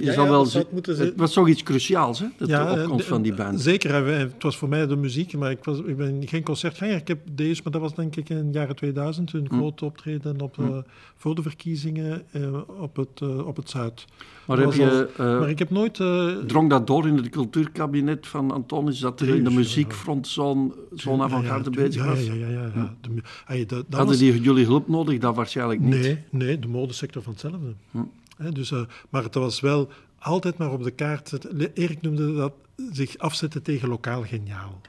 Ja, 0.05 0.13
zal 0.13 0.25
ja, 0.25 0.31
wel 0.31 0.43
dat 0.43 0.51
zou 0.53 0.65
zi- 0.85 1.03
het 1.03 1.13
was 1.17 1.33
toch 1.33 1.49
iets 1.49 1.63
cruciaals, 1.63 2.19
hè? 2.19 2.27
De 2.39 2.47
Ja, 2.47 2.73
opkomst 2.73 3.05
eh, 3.05 3.11
van 3.11 3.23
die 3.23 3.33
eh, 3.33 3.39
band. 3.39 3.61
Zeker, 3.61 4.07
het 4.19 4.43
was 4.43 4.57
voor 4.57 4.69
mij 4.69 4.87
de 4.87 4.97
muziek, 4.97 5.37
maar 5.37 5.51
ik, 5.51 5.65
was, 5.65 5.79
ik 5.79 5.97
ben 5.97 6.23
geen 6.29 6.43
concertganger. 6.43 6.97
Ik 6.97 7.09
heb 7.09 7.19
deze, 7.33 7.61
maar 7.65 7.73
dat 7.73 7.81
was 7.81 7.95
denk 7.95 8.17
ik 8.17 8.29
in 8.29 8.53
de 8.53 8.59
jaren 8.59 8.77
2000, 8.77 9.31
Hm. 9.31 9.37
een 9.37 9.49
groot 9.49 9.83
optreden 9.83 10.41
op, 10.41 10.59
eh, 10.59 10.77
voor 11.17 11.35
de 11.35 11.43
verkiezingen 11.43 12.23
eh, 12.31 12.43
op, 12.81 12.97
het, 12.97 13.09
eh, 13.23 13.47
op 13.47 13.57
het 13.57 13.71
Zuid. 13.71 14.05
Maar 14.47 14.57
Dat 14.57 14.75
heb 14.75 14.91
je... 14.91 15.09
eh, 15.17 15.39
maar 15.39 15.49
ik 15.51 15.59
heb 15.59 15.71
nooit... 15.71 16.01
eh, 16.01 16.27
Drong 16.47 16.71
dat 16.71 16.87
door 16.87 17.07
in 17.09 17.17
het 17.17 17.29
cultuurkabinet 17.29 18.27
van 18.27 18.51
Antonis, 18.51 18.99
dat 18.99 19.21
er 19.21 19.29
in 19.29 19.45
de 19.45 19.51
muziekfront 19.51 20.29
zo'n 20.29 20.73
ja, 20.95 21.11
avant-garde 21.19 21.71
bezig 21.71 22.05
was? 22.05 22.25
Ja, 22.27 22.33
ja, 22.35 22.49
ja. 22.49 22.71
ja. 22.75 22.95
De 23.01 23.11
dat, 23.59 23.69
dat 23.69 23.85
Hadden 23.89 24.07
was- 24.07 24.19
die 24.19 24.41
jullie 24.41 24.65
hulp 24.65 24.89
nodig? 24.89 25.19
Dat 25.19 25.35
waarschijnlijk 25.37 25.81
niet. 25.81 25.91
Nee, 26.01 26.19
nee, 26.31 26.59
de 26.59 26.69
modesector 26.69 27.23
van 27.23 27.33
hetzelfde. 27.33 27.75
Hm. 27.91 27.99
Dus, 28.37 28.71
eh, 28.71 28.81
maar 29.09 29.23
het 29.23 29.35
was 29.35 29.61
wel 29.61 29.89
altijd 30.19 30.59
maar 30.59 30.73
op 30.73 30.83
de 30.83 30.91
kaart 30.91 31.39
Erik 31.75 32.03
noemde 32.03 32.35
dat 32.35 32.53
zich 32.93 33.19
afzetten 33.19 33.63
tegen 33.63 33.89
lokaal 33.89 34.25
geniaal. 34.25 34.81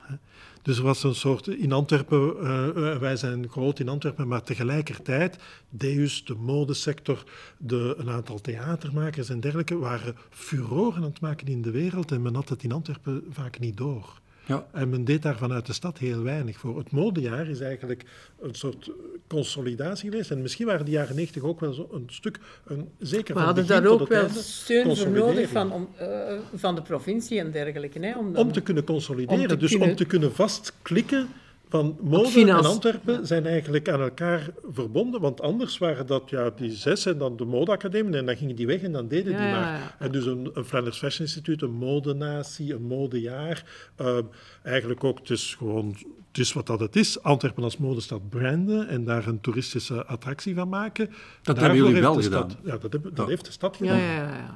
Dus 0.68 0.78
er 0.78 0.84
was 0.84 1.04
een 1.04 1.16
soort 1.16 1.48
in 1.48 1.72
Antwerpen, 1.72 2.39
eh, 2.39 2.68
eh, 2.68 3.00
wij 3.00 3.16
zijn 3.16 3.50
groot 3.50 3.80
in 3.80 3.89
Antwerpen, 3.89 4.28
maar 4.28 4.43
tegelijkertijd, 4.43 5.38
Deus, 5.70 6.26
de 6.26 6.36
modesector, 6.36 7.24
de, 7.58 7.95
een 7.98 8.10
aantal 8.10 8.41
theatermakers 8.41 9.30
en 9.30 9.39
dergelijke, 9.39 9.78
waren 9.78 10.16
furoren 10.30 10.95
aan 10.95 11.10
het 11.10 11.22
maken 11.22 11.48
in 11.48 11.62
de 11.62 11.72
wereld 11.72 12.12
en 12.12 12.22
men 12.22 12.36
had 12.36 12.50
het 12.50 12.64
in 12.64 12.72
Antwerpen 12.72 13.24
vaak 13.30 13.60
niet 13.60 13.78
door. 13.78 14.20
Ja. 14.48 14.68
En 14.72 14.89
men 14.89 15.06
deed 15.06 15.22
daar 15.22 15.38
vanuit 15.38 15.66
de 15.66 15.74
stad 15.74 15.98
heel 15.98 16.24
weinig 16.24 16.58
voor. 16.60 16.78
Het 16.78 16.91
modejaar 16.91 17.48
is 17.48 17.60
eigenlijk 17.60 18.04
een 18.41 18.56
soort 18.56 18.91
consolidatie 19.28 20.10
geweest. 20.10 20.32
En 20.32 20.41
misschien 20.41 20.66
waren 20.66 20.86
de 20.86 20.91
jaren 20.91 21.16
90 21.16 21.43
ook 21.43 21.60
wel 21.60 21.74
zo 21.74 21.89
een 21.91 22.08
stuk, 22.08 22.39
een, 22.66 22.89
zeker 23.00 23.34
We 23.34 23.39
van 23.39 23.43
hadden 23.43 23.68
daar 23.68 23.86
ook 23.86 24.08
wel 24.08 24.30
steun 24.30 24.95
voor 24.98 25.10
nodig 25.10 25.50
van, 25.50 25.72
om, 25.72 25.89
eh, 25.98 26.08
van 26.56 26.76
de 26.76 26.82
provincie 26.82 27.39
en 27.39 27.52
dergelijke. 27.52 28.00
Hè, 28.00 28.18
om, 28.18 28.36
Om 28.36 28.52
te 28.52 28.62
kunnen 28.62 28.84
consolideren, 28.84 29.41
om 29.41 29.48
te 29.48 29.58
dus 29.58 29.70
kunnen- 29.70 29.89
om 29.89 29.95
te 29.95 30.06
kunnen 30.06 30.34
vastklikken 30.34 31.28
van 31.70 31.97
mode 32.01 32.41
en 32.41 32.49
Antwerpen 32.65 33.28
zijn 33.28 33.45
eigenlijk 33.45 33.89
aan 33.89 34.01
elkaar 34.01 34.49
verbonden, 34.72 35.22
want 35.22 35.41
anders 35.41 35.78
waren 35.78 36.05
dat 36.07 36.30
ja, 36.30 36.49
die 36.55 36.72
zes 36.72 37.05
en 37.05 37.18
dan 37.18 37.38
de 37.38 37.45
modeacademie 37.45 38.18
en 38.18 38.26
dan 38.26 38.36
gingen 38.38 38.55
die 38.55 38.68
weg 38.68 38.82
en 38.82 38.91
dan 38.91 39.07
deden 39.07 39.32
Ja, 39.32 39.38
die 39.39 39.47
maar. 39.51 39.61
ja. 39.80 39.95
En 39.99 40.11
dus 40.11 40.26
een, 40.26 40.49
een 40.53 40.65
Flanders 40.65 40.97
Fashion 40.97 41.26
Instituut, 41.26 41.61
een 41.61 41.72
modenatie, 41.72 42.74
een 42.74 42.82
modejaar. 42.84 43.63
Ehm, 43.95 44.24
eigenlijk 44.63 45.03
ook, 45.03 45.18
het 45.20 45.30
is 45.30 45.55
gewoon, 45.57 45.95
het 46.28 46.38
is 46.38 46.53
wat 46.53 46.68
dat 46.68 46.80
het 46.80 46.95
is. 46.95 47.24
Antwerpen 47.24 47.63
als 47.63 47.78
modestad 47.78 48.30
branden 48.30 48.88
en 48.88 49.03
daar 49.03 49.28
een 49.28 49.41
toeristische 49.41 50.05
attractie 50.05 50.55
van 50.55 50.70
maken. 50.70 51.05
hebben 51.43 51.63
Daarvoor 51.63 51.86
jullie 51.86 52.01
wel 52.01 52.13
gedaan. 52.22 52.49
Stad, 52.49 52.57
ja, 52.65 52.78
dat, 52.78 52.93
heb- 52.93 53.03
dat 53.03 53.11
Ja. 53.15 53.26
heeft 53.28 53.45
de 53.45 53.51
stad 53.51 53.78
Ja, 53.80 53.86
gedaan. 53.86 53.99
ja, 53.99 54.47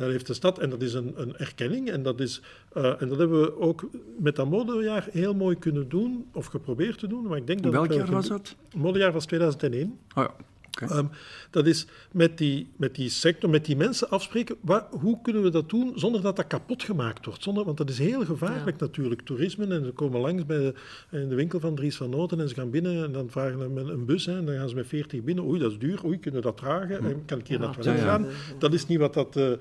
Dat 0.00 0.10
heeft 0.10 0.26
de 0.26 0.34
stad 0.34 0.58
en 0.58 0.70
dat 0.70 0.82
is 0.82 0.94
een, 0.94 1.12
een 1.16 1.36
erkenning. 1.36 1.90
En 1.90 2.02
dat, 2.02 2.20
is, 2.20 2.42
eh, 2.72 3.02
en 3.02 3.08
dat 3.08 3.18
hebben 3.18 3.40
we 3.40 3.60
ook 3.60 3.88
met 4.18 4.36
dat 4.36 4.50
modejaar 4.50 5.08
heel 5.10 5.34
mooi 5.34 5.58
kunnen 5.58 5.88
doen, 5.88 6.26
of 6.32 6.46
geprobeerd 6.46 6.98
te 6.98 7.06
doen. 7.06 7.26
Maar 7.26 7.36
ik 7.36 7.46
denk 7.46 7.62
dat 7.62 7.72
Welk 7.72 7.86
wel 7.86 7.96
jaar 7.96 8.10
was 8.10 8.28
dat? 8.28 8.56
Het 8.68 8.80
modejaar 8.80 9.12
was 9.12 9.26
2001. 9.26 9.98
Oh 10.14 10.24
ja, 10.24 10.34
Ehm, 10.78 11.06
dat 11.50 11.66
is 11.66 11.86
met 12.12 12.38
die, 12.38 12.70
met 12.76 12.94
die 12.94 13.08
sector, 13.08 13.50
met 13.50 13.64
die 13.64 13.76
mensen 13.76 14.10
afspreken, 14.10 14.56
hoe 14.90 15.18
kunnen 15.22 15.42
we 15.42 15.50
dat 15.50 15.68
doen 15.68 15.92
zonder 15.94 16.22
dat 16.22 16.36
dat 16.36 16.46
kapot 16.46 16.82
gemaakt 16.82 17.26
wordt? 17.26 17.42
Zonder, 17.42 17.64
want 17.64 17.76
dat 17.76 17.90
is 17.90 17.98
heel 17.98 18.24
gevaarlijk 18.24 18.80
natuurlijk, 18.80 19.20
toerisme. 19.20 19.66
En 19.66 19.84
ze 19.84 19.90
komen 19.90 20.20
langs 20.20 20.46
bij 20.46 20.58
de, 20.58 20.74
in 21.10 21.28
de 21.28 21.34
winkel 21.34 21.60
van 21.60 21.74
Dries 21.74 21.96
van 21.96 22.10
Noten 22.10 22.40
en 22.40 22.48
ze 22.48 22.54
gaan 22.54 22.70
binnen 22.70 23.04
en 23.04 23.12
dan 23.12 23.30
vragen 23.30 23.58
ze 23.58 23.68
met 23.68 23.88
een 23.88 24.04
bus 24.04 24.26
hè, 24.26 24.36
en 24.36 24.44
dan 24.44 24.54
gaan 24.54 24.68
ze 24.68 24.74
met 24.74 24.86
40 24.86 25.22
binnen. 25.22 25.44
Oei, 25.44 25.60
dat 25.60 25.70
is 25.70 25.78
duur. 25.78 26.04
Oei, 26.04 26.18
kunnen 26.18 26.40
we 26.40 26.46
dat 26.46 26.56
dragen? 26.56 27.04
En 27.04 27.24
kan 27.24 27.38
ik 27.38 27.46
hier 27.46 27.58
naar 27.58 27.74
het 27.74 27.82
toilet 27.82 28.02
gaan? 28.02 28.26
Dat 28.58 28.72
is 28.72 28.86
niet 28.86 28.98
wat 28.98 29.14
dat, 29.14 29.36
eh, 29.36 29.52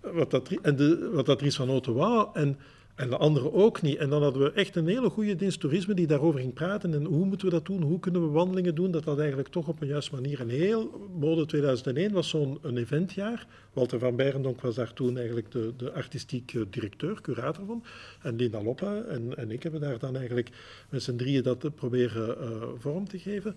wat 0.00 0.30
dat, 0.30 0.50
en 0.62 0.76
de, 0.76 1.10
wat 1.12 1.26
dat 1.26 1.38
Dries 1.38 1.56
van 1.56 1.66
Noten 1.66 1.94
wou. 1.94 2.28
En, 2.32 2.58
en 2.94 3.08
de 3.08 3.16
anderen 3.16 3.52
ook 3.52 3.82
niet. 3.82 3.96
En 3.96 4.10
dan 4.10 4.22
hadden 4.22 4.42
we 4.42 4.52
echt 4.52 4.76
een 4.76 4.86
hele 4.86 5.10
goede 5.10 5.36
dienst 5.36 5.60
toerisme 5.60 5.94
die 5.94 6.06
daarover 6.06 6.40
ging 6.40 6.52
praten. 6.52 6.94
En 6.94 7.04
hoe 7.04 7.24
moeten 7.24 7.46
we 7.46 7.52
dat 7.52 7.66
doen? 7.66 7.82
Hoe 7.82 7.98
kunnen 7.98 8.22
we 8.22 8.28
wandelingen 8.28 8.74
doen? 8.74 8.90
Dat 8.90 9.04
dat 9.04 9.18
eigenlijk 9.18 9.48
toch 9.48 9.68
op 9.68 9.80
een 9.80 9.88
juiste 9.88 10.14
manier. 10.14 10.40
En 10.40 10.48
heel 10.48 11.08
Mode 11.18 11.46
2001 11.46 12.12
was 12.12 12.28
zo'n 12.28 12.76
eventjaar. 12.76 13.46
Walter 13.72 13.98
van 13.98 14.16
Beirendonk 14.16 14.60
was 14.60 14.74
daar 14.74 14.92
toen 14.92 15.16
eigenlijk 15.16 15.50
de, 15.50 15.72
de 15.76 15.92
artistiek 15.92 16.56
directeur, 16.70 17.20
curator 17.20 17.66
van. 17.66 17.84
En 18.22 18.36
Linda 18.36 18.62
Loppa 18.62 19.02
en, 19.02 19.36
en 19.36 19.50
ik 19.50 19.62
hebben 19.62 19.80
daar 19.80 19.98
dan 19.98 20.16
eigenlijk 20.16 20.48
met 20.88 21.02
z'n 21.02 21.16
drieën 21.16 21.42
dat 21.42 21.74
proberen 21.74 22.40
eh, 22.40 22.62
vorm 22.78 23.08
te 23.08 23.18
geven 23.18 23.56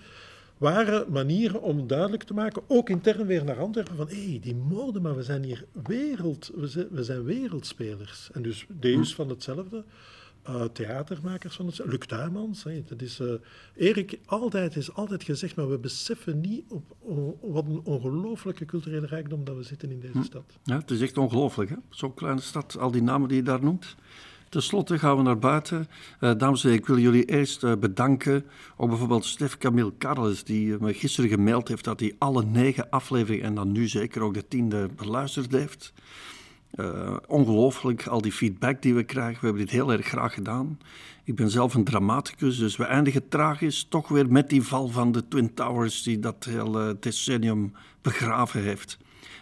waren 0.63 1.11
manieren 1.11 1.61
om 1.61 1.87
duidelijk 1.87 2.23
te 2.23 2.33
maken, 2.33 2.61
ook 2.67 2.89
intern 2.89 3.25
weer 3.25 3.43
naar 3.43 3.59
Antwerpen, 3.59 3.95
van 3.95 4.07
hé, 4.07 4.29
hey, 4.29 4.39
die 4.41 4.55
mode, 4.55 4.99
maar 4.99 5.15
we 5.15 5.23
zijn 5.23 5.43
hier 5.43 5.65
wereld, 5.87 6.51
we 6.55 6.67
zijn, 6.67 6.87
we 6.91 7.03
zijn 7.03 7.23
wereldspelers. 7.23 8.29
En 8.33 8.41
dus 8.41 8.65
Deus 8.69 9.15
van 9.15 9.29
hetzelfde, 9.29 9.83
eh, 10.43 10.63
theatermakers 10.63 11.55
van 11.55 11.65
hetzelfde, 11.65 11.93
Luc 11.95 12.05
Tuymans. 12.07 12.63
Hè, 12.63 12.83
dat 12.87 13.01
is, 13.01 13.19
eh, 13.19 13.27
Erik 13.75 14.19
altijd 14.25 14.75
is 14.75 14.93
altijd 14.93 15.23
gezegd, 15.23 15.55
maar 15.55 15.69
we 15.69 15.77
beseffen 15.77 16.39
niet 16.41 16.63
op, 16.69 16.95
o- 17.01 17.37
wat 17.41 17.65
een 17.65 17.81
ongelooflijke 17.83 18.65
culturele 18.65 19.07
rijkdom 19.07 19.43
dat 19.43 19.55
we 19.55 19.63
zitten 19.63 19.91
in 19.91 19.99
deze 19.99 20.23
stad. 20.23 20.57
Ja, 20.63 20.77
het 20.77 20.91
is 20.91 21.01
echt 21.01 21.17
ongelooflijk, 21.17 21.69
hè? 21.69 21.75
Zo'n 21.89 22.13
kleine 22.13 22.41
stad, 22.41 22.77
al 22.77 22.91
die 22.91 23.01
namen 23.03 23.27
die 23.27 23.37
je 23.37 23.43
daar 23.43 23.63
noemt. 23.63 23.95
Ten 24.53 24.61
slotte 24.61 24.99
gaan 24.99 25.17
we 25.17 25.23
naar 25.23 25.39
buiten. 25.39 25.87
Eh, 26.19 26.31
dames 26.37 26.63
en 26.63 26.69
heren, 26.69 26.83
ik 26.83 26.87
wil 26.87 26.97
jullie 26.97 27.25
eerst 27.25 27.63
eh, 27.63 27.75
bedanken. 27.79 28.45
Ook 28.77 28.89
bijvoorbeeld 28.89 29.25
Stef 29.25 29.57
Camille 29.57 29.93
Carles, 29.97 30.43
die 30.43 30.73
eh, 30.73 30.79
me 30.79 30.93
gisteren 30.93 31.29
gemaild 31.29 31.67
heeft 31.67 31.83
dat 31.83 31.99
hij 31.99 32.15
alle 32.17 32.43
negen 32.43 32.89
afleveringen, 32.89 33.45
en 33.45 33.55
dan 33.55 33.71
nu 33.71 33.87
zeker 33.87 34.21
ook 34.21 34.33
de 34.33 34.47
tiende, 34.47 34.89
beluisterd 34.95 35.51
heeft. 35.51 35.93
Ongelooflijk, 37.27 38.07
al 38.07 38.21
die 38.21 38.31
feedback 38.31 38.81
die 38.81 38.93
we 38.93 39.03
krijgen. 39.03 39.39
We 39.39 39.45
hebben 39.45 39.65
dit 39.65 39.73
heel 39.73 39.91
erg 39.91 40.05
graag 40.05 40.33
gedaan. 40.33 40.79
Ik 41.23 41.35
ben 41.35 41.49
zelf 41.49 41.73
een 41.73 41.83
dramaticus, 41.83 42.57
dus 42.57 42.75
we 42.75 42.83
eindigen 42.83 43.29
tragisch 43.29 43.85
toch 43.89 44.07
weer 44.07 44.31
met 44.31 44.49
die 44.49 44.63
val 44.63 44.87
van 44.87 45.11
de 45.11 45.27
Twin 45.27 45.53
Towers 45.53 46.03
die 46.03 46.19
dat 46.19 46.43
hele 46.49 46.97
decennium 46.99 47.73
begraven 48.01 48.61
heeft. 48.61 48.97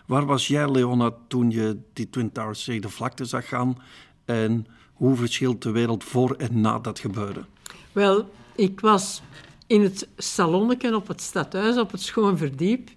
Waar 0.06 0.26
was 0.26 0.48
jij, 0.48 0.72
Leona, 0.72 1.12
toen 1.28 1.50
je 1.50 1.78
die 1.94 2.10
Twin 2.10 2.32
Towers 2.32 2.64
tegen 2.64 2.82
de 2.82 2.90
vlakte 2.90 3.26
zag 3.26 3.48
gaan? 3.48 3.78
En 4.26 4.68
hoe 5.02 5.16
verschilt 5.16 5.62
de 5.64 5.72
wereld 5.72 6.04
voor 6.04 6.36
en 6.38 6.62
na 6.62 6.80
dat 6.80 7.00
gebeurde? 7.00 7.46
Wel, 7.92 8.30
ik 8.56 8.80
was 8.80 9.22
in 9.68 9.82
het 9.82 10.08
salonnetje 10.18 10.96
op 10.96 11.08
het 11.08 11.22
stadhuis, 11.22 11.78
op 11.78 11.92
het 11.92 12.02
Schoon 12.02 12.38
Verdiep, 12.38 12.90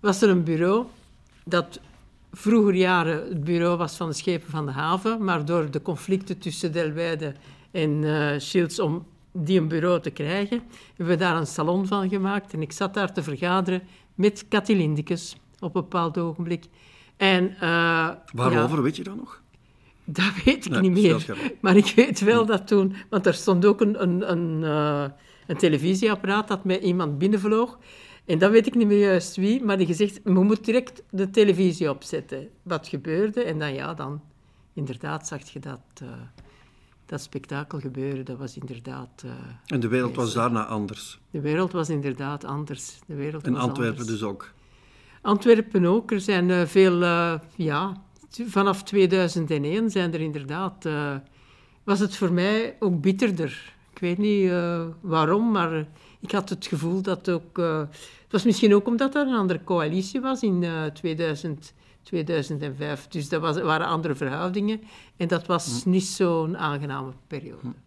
was 0.00 0.22
er 0.22 0.28
een 0.28 0.44
bureau 0.44 0.86
dat 1.44 1.80
vroeger 2.32 2.74
jaren 2.74 3.28
het 3.28 3.44
bureau 3.44 3.76
was 3.76 3.96
van 3.96 4.08
de 4.08 4.14
schepen 4.14 4.50
van 4.50 4.66
de 4.66 4.72
haven, 4.72 5.24
maar 5.24 5.44
door 5.44 5.70
de 5.70 5.82
conflicten 5.82 6.38
tussen 6.38 6.72
Delwijde 6.72 7.34
en 7.70 8.04
eh 8.04 8.40
Shields 8.40 8.80
om 8.80 9.06
die 9.32 9.60
een 9.60 9.68
bureau 9.68 10.00
te 10.00 10.10
krijgen, 10.10 10.62
hebben 10.88 11.16
we 11.16 11.22
daar 11.22 11.36
een 11.36 11.46
salon 11.46 11.86
van 11.86 12.08
gemaakt. 12.08 12.52
En 12.52 12.62
ik 12.62 12.72
zat 12.72 12.94
daar 12.94 13.12
te 13.12 13.22
vergaderen 13.22 13.82
met 14.14 14.44
Cathy 14.48 14.72
Lindekes 14.72 15.36
op 15.58 15.74
een 15.74 15.82
bepaald 15.82 16.18
ogenblik. 16.18 16.64
En, 17.16 17.54
eh, 17.60 18.08
Waarover, 18.32 18.76
ja, 18.76 18.82
weet 18.82 18.96
je 18.96 19.02
dat 19.02 19.16
nog? 19.16 19.42
Dat 20.06 20.32
weet 20.44 20.64
ik 20.64 20.70
Nee, 20.72 20.80
niet 20.80 20.92
meer. 20.92 21.36
Maar 21.60 21.76
ik 21.76 21.92
weet 21.96 22.20
wel 22.20 22.46
dat 22.46 22.66
toen... 22.66 22.94
Want 23.10 23.26
er 23.26 23.34
stond 23.34 23.64
ook 23.64 23.80
een, 23.80 24.02
een, 24.02 24.30
een, 24.30 24.64
eh, 24.64 25.04
een 25.46 25.56
televisieapparaat 25.56 26.48
dat 26.48 26.64
met 26.64 26.82
iemand 26.82 27.18
binnenvloog. 27.18 27.78
En 28.24 28.38
dat 28.38 28.50
weet 28.50 28.66
ik 28.66 28.74
niet 28.74 28.86
meer 28.86 28.98
juist 28.98 29.36
wie, 29.36 29.64
maar 29.64 29.76
die 29.76 29.86
gezegd, 29.86 30.20
we 30.24 30.42
moeten 30.42 30.64
direct 30.64 31.02
de 31.10 31.30
televisie 31.30 31.90
opzetten. 31.90 32.48
Wat 32.62 32.88
gebeurde? 32.88 33.42
En 33.42 33.58
dan 33.58 33.74
ja, 33.74 33.94
dan 33.94 34.20
inderdaad 34.74 35.26
zag 35.26 35.48
je 35.48 35.58
dat, 35.58 35.80
eh, 36.02 36.08
dat 37.06 37.20
spektakel 37.20 37.78
gebeuren. 37.80 38.24
Dat 38.24 38.38
was 38.38 38.56
inderdaad... 38.56 39.22
eh, 39.24 39.30
En 39.66 39.80
de 39.80 39.88
wereld 39.88 40.16
was 40.16 40.32
daarna 40.34 40.66
anders. 40.66 41.18
de 41.30 41.40
wereld 41.40 41.72
was 41.72 41.88
inderdaad 41.88 42.44
anders. 42.44 42.98
De 43.06 43.14
wereld 43.14 43.46
En 43.46 43.52
was 43.52 43.62
Antwerpen 43.62 43.98
anders. 44.00 44.18
dus 44.18 44.28
ook. 44.28 44.52
Antwerpen 45.22 45.84
ook. 45.86 46.10
Er 46.12 46.20
zijn 46.20 46.68
veel, 46.68 47.00
ja, 47.56 48.02
vanaf 48.44 48.82
2001 48.82 49.90
zijn 49.90 50.14
er 50.14 50.20
inderdaad, 50.20 50.84
eh, 50.84 51.16
was 51.84 51.98
het 51.98 52.16
voor 52.16 52.32
mij 52.32 52.76
ook 52.78 53.00
bitterder. 53.00 53.74
Ik 53.92 53.98
weet 53.98 54.18
niet 54.18 54.50
eh, 54.50 54.84
waarom, 55.00 55.50
maar 55.50 55.86
ik 56.20 56.30
had 56.30 56.48
het 56.48 56.66
gevoel 56.66 57.02
dat 57.02 57.28
ook, 57.28 57.58
eh, 57.58 57.78
het 58.22 58.30
was 58.32 58.44
misschien 58.44 58.74
ook 58.74 58.86
omdat 58.86 59.14
er 59.14 59.26
een 59.26 59.34
andere 59.34 59.64
coalitie 59.64 60.20
was 60.20 60.42
in 60.42 60.62
eh 60.62 60.84
2000, 60.84 61.74
2005. 62.02 63.08
Dus 63.08 63.28
dat 63.28 63.40
was, 63.40 63.60
waren 63.60 63.86
andere 63.86 64.14
verhoudingen 64.14 64.80
en 65.16 65.28
dat 65.28 65.46
was 65.46 65.84
niet 65.84 66.04
zo'n 66.04 66.58
aangename 66.58 67.12
periode. 67.26 67.85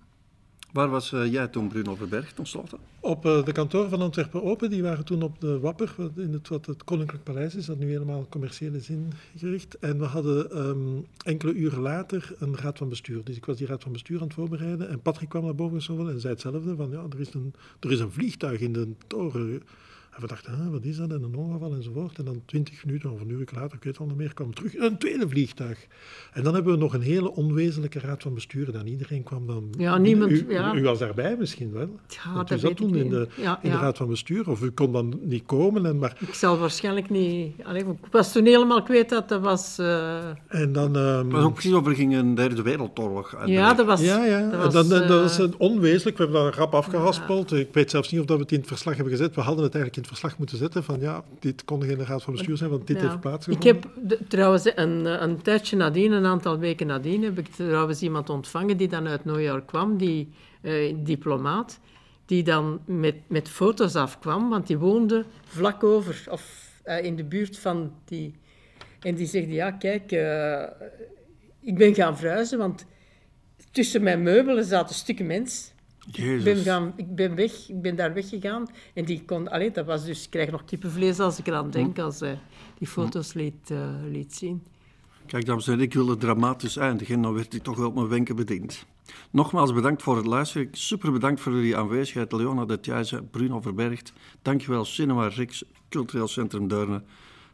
Waar 0.71 0.89
was 0.89 1.11
eh, 1.11 1.31
jij 1.31 1.47
toen, 1.47 1.67
Bruno 1.67 1.95
Verberg, 1.95 2.33
tenslotte? 2.33 2.77
Op 2.99 3.25
eh, 3.25 3.43
de 3.43 3.51
kantoren 3.51 3.89
van 3.89 4.01
Antwerpen 4.01 4.43
Open, 4.43 4.69
die 4.69 4.83
waren 4.83 5.05
toen 5.05 5.21
op 5.21 5.41
de 5.41 5.59
Wapper, 5.59 5.93
wat 5.97 6.11
in 6.15 6.33
het, 6.33 6.47
wat 6.47 6.65
het 6.65 6.83
Koninklijk 6.83 7.23
Paleis 7.23 7.55
is, 7.55 7.65
dat 7.65 7.79
nu 7.79 7.89
helemaal 7.89 8.27
commerciële 8.29 8.79
zin 8.79 9.11
gericht. 9.37 9.77
En 9.79 9.99
we 9.99 10.05
hadden 10.05 10.51
ehm, 10.51 11.01
enkele 11.25 11.53
uren 11.53 11.81
later 11.81 12.35
een 12.39 12.57
raad 12.57 12.77
van 12.77 12.89
bestuur. 12.89 13.23
Dus 13.23 13.35
ik 13.35 13.45
was 13.45 13.57
die 13.57 13.67
raad 13.67 13.83
van 13.83 13.91
bestuur 13.91 14.17
aan 14.19 14.27
het 14.27 14.33
voorbereiden 14.33 14.89
en 14.89 15.01
Patrick 15.01 15.29
kwam 15.29 15.43
naar 15.43 15.55
boven 15.55 16.09
en 16.09 16.19
zei 16.19 16.33
hetzelfde, 16.33 16.75
van 16.75 16.89
ja, 16.91 17.05
er 17.09 17.19
is 17.19 17.33
een, 17.33 17.53
er 17.79 17.91
is 17.91 17.99
een 17.99 18.11
vliegtuig 18.11 18.59
in 18.59 18.73
de 18.73 18.87
toren. 19.07 19.61
En 20.19 20.25
we 20.27 20.31
dachten, 20.31 20.55
"Huh, 20.63 20.71
wat 20.71 20.83
is 20.85 20.97
dat? 20.97 21.09
En 21.11 21.23
een 21.23 21.35
ongeval 21.35 21.73
enzovoort. 21.73 22.17
En 22.17 22.25
dan 22.25 22.41
twintig 22.45 22.85
minuten 22.85 23.11
of 23.11 23.21
een 23.21 23.29
uur 23.29 23.47
later, 23.55 23.77
ik 23.77 23.83
weet 23.83 23.93
het 23.93 23.97
al 23.99 24.05
niet 24.05 24.15
meer, 24.17 24.33
kwam 24.33 24.53
terug 24.53 24.75
een 24.77 24.97
tweede 24.97 25.29
vliegtuig. 25.29 25.87
En 26.33 26.43
dan 26.43 26.53
hebben 26.53 26.73
we 26.73 26.79
nog 26.79 26.93
een 26.93 27.01
hele 27.01 27.31
onwezenlijke 27.35 27.99
raad 27.99 28.21
van 28.21 28.33
bestuur. 28.33 28.71
Dan 28.71 28.85
iedereen 28.87 29.23
kwam 29.23 29.47
dan... 29.47 29.69
Ja, 29.77 29.97
niemand- 29.97 30.31
U, 30.31 30.45
ja. 30.49 30.73
u 30.75 30.83
was 30.83 30.99
daarbij 30.99 31.35
misschien 31.39 31.71
wel. 31.71 31.89
Ja, 32.07 32.33
Want 32.33 32.51
u 32.51 32.53
dat 32.53 32.59
zat 32.59 32.61
weet 32.61 32.71
ik 32.71 32.77
toen 32.77 32.95
in 32.95 33.09
de, 33.09 33.27
Ja, 33.35 33.59
in 33.61 33.71
de 33.71 33.77
raad 33.77 33.97
van 33.97 34.07
bestuur, 34.07 34.49
of 34.49 34.61
u 34.61 34.69
kon 34.69 34.91
dan 34.91 35.19
niet 35.21 35.43
komen. 35.45 35.85
En, 35.85 35.97
maar, 35.99 36.17
Ik 36.27 36.33
zal 36.33 36.57
waarschijnlijk 36.57 37.09
niet... 37.09 37.53
Allee, 37.63 37.81
ik 37.81 37.87
was 38.11 38.31
toen 38.31 38.45
helemaal 38.45 38.83
kwijt 38.83 39.09
dat 39.09 39.29
dat 39.29 39.41
was... 39.41 39.77
eh, 39.77 40.17
en 40.47 40.71
dan... 40.73 40.95
ehm, 40.95 41.23
Het 41.23 41.31
was 41.31 41.43
ook 41.43 41.53
precies 41.53 41.73
over 41.73 41.95
ging 41.95 42.15
een 42.15 42.35
derde 42.35 42.61
wereldoorlog. 42.61 43.37
ja, 43.45 43.73
dat 43.73 43.85
was... 43.85 44.01
ja, 44.01 44.25
ja. 44.25 44.49
Dat 44.49 44.63
was, 44.63 44.73
dan, 44.73 44.89
dat 44.89 45.01
eh, 45.01 45.21
was 45.21 45.37
een 45.37 45.53
onwezenlijk. 45.57 46.17
We 46.17 46.23
hebben 46.23 46.43
dat 46.43 46.55
rap 46.55 46.73
afgehaspeld. 46.73 47.51
Ik 47.53 47.73
weet 47.73 47.89
zelfs 47.89 48.11
niet 48.11 48.19
of 48.19 48.25
dat 48.25 48.35
we 48.37 48.41
het 48.43 48.51
in 48.51 48.59
het 48.59 48.67
verslag 48.67 48.93
hebben 48.95 49.13
gezet. 49.13 49.35
We 49.35 49.41
hadden 49.41 49.63
het 49.63 49.73
eigenlijk 49.75 49.95
in 49.95 50.01
het 50.01 50.08
verslag 50.09 50.37
moeten 50.37 50.57
zetten 50.57 50.83
van 50.83 50.99
ja, 50.99 51.23
dit 51.39 51.65
kon 51.65 51.83
geen 51.83 52.05
raad 52.05 52.23
van 52.23 52.33
bestuur 52.33 52.57
zijn, 52.57 52.69
want 52.69 52.87
dit 52.87 52.95
Ja. 52.95 53.01
heeft 53.01 53.13
Ik 53.15 53.19
plaatsgevonden. 53.21 53.67
heb 53.75 53.87
de- 54.03 54.27
trouwens 54.27 54.71
een, 54.75 55.05
een 55.23 55.41
tijdje 55.41 55.75
nadien, 55.75 56.11
een 56.11 56.25
aantal 56.25 56.57
weken 56.59 56.87
nadien, 56.87 57.23
heb 57.23 57.37
ik 57.37 57.47
trouwens 57.47 58.01
iemand 58.01 58.29
ontvangen 58.29 58.77
die 58.77 58.87
dan 58.87 59.07
uit 59.07 59.25
New 59.25 59.41
York 59.41 59.67
kwam, 59.67 59.97
die 59.97 60.29
eh, 60.61 60.95
diplomaat, 60.97 61.79
die 62.25 62.43
dan 62.43 62.79
met, 62.85 63.15
met 63.27 63.49
foto's 63.49 63.95
afkwam, 63.95 64.49
want 64.49 64.67
die 64.67 64.77
woonde 64.77 65.25
vlak 65.45 65.83
over, 65.83 66.23
of 66.29 66.69
eh, 66.83 67.03
in 67.05 67.15
de 67.15 67.23
buurt 67.23 67.57
van 67.59 67.93
die... 68.05 68.35
En 68.99 69.15
die 69.15 69.27
zegt, 69.27 69.49
ja, 69.49 69.71
kijk, 69.71 70.11
eh, 70.11 70.63
ik 71.61 71.77
ben 71.77 71.95
gaan 71.95 72.17
verhuizen, 72.17 72.57
want 72.57 72.85
tussen 73.71 74.03
mijn 74.03 74.23
meubelen 74.23 74.65
zaten 74.65 74.95
stukken 74.95 75.25
mens. 75.25 75.71
Ik 76.11 76.15
ben, 76.15 76.25
Jezus. 76.25 76.63
gaan, 76.63 76.93
ik 76.95 77.15
ben 77.15 77.35
weg, 77.35 77.69
ik 77.69 77.81
ben 77.81 77.95
daar 77.95 78.13
weggegaan. 78.13 78.67
En 78.93 79.05
die 79.05 79.23
kon, 79.25 79.47
allee, 79.47 79.71
dat 79.71 79.85
was 79.85 80.05
dus, 80.05 80.23
ik 80.23 80.29
krijg 80.29 80.51
nog 80.51 80.65
kippenvlees 80.65 81.19
als 81.19 81.39
ik 81.39 81.47
eraan 81.47 81.69
denk, 81.69 81.99
als 81.99 82.19
hij 82.19 82.39
die 82.77 82.87
foto's 82.87 83.33
liet, 83.33 83.71
eh, 83.71 83.89
liet 84.11 84.35
zien. 84.35 84.63
Kijk, 85.25 85.45
dames 85.45 85.65
en 85.65 85.71
heren, 85.71 85.85
ik 85.87 85.93
wilde 85.93 86.17
dramatisch 86.17 86.77
eindigen 86.77 87.15
en 87.15 87.21
dan 87.21 87.33
werd 87.33 87.53
ik 87.53 87.63
toch 87.63 87.77
wel 87.77 87.87
op 87.87 87.95
mijn 87.95 88.07
wenken 88.07 88.35
bediend. 88.35 88.85
Nogmaals 89.31 89.73
bedankt 89.73 90.01
voor 90.01 90.15
het 90.15 90.25
luisteren. 90.25 90.67
Super 90.71 91.11
bedankt 91.11 91.41
voor 91.41 91.53
jullie 91.53 91.77
aanwezigheid. 91.77 92.31
Leona 92.31 92.65
de 92.65 92.79
Thijsse, 92.79 93.23
Bruno 93.31 93.61
Verbergt. 93.61 94.13
Dankjewel 94.41 94.85
Cinema 94.85 95.27
Rix, 95.27 95.63
Cultureel 95.89 96.27
Centrum 96.27 96.67
Deurne. 96.67 97.01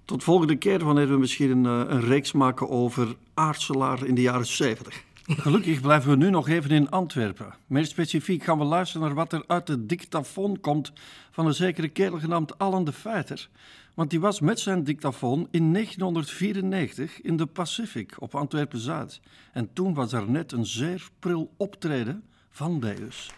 Tot 0.05 0.23
volgende 0.23 0.55
keer 0.55 0.83
wanneer 0.83 1.07
we 1.07 1.17
misschien 1.17 1.51
een, 1.51 1.65
eh, 1.65 1.93
een 1.93 2.01
reeks 2.01 2.31
maken 2.31 2.69
over 2.69 3.15
Aarselaar 3.33 4.05
in 4.05 4.15
de 4.15 4.21
jaren 4.21 4.45
70. 4.45 5.03
Gelukkig 5.27 5.81
blijven 5.81 6.09
we 6.09 6.15
nu 6.15 6.29
nog 6.29 6.49
even 6.49 6.69
in 6.69 6.89
Antwerpen. 6.89 7.53
Meer 7.67 7.85
specifiek 7.85 8.43
gaan 8.43 8.57
we 8.57 8.63
luisteren 8.63 9.07
naar 9.07 9.15
wat 9.15 9.33
er 9.33 9.43
uit 9.47 9.67
de 9.67 9.85
dictafoon 9.85 10.59
komt 10.59 10.91
van 11.31 11.45
een 11.45 11.53
zekere 11.53 11.89
kerel 11.89 12.19
genaamd 12.19 12.57
Alan 12.57 12.85
de 12.85 12.93
Feiter. 12.93 13.49
Want 13.93 14.09
die 14.09 14.19
was 14.19 14.39
met 14.39 14.59
zijn 14.59 14.83
dictafoon 14.83 15.47
in 15.51 15.73
1994 15.73 17.21
in 17.21 17.37
de 17.37 17.45
Pacific 17.45 18.15
op 18.19 18.35
Antwerpen-Zuid. 18.35 19.19
En 19.53 19.73
toen 19.73 19.93
was 19.93 20.13
er 20.13 20.29
net 20.29 20.51
een 20.51 20.65
zeer 20.65 21.09
pril 21.19 21.53
optreden 21.57 22.23
van 22.49 22.79
Deus. 22.79 23.31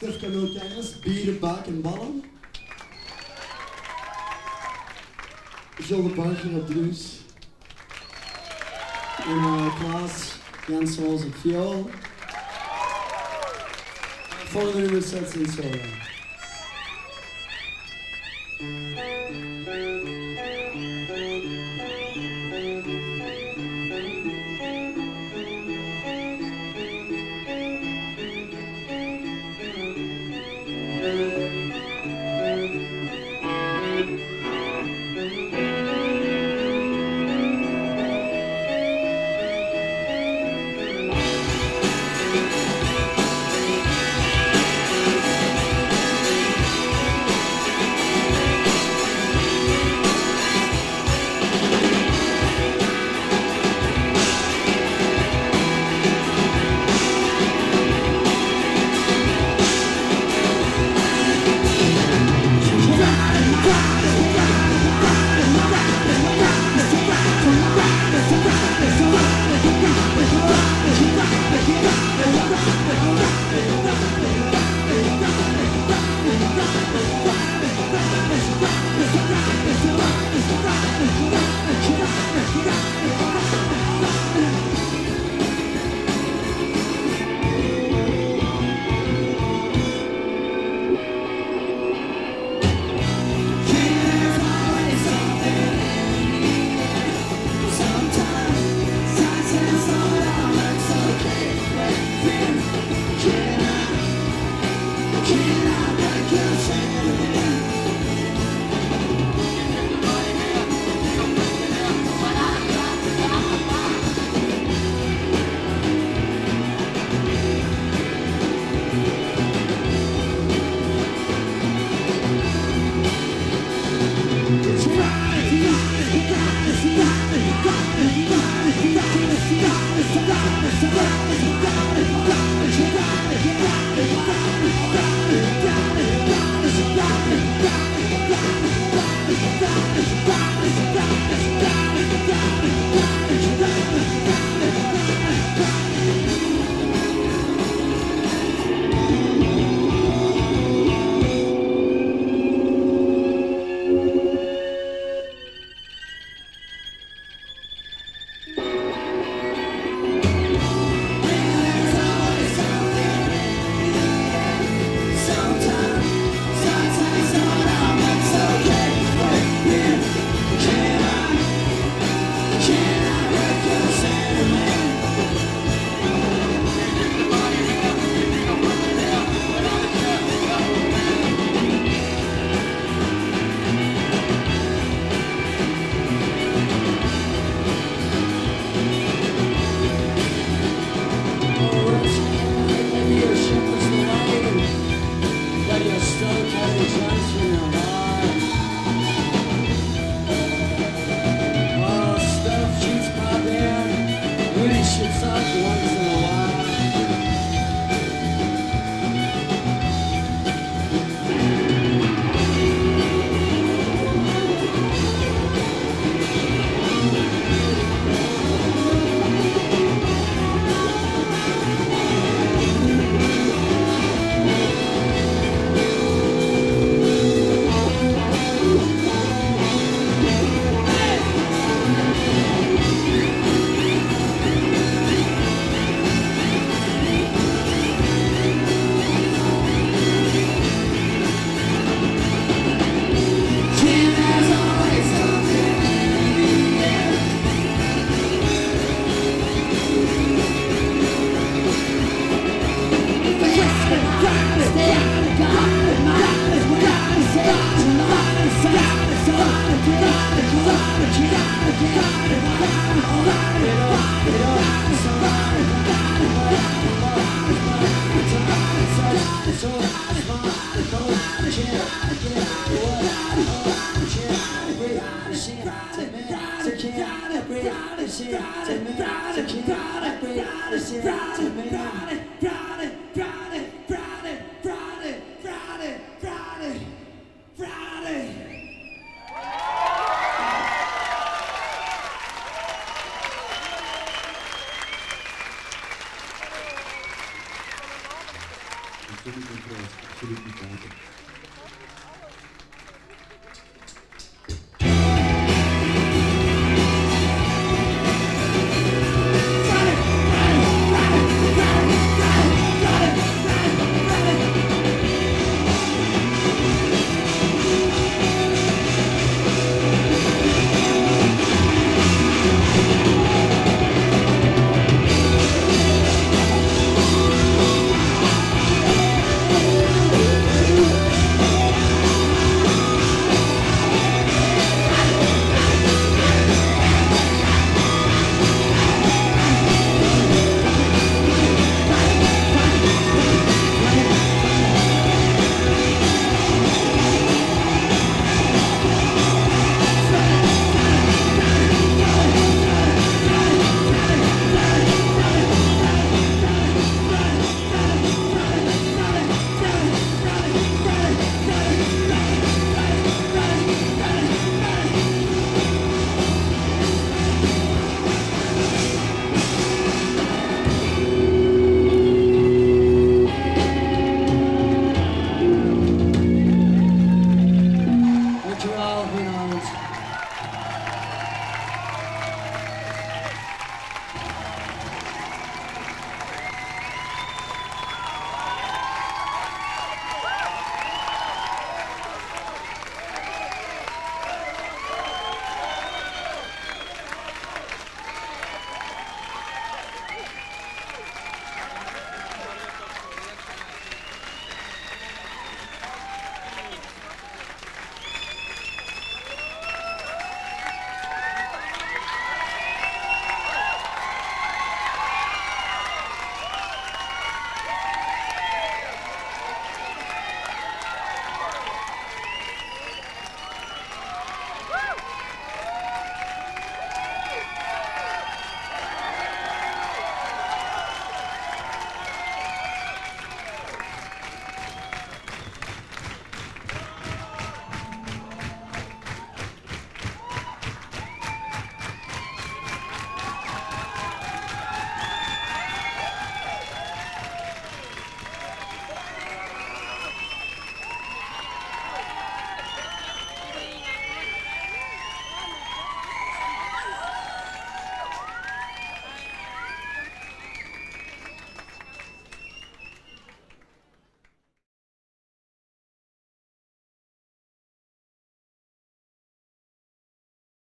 Cadeautjes, 0.00 0.98
bieren, 0.98 1.38
baak 1.38 1.66
en 1.66 1.80
ballen. 1.80 2.22
Gilde 5.74 6.14
Barger 6.14 6.56
op 6.56 6.66
drums. 6.66 7.20
En 9.26 9.36
uh, 9.36 9.80
Klaas, 9.80 10.39
Jan 10.70 10.86
Sols 10.86 11.24
op 11.24 11.34
viool. 11.34 11.90
Volgende 14.44 14.80
nummer 14.80 15.02
zet 15.02 15.34
in 15.34 15.46
solo. 15.46 15.78